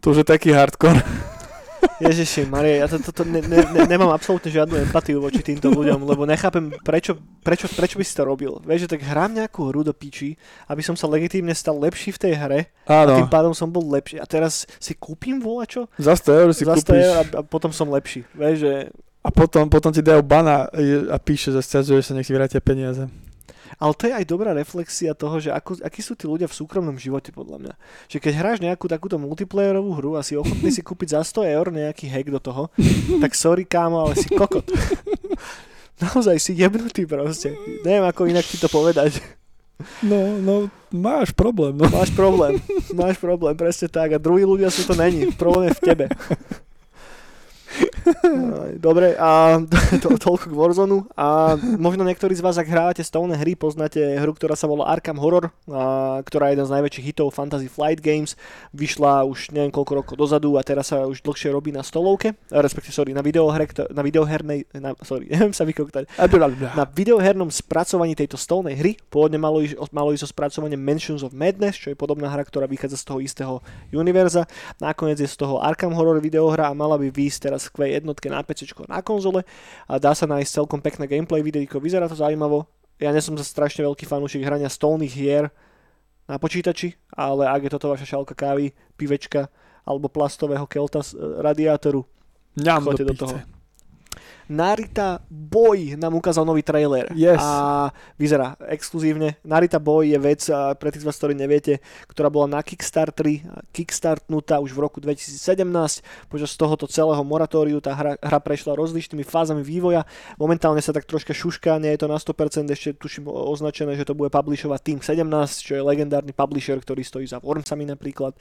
to 0.00 0.06
už 0.12 0.24
je 0.24 0.26
taký 0.26 0.50
hardcore. 0.52 1.00
Ježiši, 2.00 2.48
Maria, 2.48 2.84
ja 2.84 2.86
to, 2.88 2.96
to, 3.00 3.12
to 3.12 3.22
ne, 3.28 3.44
ne, 3.44 3.60
ne, 3.60 3.80
nemám 3.84 4.12
absolútne 4.12 4.48
žiadnu 4.48 4.76
empatiu 4.88 5.20
voči 5.20 5.44
týmto 5.44 5.68
ľuďom, 5.68 6.04
lebo 6.08 6.24
nechápem, 6.24 6.72
prečo, 6.80 7.20
prečo, 7.44 7.68
prečo 7.68 8.00
by 8.00 8.04
si 8.04 8.16
to 8.16 8.24
robil. 8.24 8.60
Vieš, 8.64 8.88
že 8.88 8.96
tak 8.96 9.04
hrám 9.04 9.36
nejakú 9.36 9.68
hru 9.68 9.84
do 9.84 9.92
piči, 9.92 10.36
aby 10.68 10.80
som 10.80 10.96
sa 10.96 11.08
legitímne 11.08 11.52
stal 11.52 11.76
lepší 11.76 12.16
v 12.16 12.20
tej 12.20 12.32
hre 12.36 12.60
a 12.88 13.04
tým 13.04 13.28
Áno, 13.28 13.32
pádom 13.32 13.52
som 13.52 13.68
bol 13.68 13.84
lepší. 13.84 14.16
A 14.20 14.24
teraz 14.24 14.64
si 14.80 14.96
kúpim 14.96 15.40
volačo 15.40 15.88
za 16.00 16.16
100 16.16 16.40
eur 16.40 16.50
si 16.56 16.64
za 16.64 16.74
100 16.76 16.80
kúpiš 16.80 17.04
eur 17.04 17.16
a, 17.16 17.24
a 17.36 17.40
potom 17.44 17.70
som 17.72 17.88
lepší. 17.92 18.24
Vieš, 18.32 18.56
že 18.60 18.72
a 19.20 19.28
potom, 19.28 19.68
potom 19.68 19.92
ti 19.92 20.00
dajú 20.00 20.24
ban 20.24 20.48
a, 20.48 20.58
píše, 21.20 21.52
že 21.52 21.60
sťažuje 21.60 22.00
sa, 22.00 22.16
nech 22.16 22.24
si 22.24 22.32
vrátia 22.32 22.56
peniaze. 22.64 23.04
Ale 23.78 23.92
to 23.94 24.10
je 24.10 24.16
aj 24.16 24.24
dobrá 24.26 24.50
reflexia 24.50 25.14
toho, 25.14 25.38
že 25.38 25.54
ako, 25.54 25.78
akí 25.84 26.02
sú 26.02 26.18
tí 26.18 26.26
ľudia 26.26 26.50
v 26.50 26.58
súkromnom 26.58 26.96
živote, 26.98 27.30
podľa 27.30 27.58
mňa. 27.62 27.74
Že 28.10 28.18
keď 28.18 28.32
hráš 28.34 28.58
nejakú 28.58 28.90
takúto 28.90 29.20
multiplayerovú 29.20 29.90
hru 29.94 30.10
a 30.18 30.26
si 30.26 30.34
ochotný 30.34 30.74
si 30.74 30.82
kúpiť 30.82 31.14
za 31.14 31.20
100 31.22 31.54
eur 31.54 31.66
nejaký 31.70 32.10
hack 32.10 32.28
do 32.32 32.40
toho, 32.42 32.72
tak 33.22 33.36
sorry 33.38 33.62
kámo, 33.62 34.08
ale 34.08 34.18
si 34.18 34.26
kokot. 34.32 34.66
Naozaj 36.02 36.40
si 36.40 36.56
jebnutý 36.56 37.04
proste. 37.04 37.52
Neviem, 37.84 38.08
ako 38.08 38.26
inak 38.26 38.48
ti 38.48 38.56
to 38.56 38.72
povedať. 38.72 39.20
No, 40.04 40.36
no, 40.40 40.54
máš 40.92 41.32
problém, 41.32 41.76
no. 41.76 41.88
Máš 41.88 42.12
problém. 42.12 42.60
Máš 42.92 43.16
problém, 43.16 43.56
presne 43.56 43.88
tak. 43.88 44.12
A 44.12 44.20
druhí 44.20 44.44
ľudia 44.44 44.68
sú 44.68 44.84
to 44.84 44.92
není. 44.96 45.32
Problém 45.32 45.72
je 45.72 45.76
v 45.76 45.84
tebe. 45.84 46.04
Dobre, 48.80 49.14
a 49.18 49.60
to, 50.02 50.16
toľko 50.16 50.50
k 50.50 50.54
Warzone. 50.54 51.06
A 51.14 51.56
možno 51.58 52.02
niektorí 52.02 52.34
z 52.34 52.42
vás, 52.42 52.56
ak 52.58 52.68
hrávate 52.68 53.02
stolné 53.04 53.38
hry, 53.38 53.54
poznáte 53.54 54.00
hru, 54.18 54.34
ktorá 54.34 54.56
sa 54.56 54.66
volá 54.66 54.90
Arkham 54.90 55.20
Horror, 55.20 55.52
a, 55.70 56.20
ktorá 56.24 56.50
je 56.50 56.58
jeden 56.58 56.66
z 56.66 56.74
najväčších 56.74 57.06
hitov 57.12 57.34
Fantasy 57.34 57.68
Flight 57.70 58.00
Games. 58.02 58.34
Vyšla 58.74 59.26
už 59.28 59.54
neviem 59.54 59.72
koľko 59.72 59.92
rokov 60.02 60.14
dozadu 60.16 60.56
a 60.58 60.64
teraz 60.64 60.90
sa 60.90 61.06
už 61.06 61.22
dlhšie 61.22 61.52
robí 61.52 61.70
na 61.70 61.84
stolovke, 61.84 62.34
respektíve, 62.50 62.94
sorry, 62.94 63.12
na 63.14 63.22
videohre, 63.22 63.68
na 63.92 64.02
videohernej, 64.02 64.66
na, 64.78 64.96
sorry, 65.04 65.30
neviem 65.32 65.54
sa 65.54 65.64
vykoktať, 65.68 66.10
na 66.74 66.84
videohernom 66.86 67.50
spracovaní 67.52 68.16
tejto 68.16 68.40
stolnej 68.40 68.74
hry. 68.76 68.92
Pôvodne 69.12 69.38
malo 69.38 69.62
ísť, 69.62 69.76
malo 69.94 70.10
ísť 70.14 70.24
o 70.26 70.32
spracovanie 70.32 70.78
Mansions 70.78 71.22
of 71.22 71.36
Madness, 71.36 71.78
čo 71.78 71.92
je 71.92 71.96
podobná 71.98 72.30
hra, 72.32 72.42
ktorá 72.42 72.66
vychádza 72.66 72.98
z 73.00 73.04
toho 73.06 73.18
istého 73.20 73.54
univerza. 73.92 74.48
Nakoniec 74.80 75.20
je 75.20 75.28
z 75.28 75.36
toho 75.36 75.60
Arkham 75.60 75.92
Horror 75.92 76.22
videohra 76.22 76.70
a 76.70 76.76
mala 76.76 76.96
by 76.96 77.12
výjsť 77.12 77.38
teraz 77.50 77.59
Quake 77.68 78.00
jednotke 78.00 78.32
na 78.32 78.40
PC 78.40 78.72
na 78.88 79.04
konzole 79.04 79.44
a 79.84 80.00
dá 80.00 80.16
sa 80.16 80.24
nájsť 80.24 80.64
celkom 80.64 80.80
pekné 80.80 81.04
gameplay 81.04 81.44
videjko, 81.44 81.76
vyzerá 81.76 82.08
to 82.08 82.16
zaujímavo. 82.16 82.64
Ja 82.96 83.12
nie 83.12 83.20
som 83.20 83.36
za 83.36 83.44
strašne 83.44 83.84
veľký 83.84 84.08
fanúšik 84.08 84.40
hrania 84.40 84.72
stolných 84.72 85.12
hier 85.12 85.44
na 86.24 86.40
počítači, 86.40 86.96
ale 87.12 87.44
ak 87.48 87.68
je 87.68 87.72
toto 87.76 87.92
vaša 87.92 88.16
šálka 88.16 88.32
kávy, 88.32 88.72
pivečka 88.96 89.52
alebo 89.84 90.08
plastového 90.12 90.68
kelta 90.68 91.00
z 91.04 91.16
e, 91.16 91.42
radiátoru, 91.42 92.04
Choďte 92.92 93.04
do 93.04 93.14
do 93.14 93.14
toho. 93.26 93.36
Narita 94.50 95.22
Boy 95.30 95.94
nám 95.94 96.18
ukázal 96.18 96.42
nový 96.42 96.66
trailer. 96.66 97.06
Yes. 97.14 97.38
A 97.38 97.94
vyzerá 98.18 98.58
exkluzívne. 98.66 99.38
Narita 99.46 99.78
Boy 99.78 100.10
je 100.10 100.18
vec, 100.18 100.42
pre 100.82 100.90
tých 100.90 101.02
z 101.02 101.06
vás, 101.06 101.14
ktorí 101.22 101.38
neviete, 101.38 101.78
ktorá 102.10 102.26
bola 102.34 102.58
na 102.58 102.60
Kickstarteri, 102.66 103.46
kickstartnutá 103.70 104.58
už 104.58 104.74
v 104.74 104.82
roku 104.82 104.98
2017. 104.98 105.62
Počas 106.26 106.50
tohoto 106.58 106.90
celého 106.90 107.22
moratóriu 107.22 107.78
tá 107.78 107.94
hra, 107.94 108.18
hra 108.18 108.38
prešla 108.42 108.74
rozličnými 108.74 109.22
fázami 109.22 109.62
vývoja. 109.62 110.02
Momentálne 110.34 110.82
sa 110.82 110.90
tak 110.90 111.06
troška 111.06 111.30
šuška, 111.30 111.78
nie 111.78 111.94
je 111.94 112.02
to 112.02 112.10
na 112.10 112.18
100%, 112.18 112.66
ešte 112.74 112.98
tuším 112.98 113.30
označené, 113.30 113.94
že 113.94 114.02
to 114.02 114.18
bude 114.18 114.34
publishovať 114.34 114.80
Team 114.82 114.98
17, 114.98 115.22
čo 115.62 115.78
je 115.78 115.86
legendárny 115.86 116.34
publisher, 116.34 116.82
ktorý 116.82 117.06
stojí 117.06 117.30
za 117.30 117.38
Wormsami 117.38 117.86
napríklad. 117.86 118.34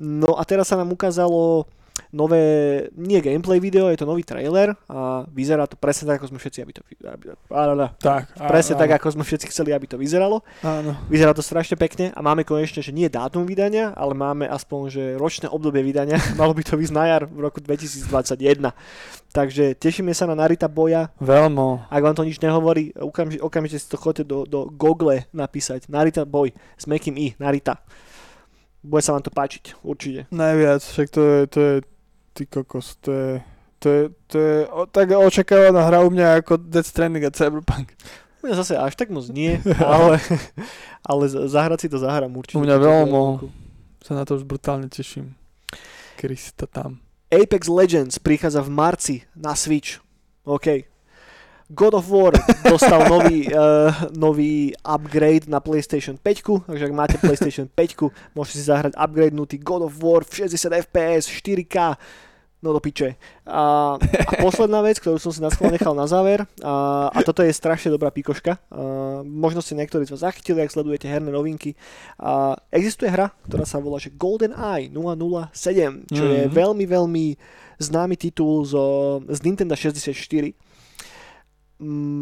No 0.00 0.32
a 0.40 0.48
teraz 0.48 0.72
sa 0.72 0.80
nám 0.80 0.96
ukázalo 0.96 1.68
nové, 2.12 2.42
nie 2.96 3.20
gameplay 3.24 3.56
video, 3.56 3.88
je 3.88 3.98
to 4.00 4.06
nový 4.08 4.20
trailer 4.22 4.76
a 4.88 5.24
vyzerá 5.32 5.64
to 5.64 5.80
presne 5.80 6.08
tak, 6.08 6.20
ako 6.20 6.36
sme 6.36 6.38
všetci, 6.38 6.58
aby 6.60 6.72
to, 6.72 6.80
aby, 7.08 7.24
áno, 7.52 7.88
Tak. 7.98 8.36
presne 8.48 8.74
áno, 8.76 8.80
tak, 8.84 8.90
ako 9.00 9.06
sme 9.16 9.24
všetci 9.24 9.46
chceli, 9.48 9.70
aby 9.72 9.86
to 9.88 9.96
vyzeralo. 9.96 10.44
Áno. 10.60 10.92
Vyzerá 11.08 11.32
to 11.32 11.40
strašne 11.40 11.80
pekne 11.80 12.12
a 12.12 12.20
máme 12.20 12.44
konečne, 12.44 12.84
že 12.84 12.92
nie 12.92 13.08
dátum 13.08 13.48
vydania, 13.48 13.96
ale 13.96 14.12
máme 14.12 14.44
aspoň, 14.44 14.80
že 14.92 15.02
ročné 15.16 15.48
obdobie 15.48 15.80
vydania. 15.80 16.20
Malo 16.40 16.52
by 16.52 16.62
to 16.62 16.76
ísť 16.76 16.94
na 16.94 17.04
jar 17.08 17.22
v 17.24 17.38
roku 17.40 17.58
2021. 17.64 18.72
Takže 19.32 19.72
tešíme 19.80 20.12
sa 20.12 20.28
na 20.28 20.36
Narita 20.36 20.68
boja. 20.68 21.08
Veľmo. 21.16 21.88
Ak 21.88 22.04
vám 22.04 22.12
to 22.12 22.20
nič 22.20 22.36
nehovorí, 22.44 22.92
okamžite, 22.92 23.40
okamžite 23.40 23.80
si 23.80 23.88
to 23.88 23.96
chodte 23.96 24.28
do, 24.28 24.44
do 24.44 24.68
Google 24.68 25.24
napísať. 25.32 25.88
Narita 25.88 26.28
boj 26.28 26.52
s 26.76 26.84
Mekým 26.84 27.16
I. 27.16 27.32
Narita. 27.40 27.80
Bude 28.82 29.02
sa 29.02 29.14
vám 29.14 29.22
to 29.22 29.30
páčiť, 29.30 29.78
určite. 29.86 30.26
Najviac, 30.34 30.82
však 30.82 31.08
to 31.14 31.22
je, 31.22 31.38
to 31.46 31.58
je, 31.62 31.74
ty 32.34 32.42
kokos, 32.50 32.98
to 32.98 33.10
je, 33.14 33.30
to 33.78 33.86
je, 33.88 34.02
to 34.26 34.36
je 34.38 34.58
o, 34.66 34.82
tak 34.90 35.14
očakávaná 35.14 35.86
hra 35.86 36.02
u 36.02 36.10
mňa 36.10 36.42
ako 36.42 36.58
Death 36.58 36.90
Stranding 36.90 37.22
a 37.22 37.30
Cyberpunk. 37.30 37.94
U 38.42 38.50
mňa 38.50 38.58
zase 38.58 38.74
až 38.74 38.98
tak 38.98 39.14
moc 39.14 39.22
nie, 39.30 39.62
ale, 39.78 40.18
ale 41.06 41.22
zahrať 41.30 41.86
si 41.86 41.88
to 41.88 42.02
zahrám 42.02 42.34
určite. 42.34 42.58
U 42.58 42.66
mňa 42.66 42.76
veľmi. 42.82 43.46
Sa 44.02 44.18
na 44.18 44.26
to 44.26 44.34
už 44.34 44.42
brutálne 44.42 44.90
teším. 44.90 45.38
Krista 46.18 46.66
tam. 46.66 46.98
Apex 47.30 47.70
Legends 47.70 48.18
prichádza 48.18 48.66
v 48.66 48.70
marci 48.74 49.16
na 49.38 49.54
Switch. 49.54 50.02
OK. 50.42 50.91
God 51.72 51.94
of 51.96 52.06
War 52.12 52.32
dostal 52.62 53.08
nový, 53.12 53.48
uh, 53.48 53.88
nový 54.12 54.76
upgrade 54.84 55.48
na 55.48 55.58
PlayStation 55.58 56.20
5, 56.20 56.68
takže 56.68 56.84
ak 56.84 56.92
máte 56.92 57.16
PlayStation 57.16 57.64
5, 57.64 58.36
môžete 58.36 58.56
si 58.60 58.64
zahrať 58.68 58.92
upgradenutý 58.92 59.56
God 59.56 59.88
of 59.88 59.96
War 59.96 60.20
v 60.20 60.44
60 60.44 60.68
FPS, 60.84 61.32
4K, 61.32 61.96
no 62.62 62.70
do 62.70 62.78
piče. 62.78 63.18
A, 63.42 63.96
a 63.98 64.32
posledná 64.38 64.84
vec, 64.86 65.02
ktorú 65.02 65.18
som 65.18 65.34
si 65.34 65.42
na 65.42 65.50
nechal 65.66 65.96
na 65.98 66.06
záver, 66.06 66.46
a, 66.62 67.08
a 67.10 67.18
toto 67.24 67.42
je 67.42 67.50
strašne 67.50 67.90
dobrá 67.90 68.12
pikoška, 68.12 68.54
a, 68.54 69.22
možno 69.24 69.58
ste 69.58 69.74
niektorí 69.74 70.06
z 70.06 70.14
vás 70.14 70.22
zachytili, 70.28 70.62
ak 70.62 70.70
sledujete 70.70 71.10
herné 71.10 71.32
novinky. 71.32 71.74
A, 72.22 72.54
existuje 72.70 73.10
hra, 73.10 73.34
ktorá 73.48 73.66
sa 73.66 73.82
volá 73.82 73.98
že 73.98 74.12
Golden 74.14 74.54
Eye 74.54 74.92
007, 74.92 76.06
čo 76.12 76.22
je 76.22 76.46
Mhm. 76.46 76.52
veľmi, 76.52 76.84
veľmi 76.86 77.26
známy 77.82 78.14
titul 78.14 78.62
zo, 78.62 79.18
z 79.26 79.42
Nintendo 79.42 79.74
64. 79.74 80.54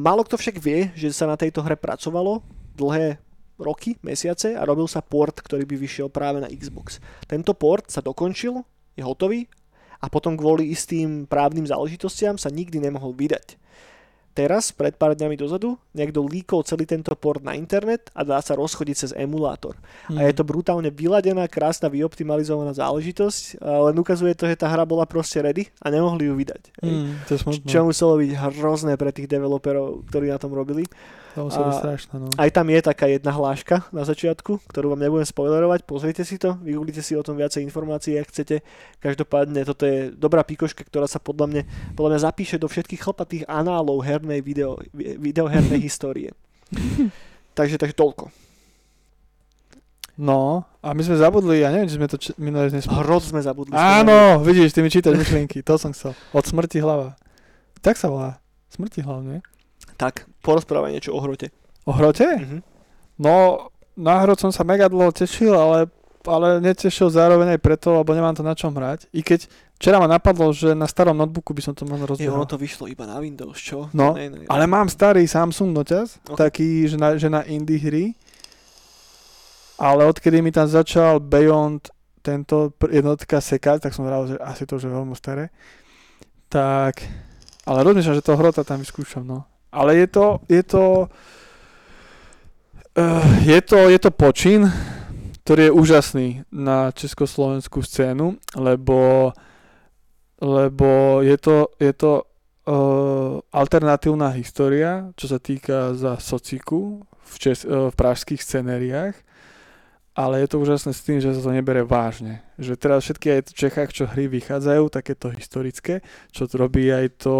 Málo 0.00 0.24
kto 0.24 0.40
však 0.40 0.56
vie, 0.56 0.88
že 0.96 1.12
sa 1.12 1.28
na 1.28 1.36
tejto 1.36 1.60
hre 1.60 1.76
pracovalo 1.76 2.40
dlhé 2.80 3.20
roky, 3.60 4.00
mesiace 4.00 4.56
a 4.56 4.64
robil 4.64 4.88
sa 4.88 5.04
port, 5.04 5.36
ktorý 5.36 5.68
by 5.68 5.76
vyšiel 5.76 6.08
práve 6.08 6.40
na 6.40 6.48
Xbox. 6.48 6.96
Tento 7.28 7.52
port 7.52 7.84
sa 7.92 8.00
dokončil, 8.00 8.64
je 8.96 9.04
hotový 9.04 9.44
a 10.00 10.08
potom 10.08 10.32
kvôli 10.32 10.72
istým 10.72 11.28
právnym 11.28 11.68
záležitostiam 11.68 12.40
sa 12.40 12.48
nikdy 12.48 12.80
nemohol 12.80 13.12
vydať. 13.12 13.60
Teraz, 14.30 14.70
pred 14.70 14.94
pár 14.94 15.18
dňami 15.18 15.34
dozadu, 15.34 15.74
niekto 15.90 16.22
líkol 16.22 16.62
celý 16.62 16.86
tento 16.86 17.10
port 17.18 17.42
na 17.42 17.58
internet 17.58 18.14
a 18.14 18.22
dá 18.22 18.38
sa 18.38 18.54
rozchodiť 18.54 18.94
cez 18.94 19.10
emulátor. 19.18 19.74
A 20.06 20.22
je 20.22 20.34
to 20.38 20.46
brutálne 20.46 20.86
vyladená, 20.86 21.50
krásna, 21.50 21.90
vyoptimalizovaná 21.90 22.70
záležitosť, 22.70 23.58
len 23.58 23.96
ukazuje 23.98 24.38
to, 24.38 24.46
že 24.46 24.54
tá 24.54 24.70
hra 24.70 24.86
bola 24.86 25.02
proste 25.02 25.42
ready 25.42 25.66
a 25.82 25.90
nemohli 25.90 26.30
ju 26.30 26.34
vydať. 26.38 26.62
Mm, 26.78 27.26
to 27.26 27.30
je 27.34 27.38
Č- 27.38 27.42
smutné. 27.42 27.66
Čo 27.66 27.78
muselo 27.82 28.14
byť 28.22 28.30
hrozné 28.38 28.94
pre 28.94 29.10
tých 29.10 29.26
developerov, 29.26 30.06
ktorí 30.06 30.30
na 30.30 30.38
tom 30.38 30.54
robili. 30.54 30.86
To 31.32 31.46
muselo 31.46 31.64
byť 31.64 31.74
a- 31.74 31.80
strašné, 31.80 32.14
no. 32.16 32.26
Aj 32.32 32.50
tam 32.50 32.66
je 32.66 32.80
taká 32.80 33.06
jedna 33.06 33.30
hláška 33.30 33.86
na 33.88 34.02
začiatku, 34.02 34.66
ktorú 34.66 34.90
vám 34.90 35.00
nebudem 35.00 35.22
spoilerovať, 35.22 35.84
pozrite 35.84 36.22
si 36.22 36.36
to, 36.36 36.58
vygooglite 36.58 36.98
si 36.98 37.14
o 37.14 37.22
tom 37.22 37.34
viacej 37.34 37.62
informácií, 37.62 38.14
ak 38.14 38.28
chcete. 38.28 38.66
Každopádne 38.98 39.62
toto 39.62 39.84
je 39.84 40.10
dobrá 40.10 40.42
pikoška, 40.42 40.82
ktorá 40.82 41.04
sa 41.04 41.16
podľa 41.16 41.46
mňa, 41.46 41.62
podľa 41.94 42.10
mňa 42.10 42.20
zapíše 42.22 42.56
do 42.56 42.66
všetkých 42.66 42.98
chlpatých 43.00 43.42
análov 43.46 44.00
hernej 44.00 44.40
video, 44.40 44.74
vi- 44.90 45.14
videohernej 45.16 45.78
histórie. 45.88 46.34
takže, 47.52 47.76
takže 47.76 47.94
toľko. 47.94 48.34
No, 50.16 50.68
a 50.78 50.92
my 50.92 51.00
sme 51.00 51.16
zabudli, 51.16 51.60
ja 51.60 51.70
neviem, 51.70 51.86
či 51.86 51.96
sme 51.96 52.04
to 52.04 52.14
č- 52.14 52.36
minulé 52.36 52.68
dnes... 52.68 52.84
Hrod 52.84 53.22
sme 53.22 53.40
zabudli. 53.40 53.72
Áno, 53.72 54.36
vidíš, 54.38 54.70
ty 54.70 54.84
mi 54.84 54.88
čítaš 54.88 55.16
myšlienky, 55.16 55.62
to 55.62 55.74
som 55.74 55.90
chcel. 55.90 56.12
Od 56.30 56.44
smrti 56.44 56.76
hlava. 56.76 57.16
Tak 57.78 57.96
sa 57.96 58.06
volá. 58.06 58.36
Smrti 58.68 59.00
hlav, 59.00 59.22
nie? 59.22 59.40
Tak, 60.00 60.24
porozprávaj 60.40 60.90
niečo 60.90 61.12
o 61.12 61.20
hrote. 61.20 61.52
O 61.84 61.92
hrote? 61.92 62.24
Mhm. 62.26 62.58
No, 63.20 63.68
na 63.94 64.16
hrot 64.18 64.40
som 64.40 64.48
sa 64.48 64.64
mega 64.64 64.88
dlho 64.88 65.12
tešil, 65.12 65.52
ale, 65.52 65.92
ale 66.24 66.56
netešil 66.58 67.12
zároveň 67.12 67.52
aj 67.52 67.60
preto, 67.60 67.92
lebo 67.94 68.08
nemám 68.10 68.32
to 68.32 68.40
na 68.40 68.56
čom 68.56 68.72
hrať. 68.72 69.12
I 69.12 69.20
keď 69.20 69.44
včera 69.76 70.00
ma 70.00 70.08
napadlo, 70.08 70.48
že 70.50 70.72
na 70.72 70.88
starom 70.88 71.12
notebooku 71.14 71.52
by 71.52 71.60
som 71.60 71.74
to 71.74 71.84
možno 71.84 72.08
Je, 72.08 72.10
rozbehol. 72.16 72.32
ono 72.34 72.48
to 72.48 72.56
vyšlo 72.56 72.88
iba 72.88 73.04
na 73.04 73.20
Windows, 73.20 73.60
čo? 73.60 73.92
No, 73.92 74.16
Ne, 74.16 74.32
ne, 74.32 74.48
Ale 74.48 74.64
mám 74.64 74.88
starý 74.88 75.20
Samsung 75.22 75.68
noťaz, 75.70 76.16
Ok. 76.26 76.40
taký, 76.40 76.84
že 76.86 76.96
na, 76.96 77.08
že 77.14 77.28
na 77.28 77.44
indie 77.44 77.76
hry. 77.76 78.04
Ale 79.76 80.04
odkedy 80.06 80.40
mi 80.40 80.48
tam 80.48 80.64
začal 80.64 81.20
Beyond 81.20 81.88
tento 82.20 82.72
jednotka 82.86 83.36
sekať, 83.36 83.80
tak 83.82 83.92
som 83.92 84.04
vral, 84.04 84.24
že 84.26 84.36
asi 84.36 84.64
to 84.64 84.76
už 84.76 84.84
je 84.84 84.92
veľmi 84.92 85.12
staré. 85.12 85.48
Tak, 86.48 87.00
ale 87.64 87.78
rozmýšľam, 87.80 88.12
že 88.14 88.24
to 88.24 88.32
hrota 88.34 88.60
tam 88.60 88.76
vyskúšam, 88.78 89.24
no. 89.24 89.48
Ale 89.70 89.96
je 89.96 90.06
to, 90.06 90.26
je 90.50 90.62
to, 90.62 90.84
uh, 92.98 93.46
je 93.46 93.60
to, 93.62 93.78
je 93.86 93.98
to 93.98 94.10
počin, 94.10 94.66
ktorý 95.46 95.70
je 95.70 95.76
úžasný 95.78 96.28
na 96.50 96.90
československú 96.90 97.82
scénu, 97.82 98.38
lebo, 98.58 99.30
lebo 100.42 101.22
je 101.22 101.36
to, 101.38 101.70
je 101.78 101.92
to 101.94 102.12
uh, 102.22 103.38
alternatívna 103.54 104.34
história, 104.34 105.10
čo 105.14 105.26
sa 105.30 105.38
týka 105.38 105.94
za 105.94 106.18
sociku 106.18 107.06
v, 107.22 107.34
čes- 107.38 107.66
uh, 107.66 107.90
v 107.90 107.94
pražských 107.94 108.42
scenériách, 108.42 109.14
ale 110.20 110.44
je 110.44 110.48
to 110.52 110.60
úžasné 110.60 110.92
s 110.92 111.00
tým, 111.00 111.16
že 111.16 111.32
sa 111.32 111.40
to 111.40 111.56
nebere 111.56 111.80
vážne. 111.80 112.44
Že 112.60 112.76
teraz 112.76 113.08
všetky 113.08 113.26
aj 113.32 113.40
v 113.48 113.56
Čechách, 113.56 113.90
čo 113.96 114.04
hry 114.04 114.28
vychádzajú, 114.28 114.92
takéto 114.92 115.32
historické, 115.32 116.04
čo 116.28 116.44
to 116.44 116.60
robí 116.60 116.92
aj 116.92 117.24
to, 117.24 117.34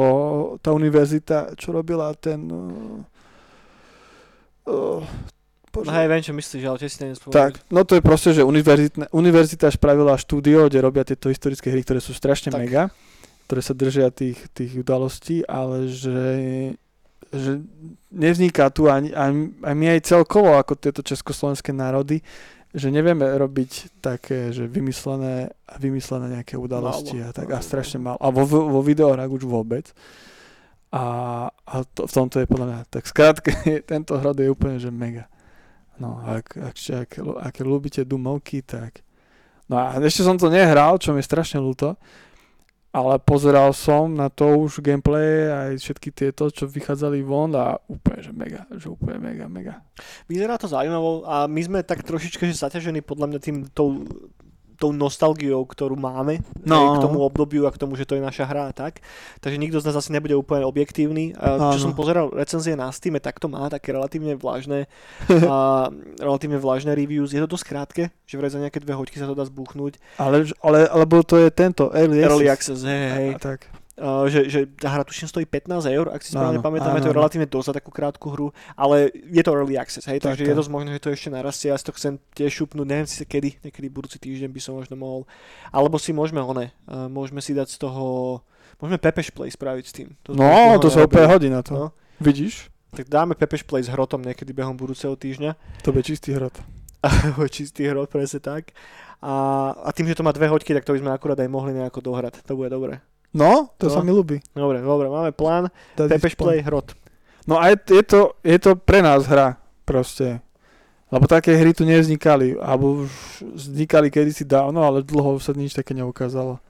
tá 0.64 0.72
univerzita, 0.72 1.60
čo 1.60 1.76
robila 1.76 2.16
ten... 2.16 2.40
Uh, 2.48 3.04
uh, 4.72 5.04
No 5.70 5.94
hej, 5.94 6.10
viem, 6.10 6.18
čo 6.18 6.34
myslíš, 6.34 6.62
ale 6.66 6.82
si 6.82 6.90
spomenúť. 6.90 7.30
tak, 7.30 7.62
no 7.70 7.86
to 7.86 7.94
je 7.94 8.02
proste, 8.02 8.34
že 8.34 8.42
univerzitná, 8.42 9.06
univerzita 9.14 9.70
spravila 9.70 10.18
štúdio, 10.18 10.66
kde 10.66 10.82
robia 10.82 11.06
tieto 11.06 11.30
historické 11.30 11.70
hry, 11.70 11.86
ktoré 11.86 12.02
sú 12.02 12.10
strašne 12.10 12.50
Tak. 12.50 12.58
mega, 12.58 12.82
ktoré 13.46 13.62
sa 13.62 13.70
držia 13.70 14.10
tých, 14.10 14.50
tých 14.50 14.82
udalostí, 14.82 15.46
ale 15.46 15.86
že, 15.86 16.26
že 17.30 17.62
nevzniká 18.10 18.66
tu 18.74 18.90
ani, 18.90 19.14
ani, 19.14 19.54
ani 19.62 19.94
aj 19.94 20.10
celkovo 20.10 20.58
ako 20.58 20.74
tieto 20.74 21.06
československé 21.06 21.70
národy, 21.70 22.18
že 22.70 22.88
nevieme 22.94 23.26
robiť 23.26 23.98
také, 23.98 24.54
že 24.54 24.70
vymyslené, 24.70 25.50
vymyslené 25.82 26.38
nejaké 26.38 26.54
udalosti 26.54 27.18
a 27.18 27.30
Málo, 27.30 27.36
tak 27.36 27.46
málo, 27.50 27.58
a 27.58 27.66
strašne 27.66 27.98
málo. 27.98 28.18
A 28.22 28.28
vo, 28.30 28.44
vo 28.46 28.80
videohrách 28.82 29.30
už 29.30 29.42
vôbec. 29.42 29.90
A, 30.90 31.04
a 31.50 31.74
to, 31.86 32.06
v 32.06 32.12
tomto 32.14 32.42
je 32.42 32.50
podľa 32.50 32.66
mňa, 32.66 32.78
tak 32.90 33.06
skrátke, 33.06 33.52
tento 33.90 34.18
hrad 34.18 34.38
je 34.38 34.50
úplne, 34.50 34.78
že 34.78 34.90
mega. 34.90 35.26
No, 35.98 36.22
ak, 36.22 36.56
ak, 36.56 36.74
ak, 36.78 37.10
ak 37.20 37.54
ľúbite 37.60 38.06
Dumovky, 38.06 38.62
tak... 38.62 39.02
No 39.70 39.78
a 39.78 39.94
ešte 40.02 40.26
som 40.26 40.34
to 40.34 40.50
nehral, 40.50 40.98
čo 40.98 41.14
mi 41.14 41.22
je 41.22 41.30
strašne 41.30 41.62
ľúto, 41.62 41.94
ale 42.91 43.22
pozeral 43.22 43.70
som 43.70 44.11
na 44.11 44.26
to 44.26 44.66
už 44.66 44.82
gameplay 44.82 45.47
aj 45.47 45.78
všetky 45.78 46.11
tieto, 46.11 46.51
čo 46.51 46.66
vychádzali 46.66 47.22
von 47.22 47.55
a 47.55 47.78
úplne, 47.86 48.18
že 48.18 48.32
mega, 48.34 48.66
že 48.74 48.91
úplne 48.91 49.22
mega, 49.22 49.47
mega. 49.47 49.74
Vyzerá 50.26 50.59
to 50.59 50.66
zaujímavo 50.66 51.22
a 51.22 51.47
my 51.47 51.61
sme 51.62 51.78
tak 51.86 52.03
trošičke 52.03 52.51
že 52.51 52.59
zaťažení 52.59 53.07
podľa 53.07 53.26
mňa 53.30 53.38
tým 53.38 53.57
tou, 53.70 54.03
tou 54.80 54.90
nostalgiou, 54.90 55.60
ktorú 55.62 55.92
máme 55.94 56.40
No. 56.64 56.96
k 56.96 57.04
tomu 57.04 57.20
obdobiu 57.20 57.68
a 57.68 57.70
k 57.70 57.76
tomu, 57.76 57.94
že 57.94 58.08
to 58.08 58.16
je 58.16 58.24
naša 58.24 58.48
hra 58.48 58.68
a 58.68 58.74
tak. 58.74 59.04
Takže 59.38 59.60
nikto 59.60 59.76
z 59.76 59.86
nás 59.86 59.94
asi 59.94 60.10
nebude 60.10 60.32
úplne 60.32 60.64
objektívny. 60.64 61.36
A 61.36 61.76
čo 61.76 61.76
Áno. 61.76 61.84
som 61.84 61.92
pozeral 61.92 62.32
recenzie 62.32 62.72
na 62.72 62.88
Steam, 62.88 63.20
tak 63.20 63.36
to 63.36 63.46
má 63.46 63.68
také 63.68 63.92
relatívne 63.92 64.34
vlážne 64.34 64.88
a 65.28 65.92
relatívne 66.16 66.56
vlážne 66.56 66.96
reviews. 66.96 67.30
Je 67.30 67.38
to 67.38 67.50
dosť 67.50 67.66
krátke, 67.66 68.02
že 68.24 68.40
vraj 68.40 68.48
za 68.48 68.58
nejaké 68.58 68.80
dve 68.80 68.96
hoďky 68.96 69.20
sa 69.20 69.28
to 69.28 69.36
dá 69.36 69.44
zbuchnúť. 69.44 70.00
Ale, 70.16 70.48
ale, 70.64 70.88
alebo 70.88 71.20
to 71.20 71.36
je 71.36 71.50
tento, 71.50 71.92
Early 71.92 72.24
Early 72.24 72.48
Access. 72.48 72.80
access, 72.80 72.88
hej, 72.88 73.04
hej. 73.12 73.30
A, 73.34 73.38
tak. 73.38 73.79
Uh, 74.01 74.24
že, 74.32 74.48
že 74.48 74.64
tá 74.64 74.96
hra 74.96 75.05
tuším 75.05 75.28
stojí 75.28 75.44
15 75.44 75.84
eur, 75.92 76.09
ak 76.09 76.24
si 76.24 76.32
správne 76.32 76.57
Áno, 76.57 76.64
pamätám, 76.64 76.96
je 76.96 77.05
to 77.05 77.12
relatívne 77.12 77.44
dosť 77.44 77.66
za 77.68 77.74
takú 77.84 77.92
krátku 77.92 78.32
hru, 78.32 78.48
ale 78.72 79.12
je 79.12 79.42
to 79.44 79.53
early 79.53 79.76
access, 79.76 80.09
hej, 80.09 80.24
Tak, 80.24 80.40
takže 80.40 80.48
je 80.48 80.57
dosť 80.57 80.72
možné, 80.72 80.96
že 80.96 81.05
to 81.05 81.12
ešte 81.12 81.28
narastie, 81.28 81.68
ja 81.68 81.76
si 81.76 81.84
to 81.84 81.92
chcem 81.92 82.16
tiež 82.32 82.48
šupnúť, 82.48 82.88
neviem 82.88 83.05
si 83.05 83.20
kedy, 83.28 83.61
niekedy 83.61 83.92
budúci 83.92 84.16
týždeň 84.16 84.48
by 84.57 84.61
som 84.64 84.72
možno 84.72 84.96
mohol, 84.96 85.28
alebo 85.68 86.01
si 86.01 86.16
môžeme 86.16 86.40
one, 86.40 86.72
uh, 86.88 87.12
môžeme 87.12 87.44
si 87.44 87.53
dať 87.53 87.76
z 87.76 87.76
toho, 87.76 88.40
môžeme 88.80 88.96
Pepeš 88.96 89.36
Play 89.36 89.53
spraviť 89.53 89.84
s 89.84 89.92
tým. 89.92 90.09
To 90.24 90.32
No, 90.32 90.80
to 90.80 90.88
sa 90.88 91.05
úplne 91.05 91.28
hodí 91.28 91.53
na 91.53 91.61
to. 91.61 91.76
No. 91.76 91.86
Vidíš? 92.24 92.72
Tak 92.96 93.05
dáme 93.05 93.37
Pepeš 93.37 93.68
Play 93.68 93.84
s 93.84 93.92
hrotom 93.92 94.24
niekedy 94.24 94.57
behom 94.57 94.80
budúceho 94.80 95.12
týždňa 95.12 95.84
To 95.84 95.92
bude 95.92 96.08
čistý 96.08 96.33
hrot. 96.33 96.57
čistý 97.53 97.84
hrot, 97.84 98.08
presne 98.08 98.41
tak. 98.41 98.72
A, 99.20 99.76
a 99.76 99.92
tým, 99.92 100.08
že 100.08 100.16
to 100.16 100.24
má 100.24 100.33
dve 100.33 100.49
hoďky, 100.49 100.72
tak 100.72 100.88
to 100.88 100.96
by 100.96 101.04
sme 101.04 101.12
akurát 101.12 101.37
aj 101.37 101.53
mohli 101.53 101.76
nejako 101.76 102.00
dohrať. 102.00 102.41
To 102.49 102.57
bude 102.57 102.72
dobre. 102.72 103.04
No, 103.30 103.70
to 103.78 103.86
No. 103.86 103.94
sa 103.94 104.00
mi 104.02 104.11
ľúbi. 104.11 104.42
Dobre, 104.52 104.82
dobre, 104.82 105.07
máme 105.07 105.30
plán. 105.30 105.70
Pepeš. 105.94 106.34
Play, 106.34 106.66
hrot. 106.66 106.98
No 107.46 107.57
a 107.57 107.70
je, 107.70 107.76
je, 107.94 108.02
to, 108.02 108.20
je 108.42 108.58
to 108.58 108.74
pre 108.74 109.02
nás 109.02 109.26
hra, 109.26 109.57
proste. 109.86 110.42
Lebo 111.11 111.26
také 111.26 111.54
hry 111.58 111.74
tu 111.74 111.82
nevznikali, 111.82 112.54
alebo 112.58 113.07
už 113.07 113.11
vznikali 113.54 114.11
kedysi 114.11 114.46
dávno, 114.46 114.82
ale 114.82 115.02
dlho 115.02 115.38
sa 115.42 115.50
nič 115.50 115.74
také 115.74 115.90
neukázalo. 115.94 116.62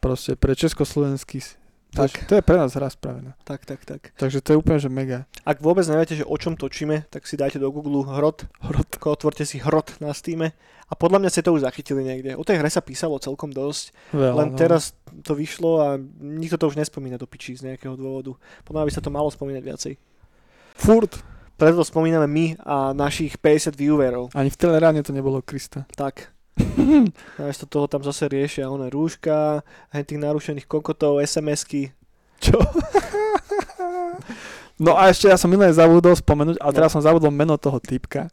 Proste 0.00 0.32
pre 0.36 0.56
československý. 0.56 1.44
To, 1.94 2.02
Tak. 2.04 2.26
to 2.26 2.34
je 2.34 2.42
pre 2.42 2.58
nás 2.58 2.74
hra 2.74 2.90
spravená. 2.90 3.38
Tak, 3.46 3.62
tak, 3.64 3.86
tak. 3.86 4.10
Takže 4.18 4.42
to 4.42 4.52
je 4.52 4.60
úplne, 4.60 4.76
že 4.82 4.90
mega. 4.90 5.24
Ak 5.46 5.62
vôbec 5.62 5.86
neviete, 5.86 6.18
že 6.18 6.26
o 6.26 6.34
čom 6.34 6.58
točíme, 6.58 7.06
tak 7.08 7.24
si 7.24 7.38
dajte 7.38 7.56
do 7.56 7.70
Google 7.70 8.02
hrot, 8.04 8.44
Hrot. 8.60 8.98
otvorte 9.00 9.46
si 9.46 9.62
hrot 9.62 9.96
na 10.02 10.10
Steam 10.12 10.42
a 10.86 10.92
podľa 10.98 11.22
mňa 11.22 11.30
ste 11.30 11.46
to 11.46 11.54
už 11.54 11.62
zachytili 11.64 12.02
niekde. 12.02 12.34
O 12.36 12.42
tej 12.44 12.58
hre 12.60 12.68
sa 12.68 12.82
písalo 12.82 13.16
celkom 13.22 13.48
dosť, 13.54 13.94
Veľa, 14.12 14.34
len 14.34 14.48
no. 14.52 14.58
teraz 14.58 14.92
to 15.24 15.32
vyšlo 15.32 15.70
a 15.80 15.88
nikto 16.20 16.58
to 16.58 16.68
už 16.68 16.76
nespomína 16.76 17.16
do 17.16 17.24
pičí 17.24 17.54
z 17.56 17.64
nejakého 17.72 17.94
dôvodu. 17.94 18.34
Podľa 18.66 18.82
mňa 18.82 18.88
by 18.90 18.94
sa 18.94 19.02
to 19.02 19.10
malo 19.14 19.30
spomínať 19.30 19.62
viacej. 19.64 19.92
Furt. 20.76 21.22
Preto 21.56 21.80
to 21.80 21.88
spomíname 21.88 22.28
my 22.28 22.46
a 22.60 22.92
našich 22.92 23.40
50 23.40 23.72
viewerov. 23.72 24.28
Ani 24.36 24.52
v 24.52 24.60
Teleráne 24.60 25.00
to 25.00 25.16
nebolo 25.16 25.40
Krista. 25.40 25.88
Tak. 25.96 26.28
Namiesto 27.38 27.66
toho 27.66 27.86
tam 27.86 28.00
zase 28.00 28.26
riešia 28.26 28.66
oné 28.66 28.88
rúška, 28.88 29.60
aj 29.92 30.02
tých 30.04 30.20
narušených 30.20 30.64
kokotov, 30.64 31.20
SMS-ky. 31.20 31.92
Čo? 32.40 32.56
no 34.84 34.96
a 34.96 35.08
ešte 35.08 35.28
ja 35.28 35.36
som 35.36 35.48
minulé 35.48 35.72
zabudol 35.72 36.16
spomenúť, 36.16 36.56
ale 36.60 36.72
No. 36.72 36.76
teraz 36.76 36.90
som 36.92 37.04
zabudol 37.04 37.32
meno 37.32 37.56
toho 37.56 37.80
typka, 37.80 38.28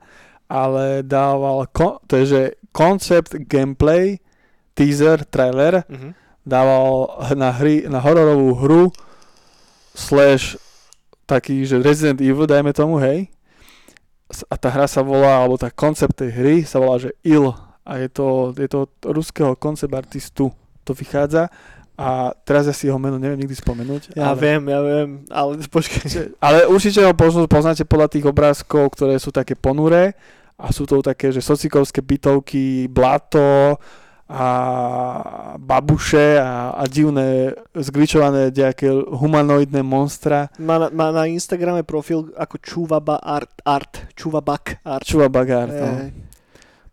ale 0.48 1.02
dával, 1.02 1.64
ko, 1.72 2.00
to 2.08 2.20
je, 2.20 2.26
že 2.26 2.42
concept 2.72 3.36
gameplay, 3.48 4.20
teaser, 4.76 5.24
trailer, 5.24 5.84
Mhm. 5.88 6.10
dával 6.44 7.08
na, 7.36 7.52
hry, 7.52 7.88
na 7.88 8.00
hororovú 8.00 8.52
hru 8.60 8.84
slash 9.96 10.60
taký, 11.24 11.64
že 11.64 11.80
Resident 11.80 12.20
Evil, 12.20 12.44
dajme 12.44 12.72
tomu, 12.72 13.00
hej. 13.00 13.32
A 14.50 14.58
tá 14.58 14.68
hra 14.68 14.90
sa 14.90 15.00
volá, 15.00 15.40
alebo 15.40 15.56
tá 15.56 15.70
koncept 15.70 16.18
tej 16.18 16.34
hry 16.34 16.56
sa 16.66 16.82
volá, 16.82 16.98
že 16.98 17.14
Il. 17.24 17.54
A 17.84 18.00
je 18.00 18.10
to, 18.10 18.56
je 18.56 18.68
to 18.68 18.88
od 18.88 18.92
ruského 19.12 19.54
koncept 19.56 19.92
artistu. 19.92 20.52
To 20.84 20.92
vychádza. 20.92 21.48
A 21.94 22.34
teraz 22.42 22.66
ja 22.66 22.74
si 22.74 22.90
jeho 22.90 22.98
meno 22.98 23.22
neviem 23.22 23.38
nikdy 23.38 23.54
spomenúť. 23.54 24.18
Ja 24.18 24.34
ale, 24.34 24.40
viem, 24.42 24.62
ja 24.66 24.80
viem, 24.82 25.10
ale 25.30 25.62
počkaj. 25.78 26.36
ale 26.42 26.66
určite 26.66 27.06
ho 27.06 27.14
poznáte 27.46 27.86
podľa 27.86 28.10
tých 28.10 28.26
obrázkov, 28.26 28.98
ktoré 28.98 29.22
sú 29.22 29.30
také 29.30 29.54
ponuré. 29.54 30.18
A 30.58 30.70
sú 30.74 30.86
to 30.86 31.02
také, 31.02 31.34
že 31.34 31.42
socikovské 31.42 32.02
bytovky, 32.02 32.88
blato 32.88 33.78
a 34.30 34.48
babuše 35.60 36.40
a, 36.40 36.72
a 36.74 36.84
divné 36.88 37.54
zgličované 37.76 38.50
nejaké 38.50 38.90
humanoidné 38.90 39.84
monstra. 39.84 40.50
Má 40.58 40.80
na, 40.80 40.88
má 40.90 41.12
na 41.12 41.28
Instagrame 41.28 41.84
profil 41.84 42.32
ako 42.34 42.56
Čuvaba 42.58 43.20
Art, 43.20 43.52
art 43.62 44.10
Čuvabak 44.16 44.82
Art. 44.82 45.04
Čuva 45.06 45.28
Bagár. 45.28 45.70
Hej, 45.70 45.82
No. 45.84 46.33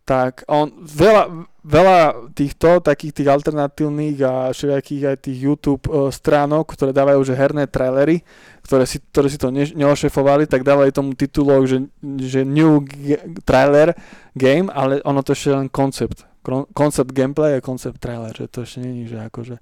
Tak 0.01 0.49
on, 0.49 0.81
veľa, 0.81 1.45
veľa 1.61 1.99
týchto 2.33 2.81
takých 2.81 3.21
tých 3.21 3.29
alternatívnych 3.29 4.17
a 4.25 4.33
všelijakých 4.49 5.03
aj 5.13 5.17
tých 5.29 5.37
YouTube 5.37 5.85
e, 5.87 6.09
stránok, 6.09 6.73
ktoré 6.73 6.91
dávajú 6.91 7.21
že 7.21 7.37
herné 7.37 7.69
trailery, 7.69 8.25
ktoré 8.65 8.89
si, 8.89 8.97
ktoré 8.97 9.29
si 9.29 9.37
to 9.37 9.53
ne, 9.53 9.63
neošefovali, 9.63 10.49
tak 10.49 10.65
dávajú 10.65 10.89
tomu 10.89 11.13
titulok, 11.13 11.69
že, 11.69 11.77
že 12.17 12.41
new 12.41 12.81
ge- 12.81 13.21
trailer 13.45 13.93
game, 14.33 14.73
ale 14.73 15.05
ono 15.05 15.21
to 15.21 15.37
ešte 15.37 15.53
len 15.53 15.69
koncept. 15.69 16.25
Koncept 16.73 17.13
gameplay 17.13 17.55
a 17.55 17.61
koncept 17.61 18.01
trailer, 18.01 18.33
že 18.33 18.49
to 18.49 18.65
ešte 18.65 18.81
není, 18.81 19.05
že 19.05 19.21
akože 19.21 19.61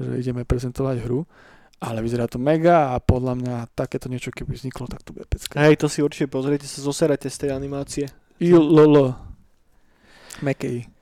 že 0.00 0.20
ideme 0.20 0.44
prezentovať 0.44 1.04
hru. 1.04 1.24
Ale 1.76 2.00
vyzerá 2.00 2.24
to 2.24 2.40
mega 2.40 2.96
a 2.96 3.04
podľa 3.04 3.36
mňa 3.36 3.56
takéto 3.76 4.08
niečo 4.08 4.32
keby 4.32 4.56
vzniklo, 4.56 4.88
tak 4.88 5.04
to 5.04 5.12
bude 5.12 5.28
pecka. 5.28 5.60
Hej, 5.60 5.76
to 5.76 5.92
si 5.92 6.00
určite 6.00 6.32
pozrite, 6.32 6.64
sa 6.64 6.80
zoserete 6.80 7.28
z 7.28 7.36
tej 7.36 7.50
animácie. 7.52 8.08
ILL. 8.40 9.12
Mekej. 10.44 10.96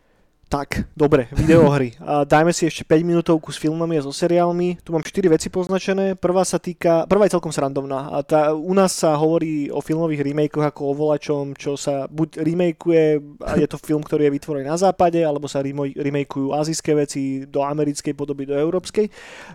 Tak, 0.55 0.87
dobre, 0.95 1.27
videohry. 1.35 1.99
A 1.99 2.23
dajme 2.23 2.55
si 2.55 2.69
ešte 2.69 2.87
5 2.87 3.03
minútovku 3.03 3.51
s 3.51 3.59
filmami 3.59 3.99
a 3.99 4.07
so 4.07 4.15
seriálmi. 4.15 4.79
Tu 4.87 4.95
mám 4.95 5.03
4 5.03 5.27
veci 5.27 5.51
poznačené. 5.51 6.15
Prvá 6.15 6.47
sa 6.47 6.63
týka, 6.63 7.09
prvá 7.11 7.27
je 7.27 7.35
celkom 7.35 7.51
srandovná. 7.51 8.13
A 8.13 8.23
tá, 8.23 8.55
u 8.55 8.71
nás 8.71 8.95
sa 8.95 9.19
hovorí 9.19 9.67
o 9.73 9.83
filmových 9.83 10.23
remakeoch 10.23 10.69
ako 10.71 10.81
o 10.85 10.95
volačom, 10.95 11.59
čo 11.59 11.75
sa 11.75 12.07
buď 12.07 12.45
remakeuje, 12.45 13.07
a 13.43 13.59
je 13.59 13.67
to 13.67 13.83
film, 13.83 14.05
ktorý 14.05 14.31
je 14.31 14.35
vytvorený 14.39 14.69
na 14.69 14.79
západe, 14.79 15.19
alebo 15.25 15.51
sa 15.51 15.65
remakeujú 15.99 16.55
azijské 16.55 16.95
veci 16.95 17.51
do 17.51 17.65
americkej 17.65 18.15
podoby, 18.15 18.47
do 18.47 18.55
európskej. 18.55 19.11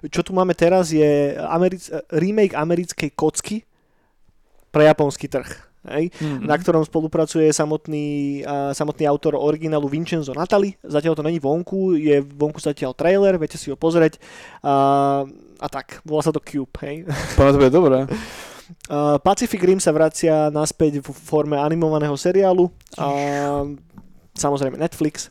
Čo 0.09 0.19
tu 0.25 0.35
máme 0.35 0.51
teraz 0.51 0.91
je 0.91 1.37
americ- 1.37 1.95
remake 2.11 2.57
americkej 2.57 3.15
kocky 3.15 3.63
pre 4.73 4.89
japonský 4.89 5.31
trh. 5.31 5.68
Hej? 5.87 6.11
Mm. 6.19 6.43
na 6.43 6.59
ktorom 6.59 6.83
spolupracuje 6.83 7.47
samotný, 7.55 8.41
a, 8.43 8.75
samotný 8.75 9.07
autor 9.07 9.39
originálu 9.39 9.87
Vincenzo 9.87 10.35
Natali. 10.35 10.75
Zatiaľ 10.83 11.15
to 11.15 11.23
není 11.23 11.39
vonku, 11.39 11.95
je 11.95 12.19
vonku 12.19 12.59
zatiaľ 12.59 12.91
trailer, 12.91 13.39
viete 13.39 13.55
si 13.55 13.71
ho 13.71 13.79
pozrieť. 13.79 14.19
A, 14.59 15.23
a 15.59 15.67
tak, 15.71 16.03
volá 16.03 16.19
sa 16.23 16.35
to 16.35 16.43
Cube, 16.43 16.75
hej. 16.83 17.07
Podľa 17.39 17.51
to 17.55 17.59
bude 17.59 17.71
dobré. 17.71 17.97
Pacific 19.25 19.61
Rim 19.65 19.81
sa 19.81 19.89
vracia 19.89 20.53
naspäť 20.53 21.01
v 21.01 21.09
forme 21.09 21.57
animovaného 21.57 22.13
seriálu. 22.13 22.69
A, 22.99 23.07
samozrejme 24.39 24.79
Netflix. 24.79 25.27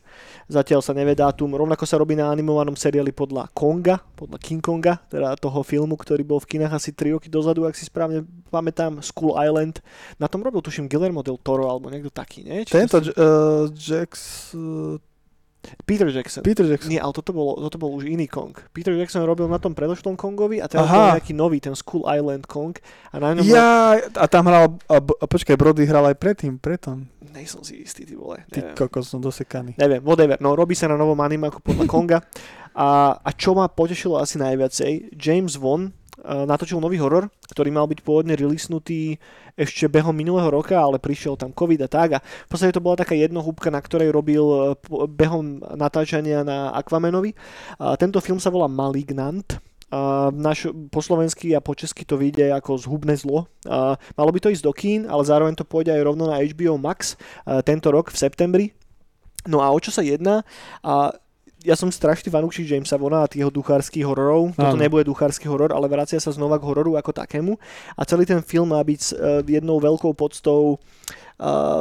Zatiaľ 0.48 0.80
sa 0.84 0.92
nevie 0.92 1.16
dátum. 1.16 1.48
Rovnako 1.52 1.84
sa 1.84 1.96
robí 1.96 2.16
na 2.16 2.28
animovanom 2.28 2.76
seriáli 2.76 3.12
podľa 3.12 3.48
Konga, 3.56 4.00
podľa 4.16 4.36
King 4.40 4.60
Konga, 4.60 5.00
teda 5.08 5.36
toho 5.40 5.60
filmu, 5.64 5.96
ktorý 5.96 6.24
bol 6.24 6.40
v 6.40 6.56
kinách 6.56 6.76
asi 6.76 6.92
3 6.92 7.16
roky 7.16 7.28
dozadu, 7.28 7.64
ak 7.64 7.76
si 7.76 7.88
správne 7.88 8.24
pamätám, 8.52 9.00
School 9.00 9.36
Island. 9.36 9.80
Na 10.20 10.28
tom 10.28 10.44
robil, 10.44 10.60
tuším, 10.60 10.88
Guillermo 10.88 11.24
del 11.24 11.40
Toro, 11.40 11.68
alebo 11.68 11.88
niekto 11.88 12.12
taký, 12.12 12.44
nie? 12.44 12.64
Či 12.68 12.72
Tento 12.84 13.00
to 13.00 13.08
si- 13.08 13.16
uh, 13.16 13.64
Jax... 13.72 14.12
Uh, 14.52 15.00
Peter 15.84 16.08
Jackson. 16.08 16.42
Peter 16.46 16.64
Jackson. 16.64 16.88
Nie, 16.88 17.02
ale 17.02 17.12
toto, 17.12 17.34
bolo, 17.34 17.58
toto 17.58 17.76
bol 17.76 17.92
už 17.98 18.06
iný 18.08 18.30
Kong. 18.30 18.54
Peter 18.72 18.94
Jackson 18.94 19.26
robil 19.26 19.50
na 19.50 19.58
tom 19.58 19.74
predošlom 19.74 20.14
Kongovi 20.14 20.62
a 20.62 20.70
teraz 20.70 20.86
Aha. 20.88 20.94
bol 20.94 21.06
nejaký 21.18 21.32
nový, 21.34 21.58
ten 21.58 21.74
School 21.74 22.06
Island 22.06 22.46
Kong. 22.46 22.78
A 23.12 23.18
na 23.18 23.34
ňom 23.36 23.42
Ja, 23.44 23.98
a 23.98 24.26
tam 24.30 24.46
hral, 24.48 24.78
a, 24.86 24.96
a 25.02 25.24
počkaj, 25.26 25.58
Brody 25.58 25.84
hral 25.84 26.06
aj 26.08 26.16
predtým, 26.16 26.56
pretom. 26.56 27.10
Nejsom 27.34 27.66
si 27.66 27.84
istý, 27.84 28.08
ty 28.08 28.14
vole. 28.16 28.40
Ty 28.48 28.72
neviem. 28.72 28.76
kokos, 28.78 29.10
som 29.10 29.20
dosekaný. 29.20 29.76
Neviem, 29.76 30.00
whatever. 30.00 30.38
No, 30.40 30.56
robí 30.56 30.72
sa 30.72 30.88
na 30.88 30.96
novom 30.96 31.18
animáku 31.20 31.60
podľa 31.60 31.84
Konga. 31.92 32.18
A, 32.78 33.18
a 33.18 33.30
čo 33.34 33.58
ma 33.58 33.66
potešilo 33.66 34.22
asi 34.22 34.38
najviacej, 34.38 35.18
James 35.18 35.58
uh, 35.58 35.90
natočil 36.24 36.82
nový 36.82 36.98
horor, 36.98 37.30
ktorý 37.50 37.70
mal 37.70 37.86
byť 37.86 38.00
pôvodne 38.02 38.34
releasnutý 38.34 39.18
ešte 39.58 39.90
behom 39.90 40.14
minulého 40.14 40.50
roka, 40.50 40.78
ale 40.78 41.02
prišiel 41.02 41.34
tam 41.34 41.50
COVID 41.50 41.86
a 41.86 41.88
tak. 41.90 42.08
A 42.16 42.22
v 42.22 42.48
podstate 42.50 42.74
to 42.74 42.84
bola 42.84 42.98
taká 42.98 43.18
jednohúbka, 43.18 43.74
na 43.74 43.82
ktorej 43.82 44.14
robil 44.14 44.78
po- 44.78 45.10
behom 45.10 45.58
natáčania 45.74 46.46
na 46.46 46.70
Aquamanovi. 46.74 47.34
A 47.82 47.98
tento 47.98 48.22
film 48.22 48.38
sa 48.38 48.54
volá 48.54 48.70
Malignant. 48.70 49.58
Uh, 49.88 50.28
naš, 50.36 50.68
po 50.92 51.00
slovensky 51.00 51.56
a 51.56 51.64
po 51.64 51.72
česky 51.72 52.04
to 52.04 52.20
vyjde 52.20 52.52
ako 52.52 52.76
zhubné 52.76 53.16
zlo. 53.16 53.48
Uh, 53.64 53.96
malo 54.20 54.28
by 54.28 54.36
to 54.36 54.52
ísť 54.52 54.60
do 54.60 54.72
kín, 54.76 55.08
ale 55.08 55.24
zároveň 55.24 55.56
to 55.56 55.64
pôjde 55.64 55.88
aj 55.88 56.04
rovno 56.04 56.28
na 56.28 56.44
HBO 56.44 56.76
Max 56.76 57.16
uh, 57.48 57.64
tento 57.64 57.88
rok 57.88 58.12
v 58.12 58.20
septembri. 58.20 58.66
No 59.48 59.64
a 59.64 59.72
o 59.72 59.80
čo 59.80 59.88
sa 59.88 60.04
jedná? 60.04 60.44
A 60.84 61.16
ja 61.66 61.74
som 61.74 61.90
strašný 61.90 62.30
fanúšik 62.30 62.70
Jamesa 62.70 62.94
Vona 62.94 63.26
a 63.26 63.30
tých 63.30 63.42
jeho 63.42 63.50
duchárskych 63.50 64.06
hororov. 64.06 64.54
Toto 64.54 64.78
Áno. 64.78 64.82
nebude 64.82 65.06
duchársky 65.06 65.50
horor, 65.50 65.74
ale 65.74 65.90
vracia 65.90 66.22
sa 66.22 66.30
znova 66.30 66.58
k 66.58 66.66
hororu 66.70 66.94
ako 66.94 67.10
takému. 67.10 67.58
A 67.98 68.02
celý 68.06 68.22
ten 68.26 68.38
film 68.46 68.70
má 68.70 68.78
byť 68.78 69.02
uh, 69.10 69.42
jednou 69.42 69.82
veľkou 69.82 70.14
podstou 70.14 70.78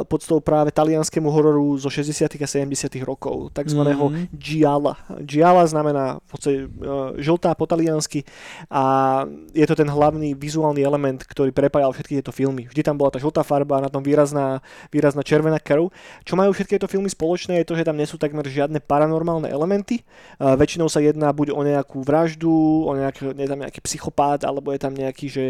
podstou 0.06 0.38
práve 0.38 0.70
talianskému 0.70 1.26
hororu 1.26 1.74
zo 1.74 1.90
60. 1.90 2.30
a 2.38 2.46
70. 2.46 3.02
rokov, 3.02 3.50
takzvaného 3.50 4.06
Mhm. 4.08 4.30
Gialla. 4.38 4.94
Gialla 5.26 5.66
znamená 5.66 6.22
v 6.22 6.28
podstate 6.30 6.58
uh, 6.70 7.18
žltá 7.18 7.50
po 7.58 7.66
taliansky 7.66 8.22
a 8.70 9.26
je 9.50 9.66
to 9.66 9.74
ten 9.74 9.90
hlavný 9.90 10.38
vizuálny 10.38 10.78
element, 10.86 11.26
ktorý 11.26 11.50
prepájal 11.50 11.90
všetky 11.90 12.22
tieto 12.22 12.30
filmy. 12.30 12.70
Vždy 12.70 12.86
tam 12.86 12.94
bola 12.94 13.10
tá 13.10 13.18
žltá 13.18 13.42
farba, 13.42 13.82
na 13.82 13.90
tom 13.90 14.00
výrazná, 14.06 14.62
výrazná 14.94 15.26
červená 15.26 15.58
krv. 15.58 15.90
Čo 16.22 16.38
majú 16.38 16.54
všetky 16.54 16.78
tieto 16.78 16.86
filmy 16.86 17.10
spoločné 17.10 17.58
je 17.62 17.66
to, 17.66 17.74
že 17.74 17.82
tam 17.82 17.98
nie 17.98 18.06
sú 18.06 18.14
takmer 18.14 18.46
žiadne 18.46 18.78
paranormálne 18.78 19.50
elementy. 19.50 20.06
Uh, 20.38 20.54
väčšinou 20.54 20.86
sa 20.86 21.02
jedná 21.02 21.34
buď 21.34 21.50
o 21.50 21.66
nejakú 21.66 22.06
vraždu, 22.06 22.86
o 22.86 22.92
nejaký, 22.94 23.34
je 23.34 23.48
tam 23.50 23.58
nejaký 23.58 23.80
psychopát, 23.82 24.38
alebo 24.46 24.70
je 24.70 24.80
tam 24.80 24.94
nejaký, 24.94 25.26
že 25.26 25.44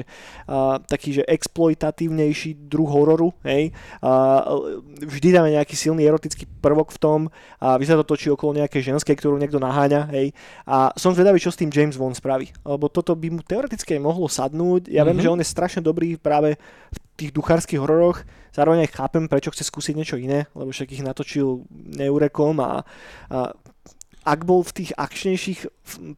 taký, 0.89 1.21
že 1.21 1.23
exploitatívnejší 1.29 2.55
druh 2.69 2.89
hororu, 2.89 3.37
hej. 3.45 3.71
Vždy 5.03 5.29
tam 5.35 5.45
je 5.47 5.57
nejaký 5.59 5.75
silný 5.75 6.07
erotický 6.07 6.47
prvok 6.63 6.95
v 6.95 6.99
tom 6.99 7.21
a 7.59 7.79
vždy 7.79 7.87
sa 7.91 7.99
to 7.99 8.07
točí 8.07 8.31
okolo 8.31 8.59
nejakej 8.59 8.95
ženskej, 8.95 9.15
ktorú 9.19 9.39
niekto 9.39 9.59
naháňa, 9.59 10.11
hej. 10.15 10.31
A 10.67 10.95
som 10.95 11.15
zvedavý, 11.15 11.43
čo 11.43 11.51
s 11.51 11.59
tým 11.59 11.71
James 11.73 11.99
Bond 11.99 12.15
spraví, 12.15 12.51
lebo 12.63 12.87
toto 12.87 13.15
by 13.19 13.29
mu 13.35 13.41
teoreticky 13.43 13.99
mohlo 13.99 14.31
sadnúť. 14.31 14.87
Ja 14.87 15.03
mm-hmm. 15.03 15.07
viem, 15.07 15.17
Mhm. 15.19 15.25
že 15.25 15.33
on 15.35 15.43
je 15.43 15.49
strašne 15.49 15.81
dobrý 15.83 16.15
práve 16.19 16.55
v 16.95 16.99
tých 17.19 17.35
duchárskych 17.35 17.83
hororoch 17.83 18.23
zároveň 18.55 18.87
aj 18.87 18.95
chápem, 18.99 19.31
prečo 19.31 19.55
chce 19.55 19.63
skúsiť 19.71 19.95
niečo 19.95 20.17
iné, 20.19 20.51
lebo 20.55 20.75
však 20.75 20.91
ich 20.91 21.05
natočil 21.05 21.63
Neurekom 21.71 22.59
a, 22.59 22.83
a 23.31 23.55
ak 24.29 24.45
bol 24.45 24.61
v 24.61 24.85
tých 24.85 24.91
akčnejších 24.93 25.61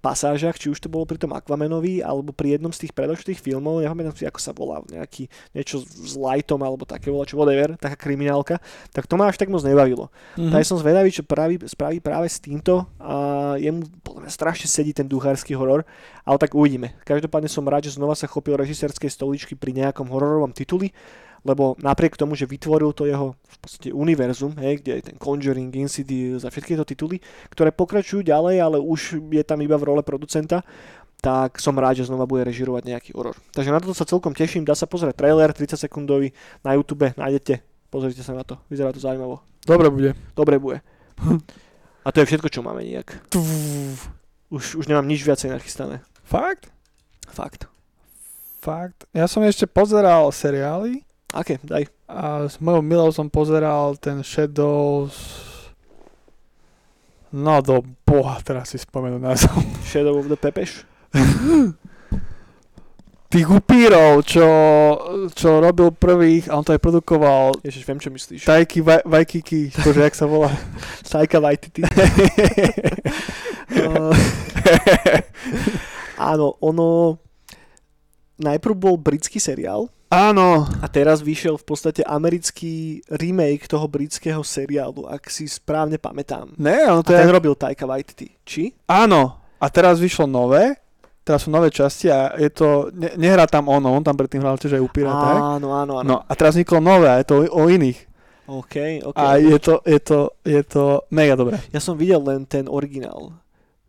pasážach, 0.02 0.58
či 0.58 0.66
už 0.66 0.82
to 0.82 0.90
bolo 0.90 1.06
pri 1.06 1.22
tom 1.22 1.30
Aquamanovi, 1.30 2.02
alebo 2.02 2.34
pri 2.34 2.58
jednom 2.58 2.74
z 2.74 2.86
tých 2.86 2.92
predošlých 2.98 3.38
filmov, 3.38 3.86
nepamätám 3.86 4.18
si, 4.18 4.26
ako 4.26 4.40
sa 4.42 4.50
volá, 4.50 4.82
nejaký, 4.90 5.30
niečo 5.54 5.78
s 5.86 6.18
Lightom, 6.18 6.58
alebo 6.66 6.82
také 6.82 7.14
volá, 7.14 7.22
čo 7.22 7.38
whatever, 7.38 7.78
taká 7.78 7.94
kriminálka, 7.94 8.58
tak 8.90 9.06
to 9.06 9.14
ma 9.14 9.30
až 9.30 9.38
tak 9.38 9.46
moc 9.46 9.62
nebavilo. 9.62 10.10
Mm-hmm. 10.34 10.50
Tak 10.50 10.66
som 10.66 10.82
zvedavý, 10.82 11.14
čo 11.14 11.22
praví, 11.22 11.62
spraví 11.62 12.02
práve 12.02 12.26
s 12.26 12.42
týmto 12.42 12.90
a 12.98 13.54
jemu 13.62 13.86
strašne 14.30 14.70
sedí 14.70 14.94
ten 14.94 15.10
duchársky 15.10 15.52
horor, 15.52 15.84
ale 16.24 16.38
tak 16.38 16.54
uvidíme. 16.54 16.96
Každopádne 17.02 17.50
som 17.50 17.66
rád, 17.66 17.90
že 17.90 17.98
znova 17.98 18.14
sa 18.14 18.30
chopil 18.30 18.56
režisérskej 18.56 19.10
stoličky 19.10 19.58
pri 19.58 19.74
nejakom 19.74 20.06
hororovom 20.08 20.54
tituli 20.54 20.94
lebo 21.44 21.76
napriek 21.80 22.20
tomu, 22.20 22.36
že 22.36 22.44
vytvoril 22.44 22.92
to 22.92 23.08
jeho 23.08 23.32
v 23.32 23.56
podstate 23.60 23.88
univerzum, 23.92 24.52
hej, 24.60 24.84
kde 24.84 25.00
je 25.00 25.02
ten 25.12 25.16
Conjuring, 25.16 25.72
Insidious 25.72 26.44
a 26.44 26.52
všetky 26.52 26.76
tieto 26.76 26.84
tituly, 26.84 27.16
ktoré 27.48 27.72
pokračujú 27.72 28.24
ďalej, 28.24 28.56
ale 28.60 28.76
už 28.80 29.20
je 29.32 29.44
tam 29.44 29.60
iba 29.64 29.76
v 29.80 29.88
role 29.88 30.02
producenta, 30.04 30.60
tak 31.20 31.60
som 31.60 31.76
rád, 31.76 32.00
že 32.00 32.08
znova 32.08 32.24
bude 32.24 32.44
režirovať 32.48 32.82
nejaký 32.88 33.10
horor. 33.12 33.36
Takže 33.52 33.72
na 33.72 33.80
toto 33.80 33.96
sa 33.96 34.08
celkom 34.08 34.32
teším, 34.32 34.64
dá 34.64 34.72
sa 34.72 34.88
pozrieť 34.88 35.20
trailer 35.20 35.52
30 35.52 35.76
sekundový 35.76 36.32
na 36.64 36.76
YouTube, 36.76 37.12
nájdete, 37.12 37.60
pozrite 37.92 38.24
sa 38.24 38.32
na 38.32 38.44
to, 38.44 38.56
vyzerá 38.72 38.92
to 38.92 39.00
zaujímavo. 39.00 39.44
Dobre 39.64 39.92
bude. 39.92 40.10
Dobre 40.32 40.56
bude. 40.56 40.78
A 42.04 42.08
to 42.08 42.24
je 42.24 42.32
všetko, 42.32 42.48
čo 42.48 42.64
máme 42.64 42.80
nejak. 42.80 43.28
Už, 44.50 44.82
už 44.82 44.84
nemám 44.90 45.06
nič 45.06 45.22
viacej 45.22 45.54
nachystané. 45.54 46.02
Fakt? 46.26 46.68
Fakt. 47.30 47.70
Fakt. 48.60 49.06
Ja 49.14 49.30
som 49.30 49.46
ešte 49.46 49.70
pozeral 49.70 50.28
seriály. 50.34 51.06
Aké? 51.30 51.62
Daj. 51.62 51.86
A 52.10 52.50
s 52.50 52.58
mojou 52.58 52.82
milou 52.82 53.08
som 53.14 53.30
pozeral 53.30 53.94
ten 53.96 54.26
Shadows... 54.26 55.14
No 57.30 57.62
do 57.62 57.86
boha, 58.02 58.42
teraz 58.42 58.74
si 58.74 58.78
spomenú 58.82 59.22
názov. 59.22 59.54
Shadow 59.86 60.18
of 60.18 60.26
the 60.26 60.34
Pepeš? 60.34 60.82
Tých 63.30 63.46
upírov, 63.46 64.26
čo, 64.26 64.48
čo 65.30 65.62
robil 65.62 65.94
prvých, 65.94 66.50
a 66.50 66.58
on 66.58 66.66
to 66.66 66.74
aj 66.74 66.82
produkoval. 66.82 67.54
Ježiš, 67.62 67.86
viem, 67.86 68.02
čo 68.02 68.10
myslíš. 68.10 68.42
Tajky 68.42 68.82
Vajkiki, 68.82 69.70
bože, 69.86 70.02
jak 70.02 70.18
sa 70.18 70.26
volá? 70.26 70.50
Tajka 71.06 71.38
Vajtity. 71.38 71.86
uh, 73.86 74.10
áno, 76.34 76.58
ono... 76.58 77.22
Najprv 78.40 78.74
bol 78.74 78.96
britský 78.98 79.38
seriál, 79.38 79.86
Áno. 80.10 80.66
A 80.82 80.90
teraz 80.90 81.22
vyšiel 81.22 81.54
v 81.54 81.62
podstate 81.70 82.02
americký 82.02 82.98
remake 83.14 83.70
toho 83.70 83.86
britského 83.86 84.42
seriálu, 84.42 85.06
ak 85.06 85.30
si 85.30 85.46
správne 85.46 86.02
pamätám. 86.02 86.50
Ne, 86.58 86.82
on 86.90 87.06
to 87.06 87.14
a 87.14 87.22
ten 87.22 87.30
je... 87.30 87.34
robil 87.38 87.54
Taika 87.54 87.86
Waititi. 87.86 88.26
Či? 88.42 88.74
Áno. 88.90 89.38
A 89.62 89.66
teraz 89.70 90.02
vyšlo 90.02 90.26
nové, 90.26 90.74
teraz 91.30 91.46
sú 91.46 91.54
nové 91.54 91.70
časti 91.70 92.10
a 92.10 92.34
je 92.34 92.50
to, 92.50 92.90
ne, 92.90 93.14
nehrá 93.14 93.46
tam 93.46 93.70
ono, 93.70 93.94
on 93.94 94.02
tam 94.02 94.18
predtým 94.18 94.42
hral 94.42 94.58
tiež 94.58 94.74
aj 94.74 94.82
upíra, 94.82 95.14
tak? 95.14 95.38
Áno, 95.38 95.68
áno, 95.78 95.92
áno. 96.02 96.06
No 96.06 96.16
a 96.26 96.32
teraz 96.34 96.58
vzniklo 96.58 96.82
nové 96.82 97.06
a 97.06 97.22
je 97.22 97.26
to 97.30 97.34
o, 97.46 97.62
o 97.62 97.62
iných. 97.70 98.10
OK, 98.50 99.06
OK. 99.06 99.14
A 99.14 99.38
je 99.38 99.58
to, 99.62 99.78
je 99.86 100.00
to, 100.02 100.18
je 100.42 100.62
to 100.66 101.06
mega 101.14 101.38
dobré. 101.38 101.62
Ja 101.70 101.78
som 101.78 101.94
videl 101.94 102.18
len 102.18 102.42
ten 102.50 102.66
originál. 102.66 103.38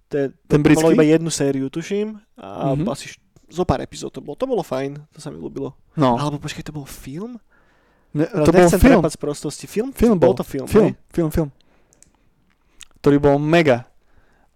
Ten, 0.06 0.38
ten, 0.46 0.62
ten 0.62 0.62
britský? 0.62 0.94
iba 0.94 1.02
jednu 1.02 1.34
sériu, 1.34 1.66
tuším. 1.74 2.22
A 2.38 2.78
mm-hmm. 2.78 2.94
asi 2.94 3.18
zo 3.50 3.66
pár 3.66 3.82
epizód 3.82 4.14
to 4.14 4.22
bolo. 4.22 4.38
To 4.38 4.46
bolo 4.46 4.62
fajn, 4.62 5.02
to 5.12 5.20
sa 5.20 5.34
mi 5.34 5.42
ľúbilo. 5.42 5.74
No. 5.98 6.16
Alebo 6.16 6.38
počkaj, 6.38 6.62
to 6.62 6.78
bol 6.78 6.86
film? 6.86 7.42
Ne, 8.14 8.28
to 8.28 8.52
bol 8.54 8.70
film. 8.70 9.02
z 9.02 9.18
prostosti. 9.18 9.66
Film? 9.66 9.90
Film 9.92 10.20
bol. 10.20 10.36
bol 10.36 10.40
to 10.40 10.46
film, 10.46 10.68
film, 10.70 10.94
film, 11.10 11.32
film. 11.34 11.50
Ktorý 13.02 13.18
bol 13.18 13.36
mega. 13.42 13.91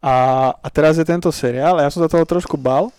A, 0.06 0.16
a 0.62 0.68
teraz 0.70 1.02
je 1.02 1.06
tento 1.08 1.34
seriál 1.34 1.82
a 1.82 1.84
ja 1.86 1.90
som 1.90 2.06
sa 2.06 2.10
toho 2.14 2.22
trošku 2.30 2.62
bal 2.62 2.94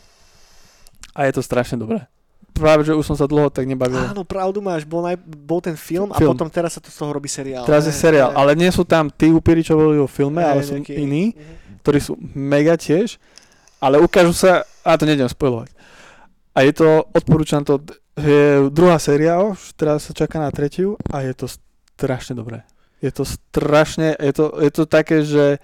a 1.15 1.31
je 1.31 1.39
to 1.39 1.43
strašne 1.43 1.79
dobré. 1.79 2.03
Práve, 2.51 2.83
že 2.83 2.99
už 2.99 3.07
som 3.07 3.15
sa 3.15 3.31
dlho 3.31 3.47
tak 3.47 3.63
nebavil. 3.63 4.01
Áno, 4.11 4.27
pravdu 4.27 4.59
máš, 4.59 4.83
bol, 4.83 5.07
naj, 5.07 5.15
bol 5.23 5.63
ten 5.63 5.79
film, 5.79 6.11
film 6.11 6.17
a 6.17 6.19
potom 6.19 6.51
teraz 6.51 6.75
sa 6.75 6.83
to 6.83 6.91
z 6.91 6.99
toho 6.99 7.15
robí 7.15 7.31
seriál. 7.31 7.63
Teraz 7.63 7.87
je 7.87 7.95
seriál, 7.95 8.35
ale 8.35 8.59
nie 8.59 8.67
sú 8.75 8.83
tam 8.83 9.07
tí 9.07 9.31
upíri, 9.31 9.63
čo 9.63 9.79
boli 9.79 10.03
vo 10.03 10.11
filme, 10.11 10.43
ale 10.43 10.67
sú 10.67 10.83
iní, 10.91 11.31
mhm. 11.31 11.87
ktorí 11.87 11.99
sú 12.03 12.19
mega 12.35 12.75
tiež, 12.75 13.23
ale 13.79 14.03
ukážu 14.03 14.35
sa, 14.35 14.67
a 14.83 14.99
to 14.99 15.07
nejdem 15.07 15.31
spojovať. 15.31 15.71
A 16.57 16.65
je 16.67 16.73
to, 16.75 17.07
odporúčam 17.15 17.63
to, 17.63 17.87
je 18.17 18.73
druhá 18.73 18.97
séria 18.99 19.39
už, 19.45 19.77
teraz 19.79 20.09
sa 20.09 20.17
čaká 20.17 20.41
na 20.41 20.49
tretiu 20.49 20.97
a 21.13 21.23
je 21.23 21.37
to 21.37 21.47
strašne 21.95 22.35
dobré. 22.35 22.65
Je 23.05 23.13
to 23.13 23.29
strašne, 23.29 24.17
je 24.17 24.33
to, 24.33 24.57
je 24.59 24.71
to 24.73 24.83
také, 24.89 25.21
že 25.21 25.61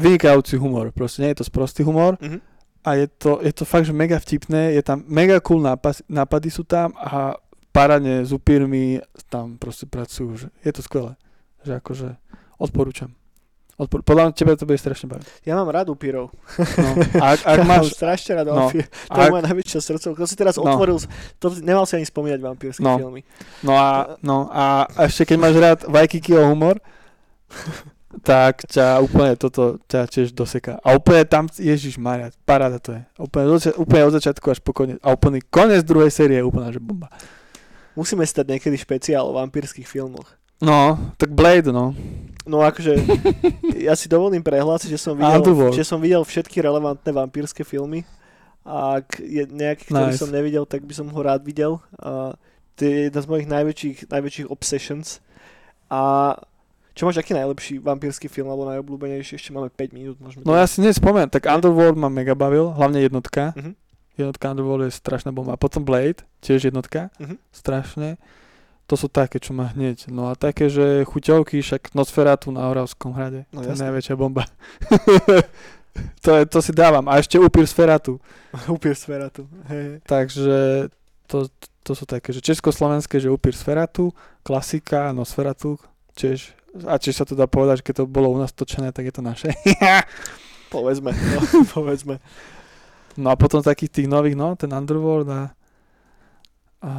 vynikajúci 0.00 0.56
humor, 0.56 0.90
proste 0.90 1.20
nie 1.20 1.30
je 1.36 1.44
to 1.44 1.46
sprostý 1.46 1.84
humor 1.84 2.16
mm-hmm. 2.16 2.40
a 2.88 2.90
je 2.96 3.06
to, 3.06 3.44
je 3.44 3.52
to 3.52 3.64
fakt, 3.68 3.84
že 3.84 3.94
mega 3.94 4.16
vtipné, 4.16 4.72
je 4.74 4.82
tam 4.82 5.04
mega 5.06 5.36
cool 5.44 5.60
nápad, 5.60 6.02
nápady 6.08 6.48
sú 6.48 6.64
tam 6.64 6.96
a 6.96 7.36
parane 7.70 8.26
s 8.26 8.34
upírmi 8.34 8.98
tam 9.30 9.60
proste 9.60 9.86
pracujú, 9.86 10.30
že 10.34 10.48
je 10.66 10.72
to 10.74 10.82
skvelé, 10.82 11.12
že 11.62 11.78
akože 11.78 12.18
odporúčam. 12.58 13.14
Odpor- 13.80 14.04
podľa 14.04 14.28
mňa 14.28 14.36
tebe 14.36 14.52
to 14.60 14.68
bude 14.68 14.76
strašne 14.76 15.08
baviť. 15.08 15.48
Ja 15.48 15.56
mám 15.56 15.72
rád 15.72 15.88
upírov. 15.88 16.28
No. 16.76 16.90
Ak, 17.16 17.40
ak 17.48 17.58
ja 17.60 17.64
máš... 17.64 17.96
strašne 17.96 18.36
rád 18.36 18.52
no. 18.52 18.68
upír. 18.68 18.84
To 19.08 19.16
ak... 19.16 19.24
je 19.24 19.32
moja 19.32 19.44
najväčšia 19.48 19.80
srdcovka. 19.80 20.20
To 20.20 20.28
si 20.28 20.36
teraz 20.36 20.60
no. 20.60 20.68
otvoril, 20.68 21.00
to, 21.40 21.48
nemal 21.64 21.88
si 21.88 21.96
ani 21.96 22.04
spomínať 22.04 22.44
vampírske 22.44 22.84
no. 22.84 23.00
filmy. 23.00 23.24
No 23.64 23.80
a, 23.80 24.20
no 24.20 24.52
a 24.52 24.84
ešte 25.08 25.32
keď 25.32 25.36
máš 25.40 25.56
rád 25.56 25.78
Vajkikyho 25.88 26.44
humor, 26.44 26.76
tak 28.18 28.66
ťa 28.66 28.98
úplne 28.98 29.38
toto 29.38 29.78
ťa 29.86 30.10
tiež 30.10 30.34
doseká. 30.34 30.82
A 30.82 30.98
úplne 30.98 31.22
tam, 31.22 31.46
Ježiš 31.46 31.94
Maria, 31.94 32.34
paráda 32.42 32.82
to 32.82 32.98
je. 32.98 33.02
Úplne, 33.22 33.44
úplne 33.78 34.02
od 34.10 34.14
začiatku 34.18 34.50
až 34.50 34.58
po 34.58 34.74
koniec. 34.74 34.98
A 34.98 35.14
úplne 35.14 35.38
koniec 35.46 35.86
druhej 35.86 36.10
série 36.10 36.42
je 36.42 36.46
úplne, 36.46 36.74
že 36.74 36.82
bomba. 36.82 37.06
Musíme 37.94 38.26
stať 38.26 38.58
niekedy 38.58 38.74
špeciál 38.74 39.30
o 39.30 39.36
vampírskych 39.38 39.86
filmoch. 39.86 40.26
No, 40.58 40.98
tak 41.16 41.30
Blade, 41.32 41.70
no. 41.70 41.94
No 42.44 42.66
akože, 42.66 42.98
ja 43.86 43.94
si 43.94 44.10
dovolím 44.10 44.42
prehlásiť, 44.42 44.90
že 44.90 45.00
som 45.00 45.14
videl, 45.14 45.40
že 45.70 45.86
som 45.86 46.02
videl 46.02 46.20
všetky 46.26 46.58
relevantné 46.58 47.14
vampírske 47.14 47.62
filmy. 47.62 48.02
A 48.66 49.00
ak 49.00 49.22
je 49.22 49.46
nejaký, 49.48 49.88
ktorý 49.88 50.12
nice. 50.12 50.20
som 50.20 50.28
nevidel, 50.28 50.68
tak 50.68 50.84
by 50.84 50.92
som 50.92 51.08
ho 51.08 51.20
rád 51.22 51.46
videl. 51.46 51.80
A 51.96 52.36
to 52.74 52.84
je 52.84 53.08
jedna 53.08 53.20
z 53.22 53.30
mojich 53.30 53.48
najväčších, 53.48 53.98
najväčších 54.12 54.48
obsessions. 54.52 55.24
A 55.88 56.34
čo 57.00 57.08
máš 57.08 57.16
aký 57.16 57.32
najlepší 57.32 57.80
vampírsky 57.80 58.28
film 58.28 58.52
alebo 58.52 58.68
najobľúbenejší? 58.68 59.40
Ešte 59.40 59.56
máme 59.56 59.72
5 59.72 59.96
minút. 59.96 60.20
Môžeme 60.20 60.44
no 60.44 60.52
ja 60.52 60.68
si 60.68 60.84
nespomeniem, 60.84 61.32
tak 61.32 61.48
Underworld 61.48 61.96
ma 61.96 62.12
mega 62.12 62.36
bavil, 62.36 62.76
hlavne 62.76 63.00
jednotka. 63.00 63.56
Uh-huh. 63.56 63.72
Jednotka 64.20 64.52
Underworld 64.52 64.84
je 64.84 65.00
strašná 65.00 65.32
bomba. 65.32 65.56
A 65.56 65.58
potom 65.58 65.80
Blade, 65.80 66.20
tiež 66.44 66.68
jednotka, 66.68 67.08
uh-huh. 67.16 67.40
strašne. 67.56 68.20
To 68.84 69.00
sú 69.00 69.08
také, 69.08 69.40
čo 69.40 69.56
má 69.56 69.72
hneď. 69.72 70.12
No 70.12 70.28
a 70.28 70.36
také, 70.36 70.68
že 70.68 71.08
chuťovky, 71.08 71.64
však 71.64 71.96
Nosferatu 71.96 72.52
na 72.52 72.68
Oravskom 72.68 73.16
hrade. 73.16 73.48
No, 73.48 73.64
to 73.64 73.72
je 73.72 73.80
najväčšia 73.80 74.14
bomba. 74.20 74.44
to, 76.26 76.30
je, 76.36 76.42
to 76.52 76.58
si 76.60 76.76
dávam. 76.76 77.08
A 77.08 77.16
ešte 77.16 77.40
Upír 77.40 77.64
Sferatu. 77.64 78.20
Upír 78.76 78.92
Sferatu. 78.92 79.48
Hey. 79.64 80.04
Takže 80.04 80.92
to, 81.24 81.48
to 81.80 81.92
sú 81.96 82.04
také, 82.04 82.36
že 82.36 82.44
československé, 82.44 83.16
že 83.24 83.32
Upír 83.32 83.56
Sferatu, 83.56 84.12
klasika, 84.44 85.16
Nosferatu, 85.16 85.80
tiež. 86.12 86.59
A 86.86 87.02
či 87.02 87.10
sa 87.10 87.26
to 87.26 87.34
dá 87.34 87.50
povedať, 87.50 87.82
že 87.82 87.86
keď 87.90 87.94
to 88.02 88.04
bolo 88.06 88.30
u 88.30 88.38
nás 88.38 88.54
točené, 88.54 88.94
tak 88.94 89.10
je 89.10 89.14
to 89.14 89.22
naše. 89.22 89.50
povedzme, 90.74 91.10
no, 91.10 91.38
povedzme. 91.74 92.22
No 93.18 93.34
a 93.34 93.36
potom 93.36 93.58
takých 93.58 93.90
tých 93.90 94.08
nových, 94.08 94.38
no, 94.38 94.54
ten 94.54 94.70
Underworld 94.70 95.26
a, 95.28 95.42
a 96.80 96.92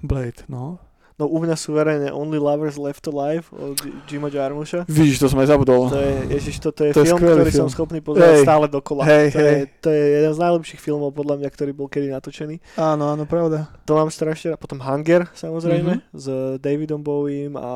Blade, 0.00 0.46
no. 0.46 0.78
No 1.18 1.26
u 1.26 1.42
mňa 1.42 1.58
suverénne 1.58 2.08
Only 2.14 2.38
Lovers 2.38 2.78
Left 2.78 3.02
Alive 3.10 3.50
od 3.50 3.74
Jima 4.06 4.30
Jarmusha. 4.30 4.86
Víš, 4.86 5.18
to 5.18 5.26
som 5.26 5.42
aj 5.42 5.50
zabudol. 5.50 5.90
To 5.90 5.98
je, 5.98 6.38
ježiš, 6.38 6.62
toto 6.62 6.86
je, 6.86 6.94
to 6.94 7.02
film, 7.02 7.18
je 7.18 7.26
ktorý 7.26 7.50
film. 7.50 7.62
som 7.66 7.68
schopný 7.74 7.98
pozerať 7.98 8.38
hey. 8.38 8.46
stále 8.46 8.70
dokola. 8.70 9.02
Hey, 9.02 9.26
to, 9.34 9.42
hey. 9.42 9.50
Je, 9.50 9.62
to 9.82 9.88
je 9.90 10.04
jeden 10.14 10.32
z 10.32 10.38
najlepších 10.38 10.78
filmov 10.78 11.10
podľa 11.10 11.42
mňa, 11.42 11.48
ktorý 11.50 11.74
bol 11.74 11.90
kedy 11.90 12.14
natočený. 12.14 12.62
Áno, 12.78 13.10
áno, 13.10 13.26
pravda. 13.26 13.66
To 13.90 13.98
mám 13.98 14.14
strašne 14.14 14.54
rád. 14.54 14.62
Potom 14.62 14.78
Hunger, 14.78 15.26
samozrejme, 15.34 15.98
mm-hmm. 15.98 16.14
s 16.14 16.26
Davidom 16.62 17.02
Bowiem 17.02 17.58
a 17.58 17.70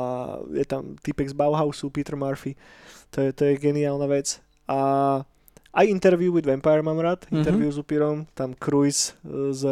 je 0.54 0.62
tam 0.62 0.94
typek 1.02 1.26
z 1.26 1.34
Bauhausu, 1.34 1.90
Peter 1.90 2.14
Murphy. 2.14 2.54
To 3.10 3.26
je, 3.26 3.34
to 3.34 3.42
je 3.50 3.58
geniálna 3.58 4.06
vec. 4.06 4.38
A 4.70 4.78
aj 5.72 5.86
Interview 5.88 6.32
with 6.32 6.44
Vampire 6.44 6.84
mám 6.84 7.00
rád, 7.00 7.24
mm-hmm. 7.24 7.38
interview 7.40 7.68
s 7.72 7.78
Upírom, 7.80 8.28
tam 8.36 8.52
Cruise 8.54 9.16
z... 9.50 9.62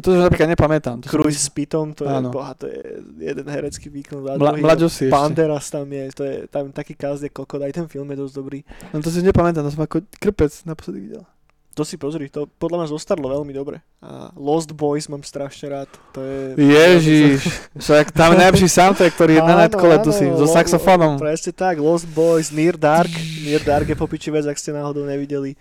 To 0.00 0.06
si 0.06 0.16
napríklad 0.16 0.48
nepamätám. 0.54 1.04
To 1.04 1.10
Cruise 1.10 1.36
s 1.36 1.50
Pitom, 1.52 1.92
to 1.92 2.08
je, 2.08 2.14
boha, 2.32 2.56
to 2.56 2.70
je 2.70 3.04
jeden 3.20 3.44
herecký 3.44 3.90
výkon. 3.90 4.22
Mla, 4.38 4.78
si 4.88 5.10
Banderas 5.10 5.68
tam 5.68 5.84
je, 5.92 6.04
to 6.14 6.22
je 6.24 6.36
tam 6.48 6.72
taký 6.72 6.94
kaz 6.96 7.20
je 7.20 7.28
kokot, 7.28 7.60
aj 7.60 7.74
ten 7.74 7.86
film 7.90 8.08
je 8.14 8.16
dosť 8.16 8.34
dobrý. 8.34 8.58
No 8.94 9.02
to 9.04 9.10
si 9.12 9.20
nepamätám, 9.20 9.66
to 9.66 9.74
som 9.74 9.84
ako 9.84 10.06
krpec 10.16 10.52
naposledy 10.64 11.10
videl. 11.10 11.26
To 11.78 11.86
si 11.86 11.94
pozri, 11.94 12.26
to 12.26 12.50
podľa 12.58 12.82
mňa 12.82 12.88
zostarlo 12.90 13.30
veľmi 13.30 13.54
dobre. 13.54 13.78
A 14.02 14.34
Lost 14.34 14.74
Boys 14.74 15.06
mám 15.06 15.22
strašne 15.22 15.70
rád. 15.70 15.90
To 16.12 16.18
je... 16.18 16.58
Ježiš, 16.58 17.46
však 17.78 18.10
tam 18.10 18.34
najlepší 18.34 18.66
soundtrack, 18.66 19.14
ktorý 19.14 19.38
je 19.38 19.42
na 19.46 19.70
áno, 19.70 20.02
tu 20.02 20.10
si, 20.10 20.26
so 20.34 20.50
saxofónom. 20.50 21.22
Presne 21.22 21.54
tak, 21.54 21.78
Lost 21.78 22.10
Boys, 22.10 22.50
Near 22.50 22.74
Dark. 22.74 23.10
Near 23.46 23.62
Dark 23.62 23.86
je 23.86 23.94
popiči 23.94 24.34
vec, 24.34 24.42
ak 24.44 24.58
ste 24.58 24.74
náhodou 24.74 25.06
nevideli. 25.06 25.54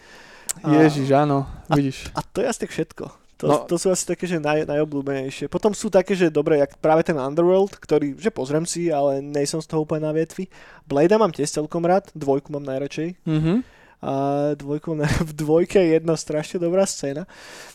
A- 0.66 0.82
Ježiš, 0.82 1.14
áno, 1.14 1.46
vidíš. 1.70 2.10
A 2.18 2.26
to 2.26 2.42
je 2.42 2.50
asi 2.50 2.60
tak 2.66 2.74
všetko. 2.74 3.06
To, 3.40 3.46
No. 3.48 3.56
to 3.64 3.80
sú 3.80 3.88
asi 3.88 4.04
také, 4.04 4.28
že 4.28 4.36
naj, 4.36 4.68
najobľúbenejšie. 4.68 5.48
Potom 5.48 5.72
sú 5.72 5.88
také, 5.88 6.12
že 6.12 6.28
dobre, 6.28 6.60
jak 6.60 6.76
práve 6.84 7.08
ten 7.08 7.16
Underworld, 7.16 7.80
ktorý, 7.80 8.20
že 8.20 8.36
pozriem 8.36 8.68
si, 8.68 8.92
ale 8.92 9.24
nejsom 9.24 9.64
z 9.64 9.70
toho 9.72 9.88
úplne 9.88 10.04
na 10.04 10.12
vietvi. 10.12 10.52
Blade 10.84 11.16
mám 11.16 11.32
tiež 11.32 11.48
celkom 11.48 11.88
rád, 11.88 12.12
dvojku 12.12 12.52
mám 12.52 12.68
najradšej. 12.68 13.16
Mhm. 13.24 13.79
A 14.00 14.14
dvojku, 14.56 14.96
v 15.30 15.32
dvojke 15.36 15.80
je 15.80 16.00
jedna 16.00 16.16
strašne 16.16 16.60
dobrá 16.60 16.88
scéna. 16.88 17.28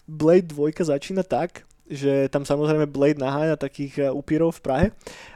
Blade 0.08 0.48
dvojka 0.48 0.84
začína 0.84 1.22
tak, 1.22 1.68
že 1.84 2.32
tam 2.32 2.48
samozrejme 2.48 2.88
Blade 2.88 3.20
naháňa 3.20 3.60
takých 3.60 3.94
e, 4.00 4.02
upírov 4.08 4.56
v 4.56 4.64
Prahe 4.64 4.86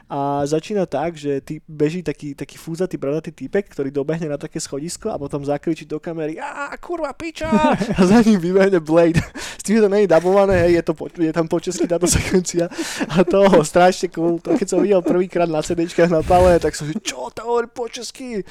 a 0.09 0.41
začína 0.41 0.89
tak, 0.89 1.13
že 1.13 1.37
ty 1.37 1.61
beží 1.69 2.01
taký, 2.01 2.33
taký 2.33 2.57
fúzatý 2.57 2.97
bradatý 2.97 3.29
typek, 3.29 3.69
ktorý 3.69 3.93
dobehne 3.93 4.25
na 4.25 4.41
také 4.41 4.57
schodisko 4.57 5.13
a 5.13 5.21
potom 5.21 5.45
zakričí 5.45 5.85
do 5.85 6.01
kamery 6.01 6.41
a 6.41 6.73
kurva 6.81 7.13
piča 7.13 7.45
a 7.97 8.01
za 8.01 8.25
ním 8.25 8.41
vybehne 8.41 8.81
Blade. 8.81 9.21
S 9.37 9.61
tým, 9.61 9.77
že 9.77 9.85
to 9.85 9.93
nie 9.93 10.09
je 10.09 10.09
dabované, 10.09 10.65
hej, 10.65 10.81
je, 10.81 10.83
to 10.89 10.93
po, 10.97 11.05
je 11.13 11.29
tam 11.29 11.45
po 11.45 11.61
česky 11.61 11.85
táto 11.85 12.09
sekvencia 12.09 12.65
a 13.05 13.21
to 13.21 13.61
strašne 13.61 14.09
cool. 14.09 14.41
To 14.41 14.57
keď 14.57 14.67
som 14.67 14.81
videl 14.81 15.05
prvýkrát 15.05 15.45
na 15.45 15.61
CDčkách 15.61 16.09
na 16.09 16.25
pale, 16.25 16.57
tak 16.57 16.73
som 16.73 16.89
si, 16.89 16.97
čo 17.05 17.29
to 17.29 17.45
hovorí 17.45 17.69
po 17.69 17.85
česky? 17.85 18.41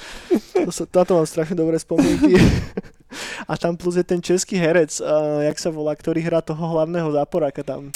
To 0.63 0.71
sa, 0.71 0.87
táto 0.87 1.19
mám 1.19 1.27
strašne 1.27 1.59
dobré 1.59 1.75
spomienky. 1.75 2.39
A 3.49 3.57
tam 3.57 3.73
plus 3.73 3.97
je 3.97 4.05
ten 4.05 4.21
český 4.21 4.61
herec, 4.61 5.01
uh, 5.01 5.41
jak 5.41 5.57
sa 5.57 5.73
volá, 5.73 5.97
ktorý 5.97 6.21
hrá 6.21 6.45
toho 6.45 6.61
hlavného 6.61 7.09
záporáka 7.09 7.65
tam. 7.65 7.89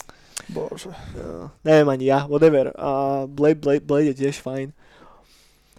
Bože. 0.51 0.91
Uh, 1.15 1.47
neviem 1.63 1.89
ani 1.93 2.05
ja, 2.11 2.27
whatever. 2.27 2.75
A 2.75 3.23
Blade, 3.31 3.61
Blade, 3.63 3.85
Blade 3.85 4.11
je 4.11 4.27
tiež 4.27 4.43
fajn. 4.43 4.75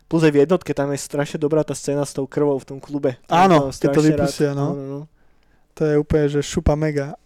Plus 0.07 0.21
aj 0.21 0.31
v 0.31 0.45
jednotke 0.45 0.71
tam 0.77 0.93
je 0.93 0.99
strašne 1.01 1.41
dobrá 1.41 1.65
tá 1.65 1.73
scéna 1.73 2.05
s 2.05 2.13
tou 2.13 2.29
krvou 2.29 2.55
v 2.61 2.67
tom 2.69 2.79
klube. 2.79 3.17
To 3.27 3.33
Áno, 3.33 3.73
keď 3.73 3.89
to 3.89 4.01
vypustia, 4.05 4.51
no. 4.53 4.77
no, 4.77 4.83
no. 4.85 5.01
To 5.73 5.81
je 5.89 5.95
úplne, 5.97 6.25
že 6.29 6.45
šupa 6.45 6.77
mega. 6.77 7.17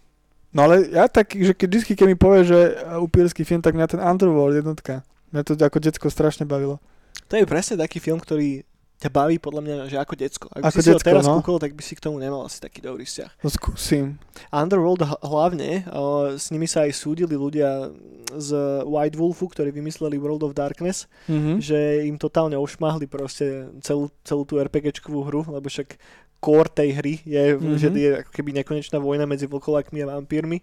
No 0.56 0.66
ale 0.66 0.88
ja 0.90 1.12
tak, 1.12 1.36
že 1.36 1.52
keď 1.52 1.68
vždy, 1.68 1.94
keď 1.94 2.08
mi 2.08 2.18
povie, 2.18 2.48
že 2.48 2.60
upírsky 3.04 3.44
film, 3.44 3.60
tak 3.60 3.76
mňa 3.76 3.92
ten 3.92 4.02
Underworld 4.02 4.56
jednotka. 4.56 5.04
Mňa 5.36 5.42
to 5.44 5.54
ako 5.60 5.84
decko 5.84 6.08
strašne 6.08 6.48
bavilo. 6.48 6.80
To 7.28 7.36
je 7.36 7.44
presne 7.44 7.76
taký 7.76 8.00
film, 8.00 8.24
ktorý 8.24 8.64
ťa 8.98 9.10
baví 9.14 9.38
podľa 9.38 9.61
mňa, 9.61 9.76
že 9.94 9.98
ako 10.02 10.14
decko. 10.18 10.48
Ak 10.49 10.74
Ako 10.74 10.78
by 10.78 10.82
si 10.82 10.90
ho 10.90 10.98
decko, 10.98 11.06
teraz 11.06 11.24
no. 11.30 11.38
kúkol, 11.38 11.61
tak 11.61 11.78
by 11.78 11.84
si 11.86 11.94
k 11.94 12.02
tomu 12.02 12.18
nemal 12.18 12.41
asi 12.49 12.57
taký 12.57 12.82
dobrý 12.82 13.06
vzťah. 13.06 13.45
No 13.45 13.49
skúsim. 13.53 14.18
Underworld 14.49 15.06
hlavne, 15.22 15.86
uh, 15.94 16.34
s 16.34 16.49
nimi 16.49 16.65
sa 16.65 16.90
aj 16.90 16.98
súdili 16.98 17.38
ľudia 17.38 17.94
z 18.34 18.49
White 18.90 19.14
Wolfu, 19.22 19.53
ktorí 19.53 19.69
vymysleli 19.69 20.18
World 20.18 20.41
of 20.49 20.57
Darkness, 20.57 21.06
Mhm. 21.30 21.61
že 21.61 22.10
im 22.10 22.18
totálne 22.18 22.57
ošmahli 22.57 23.06
proste 23.06 23.69
celú, 23.86 24.10
celú 24.26 24.44
tú 24.49 24.57
RPGčkovú 24.57 25.22
hru, 25.30 25.45
lebo 25.45 25.69
však 25.69 25.94
core 26.38 26.69
tej 26.69 26.90
hry 27.02 27.14
je, 27.26 27.57
mm-hmm. 27.57 27.78
že 27.82 27.88
je 27.90 28.10
ako 28.22 28.32
keby 28.34 28.49
nekonečná 28.61 29.02
vojna 29.02 29.26
medzi 29.26 29.49
vlkolakmi 29.49 30.06
a 30.06 30.14
vampírmi. 30.18 30.61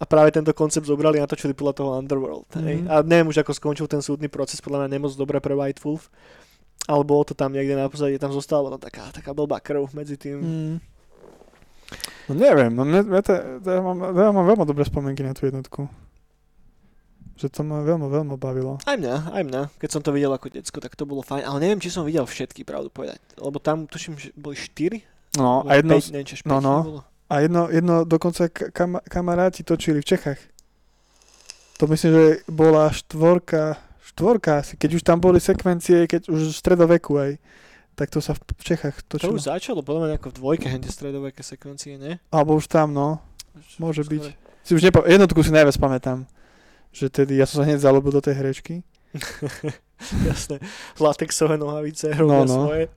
A 0.00 0.08
práve 0.08 0.32
tento 0.32 0.50
koncept 0.56 0.88
zobrali 0.88 1.20
a 1.20 1.24
natočili 1.28 1.52
podľa 1.52 1.74
toho 1.76 1.90
Underworld. 2.00 2.48
Mm-hmm. 2.56 2.64
Hej. 2.64 2.76
Mhm. 2.84 2.88
A 2.88 2.94
neviem 3.04 3.28
už, 3.28 3.40
ako 3.44 3.52
skončil 3.52 3.86
ten 3.88 4.00
súdny 4.00 4.32
proces, 4.32 4.64
podľa 4.64 4.84
mňa 4.84 4.88
nemoc 4.96 5.12
dobre 5.16 5.40
pre 5.44 5.52
White 5.52 5.84
Wolf. 5.84 6.08
Ale 6.84 7.02
bolo 7.04 7.24
to 7.24 7.32
tam 7.32 7.52
niekde 7.56 7.76
na 7.76 7.88
pozadí, 7.88 8.20
tam 8.20 8.32
zostala 8.32 8.68
tam 8.76 8.82
taká, 8.82 9.08
taká 9.08 9.32
blbá 9.32 9.60
krv 9.60 9.88
medzi 9.96 10.20
tým. 10.20 10.36
Mm. 10.40 10.76
No 12.28 12.32
neviem, 12.32 12.72
no 12.72 12.84
mne, 12.88 13.04
mne 13.04 13.20
to, 13.20 13.32
to 13.60 13.68
ja, 13.68 13.80
mám, 13.80 13.98
ja 14.00 14.32
mám 14.32 14.46
veľmi 14.48 14.64
dobré 14.64 14.84
spomienky 14.84 15.20
na 15.24 15.36
tú 15.36 15.44
jednotku. 15.44 15.88
Že 17.34 17.46
to 17.50 17.60
ma 17.66 17.82
veľmi, 17.82 18.06
veľmi 18.08 18.34
bavilo. 18.38 18.78
Aj 18.86 18.94
mňa, 18.94 19.34
aj 19.34 19.42
mňa. 19.42 19.62
Keď 19.82 19.90
som 19.90 20.02
to 20.04 20.14
videl 20.14 20.30
ako 20.30 20.54
decko, 20.54 20.78
tak 20.78 20.94
to 20.94 21.02
bolo 21.04 21.20
fajn. 21.20 21.42
Ale 21.42 21.58
neviem, 21.58 21.82
či 21.82 21.90
som 21.90 22.06
videl 22.06 22.24
všetky, 22.24 22.62
pravdu 22.62 22.94
povedať. 22.94 23.18
Lebo 23.36 23.58
tam, 23.58 23.90
tuším, 23.90 24.14
že 24.16 24.30
boli 24.38 24.54
4? 24.54 25.02
No 25.42 25.66
a 25.66 25.82
jedno, 25.82 25.98
5, 25.98 26.14
neviem, 26.14 26.30
až 26.30 26.42
no, 26.46 26.56
5 26.62 26.62
no. 26.62 26.74
a 27.26 27.34
jedno, 27.42 27.62
jedno 27.66 27.94
dokonca 28.06 28.46
ka- 28.46 28.70
kam, 28.70 29.02
kamaráti 29.02 29.66
točili 29.66 29.98
v 29.98 30.08
Čechách. 30.14 30.40
To 31.82 31.90
myslím, 31.90 32.10
že 32.14 32.24
bola 32.46 32.86
štvorka, 32.94 33.82
štvorka 34.14 34.62
asi, 34.62 34.78
keď 34.78 34.90
už 34.94 35.02
tam 35.02 35.18
boli 35.18 35.42
sekvencie, 35.42 36.06
keď 36.06 36.30
už 36.30 36.54
v 36.54 36.54
stredoveku 36.54 37.18
aj, 37.18 37.34
tak 37.94 38.10
to 38.10 38.18
sa 38.18 38.34
v, 38.34 38.42
Čechách 38.58 39.02
To 39.06 39.18
točilo. 39.18 39.34
už 39.34 39.46
začalo, 39.46 39.82
podľa 39.82 40.00
mňa 40.06 40.14
ako 40.18 40.28
v 40.30 40.36
dvojke, 40.38 40.66
hente 40.66 40.90
stredoveké 40.90 41.42
sekvencie, 41.42 41.94
nie? 41.94 42.18
Alebo 42.30 42.54
už 42.54 42.66
tam, 42.66 42.90
no. 42.90 43.18
Môže 43.78 44.02
už 44.02 44.08
byť. 44.10 44.22
skore. 44.24 44.34
Si 44.64 44.72
už 44.72 44.82
nepa- 44.82 45.06
jednotku 45.06 45.38
si 45.42 45.50
najviac 45.50 45.76
pamätám. 45.76 46.26
Že 46.90 47.06
tedy, 47.10 47.32
ja 47.38 47.46
som 47.46 47.62
sa 47.62 47.66
hneď 47.66 47.82
zalúbil 47.82 48.10
do 48.10 48.22
tej 48.22 48.34
herečky. 48.34 48.82
Jasné. 50.26 50.58
Latexové 50.96 51.54
nohavice 51.54 52.10
No, 52.18 52.42
no. 52.42 52.66
svoje. 52.66 52.90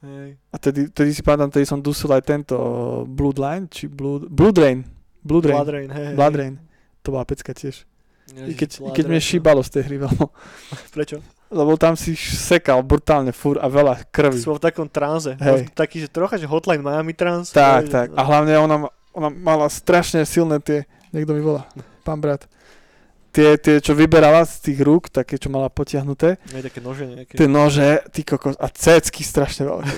Hej. 0.00 0.38
A 0.48 0.56
tedy, 0.56 0.88
tedy 0.88 1.10
si 1.10 1.20
pamätám, 1.20 1.50
tedy 1.52 1.66
som 1.66 1.78
dusil 1.78 2.08
aj 2.08 2.22
tento 2.22 2.56
Bloodline, 3.04 3.66
či 3.66 3.86
Blood, 3.86 4.30
Blood 4.30 4.56
Rain. 4.56 4.80
Blood 5.20 5.44
Rain. 5.44 5.56
Blood 5.56 5.70
Rain, 5.70 5.90
hej. 5.90 6.04
hej. 6.06 6.14
Blood 6.16 6.34
Rain. 6.34 6.54
To 7.02 7.08
bola 7.12 7.24
pecka 7.24 7.50
tiež. 7.50 7.84
I 8.30 8.54
Ježiš, 8.54 8.56
keď, 8.56 8.70
i 8.86 8.90
keď 8.94 9.04
mne 9.10 9.22
no. 9.22 9.28
šíbalo 9.28 9.60
z 9.66 9.70
tej 9.74 9.82
hry 9.90 9.96
veľmi. 10.06 10.26
Prečo? 10.94 11.16
Lebo 11.50 11.74
tam 11.74 11.98
si 11.98 12.14
sekal 12.14 12.78
brutálne 12.86 13.34
fur 13.34 13.58
a 13.58 13.66
veľa 13.66 14.06
krvi. 14.14 14.38
Sú 14.38 14.54
v 14.54 14.62
takom 14.62 14.86
tranze. 14.86 15.34
Hej. 15.34 15.74
Taký, 15.74 16.06
že 16.06 16.08
trocha, 16.08 16.38
že 16.38 16.46
Hotline 16.46 16.82
Miami 16.82 17.10
trans. 17.10 17.50
Tak, 17.50 17.90
Hej, 17.90 17.90
tak. 17.90 18.06
A 18.14 18.22
hlavne 18.22 18.54
ona, 18.54 18.76
ona 19.10 19.28
mala 19.34 19.66
strašne 19.66 20.22
silné 20.22 20.62
tie, 20.62 20.86
niekto 21.10 21.34
mi 21.34 21.42
volá, 21.42 21.66
pán 22.06 22.22
brat, 22.22 22.46
tie, 23.30 23.56
tie, 23.56 23.78
čo 23.78 23.94
vyberala 23.94 24.42
z 24.42 24.70
tých 24.70 24.78
rúk, 24.82 25.08
také, 25.08 25.38
čo 25.38 25.48
mala 25.48 25.70
potiahnuté, 25.70 26.42
Nie, 26.50 26.66
také 26.66 26.82
nože 26.82 27.06
nejaké. 27.06 27.34
tie 27.38 27.48
nože, 27.48 28.02
ty 28.10 28.26
kokos, 28.26 28.58
a 28.58 28.66
cecky 28.68 29.22
strašne 29.22 29.70
veľké. 29.70 29.96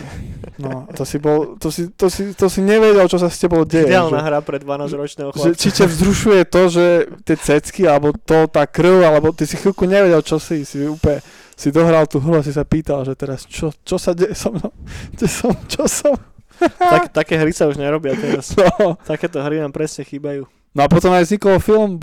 No, 0.60 0.86
to 0.92 1.02
si 1.08 1.16
bol, 1.16 1.56
to 1.56 1.72
si, 1.72 1.88
to 1.96 2.12
si, 2.12 2.36
to 2.36 2.46
si 2.52 2.60
nevedel, 2.60 3.08
čo 3.08 3.16
sa 3.16 3.32
s 3.32 3.40
tebou 3.40 3.64
deje. 3.64 3.88
Ideálna 3.88 4.20
že, 4.20 4.26
hra 4.28 4.38
pre 4.44 4.60
12-ročného 4.60 5.30
že, 5.32 5.34
chlapca. 5.34 5.58
či 5.58 5.68
ťa 5.72 5.86
vzrušuje 5.88 6.40
to, 6.46 6.62
že 6.68 6.86
tie 7.24 7.36
cecky, 7.40 7.82
alebo 7.88 8.12
to, 8.14 8.46
tá 8.46 8.68
krv, 8.68 9.02
alebo 9.02 9.32
ty 9.32 9.48
si 9.48 9.56
chvíľku 9.56 9.88
nevedel, 9.88 10.20
čo 10.20 10.36
si, 10.36 10.62
si 10.68 10.84
úplne, 10.84 11.24
si 11.56 11.72
dohral 11.72 12.04
tú 12.04 12.20
hru 12.20 12.38
a 12.38 12.44
si 12.44 12.52
sa 12.52 12.68
pýtal, 12.68 13.02
že 13.08 13.16
teraz, 13.16 13.48
čo, 13.48 13.72
čo 13.82 13.96
sa 13.96 14.12
deje 14.12 14.36
so 14.36 14.52
mnou, 14.52 14.70
kde 15.16 15.26
som, 15.26 15.52
čo 15.66 15.88
som. 15.88 16.14
Tak, 16.62 17.10
také 17.10 17.34
hry 17.40 17.50
sa 17.50 17.66
už 17.66 17.74
nerobia 17.80 18.14
teraz. 18.14 18.54
No. 18.54 18.94
Takéto 19.02 19.42
hry 19.42 19.58
nám 19.58 19.74
presne 19.74 20.06
chýbajú. 20.06 20.46
No 20.72 20.80
a 20.80 20.88
potom 20.88 21.12
aj 21.12 21.24
vznikol 21.24 21.56
film 21.58 22.00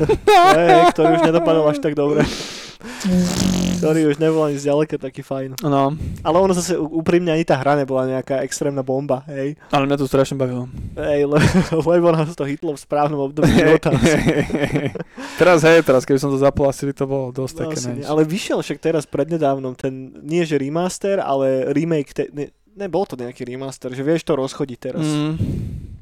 Hej, 0.56 0.92
ktorý 0.92 1.10
už 1.14 1.22
nedopadol 1.24 1.68
až 1.68 1.78
tak 1.78 1.92
dobre. 1.92 2.24
ktorý 3.76 4.08
už 4.08 4.16
nebol 4.16 4.40
ani 4.42 4.56
zďaleka 4.56 4.96
taký 4.96 5.20
fajn. 5.20 5.60
No, 5.60 5.92
Ale 6.22 6.36
ono 6.38 6.52
zase 6.52 6.76
úprimne 6.76 7.28
ani 7.28 7.42
tá 7.42 7.56
hra 7.56 7.76
nebola 7.76 8.08
nejaká 8.08 8.40
extrémna 8.40 8.80
bomba, 8.80 9.20
hej. 9.28 9.56
ale 9.68 9.84
mňa 9.84 9.96
to 9.96 10.06
strašne 10.06 10.36
bavilo. 10.36 10.70
Hej, 10.96 11.28
le, 11.28 11.38
lebo 11.92 12.08
nás 12.08 12.32
to 12.32 12.46
hitlo 12.46 12.72
v 12.72 12.80
správnom 12.80 13.20
období 13.20 13.52
života. 13.58 13.90
teraz 15.36 15.60
hej, 15.64 15.82
teraz 15.82 16.02
keby 16.04 16.16
som 16.16 16.30
to 16.30 16.38
zapol, 16.38 16.68
asi 16.68 16.88
by 16.88 16.94
to 16.94 17.04
bolo 17.04 17.26
dosť 17.32 17.54
No, 17.54 17.60
také 17.62 17.76
nice. 17.82 18.06
ale 18.06 18.22
vyšiel 18.24 18.58
však 18.60 18.78
teraz 18.78 19.04
prednedávnom 19.04 19.74
ten, 19.74 20.14
nie 20.22 20.44
že 20.44 20.56
remaster, 20.56 21.20
ale 21.20 21.68
remake, 21.72 22.12
te, 22.12 22.28
ne, 22.32 22.48
ne, 22.76 22.86
bol 22.86 23.04
to 23.04 23.16
nejaký 23.16 23.44
remaster, 23.44 23.92
že 23.92 24.00
vieš 24.00 24.24
to 24.24 24.36
rozchodiť 24.36 24.78
teraz. 24.78 25.04
Mm, 25.04 25.34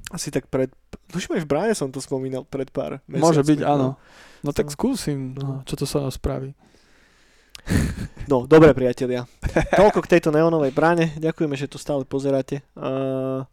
Asi 0.08 0.28
tak 0.28 0.46
pred, 0.46 0.68
tuším 1.08 1.40
aj 1.40 1.42
v 1.42 1.48
Bráne 1.48 1.72
som 1.72 1.88
to 1.88 1.96
spomínal 1.98 2.44
pred 2.44 2.68
pár 2.68 3.00
mesiacmi. 3.06 3.22
môže 3.22 3.42
byť, 3.42 3.60
áno. 3.62 3.96
No 4.40 4.50
tak 4.52 4.68
No. 4.68 4.72
skúsim, 4.72 5.32
no, 5.32 5.64
čo 5.64 5.74
to 5.74 5.84
sa 5.84 6.04
spraví. 6.08 6.52
No, 8.24 8.48
dobre 8.48 8.72
priatelia. 8.72 9.28
Toľko 9.76 10.00
k 10.00 10.16
tejto 10.16 10.32
neonovej 10.32 10.72
bráne. 10.72 11.12
Ďakujeme, 11.14 11.56
že 11.56 11.68
to 11.68 11.76
stále 11.76 12.08
pozeráte. 12.08 12.64
Uh, 12.72 13.44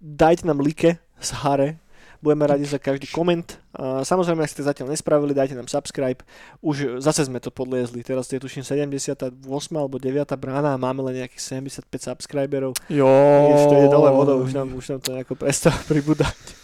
dajte 0.00 0.48
nám 0.48 0.64
like 0.64 0.96
z 1.20 1.30
hare. 1.44 1.76
Budeme 2.22 2.46
radi 2.46 2.62
za 2.62 2.78
každý 2.78 3.10
koment. 3.10 3.58
Samozrejme, 4.06 4.46
ak 4.46 4.52
ste 4.54 4.62
zatiaľ 4.62 4.94
nespravili, 4.94 5.34
dajte 5.34 5.58
nám 5.58 5.66
subscribe. 5.66 6.22
Už 6.62 7.02
zase 7.02 7.26
sme 7.26 7.42
to 7.42 7.50
podliezli. 7.50 8.06
Teraz 8.06 8.30
je 8.30 8.38
tuším 8.38 8.62
78. 8.62 9.34
alebo 9.74 9.98
9. 9.98 10.22
brána 10.38 10.72
a 10.72 10.78
máme 10.78 11.02
len 11.10 11.26
nejakých 11.26 11.66
75 11.66 11.82
subscriberov. 12.14 12.78
Jo. 12.86 13.10
Už 13.50 13.62
to 13.66 13.74
ide 13.74 13.88
dole 13.90 14.14
vodou, 14.14 14.38
už 14.38 14.54
nám, 14.54 14.70
už 14.70 14.86
nám 14.94 15.00
to 15.02 15.10
nejako 15.18 15.34
prestáva 15.34 15.82
pribúdať. 15.90 16.62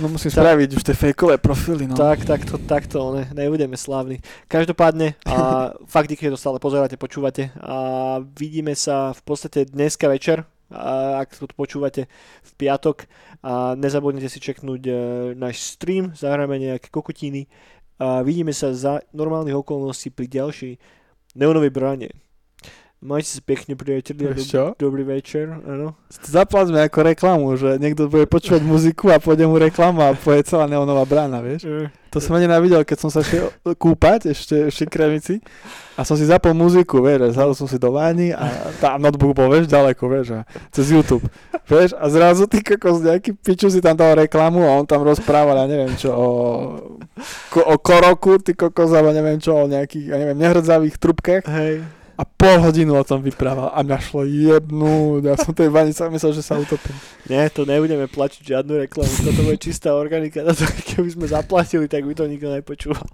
No 0.00 0.08
musím 0.08 0.32
Tak. 0.32 0.40
spraviť 0.40 0.70
už 0.76 0.82
tie 0.86 0.96
fejkové 0.96 1.36
profily, 1.36 1.84
no. 1.84 1.92
Tak, 1.92 2.24
tak 2.24 2.48
to, 2.48 2.56
tak 2.56 2.88
to 2.88 3.12
ne, 3.12 3.28
nebudeme 3.36 3.76
slávni. 3.76 4.24
Každopádne, 4.48 5.12
a 5.28 5.36
fakt 5.92 6.08
díky, 6.08 6.24
že 6.24 6.32
to 6.32 6.40
stále 6.40 6.56
pozeráte, 6.56 6.96
počúvate 6.96 7.52
a 7.60 7.76
vidíme 8.22 8.72
sa 8.72 9.12
v 9.12 9.20
podstate 9.28 9.68
dneska 9.68 10.08
večer, 10.08 10.48
ak 10.70 11.38
to 11.38 11.46
počúvate 11.54 12.10
v 12.42 12.52
piatok 12.58 13.06
a 13.46 13.78
nezabudnite 13.78 14.26
si 14.26 14.42
čeknúť 14.42 14.82
e, 14.82 14.92
náš 15.38 15.62
stream, 15.62 16.10
zahráme 16.18 16.58
nejaké 16.58 16.90
kokotiny 16.90 17.46
a 18.02 18.26
vidíme 18.26 18.50
sa 18.50 18.74
za 18.74 19.00
normálnych 19.14 19.54
okolností 19.54 20.10
pri 20.10 20.26
ďalšej 20.26 20.72
neonovej 21.38 21.70
bráne. 21.70 22.08
Majte 23.06 23.38
sa 23.38 23.42
pekne, 23.46 23.78
priatelia. 23.78 24.34
Vieš 24.34 24.50
čo? 24.50 24.62
Dobrý 24.82 25.06
večer, 25.06 25.62
áno. 25.62 25.94
Zaplazme 26.10 26.82
ako 26.82 27.06
reklamu, 27.06 27.54
že 27.54 27.78
niekto 27.78 28.10
bude 28.10 28.26
počúvať 28.26 28.66
muziku 28.66 29.14
a 29.14 29.22
pôjde 29.22 29.46
mu 29.46 29.62
reklama 29.62 30.10
a 30.10 30.18
pôjde 30.18 30.50
celá 30.50 30.66
neonová 30.66 31.06
brána, 31.06 31.38
vieš? 31.38 31.70
E, 31.70 31.86
To 32.10 32.18
som 32.18 32.34
ani 32.34 32.50
nevidel, 32.50 32.82
keď 32.82 32.98
som 32.98 33.10
sa 33.14 33.22
šiel 33.22 33.54
kúpať 33.78 34.34
ešte, 34.34 34.74
v 34.74 34.90
Kremici 34.90 35.38
a 35.94 36.02
som 36.02 36.18
si 36.18 36.26
zapol 36.26 36.50
muziku, 36.50 36.98
vieš, 36.98 37.30
a 37.38 37.46
som 37.54 37.70
si 37.70 37.78
do 37.78 37.94
váni 37.94 38.34
a 38.34 38.74
tá 38.82 38.98
notebook 38.98 39.38
bol, 39.38 39.54
vieš, 39.54 39.70
ďaleko, 39.70 40.02
vieš, 40.10 40.42
a 40.42 40.48
cez 40.74 40.90
YouTube, 40.90 41.22
vieš, 41.62 41.94
a 41.94 42.10
zrazu 42.10 42.50
ty 42.50 42.58
kokos 42.58 43.06
nejaký 43.06 43.38
piču 43.38 43.70
si 43.70 43.78
tam 43.78 43.94
dal 43.94 44.18
reklamu 44.18 44.66
a 44.66 44.82
on 44.82 44.86
tam 44.88 45.06
rozprával, 45.06 45.54
ja 45.54 45.70
neviem 45.70 45.94
čo, 45.94 46.10
o, 46.10 46.28
ko, 47.54 47.60
o 47.62 47.78
koroku, 47.78 48.42
ty 48.42 48.58
kokos, 48.58 48.90
alebo 48.90 49.14
neviem 49.14 49.38
čo, 49.38 49.54
o 49.54 49.70
nejakých, 49.70 50.10
ja 50.10 50.16
neviem, 50.18 50.42
nehrdzavých 50.42 50.98
trubkách 50.98 51.46
Hej. 51.46 51.86
A 52.16 52.24
pol 52.24 52.56
hodinu 52.64 52.96
o 52.96 53.04
tom 53.04 53.20
vyprával 53.20 53.68
a 53.76 53.84
mňa 53.84 53.98
šlo 54.00 54.24
jebnúť, 54.24 55.22
ja 55.28 55.36
som 55.36 55.52
tej 55.52 55.68
vani 55.68 55.92
sa 55.92 56.08
myslel, 56.08 56.32
že 56.32 56.40
sa 56.40 56.56
utopím. 56.56 56.96
Nie, 57.28 57.52
to 57.52 57.68
nebudeme 57.68 58.08
plačiť 58.08 58.56
žiadnu 58.56 58.88
reklamu, 58.88 59.12
toto 59.20 59.40
bude 59.44 59.60
čistá 59.60 59.92
organika, 59.92 60.40
na 60.40 60.56
to, 60.56 60.64
keby 60.96 61.08
sme 61.12 61.26
zaplatili, 61.28 61.84
tak 61.84 62.08
by 62.08 62.16
to 62.16 62.24
nikto 62.24 62.48
nepočúval. 62.48 63.04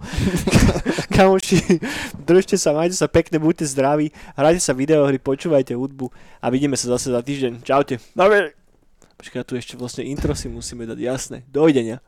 Kamoši, 1.15 1.83
držte 2.23 2.55
sa, 2.55 2.71
majte 2.71 2.95
sa 2.95 3.11
pekne, 3.11 3.43
buďte 3.43 3.67
zdraví, 3.67 4.15
hrajte 4.39 4.63
sa 4.63 4.71
videohry, 4.71 5.19
počúvajte 5.19 5.75
hudbu 5.75 6.07
a 6.39 6.47
vidíme 6.47 6.79
sa 6.79 6.95
zase 6.95 7.11
za 7.11 7.19
týždeň. 7.19 7.67
Čaute. 7.67 7.99
Dobre. 8.15 8.55
Počkaj, 9.19 9.47
tu 9.47 9.55
ešte 9.55 9.79
vlastne 9.79 10.03
intro 10.03 10.35
si 10.35 10.51
musíme 10.51 10.83
dať, 10.83 10.99
jasné. 10.99 11.37
Dovidenia. 11.47 12.03